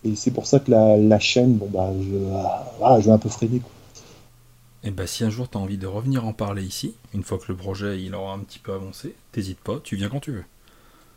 et 0.05 0.15
c'est 0.15 0.31
pour 0.31 0.47
ça 0.47 0.61
que 0.61 0.71
la, 0.71 1.19
chaîne, 1.19 1.55
bon 1.55 1.69
bah, 1.73 1.91
je, 1.99 3.01
je 3.01 3.07
vais 3.07 3.13
un 3.13 3.19
peu 3.19 3.29
freiner. 3.29 3.59
Quoi. 3.59 3.71
Et 4.85 4.89
eh 4.89 4.91
bah, 4.93 5.07
si 5.09 5.25
un 5.25 5.31
jour 5.31 5.51
tu 5.51 5.59
as 5.59 5.61
envie 5.61 5.79
de 5.79 5.87
revenir 5.87 6.25
en 6.25 6.33
parler 6.33 6.63
ici, 6.63 6.95
une 7.13 7.25
fois 7.25 7.39
que 7.39 7.47
le 7.49 7.57
projet 7.57 8.01
il 8.01 8.15
aura 8.15 8.35
un 8.35 8.39
petit 8.39 8.61
peu 8.61 8.73
avancé, 8.73 9.17
t'hésites 9.33 9.59
pas, 9.59 9.81
tu 9.83 9.97
viens 9.97 10.09
quand 10.09 10.21
tu 10.21 10.31
veux. 10.31 10.45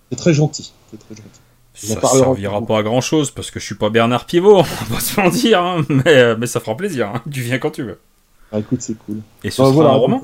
C'est 0.09 0.17
très 0.17 0.33
gentil. 0.33 0.73
C'est 0.89 0.97
très 0.97 1.15
gentil. 1.15 1.39
Ça 1.75 2.01
servira 2.01 2.65
pas 2.65 2.79
à 2.79 2.83
grand 2.83 3.01
chose 3.01 3.29
parce 3.29 3.51
que 3.51 3.59
je 3.59 3.65
suis 3.65 3.75
pas 3.75 3.91
Bernard 3.91 4.25
Pivot, 4.25 4.57
on 4.57 4.61
va 4.63 4.95
pas 4.95 4.99
se 4.99 5.21
mentir, 5.21 5.63
hein, 5.63 5.85
mais, 5.87 6.17
euh, 6.17 6.35
mais, 6.35 6.47
ça 6.47 6.59
fera 6.59 6.75
plaisir. 6.75 7.09
Hein. 7.09 7.21
Tu 7.29 7.41
viens 7.41 7.59
quand 7.59 7.71
tu 7.71 7.83
veux. 7.83 7.99
Ah, 8.51 8.57
écoute, 8.57 8.81
c'est 8.81 8.97
cool. 8.97 9.21
Et 9.43 9.51
ce 9.51 9.61
bah, 9.61 9.71
sera 9.71 9.91
un 9.91 9.97
roman 9.97 10.21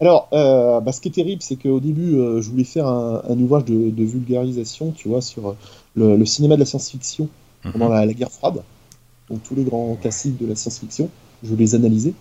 Alors, 0.00 0.28
euh, 0.32 0.80
bah, 0.80 0.92
ce 0.92 1.00
qui 1.00 1.08
est 1.08 1.12
terrible, 1.12 1.42
c'est 1.42 1.56
qu'au 1.56 1.80
début, 1.80 2.14
euh, 2.14 2.40
je 2.40 2.50
voulais 2.50 2.64
faire 2.64 2.86
un, 2.86 3.38
ouvrage 3.38 3.66
de, 3.66 4.04
vulgarisation, 4.04 4.92
tu 4.92 5.08
vois, 5.08 5.20
sur 5.20 5.56
le, 5.94 6.24
cinéma 6.24 6.54
de 6.54 6.60
la 6.60 6.66
science-fiction 6.66 7.28
mhm. 7.64 7.72
pendant 7.72 7.88
la, 7.88 8.06
guerre 8.06 8.30
froide. 8.30 8.62
Donc, 9.28 9.42
tous 9.42 9.54
les 9.54 9.64
grands 9.64 9.96
classiques 9.96 10.38
de 10.38 10.46
la 10.46 10.56
science-fiction, 10.56 11.10
je 11.42 11.48
voulais 11.48 11.64
les 11.64 11.74
analyser. 11.74 12.14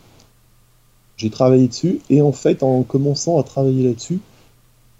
J'ai 1.15 1.29
travaillé 1.29 1.67
dessus, 1.67 1.99
et 2.09 2.21
en 2.21 2.31
fait, 2.31 2.63
en 2.63 2.83
commençant 2.83 3.39
à 3.39 3.43
travailler 3.43 3.87
là-dessus, 3.87 4.19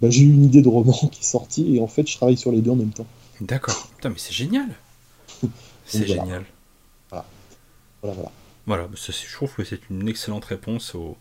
bah, 0.01 0.09
j'ai 0.09 0.23
eu 0.23 0.33
une 0.33 0.45
idée 0.45 0.61
de 0.61 0.69
roman 0.69 0.93
qui 1.11 1.21
est 1.21 1.23
sortie 1.23 1.75
et 1.75 1.81
en 1.81 1.87
fait 1.87 2.07
je 2.07 2.15
travaille 2.15 2.37
sur 2.37 2.51
les 2.51 2.61
deux 2.61 2.71
en 2.71 2.75
même 2.75 2.91
temps. 2.91 3.07
D'accord. 3.41 3.89
Putain, 3.95 4.09
mais 4.09 4.17
c'est 4.17 4.33
génial. 4.33 4.69
c'est 5.85 6.07
génial. 6.07 6.45
Voilà. 7.09 7.25
Voilà, 8.01 8.15
voilà. 8.15 8.31
Voilà, 8.65 8.83
bah, 8.87 8.95
je 8.97 9.33
trouve 9.33 9.53
que 9.55 9.63
c'est 9.63 9.89
une 9.89 10.07
excellente 10.07 10.45
réponse 10.45 10.93
aux, 10.93 11.17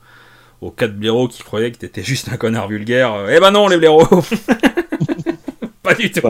aux 0.60 0.70
quatre 0.70 0.96
blaireaux 0.96 1.28
qui 1.28 1.42
croyaient 1.42 1.72
que 1.72 1.78
t'étais 1.78 2.02
juste 2.02 2.28
un 2.30 2.36
connard 2.36 2.68
vulgaire. 2.68 3.26
Eh 3.30 3.40
ben 3.40 3.50
non, 3.50 3.68
les 3.68 3.76
blaireaux 3.76 4.06
Pas 5.82 5.94
du 5.94 6.10
tout. 6.10 6.20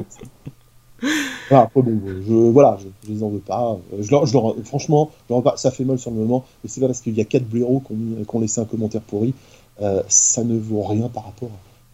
Voilà, 1.48 1.70
bon, 1.74 2.00
je, 2.26 2.34
voilà, 2.34 2.78
je, 2.80 3.12
les 3.12 3.22
en 3.22 3.28
veux 3.28 3.38
pas. 3.38 3.78
Je 3.98 4.10
leur, 4.10 4.26
je 4.26 4.32
leur, 4.34 4.54
franchement, 4.64 5.10
ça 5.56 5.70
fait 5.70 5.84
mal 5.84 5.98
sur 5.98 6.10
le 6.10 6.16
moment, 6.16 6.44
mais 6.62 6.68
c'est 6.68 6.80
pas 6.80 6.86
parce 6.86 7.00
qu'il 7.00 7.14
y 7.14 7.20
a 7.20 7.24
quatre 7.24 7.48
blaireaux 7.48 7.82
qu'on 8.26 8.40
laissé 8.40 8.60
un 8.60 8.64
commentaire 8.64 9.00
pourri. 9.00 9.32
Euh, 9.80 10.02
ça 10.08 10.44
ne 10.44 10.58
vaut 10.58 10.82
rien 10.82 11.08
par 11.08 11.24
rapport 11.24 11.50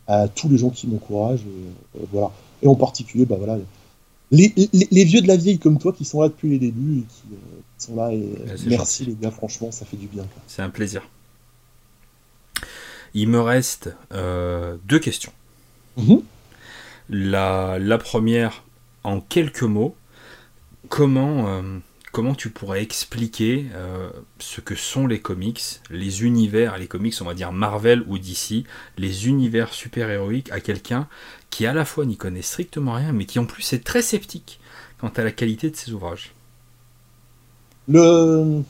à 0.07 0.29
tous 0.29 0.49
les 0.49 0.59
gens 0.59 0.71
qui 0.71 0.87
m'encouragent. 0.87 1.43
Et, 1.43 1.99
euh, 1.99 2.05
voilà. 2.13 2.31
et 2.63 2.67
en 2.67 2.75
particulier, 2.75 3.27
bah, 3.27 3.37
voilà, 3.39 3.59
les, 4.31 4.53
les, 4.73 5.05
vieux 5.05 5.21
de 5.21 5.29
la 5.29 5.37
vieille 5.37 5.59
comme 5.59 5.79
toi 5.79 5.93
qui 5.93 6.05
sont 6.05 6.21
là 6.23 6.29
depuis 6.29 6.49
les 6.49 6.59
débuts 6.59 7.01
et 7.01 7.03
qui, 7.03 7.23
euh, 7.33 7.61
sont 7.79 7.97
là. 7.97 8.13
Et, 8.13 8.25
merci 8.67 9.05
les 9.05 9.17
gars, 9.21 9.31
franchement, 9.31 9.71
ça 9.71 9.85
fait 9.85 9.97
du 9.97 10.07
bien. 10.07 10.25
C'est 10.47 10.63
un 10.63 10.71
plaisir. 10.71 11.03
Il 13.15 13.29
me 13.29 13.41
reste 13.41 13.95
euh, 14.13 14.77
deux 14.85 14.99
questions. 14.99 15.33
Mhm. 15.97 16.23
La, 17.09 17.79
la, 17.79 17.99
première, 17.99 18.65
en 19.05 19.21
quelques 19.21 19.63
mots, 19.63 19.95
comment 20.89 21.63
comment 22.15 22.37
tu 22.37 22.49
pourrais 22.49 22.81
expliquer 22.81 23.67
euh, 23.75 24.09
ce 24.39 24.61
que 24.61 24.77
sont 24.77 25.09
les 25.09 25.19
comics, 25.19 25.81
les 25.91 26.23
univers, 26.23 26.79
les 26.79 26.87
comics 26.87 27.13
on 27.21 27.25
va 27.25 27.35
dire 27.35 27.51
Marvel 27.51 28.05
ou 28.07 28.19
DC, 28.19 28.63
les 28.97 29.27
univers 29.27 29.75
super-héroïques 29.75 30.51
à 30.53 30.61
quelqu'un 30.61 31.09
qui 31.51 31.67
à 31.67 31.75
la 31.75 31.85
fois 31.85 32.07
n'y 32.07 32.17
connaît 32.17 32.41
strictement 32.41 32.93
rien, 32.93 33.11
mais 33.11 33.25
qui 33.25 33.41
en 33.41 33.47
plus 33.47 33.73
est 33.73 33.83
très 33.83 34.01
sceptique 34.01 34.61
quant 34.99 35.09
à 35.09 35.25
la 35.25 35.33
qualité 35.33 35.71
de 35.71 35.75
ses 35.75 35.91
ouvrages? 35.91 36.33
Le... 37.89 38.63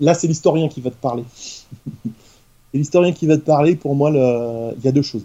Là 0.00 0.14
c'est 0.14 0.26
l'historien 0.26 0.70
qui 0.70 0.80
va 0.80 0.90
te 0.90 0.96
parler. 0.96 1.24
c'est 2.72 2.78
l'historien 2.78 3.12
qui 3.12 3.26
va 3.26 3.36
te 3.36 3.42
parler, 3.42 3.76
pour 3.76 3.94
moi 3.94 4.10
il 4.10 4.84
y 4.84 4.88
a 4.88 4.92
deux 4.92 5.02
choses. 5.02 5.24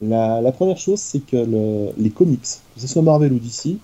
La, 0.00 0.52
première 0.52 0.78
chose 0.78 0.98
c'est 0.98 1.20
que 1.20 1.90
les 1.98 2.10
comics, 2.10 2.40
que 2.74 2.80
ce 2.80 2.86
soit 2.86 3.02
Marvel 3.02 3.32
ou 3.32 3.38
DC, 3.38 3.76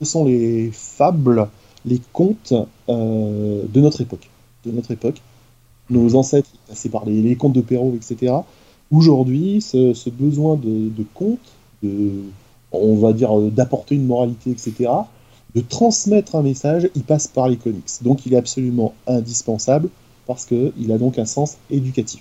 ce 0.00 0.04
sont 0.04 0.24
les 0.24 0.70
fables 0.72 1.48
les 1.84 2.00
contes 2.12 2.52
euh, 2.88 3.62
de 3.68 3.80
notre 3.80 4.00
époque. 4.00 4.28
De 4.64 4.70
notre 4.70 4.90
époque. 4.90 5.20
Nos 5.90 6.14
ancêtres 6.14 6.50
passaient 6.68 6.88
par 6.88 7.04
les, 7.06 7.36
contes 7.36 7.54
de 7.54 7.60
Perrault, 7.60 7.94
etc. 7.96 8.34
Aujourd'hui, 8.90 9.62
ce, 9.62 10.10
besoin 10.10 10.56
de, 10.56 11.04
contes, 11.14 11.38
on 12.72 12.96
va 12.96 13.12
dire 13.12 13.34
d'apporter 13.50 13.94
une 13.94 14.06
moralité, 14.06 14.50
etc., 14.50 14.90
de 15.54 15.60
transmettre 15.62 16.36
un 16.36 16.42
message, 16.42 16.90
il 16.94 17.02
passe 17.02 17.26
par 17.26 17.48
les 17.48 17.56
comics. 17.56 17.88
Donc 18.02 18.26
il 18.26 18.34
est 18.34 18.36
absolument 18.36 18.92
indispensable 19.06 19.88
parce 20.26 20.44
qu'il 20.44 20.92
a 20.92 20.98
donc 20.98 21.18
un 21.18 21.24
sens 21.24 21.56
éducatif. 21.70 22.20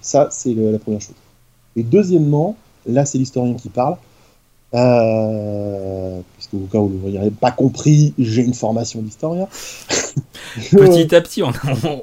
Ça, 0.00 0.28
c'est 0.30 0.54
la 0.54 0.78
première 0.78 1.00
chose. 1.00 1.14
Et 1.76 1.82
deuxièmement, 1.82 2.56
là 2.86 3.04
c'est 3.04 3.18
l'historien 3.18 3.54
qui 3.54 3.68
parle, 3.68 3.96
euh, 4.74 6.20
puisque 6.34 6.54
au 6.54 6.66
cas 6.70 6.78
où 6.78 6.88
vous 6.88 7.08
n'auriez 7.08 7.30
pas 7.30 7.50
compris, 7.50 8.12
j'ai 8.18 8.42
une 8.42 8.54
formation 8.54 9.00
d'historien. 9.00 9.48
Petit 10.70 11.14
à 11.14 11.20
petit, 11.20 11.42
on, 11.42 11.52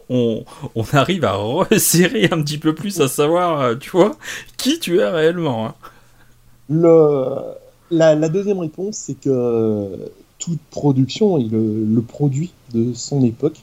on, 0.09 0.43
on, 0.75 0.83
arrive 0.93 1.25
à 1.25 1.33
resserrer 1.33 2.29
un 2.31 2.41
petit 2.41 2.57
peu 2.57 2.73
plus 2.73 3.01
à 3.01 3.07
savoir, 3.07 3.59
euh, 3.59 3.75
tu 3.75 3.89
vois, 3.89 4.15
qui 4.55 4.79
tu 4.79 4.99
es 4.99 5.07
réellement. 5.07 5.67
Hein. 5.67 5.73
Le, 6.69 7.35
la, 7.91 8.15
la, 8.15 8.29
deuxième 8.29 8.59
réponse, 8.59 8.95
c'est 8.95 9.19
que 9.19 9.89
toute 10.39 10.59
production 10.69 11.37
et 11.37 11.43
le, 11.43 12.01
produit 12.01 12.51
de 12.73 12.93
son 12.93 13.23
époque. 13.23 13.57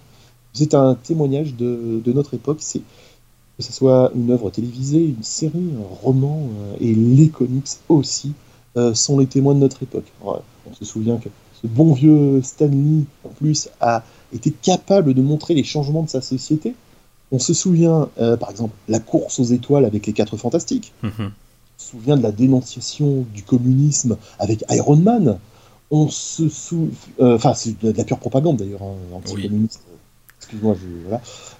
C'est 0.53 0.75
un 0.75 0.95
témoignage 0.95 1.55
de, 1.55 2.03
notre 2.13 2.35
époque. 2.35 2.59
C'est 2.61 2.83
que 3.63 3.69
ce 3.69 3.73
soit 3.73 4.11
une 4.15 4.31
œuvre 4.31 4.51
télévisée, 4.51 5.05
une 5.05 5.23
série, 5.23 5.73
un 5.79 5.95
roman 6.03 6.43
euh, 6.43 6.77
et 6.81 6.95
les 6.95 7.29
comics 7.29 7.69
aussi 7.89 8.33
euh, 8.77 8.93
sont 8.95 9.19
les 9.19 9.27
témoins 9.27 9.55
de 9.55 9.61
notre 9.61 9.83
époque. 9.83 10.11
on 10.25 10.75
se 10.75 10.85
souvient 10.85 11.17
que 11.19 11.29
ce 11.63 11.69
bon 11.69 11.93
vieux 11.93 12.43
Stanley, 12.43 13.05
en 13.25 13.29
plus, 13.29 13.69
a 13.81 14.03
été 14.33 14.51
capable 14.51 15.15
de 15.15 15.23
montrer 15.23 15.55
les 15.55 15.63
changements 15.63 16.03
de 16.03 16.09
sa 16.09 16.21
société. 16.21 16.75
On 17.31 17.39
se 17.39 17.55
souvient, 17.55 18.09
euh, 18.19 18.37
par 18.37 18.51
exemple, 18.51 18.75
la 18.89 18.99
course 18.99 19.39
aux 19.39 19.45
étoiles 19.45 19.85
avec 19.85 20.07
les 20.07 20.13
quatre 20.13 20.37
fantastiques. 20.37 20.93
Mhm. 21.03 21.13
On 21.19 21.31
se 21.79 21.91
souvient 21.91 22.17
de 22.17 22.23
la 22.23 22.33
dénonciation 22.33 23.25
du 23.33 23.43
communisme 23.43 24.17
avec 24.39 24.65
Iron 24.71 24.97
Man. 24.97 25.39
On 25.91 26.09
se 26.09 26.49
souvient. 26.49 26.91
Euh, 27.21 27.37
enfin, 27.37 27.55
c'est 27.55 27.81
de 27.81 27.93
la 27.93 28.05
pure 28.05 28.19
propagande 28.19 28.57
d'ailleurs, 28.57 28.83
hein, 28.83 28.97
anti-communiste. 29.15 29.83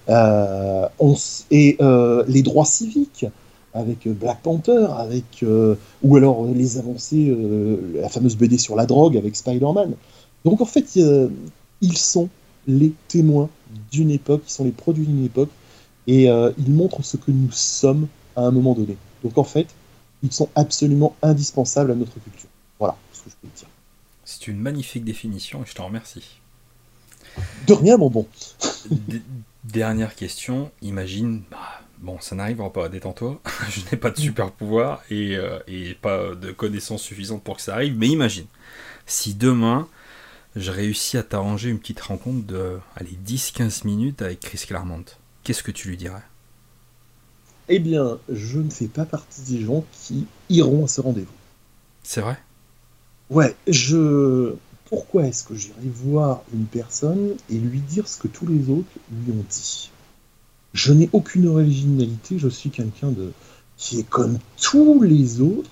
Euh, 0.09 0.87
et 1.51 1.77
les 2.27 2.41
droits 2.41 2.65
civiques 2.65 3.25
avec 3.73 4.07
Black 4.07 4.41
Panther, 4.43 4.87
avec 4.97 5.43
ou 6.03 6.15
alors 6.15 6.45
les 6.45 6.77
avancées, 6.77 7.35
la 7.95 8.09
fameuse 8.09 8.35
BD 8.35 8.57
sur 8.57 8.75
la 8.75 8.85
drogue 8.85 9.17
avec 9.17 9.35
Spider-Man. 9.35 9.95
Donc 10.45 10.61
en 10.61 10.65
fait, 10.65 10.99
ils 11.81 11.97
sont 11.97 12.29
les 12.67 12.93
témoins 13.07 13.49
d'une 13.91 14.11
époque, 14.11 14.43
ils 14.47 14.51
sont 14.51 14.63
les 14.63 14.71
produits 14.71 15.05
d'une 15.05 15.25
époque, 15.25 15.49
et 16.07 16.29
euh, 16.29 16.51
ils 16.57 16.71
montrent 16.71 17.03
ce 17.03 17.17
que 17.17 17.31
nous 17.31 17.51
sommes 17.51 18.07
à 18.35 18.41
un 18.41 18.51
moment 18.51 18.73
donné. 18.73 18.97
Donc 19.23 19.37
en 19.37 19.43
fait, 19.43 19.67
ils 20.21 20.31
sont 20.31 20.49
absolument 20.55 21.15
indispensables 21.21 21.91
à 21.91 21.95
notre 21.95 22.19
culture. 22.19 22.49
Voilà 22.79 22.95
ce 23.11 23.23
que 23.23 23.29
je 23.29 23.35
peux 23.41 23.47
dire. 23.55 23.67
C'est 24.25 24.47
une 24.47 24.57
magnifique 24.59 25.03
définition 25.03 25.63
et 25.63 25.65
je 25.65 25.75
t'en 25.75 25.85
remercie. 25.85 26.23
De 27.67 27.73
rien, 27.73 27.97
mon 27.97 28.09
bon. 28.09 28.27
Dernière 29.63 30.15
question, 30.15 30.71
imagine, 30.81 31.43
bah, 31.49 31.81
bon, 31.99 32.19
ça 32.19 32.35
n'arrivera 32.35 32.71
pas, 32.71 32.89
détends-toi, 32.89 33.41
je 33.69 33.81
n'ai 33.91 33.97
pas 33.97 34.11
de 34.11 34.19
super 34.19 34.51
pouvoir 34.51 35.01
et, 35.09 35.37
euh, 35.37 35.59
et, 35.67 35.93
pas 35.95 36.35
de 36.35 36.51
connaissances 36.51 37.01
suffisantes 37.01 37.43
pour 37.43 37.57
que 37.57 37.61
ça 37.61 37.75
arrive, 37.75 37.97
mais 37.97 38.07
imagine, 38.07 38.45
si 39.05 39.33
demain, 39.33 39.87
je 40.55 40.71
réussis 40.71 41.17
à 41.17 41.23
t'arranger 41.23 41.69
une 41.69 41.79
petite 41.79 42.01
rencontre 42.01 42.45
de 42.45 42.77
10-15 43.25 43.85
minutes 43.85 44.21
avec 44.21 44.41
Chris 44.41 44.63
Claremont. 44.67 45.05
Qu'est-ce 45.43 45.63
que 45.63 45.71
tu 45.71 45.89
lui 45.89 45.97
dirais? 45.97 46.21
Eh 47.69 47.79
bien, 47.79 48.19
je 48.29 48.59
ne 48.59 48.69
fais 48.69 48.87
pas 48.87 49.05
partie 49.05 49.41
des 49.41 49.61
gens 49.61 49.85
qui 49.91 50.27
iront 50.49 50.85
à 50.85 50.87
ce 50.87 51.01
rendez-vous. 51.01 51.31
C'est 52.03 52.21
vrai? 52.21 52.37
Ouais, 53.29 53.55
je. 53.67 54.53
Pourquoi 54.93 55.25
est-ce 55.25 55.43
que 55.43 55.55
j'irai 55.55 55.89
voir 56.05 56.43
une 56.53 56.65
personne 56.65 57.33
et 57.49 57.55
lui 57.55 57.79
dire 57.79 58.07
ce 58.07 58.19
que 58.19 58.27
tous 58.27 58.45
les 58.45 58.69
autres 58.69 58.91
lui 59.11 59.31
ont 59.31 59.43
dit? 59.49 59.89
Je 60.75 60.93
n'ai 60.93 61.09
aucune 61.13 61.47
originalité, 61.47 62.37
je 62.37 62.47
suis 62.47 62.69
quelqu'un 62.69 63.09
de 63.09 63.31
qui 63.75 64.01
est 64.01 64.07
comme 64.07 64.37
tous 64.61 65.01
les 65.01 65.41
autres 65.41 65.71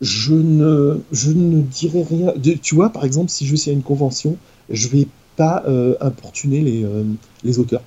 je 0.00 0.34
ne, 0.34 0.98
je 1.12 1.30
dirai 1.30 2.02
rien. 2.02 2.34
tu 2.60 2.74
vois, 2.74 2.90
par 2.90 3.04
exemple, 3.04 3.30
si 3.30 3.46
je 3.46 3.54
suis 3.54 3.70
à 3.70 3.74
une 3.74 3.84
convention, 3.84 4.36
je 4.70 4.88
vais 4.88 5.06
pas 5.36 5.62
euh, 5.68 5.94
importuner 6.00 6.62
les, 6.62 6.82
euh, 6.82 7.04
les, 7.44 7.60
auteurs. 7.60 7.84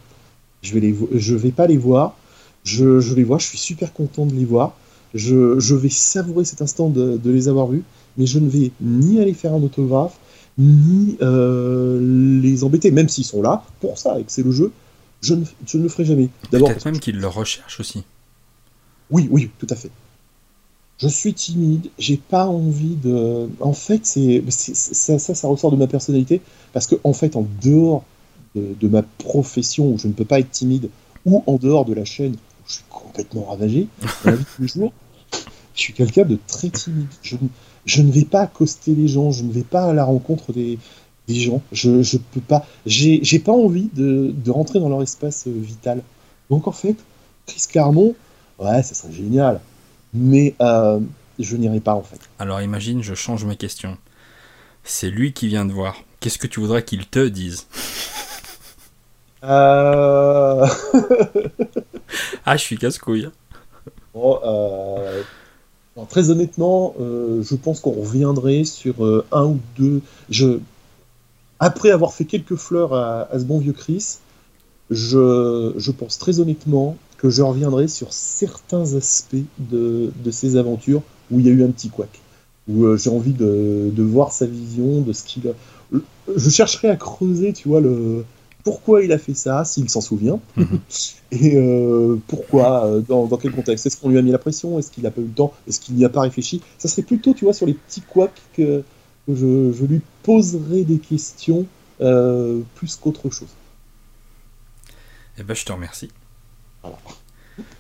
Je 0.62 0.74
vais 0.74 0.80
les, 0.80 0.94
vais 0.94 1.52
pas 1.52 1.68
les 1.68 1.78
voir. 1.78 2.16
Je, 2.64 3.14
les 3.14 3.26
vois. 3.26 3.40
Je 3.40 3.46
suis 3.48 3.58
super 3.58 3.92
content 3.92 4.26
de 4.26 4.34
les 4.34 4.46
voir. 4.46 4.74
Je, 5.14 5.76
vais 5.76 5.90
savourer 5.90 6.46
cet 6.46 6.62
instant 6.62 6.88
de, 6.88 7.18
de, 7.18 7.30
les 7.30 7.50
avoir 7.50 7.68
vus, 7.68 7.84
mais 8.18 8.26
je 8.26 8.40
ne 8.40 8.48
vais 8.48 8.72
ni 8.80 9.20
aller 9.20 9.34
faire 9.34 9.54
un 9.54 9.62
autographe, 9.64 10.19
ni 10.60 11.18
euh, 11.22 12.40
les 12.42 12.64
embêter, 12.64 12.92
même 12.92 13.10
s'ils 13.10 13.26
sont 13.26 13.42
là 13.42 13.64
pour 13.80 13.98
ça 13.98 14.20
et 14.20 14.24
que 14.24 14.32
c'est 14.32 14.44
le 14.44 14.52
jeu. 14.52 14.72
Je 15.22 15.34
ne, 15.34 15.44
je 15.66 15.78
ne 15.78 15.84
le 15.84 15.90
ferai 15.90 16.06
jamais. 16.06 16.30
Peut-être 16.52 16.86
même 16.86 17.00
qu'ils 17.00 17.18
le 17.18 17.28
recherchent 17.28 17.80
aussi. 17.80 18.04
Oui, 19.10 19.28
oui, 19.32 19.50
tout 19.58 19.68
à 19.70 19.76
fait 19.76 19.90
je 21.02 21.08
suis 21.08 21.34
timide, 21.34 21.90
j'ai 21.98 22.18
pas 22.18 22.46
envie 22.46 22.96
de. 22.96 23.50
En 23.62 23.74
fait, 23.74 24.06
c'est 24.06 24.44
ça, 24.50 25.18
ça, 25.18 25.48
ressort 25.48 25.72
de 25.72 25.78
ma 25.78 25.88
personnalité 25.88 26.42
parce 26.74 26.88
que 26.88 26.96
en 27.04 27.14
fait, 27.14 27.36
en 27.36 27.48
dehors 27.64 28.04
de, 28.56 28.88
ma 28.88 29.02
profession 29.02 29.92
où 29.92 29.98
je 29.98 30.08
ne 30.08 30.14
peux 30.14 30.26
pas 30.26 30.40
être 30.40 30.52
timide, 30.52 30.90
ou 31.26 31.44
en 31.48 31.56
dehors 31.56 31.86
de 31.86 31.94
la 31.94 32.04
chaîne 32.04 32.34
où 32.34 32.68
je 32.68 32.74
suis 32.74 32.84
complètement 32.90 33.46
ravagé 33.46 33.88
dans 34.26 34.32
la 34.32 34.36
vie 34.36 34.44
de 34.44 34.50
tous 34.56 34.62
les 34.62 34.68
jours, 34.68 34.94
je 35.80 35.86
suis 35.86 35.94
quelqu'un 35.94 36.26
de 36.26 36.38
très 36.48 36.70
timide. 36.70 37.08
Je, 37.22 37.36
je, 37.86 38.02
ne 38.02 38.12
vais 38.12 38.26
pas 38.26 38.42
accoster 38.42 38.94
les 38.94 39.08
gens, 39.08 39.32
je 39.32 39.44
ne 39.44 39.52
vais 39.52 39.64
pas 39.64 39.86
à 39.86 39.94
la 39.94 40.04
rencontre 40.04 40.54
des, 40.54 40.78
des 41.28 41.36
gens. 41.36 41.62
Je, 41.72 42.04
je 42.04 42.18
peux 42.18 42.42
pas. 42.42 42.66
J'ai 42.86 43.40
pas 43.40 43.54
envie 43.54 43.90
de, 43.94 44.34
de, 44.36 44.52
rentrer 44.52 44.80
dans 44.80 44.90
leur 44.90 45.02
espace 45.02 45.48
euh, 45.48 45.54
vital. 45.56 46.04
Donc 46.50 46.68
en 46.68 46.72
fait, 46.72 46.96
Chris 47.46 47.64
Claremont, 47.70 48.16
ouais, 48.60 48.84
ça 48.84 48.94
serait 48.94 49.14
génial 49.14 49.60
mais 50.14 50.56
euh, 50.62 51.00
je 51.38 51.56
n'irai 51.56 51.80
pas 51.80 51.94
en 51.94 52.04
fait. 52.04 52.20
Alors 52.40 52.62
imagine, 52.62 53.02
je 53.02 53.14
change 53.14 53.46
ma 53.46 53.56
question. 53.56 53.98
C'est 54.84 55.10
lui 55.10 55.34
qui 55.34 55.48
vient 55.48 55.66
de 55.66 55.72
voir. 55.72 55.96
Qu'est-ce 56.20 56.38
que 56.38 56.48
tu 56.48 56.60
voudrais 56.60 56.84
qu'il 56.84 57.06
te 57.08 57.28
dise? 57.28 57.68
Euh... 59.44 60.68
ah, 62.46 62.58
je 62.58 62.62
suis 62.62 62.78
casse-couille. 62.78 63.30
Euh, 64.16 65.24
très 66.06 66.30
honnêtement, 66.30 66.96
euh, 67.00 67.42
je 67.44 67.56
pense 67.56 67.80
qu'on 67.80 67.92
reviendrait 67.92 68.64
sur 68.64 68.96
un 69.32 69.46
ou 69.46 69.60
deux. 69.78 70.02
Après 71.60 71.92
avoir 71.92 72.14
fait 72.14 72.26
quelques 72.26 72.56
fleurs 72.56 72.94
à, 72.94 73.28
ce 73.38 73.44
bon 73.44 73.60
vieux 73.60 73.74
Chris, 73.74 74.20
je, 74.90 75.92
pense 75.92 76.18
très 76.18 76.40
honnêtement 76.40 76.98
que 77.18 77.30
je 77.30 77.42
reviendrai 77.42 77.88
sur 77.88 78.14
certains 78.14 78.96
aspects 78.96 79.36
de, 79.58 80.12
de 80.24 80.32
ces 80.32 80.56
aventures 80.56 81.02
où 81.32 81.40
il 81.40 81.46
y 81.46 81.50
a 81.50 81.52
eu 81.52 81.64
un 81.64 81.70
petit 81.70 81.90
couac, 81.90 82.10
où 82.68 82.86
euh, 82.86 82.98
j'ai 82.98 83.10
envie 83.10 83.34
de, 83.34 83.92
de, 83.94 84.04
voir 84.04 84.32
sa 84.32 84.46
vision, 84.46 85.02
de 85.02 85.14
ce 85.14 85.24
qu'il 85.24 85.48
a. 85.48 85.52
Je 86.36 86.50
chercherai 86.50 86.90
à 86.90 86.96
creuser, 86.96 87.54
tu 87.54 87.68
vois, 87.68 87.82
le 87.82 88.24
pourquoi 88.70 89.04
il 89.04 89.12
a 89.12 89.18
fait 89.18 89.34
ça, 89.34 89.66
s'il 89.66 89.90
s'en 89.90 90.00
souvient, 90.00 90.40
mhm. 90.56 90.80
et 91.32 91.58
euh, 91.58 92.18
pourquoi, 92.28 92.86
euh, 92.86 93.02
dans, 93.02 93.26
dans, 93.26 93.38
quel 93.38 93.52
contexte? 93.52 93.88
Est-ce 93.88 93.98
qu'on 93.98 94.10
lui 94.10 94.20
a 94.20 94.22
mis 94.22 94.30
la 94.30 94.38
pression? 94.38 94.78
Est-ce 94.78 94.92
qu'il 94.92 95.02
n'a 95.06 95.10
pas 95.10 95.22
eu 95.22 95.26
le 95.26 95.32
temps? 95.32 95.56
Est-ce 95.68 95.80
qu'il 95.80 95.96
n'y 95.96 96.06
a 96.06 96.10
pas 96.10 96.22
réfléchi? 96.22 96.62
Ça 96.78 96.88
serait 96.88 97.02
plutôt, 97.02 97.34
tu 97.34 97.46
vois, 97.46 97.56
sur 97.56 97.66
les 97.66 97.74
petits 97.74 98.02
couacs 98.02 98.40
que, 98.54 98.84
je, 99.28 99.72
je, 99.74 99.86
lui 99.86 100.02
poserai 100.22 100.84
des 100.84 101.00
questions 101.00 101.66
plus 102.76 102.96
qu'autre 102.96 103.32
chose. 103.32 103.50
Eh 105.40 105.44
ben, 105.44 105.56
je 105.56 105.66
te 105.66 105.72
remercie. 105.72 106.10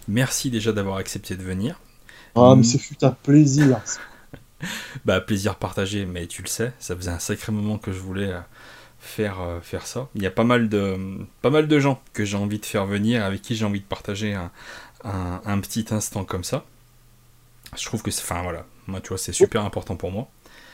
Merci 0.07 0.49
déjà 0.49 0.71
d'avoir 0.71 0.97
accepté 0.97 1.37
de 1.37 1.43
venir. 1.43 1.79
Ah, 2.33 2.55
mais 2.57 2.63
ce 2.63 2.79
fut 2.79 3.03
un 3.03 3.11
plaisir. 3.11 3.79
bah, 5.05 5.21
plaisir 5.21 5.55
partagé, 5.55 6.07
mais 6.07 6.25
tu 6.25 6.41
le 6.41 6.47
sais, 6.47 6.73
ça 6.79 6.95
faisait 6.95 7.11
un 7.11 7.19
sacré 7.19 7.51
moment 7.51 7.77
que 7.77 7.91
je 7.91 7.99
voulais 7.99 8.31
euh, 8.31 8.39
faire, 8.99 9.41
euh, 9.41 9.59
faire 9.61 9.87
ça. 9.87 10.07
Il 10.15 10.23
y 10.23 10.27
a 10.27 10.31
pas 10.31 10.43
mal 10.43 10.69
de, 10.69 10.97
pas 11.41 11.49
mal 11.49 11.67
de 11.67 11.79
gens 11.79 11.99
que 12.13 12.25
j'ai 12.25 12.37
envie 12.37 12.59
de 12.59 12.65
faire 12.65 12.85
venir, 12.85 13.23
avec 13.23 13.41
qui 13.41 13.55
j'ai 13.55 13.65
envie 13.65 13.79
de 13.79 13.85
partager 13.85 14.33
un, 14.33 14.51
un, 15.03 15.59
petit 15.59 15.85
instant 15.91 16.23
comme 16.23 16.43
ça. 16.43 16.65
Je 17.77 17.85
trouve 17.85 18.01
que 18.01 18.11
c'est, 18.11 18.21
enfin 18.21 18.41
voilà, 18.43 18.65
moi 18.87 18.99
tu 19.01 19.09
vois, 19.09 19.17
c'est 19.17 19.33
super 19.33 19.63
important 19.63 19.95
pour 19.95 20.11
moi. 20.11 20.27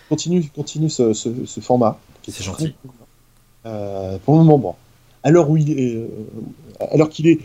Continue, 0.10 0.48
continue 0.50 0.90
ce, 0.90 1.14
ce, 1.14 1.60
format. 1.60 2.00
C'est 2.28 2.44
gentil. 2.44 2.76
Euh, 3.66 4.18
pour 4.20 4.36
le 4.36 4.44
moment, 4.44 4.60
bon. 4.60 4.76
Alors 5.24 5.56
est, 5.58 6.08
alors 6.92 7.10
qu'il 7.10 7.28
est 7.28 7.40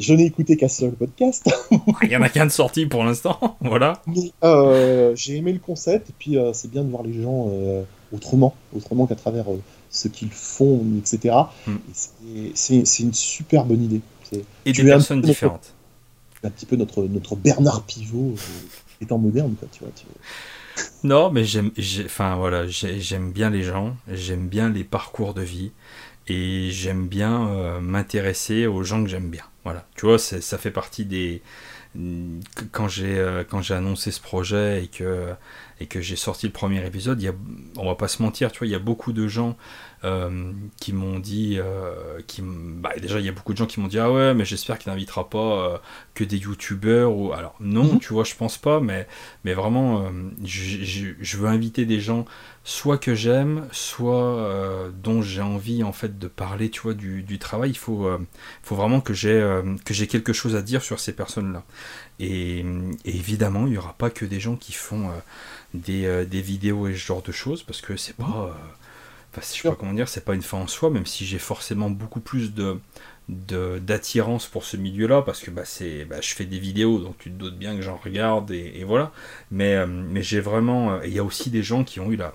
je 0.00 0.14
n'ai 0.14 0.24
écouté 0.24 0.56
qu'un 0.56 0.68
seul 0.68 0.92
podcast. 0.92 1.48
Il 2.02 2.10
y 2.10 2.16
en 2.16 2.22
a 2.22 2.28
qu'un 2.28 2.46
de 2.46 2.50
sorti 2.50 2.86
pour 2.86 3.04
l'instant, 3.04 3.38
voilà. 3.60 4.02
Euh, 4.42 5.14
j'ai 5.14 5.36
aimé 5.36 5.52
le 5.52 5.58
concept, 5.58 6.10
et 6.10 6.14
puis 6.18 6.38
euh, 6.38 6.52
c'est 6.52 6.70
bien 6.70 6.82
de 6.82 6.90
voir 6.90 7.02
les 7.02 7.22
gens 7.22 7.48
euh, 7.50 7.82
autrement, 8.12 8.54
autrement 8.74 9.06
qu'à 9.06 9.14
travers 9.14 9.44
ce 9.90 10.08
qu'ils 10.08 10.30
font, 10.30 10.86
etc. 10.98 11.34
Hmm. 11.66 11.76
C'est 12.54 13.00
une 13.00 13.14
super 13.14 13.64
bonne 13.64 13.82
idée. 13.82 14.00
Et 14.64 14.72
des 14.72 14.84
personnes 14.84 15.20
différentes. 15.22 15.74
un 16.44 16.50
petit 16.50 16.66
peu 16.66 16.76
notre, 16.76 17.02
notre 17.02 17.36
Bernard 17.36 17.82
Pivot 17.82 18.34
étant 19.00 19.18
moderne, 19.18 19.54
quoi, 19.58 19.68
tu 19.72 19.80
vois. 19.80 19.92
Non, 21.02 21.30
mais 21.30 21.44
j'aime, 21.44 21.72
enfin 22.04 22.36
voilà, 22.36 22.66
j'aime 22.66 23.32
bien 23.32 23.50
les 23.50 23.62
gens, 23.62 23.96
j'aime 24.08 24.48
bien 24.48 24.70
les 24.70 24.84
parcours 24.84 25.34
de 25.34 25.42
vie, 25.42 25.72
et 26.28 26.70
j'aime 26.70 27.08
bien 27.08 27.80
m'intéresser 27.80 28.66
aux 28.66 28.82
gens 28.82 29.02
que 29.02 29.10
j'aime 29.10 29.28
bien. 29.28 29.44
Voilà, 29.64 29.86
tu 29.96 30.06
vois, 30.06 30.18
ça 30.18 30.58
fait 30.58 30.70
partie 30.70 31.04
des. 31.04 31.42
Quand 32.70 32.86
j'ai 32.86 33.18
euh, 33.18 33.42
quand 33.42 33.62
j'ai 33.62 33.74
annoncé 33.74 34.12
ce 34.12 34.20
projet 34.20 34.84
et 34.84 34.86
que 34.86 35.34
et 35.80 35.86
que 35.86 36.00
j'ai 36.00 36.16
sorti 36.16 36.46
le 36.46 36.52
premier 36.52 36.86
épisode, 36.86 37.20
il 37.20 37.24
y 37.24 37.28
a, 37.28 37.34
on 37.76 37.86
va 37.86 37.96
pas 37.96 38.06
se 38.06 38.22
mentir, 38.22 38.52
tu 38.52 38.58
vois, 38.60 38.68
il 38.68 38.70
y 38.70 38.76
a 38.76 38.80
beaucoup 38.80 39.12
de 39.12 39.26
gens 39.26 39.56
euh, 40.02 40.52
qui 40.80 40.94
m'ont 40.94 41.18
dit, 41.18 41.56
euh, 41.58 42.22
qui, 42.26 42.40
bah, 42.42 42.92
déjà 42.98 43.18
il 43.20 43.26
y 43.26 43.28
a 43.28 43.32
beaucoup 43.32 43.52
de 43.52 43.58
gens 43.58 43.66
qui 43.66 43.80
m'ont 43.80 43.86
dit 43.86 43.98
ah 43.98 44.10
ouais 44.10 44.32
mais 44.32 44.46
j'espère 44.46 44.78
qu'il 44.78 44.90
n'invitera 44.90 45.28
pas 45.28 45.38
euh, 45.38 45.78
que 46.14 46.24
des 46.24 46.38
youtubeurs 46.38 47.14
ou 47.14 47.34
alors 47.34 47.54
non 47.60 47.84
mhm. 47.84 48.00
tu 48.00 48.14
vois 48.14 48.24
je 48.24 48.34
pense 48.34 48.56
pas 48.56 48.80
mais 48.80 49.06
mais 49.44 49.52
vraiment 49.52 50.10
je 50.42 51.36
veux 51.36 51.48
inviter 51.48 51.84
des 51.84 52.00
gens 52.00 52.24
soit 52.64 52.96
que 52.96 53.14
j'aime 53.14 53.68
soit 53.72 54.90
dont 55.02 55.20
j'ai 55.20 55.42
envie 55.42 55.82
en 55.82 55.92
fait 55.92 56.18
de 56.18 56.28
parler 56.28 56.70
tu 56.70 56.80
vois 56.80 56.94
du, 56.94 57.22
du 57.22 57.38
travail 57.38 57.68
il 57.68 57.78
faut 57.78 58.08
faut 58.62 58.76
vraiment 58.76 59.02
que 59.02 59.12
j'ai 59.12 59.60
que 59.84 59.92
j'ai 59.92 60.06
quelque 60.06 60.32
chose 60.32 60.56
à 60.56 60.62
dire 60.62 60.80
sur 60.80 60.98
ces 60.98 61.12
personnes 61.12 61.52
là 61.52 61.62
et, 62.20 62.64
évidemment 63.04 63.66
il 63.66 63.74
y 63.74 63.78
aura 63.78 63.92
pas 63.92 64.08
que 64.08 64.24
des 64.24 64.40
gens 64.40 64.56
qui 64.56 64.72
font 64.72 65.10
des, 65.74 66.24
des 66.24 66.40
vidéos 66.40 66.88
et 66.88 66.94
ce 66.94 66.98
genre 66.98 67.22
de 67.22 67.32
choses 67.32 67.62
parce 67.62 67.82
que 67.82 67.98
c'est 67.98 68.16
pas 68.16 68.24
mhm. 68.24 68.52
Enfin, 69.32 69.42
je 69.42 69.62
sais 69.62 69.68
pas 69.68 69.76
comment 69.76 69.92
dire, 69.92 70.08
c'est 70.08 70.24
pas 70.24 70.34
une 70.34 70.42
fin 70.42 70.58
en 70.58 70.66
soi, 70.66 70.90
même 70.90 71.06
si 71.06 71.24
j'ai 71.24 71.38
forcément 71.38 71.90
beaucoup 71.90 72.20
plus 72.20 72.54
de 72.54 72.78
d'attirance 73.28 74.46
pour 74.48 74.64
ce 74.64 74.76
milieu-là, 74.76 75.22
parce 75.22 75.40
que 75.40 75.52
bah, 75.52 75.64
c'est, 75.64 76.04
bah, 76.04 76.20
je 76.20 76.34
fais 76.34 76.46
des 76.46 76.58
vidéos, 76.58 76.98
donc 76.98 77.16
tu 77.18 77.30
te 77.30 77.36
doutes 77.36 77.56
bien 77.56 77.76
que 77.76 77.82
j'en 77.82 77.96
regarde, 77.96 78.50
et, 78.50 78.82
voilà. 78.84 79.12
Mais, 79.52 79.76
euh, 79.76 79.86
mais 79.86 80.22
j'ai 80.22 80.40
vraiment... 80.40 80.94
Euh, 80.94 81.06
il 81.06 81.12
y 81.12 81.20
a 81.20 81.24
aussi 81.24 81.50
des 81.50 81.62
gens 81.62 81.84
qui 81.84 82.00
ont 82.00 82.10
eu 82.10 82.16
la, 82.16 82.34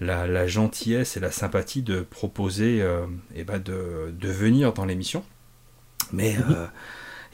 la, 0.00 0.46
gentillesse 0.46 1.16
et 1.16 1.20
la 1.20 1.32
sympathie 1.32 1.82
de 1.82 2.02
proposer 2.02 2.76
et 2.76 2.82
euh, 2.82 3.06
eh 3.34 3.44
bah, 3.44 3.58
de, 3.58 4.14
de, 4.16 4.28
venir 4.28 4.72
dans 4.72 4.84
l'émission. 4.84 5.24
Mais... 6.12 6.36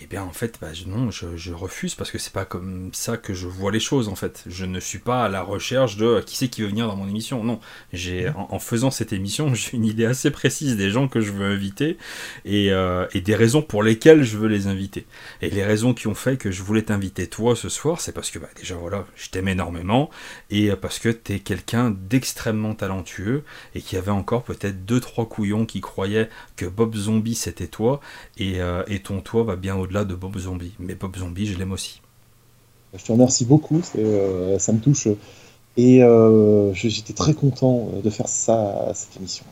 eh 0.03 0.07
bien 0.07 0.23
en 0.23 0.33
fait 0.33 0.59
bah, 0.61 0.69
non 0.87 1.11
je, 1.11 1.53
refuse 1.53 1.95
parce 1.95 2.11
que 2.11 2.19
c'est 2.19 2.33
pas 2.33 2.45
comme 2.45 2.91
ça 2.93 3.17
que 3.17 3.33
je 3.33 3.47
vois 3.47 3.73
les 3.73 3.81
choses 3.81 4.09
en 4.09 4.15
fait. 4.15 4.45
Je 4.47 4.67
ne 4.67 4.79
suis 4.79 4.99
pas 4.99 5.25
à 5.25 5.29
la 5.29 5.41
recherche 5.41 5.97
de 5.97 6.21
qui 6.21 6.37
c'est 6.37 6.49
qui 6.49 6.61
veut 6.61 6.69
venir 6.69 6.87
dans 6.87 6.97
mon 6.97 7.09
émission. 7.09 7.43
Non 7.43 7.61
j'ai 7.95 8.29
mhm. 8.29 8.35
en, 8.51 8.59
faisant 8.59 8.91
cette 8.91 9.15
émission 9.15 9.55
j'ai 9.55 9.75
une 9.75 9.87
idée 9.87 10.05
assez 10.05 10.31
précise 10.31 10.77
des 10.77 10.91
gens 10.91 11.09
que 11.09 11.23
je 11.23 11.33
veux 11.33 11.47
inviter 11.47 11.97
et, 12.45 12.73
euh, 12.73 13.07
et, 13.15 13.23
des 13.23 13.35
raisons 13.35 13.63
pour 13.63 13.83
lesquelles 13.83 14.23
je 14.23 14.37
veux 14.37 14.49
les 14.49 14.67
inviter. 14.67 15.07
Et 15.41 15.49
les 15.49 15.65
raisons 15.65 15.95
qui 15.95 16.09
ont 16.09 16.15
fait 16.15 16.37
que 16.37 16.51
je 16.51 16.63
voulais 16.63 16.83
t'inviter 16.83 17.27
toi 17.27 17.57
ce 17.57 17.71
soir 17.71 18.01
c'est 18.03 18.13
parce 18.13 18.31
que 18.31 18.39
bah, 18.39 18.49
déjà 18.57 18.75
voilà 18.75 19.07
je 19.17 19.31
t'aime 19.31 19.49
énormément 19.49 20.11
et 20.51 20.71
euh, 20.71 20.77
parce 20.77 20.99
que 20.99 21.09
tu 21.09 21.33
es 21.33 21.39
quelqu'un 21.39 21.91
d'extrêmement 21.91 22.75
talentueux 22.75 23.45
et 23.75 23.81
qui 23.81 23.97
avait 23.97 24.11
encore 24.11 24.43
peut-être 24.43 24.85
deux 24.85 25.01
trois 25.01 25.27
couillons 25.27 25.65
qui 25.65 25.81
croyaient 25.81 26.29
que 26.57 26.67
Bob 26.67 26.95
Zombie 26.95 27.35
c'était 27.35 27.67
toi 27.67 28.01
et, 28.37 28.61
euh, 28.61 28.83
et 28.89 29.01
ton 29.01 29.23
toi 29.23 29.43
va 29.43 29.57
bien 29.57 29.75
au 29.75 29.86
au-delà 29.87 30.05
de 30.05 30.15
Bob 30.15 30.37
Zombie. 30.37 30.73
Mais 30.79 30.95
Bob 30.95 31.17
Zombie, 31.17 31.47
je 31.47 31.57
l'aime 31.57 31.73
aussi. 31.73 32.01
Je 32.95 33.05
te 33.05 33.13
remercie 33.13 33.45
beaucoup, 33.45 33.81
euh, 33.97 34.59
ça 34.59 34.73
me 34.73 34.81
touche. 34.81 35.09
Et 35.77 36.03
euh, 36.03 36.73
j'étais 36.75 37.13
très 37.13 37.35
content 37.35 37.89
de 38.03 38.11
faire 38.11 38.29
ça, 38.29 38.91
cette 38.95 39.17
émission. 39.17 39.45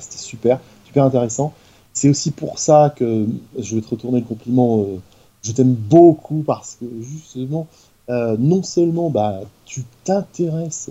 C'était 0.00 0.18
super, 0.18 0.60
super 0.84 1.04
intéressant. 1.04 1.52
C'est 1.92 2.08
aussi 2.08 2.30
pour 2.32 2.58
ça 2.58 2.92
que 2.96 3.26
je 3.58 3.76
vais 3.76 3.80
te 3.80 3.88
retourner 3.88 4.20
le 4.20 4.26
compliment. 4.26 4.80
Euh, 4.80 5.00
je 5.42 5.52
t'aime 5.52 5.74
beaucoup 5.74 6.42
parce 6.44 6.76
que 6.80 6.86
justement, 7.00 7.68
non 8.08 8.62
seulement 8.62 9.10
bah, 9.10 9.40
tu 9.64 9.84
t'intéresses 10.04 10.90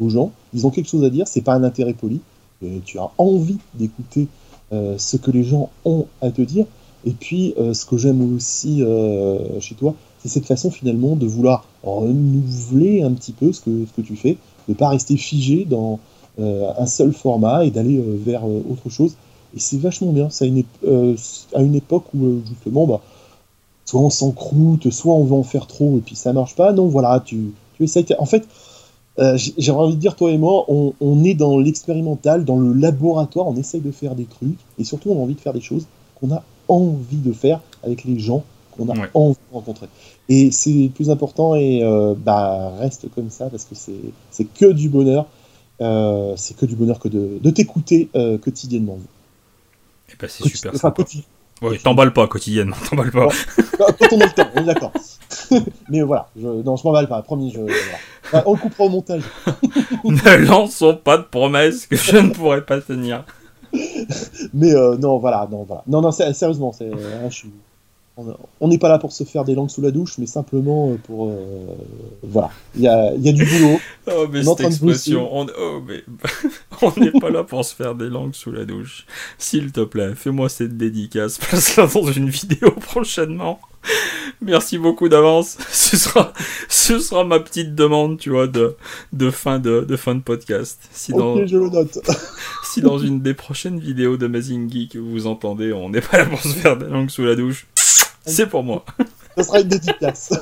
aux 0.00 0.08
gens, 0.08 0.32
ils 0.54 0.66
ont 0.66 0.70
quelque 0.70 0.88
chose 0.88 1.04
à 1.04 1.10
dire, 1.10 1.28
c'est 1.28 1.42
pas 1.42 1.54
un 1.54 1.62
intérêt 1.62 1.92
poli, 1.92 2.20
tu 2.86 2.98
as 2.98 3.10
envie 3.18 3.58
d'écouter 3.74 4.28
ce 4.70 5.16
que 5.18 5.30
les 5.30 5.44
gens 5.44 5.68
ont 5.84 6.06
à 6.22 6.30
te 6.30 6.40
dire, 6.40 6.64
et 7.04 7.12
puis, 7.12 7.54
euh, 7.58 7.74
ce 7.74 7.84
que 7.84 7.96
j'aime 7.96 8.34
aussi 8.34 8.82
euh, 8.82 9.60
chez 9.60 9.74
toi, 9.74 9.94
c'est 10.20 10.28
cette 10.28 10.46
façon 10.46 10.70
finalement 10.70 11.16
de 11.16 11.26
vouloir 11.26 11.64
renouveler 11.82 13.02
un 13.02 13.12
petit 13.12 13.32
peu 13.32 13.52
ce 13.52 13.60
que, 13.60 14.00
tu 14.02 14.16
fais, 14.16 14.36
de 14.68 14.72
ne 14.72 14.74
pas 14.74 14.88
rester 14.88 15.16
figé 15.16 15.66
dans 15.68 15.98
euh, 16.38 16.70
un 16.78 16.86
seul 16.86 17.12
format 17.12 17.64
et 17.64 17.70
d'aller 17.70 18.00
vers 18.24 18.44
autre 18.44 18.88
chose. 18.88 19.16
Et 19.56 19.58
c'est 19.58 19.78
vachement 19.78 20.12
bien. 20.12 20.30
C'est 20.30 20.50
à 21.54 21.62
une 21.62 21.74
époque 21.74 22.04
où 22.14 22.40
justement, 22.48 22.86
bah, 22.86 23.00
soit 23.84 24.00
on 24.00 24.10
s'encroute, 24.10 24.90
soit 24.90 25.14
on 25.14 25.24
veut 25.24 25.34
en 25.34 25.42
faire 25.42 25.66
trop 25.66 25.98
et 25.98 26.00
puis 26.00 26.14
ça 26.14 26.32
marche 26.32 26.54
pas. 26.54 26.72
Non, 26.72 26.86
voilà, 26.86 27.20
tu, 27.24 27.52
tu 27.76 27.82
essayes. 27.82 28.06
En 28.20 28.26
fait, 28.26 28.46
j'ai 29.36 29.72
envie 29.72 29.96
de 29.96 30.00
dire, 30.00 30.14
toi 30.14 30.30
et 30.30 30.38
moi, 30.38 30.64
on, 30.68 30.94
on 31.00 31.24
est 31.24 31.34
dans 31.34 31.58
l'expérimental, 31.58 32.44
dans 32.44 32.60
le 32.60 32.72
laboratoire, 32.72 33.48
on 33.48 33.56
essaye 33.56 33.80
de 33.80 33.90
faire 33.90 34.14
des 34.14 34.24
trucs 34.26 34.58
et 34.78 34.84
surtout 34.84 35.10
on 35.10 35.18
a 35.18 35.22
envie 35.22 35.34
de 35.34 35.40
faire 35.40 35.52
des 35.52 35.60
choses 35.60 35.86
qu'on 36.20 36.30
a 36.32 36.44
envie 36.68 37.16
de 37.16 37.32
faire 37.32 37.60
avec 37.82 38.04
les 38.04 38.18
gens 38.18 38.44
qu'on 38.72 38.88
a 38.88 39.08
envie 39.14 39.36
de 39.50 39.54
rencontrer. 39.54 39.88
Et 40.28 40.50
c'est 40.50 40.70
le 40.70 40.88
plus 40.88 41.10
important 41.10 41.54
et 41.54 41.82
euh, 41.82 42.14
bah, 42.16 42.72
reste 42.78 43.06
comme 43.14 43.30
ça 43.30 43.50
parce 43.50 43.64
que 43.64 43.74
c'est 43.74 44.44
que 44.44 44.72
du 44.72 44.88
bonheur. 44.88 45.26
Euh, 45.80 46.34
c'est 46.36 46.56
que 46.56 46.64
du 46.64 46.76
bonheur 46.76 47.00
que 47.00 47.08
de, 47.08 47.38
de 47.40 47.50
t'écouter 47.50 48.08
euh, 48.14 48.38
quotidiennement. 48.38 48.98
Et 50.08 50.12
bah, 50.20 50.28
c'est 50.28 50.44
super 50.48 50.72
enfin, 50.74 50.94
Ouais, 51.62 51.78
t'emballes 51.78 52.12
pas 52.12 52.26
quotidiennement, 52.26 52.76
t'emballes 52.90 53.12
pas. 53.12 53.28
Quand 53.78 54.12
on 54.12 54.20
a 54.20 54.26
le 54.26 54.32
temps, 54.32 54.48
on 54.56 54.62
est 54.62 54.64
d'accord. 54.64 54.92
Mais 55.88 56.02
voilà, 56.02 56.28
je, 56.36 56.46
non, 56.46 56.76
je 56.76 56.84
m'emballe 56.84 57.08
pas, 57.08 57.22
promis, 57.22 57.52
je, 57.52 57.60
voilà. 57.60 58.42
on 58.46 58.54
le 58.54 58.58
coupera 58.58 58.84
au 58.84 58.88
montage. 58.88 59.22
ne 60.04 60.46
lançons 60.46 60.96
pas 60.96 61.18
de 61.18 61.22
promesses 61.22 61.86
que 61.86 61.96
je 61.96 62.16
ne 62.16 62.30
pourrais 62.30 62.64
pas 62.64 62.80
tenir. 62.80 63.24
mais 64.54 64.74
euh, 64.74 64.96
non, 64.96 65.18
voilà, 65.18 65.48
non, 65.50 65.64
voilà. 65.64 65.82
Non, 65.86 66.00
non, 66.00 66.10
sérieusement, 66.12 66.72
c'est, 66.72 66.90
hein, 66.90 67.30
on 68.60 68.68
n'est 68.68 68.78
pas 68.78 68.90
là 68.90 68.98
pour 68.98 69.12
se 69.12 69.24
faire 69.24 69.44
des 69.44 69.54
langues 69.54 69.70
sous 69.70 69.80
la 69.80 69.90
douche, 69.90 70.18
mais 70.18 70.26
simplement 70.26 70.90
euh, 70.90 70.96
pour. 70.96 71.30
Euh, 71.30 71.66
voilà, 72.22 72.50
il 72.74 72.82
y 72.82 72.88
a, 72.88 73.14
y 73.14 73.28
a, 73.28 73.32
du 73.32 73.44
boulot. 73.44 73.78
Oh, 74.08 74.26
mais 74.30 74.42
cette 74.42 74.60
expression, 74.62 75.28
on 75.32 75.46
oh, 75.56 76.92
n'est 76.96 77.12
pas 77.12 77.30
là 77.30 77.44
pour 77.44 77.64
se 77.64 77.72
faire 77.72 77.94
des 77.94 78.08
langues 78.08 78.34
sous 78.34 78.50
la 78.50 78.64
douche. 78.64 79.06
S'il 79.38 79.70
te 79.70 79.80
plaît, 79.84 80.16
fais-moi 80.16 80.48
cette 80.48 80.76
dédicace, 80.76 81.38
place-la 81.38 81.86
dans 81.86 82.10
une 82.10 82.28
vidéo 82.28 82.72
prochainement. 82.72 83.60
Merci 84.40 84.78
beaucoup 84.78 85.08
d'avance. 85.08 85.56
Ce 85.70 85.96
sera, 85.96 86.32
ce 86.68 86.98
sera 86.98 87.22
ma 87.22 87.38
petite 87.38 87.76
demande, 87.76 88.18
tu 88.18 88.30
vois, 88.30 88.48
de, 88.48 88.76
de, 89.12 89.30
fin, 89.30 89.60
de, 89.60 89.82
de 89.88 89.96
fin 89.96 90.16
de 90.16 90.20
podcast. 90.20 90.80
Si 90.90 91.12
dans, 91.12 91.46
je 91.46 91.56
le 91.56 91.68
note. 91.68 91.98
Si 92.72 92.80
dans 92.80 92.98
une 92.98 93.20
des 93.20 93.34
prochaines 93.34 93.78
vidéos 93.78 94.16
d'Amazing 94.16 94.70
Geek 94.70 94.96
vous 94.96 95.26
entendez, 95.26 95.72
on 95.72 95.90
n'est 95.90 96.00
pas 96.00 96.18
là 96.18 96.26
pour 96.26 96.40
se 96.40 96.48
faire 96.48 96.78
des 96.78 96.86
langues 96.86 97.10
sous 97.10 97.24
la 97.24 97.34
douche, 97.34 97.66
c'est 98.24 98.46
pour 98.46 98.62
moi. 98.62 98.84
Ça 99.36 99.44
sera 99.44 99.60
une 99.60 99.68
dédicace. 99.68 100.32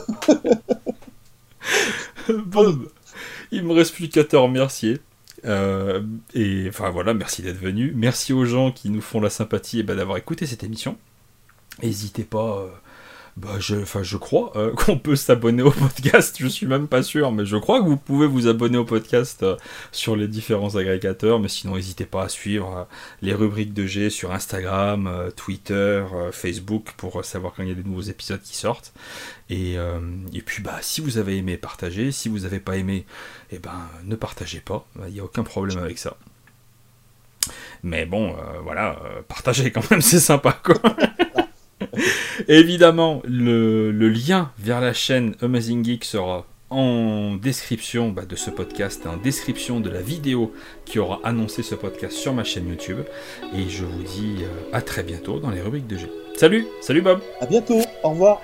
Bob, 2.28 2.88
il 3.50 3.64
me 3.64 3.72
reste 3.72 3.94
plus 3.94 4.08
qu'à 4.08 4.24
te 4.24 4.36
remercier. 4.36 5.00
Euh, 5.44 6.02
et 6.34 6.66
enfin 6.68 6.90
voilà, 6.90 7.14
merci 7.14 7.42
d'être 7.42 7.58
venu. 7.58 7.92
Merci 7.96 8.32
aux 8.32 8.44
gens 8.44 8.70
qui 8.70 8.90
nous 8.90 9.00
font 9.00 9.20
la 9.20 9.30
sympathie 9.30 9.80
et 9.80 9.82
ben, 9.82 9.96
d'avoir 9.96 10.16
écouté 10.16 10.46
cette 10.46 10.62
émission. 10.62 10.96
N'hésitez 11.82 12.24
pas. 12.24 12.58
Euh, 12.58 12.68
bah, 13.36 13.56
je, 13.58 13.76
je 14.02 14.16
crois 14.16 14.52
euh, 14.56 14.72
qu'on 14.76 14.98
peut 14.98 15.16
s'abonner 15.16 15.62
au 15.62 15.70
podcast. 15.70 16.36
Je 16.38 16.46
suis 16.46 16.66
même 16.66 16.88
pas 16.88 17.02
sûr, 17.02 17.32
mais 17.32 17.46
je 17.46 17.56
crois 17.56 17.80
que 17.80 17.86
vous 17.86 17.96
pouvez 17.96 18.26
vous 18.26 18.48
abonner 18.48 18.78
au 18.78 18.84
podcast 18.84 19.42
euh, 19.42 19.56
sur 19.92 20.16
les 20.16 20.28
différents 20.28 20.76
agrégateurs. 20.76 21.38
Mais 21.40 21.48
sinon, 21.48 21.76
n'hésitez 21.76 22.06
pas 22.06 22.24
à 22.24 22.28
suivre 22.28 22.76
euh, 22.76 22.84
les 23.22 23.34
rubriques 23.34 23.72
de 23.72 23.86
G 23.86 24.10
sur 24.10 24.32
Instagram, 24.32 25.30
Twitter, 25.36 26.04
Facebook 26.32 26.92
pour 26.96 27.24
savoir 27.24 27.52
quand 27.54 27.62
il 27.62 27.68
y 27.68 27.72
a 27.72 27.74
des 27.74 27.84
nouveaux 27.84 28.00
épisodes 28.02 28.40
qui 28.42 28.56
sortent. 28.56 28.92
Et, 29.48 29.74
et 29.74 30.42
puis, 30.42 30.62
bah, 30.62 30.78
si 30.80 31.00
vous 31.00 31.18
avez 31.18 31.36
aimé, 31.36 31.56
partagez. 31.56 32.12
Si 32.12 32.28
vous 32.28 32.40
n'avez 32.40 32.60
pas 32.60 32.76
aimé, 32.76 33.04
eh 33.50 33.58
ben, 33.58 33.88
ne 34.04 34.16
partagez 34.16 34.60
pas. 34.60 34.86
Il 35.08 35.14
n'y 35.14 35.20
a 35.20 35.24
aucun 35.24 35.42
problème 35.42 35.78
avec 35.78 35.98
ça. 35.98 36.16
Mais 37.82 38.06
bon, 38.06 38.36
voilà, 38.62 38.98
partagez 39.28 39.70
quand 39.70 39.88
même, 39.90 40.00
c'est 40.02 40.20
sympa 40.20 40.52
quoi. 40.62 40.76
Évidemment, 42.48 43.22
le, 43.24 43.90
lien 43.90 44.50
vers 44.58 44.80
la 44.80 44.92
chaîne 44.92 45.34
Amazing 45.40 45.84
Geek 45.84 46.04
sera 46.04 46.46
en 46.70 47.34
description 47.34 48.10
bah, 48.10 48.24
de 48.24 48.36
ce 48.36 48.50
podcast, 48.50 49.06
en 49.06 49.16
description 49.16 49.80
de 49.80 49.90
la 49.90 50.00
vidéo 50.00 50.52
qui 50.84 50.98
aura 50.98 51.20
annoncé 51.24 51.62
ce 51.62 51.74
podcast 51.74 52.16
sur 52.16 52.32
ma 52.32 52.44
chaîne 52.44 52.68
YouTube. 52.68 53.00
Et 53.54 53.68
je 53.68 53.84
vous 53.84 54.02
dis 54.02 54.36
euh, 54.42 54.48
à 54.72 54.80
très 54.80 55.02
bientôt 55.02 55.40
dans 55.40 55.50
les 55.50 55.60
rubriques 55.60 55.88
de 55.88 55.96
G. 55.96 56.06
Salut, 56.36 56.66
salut 56.80 57.02
Bob. 57.02 57.20
À 57.40 57.46
bientôt. 57.46 57.80
Au 58.02 58.10
revoir. 58.10 58.40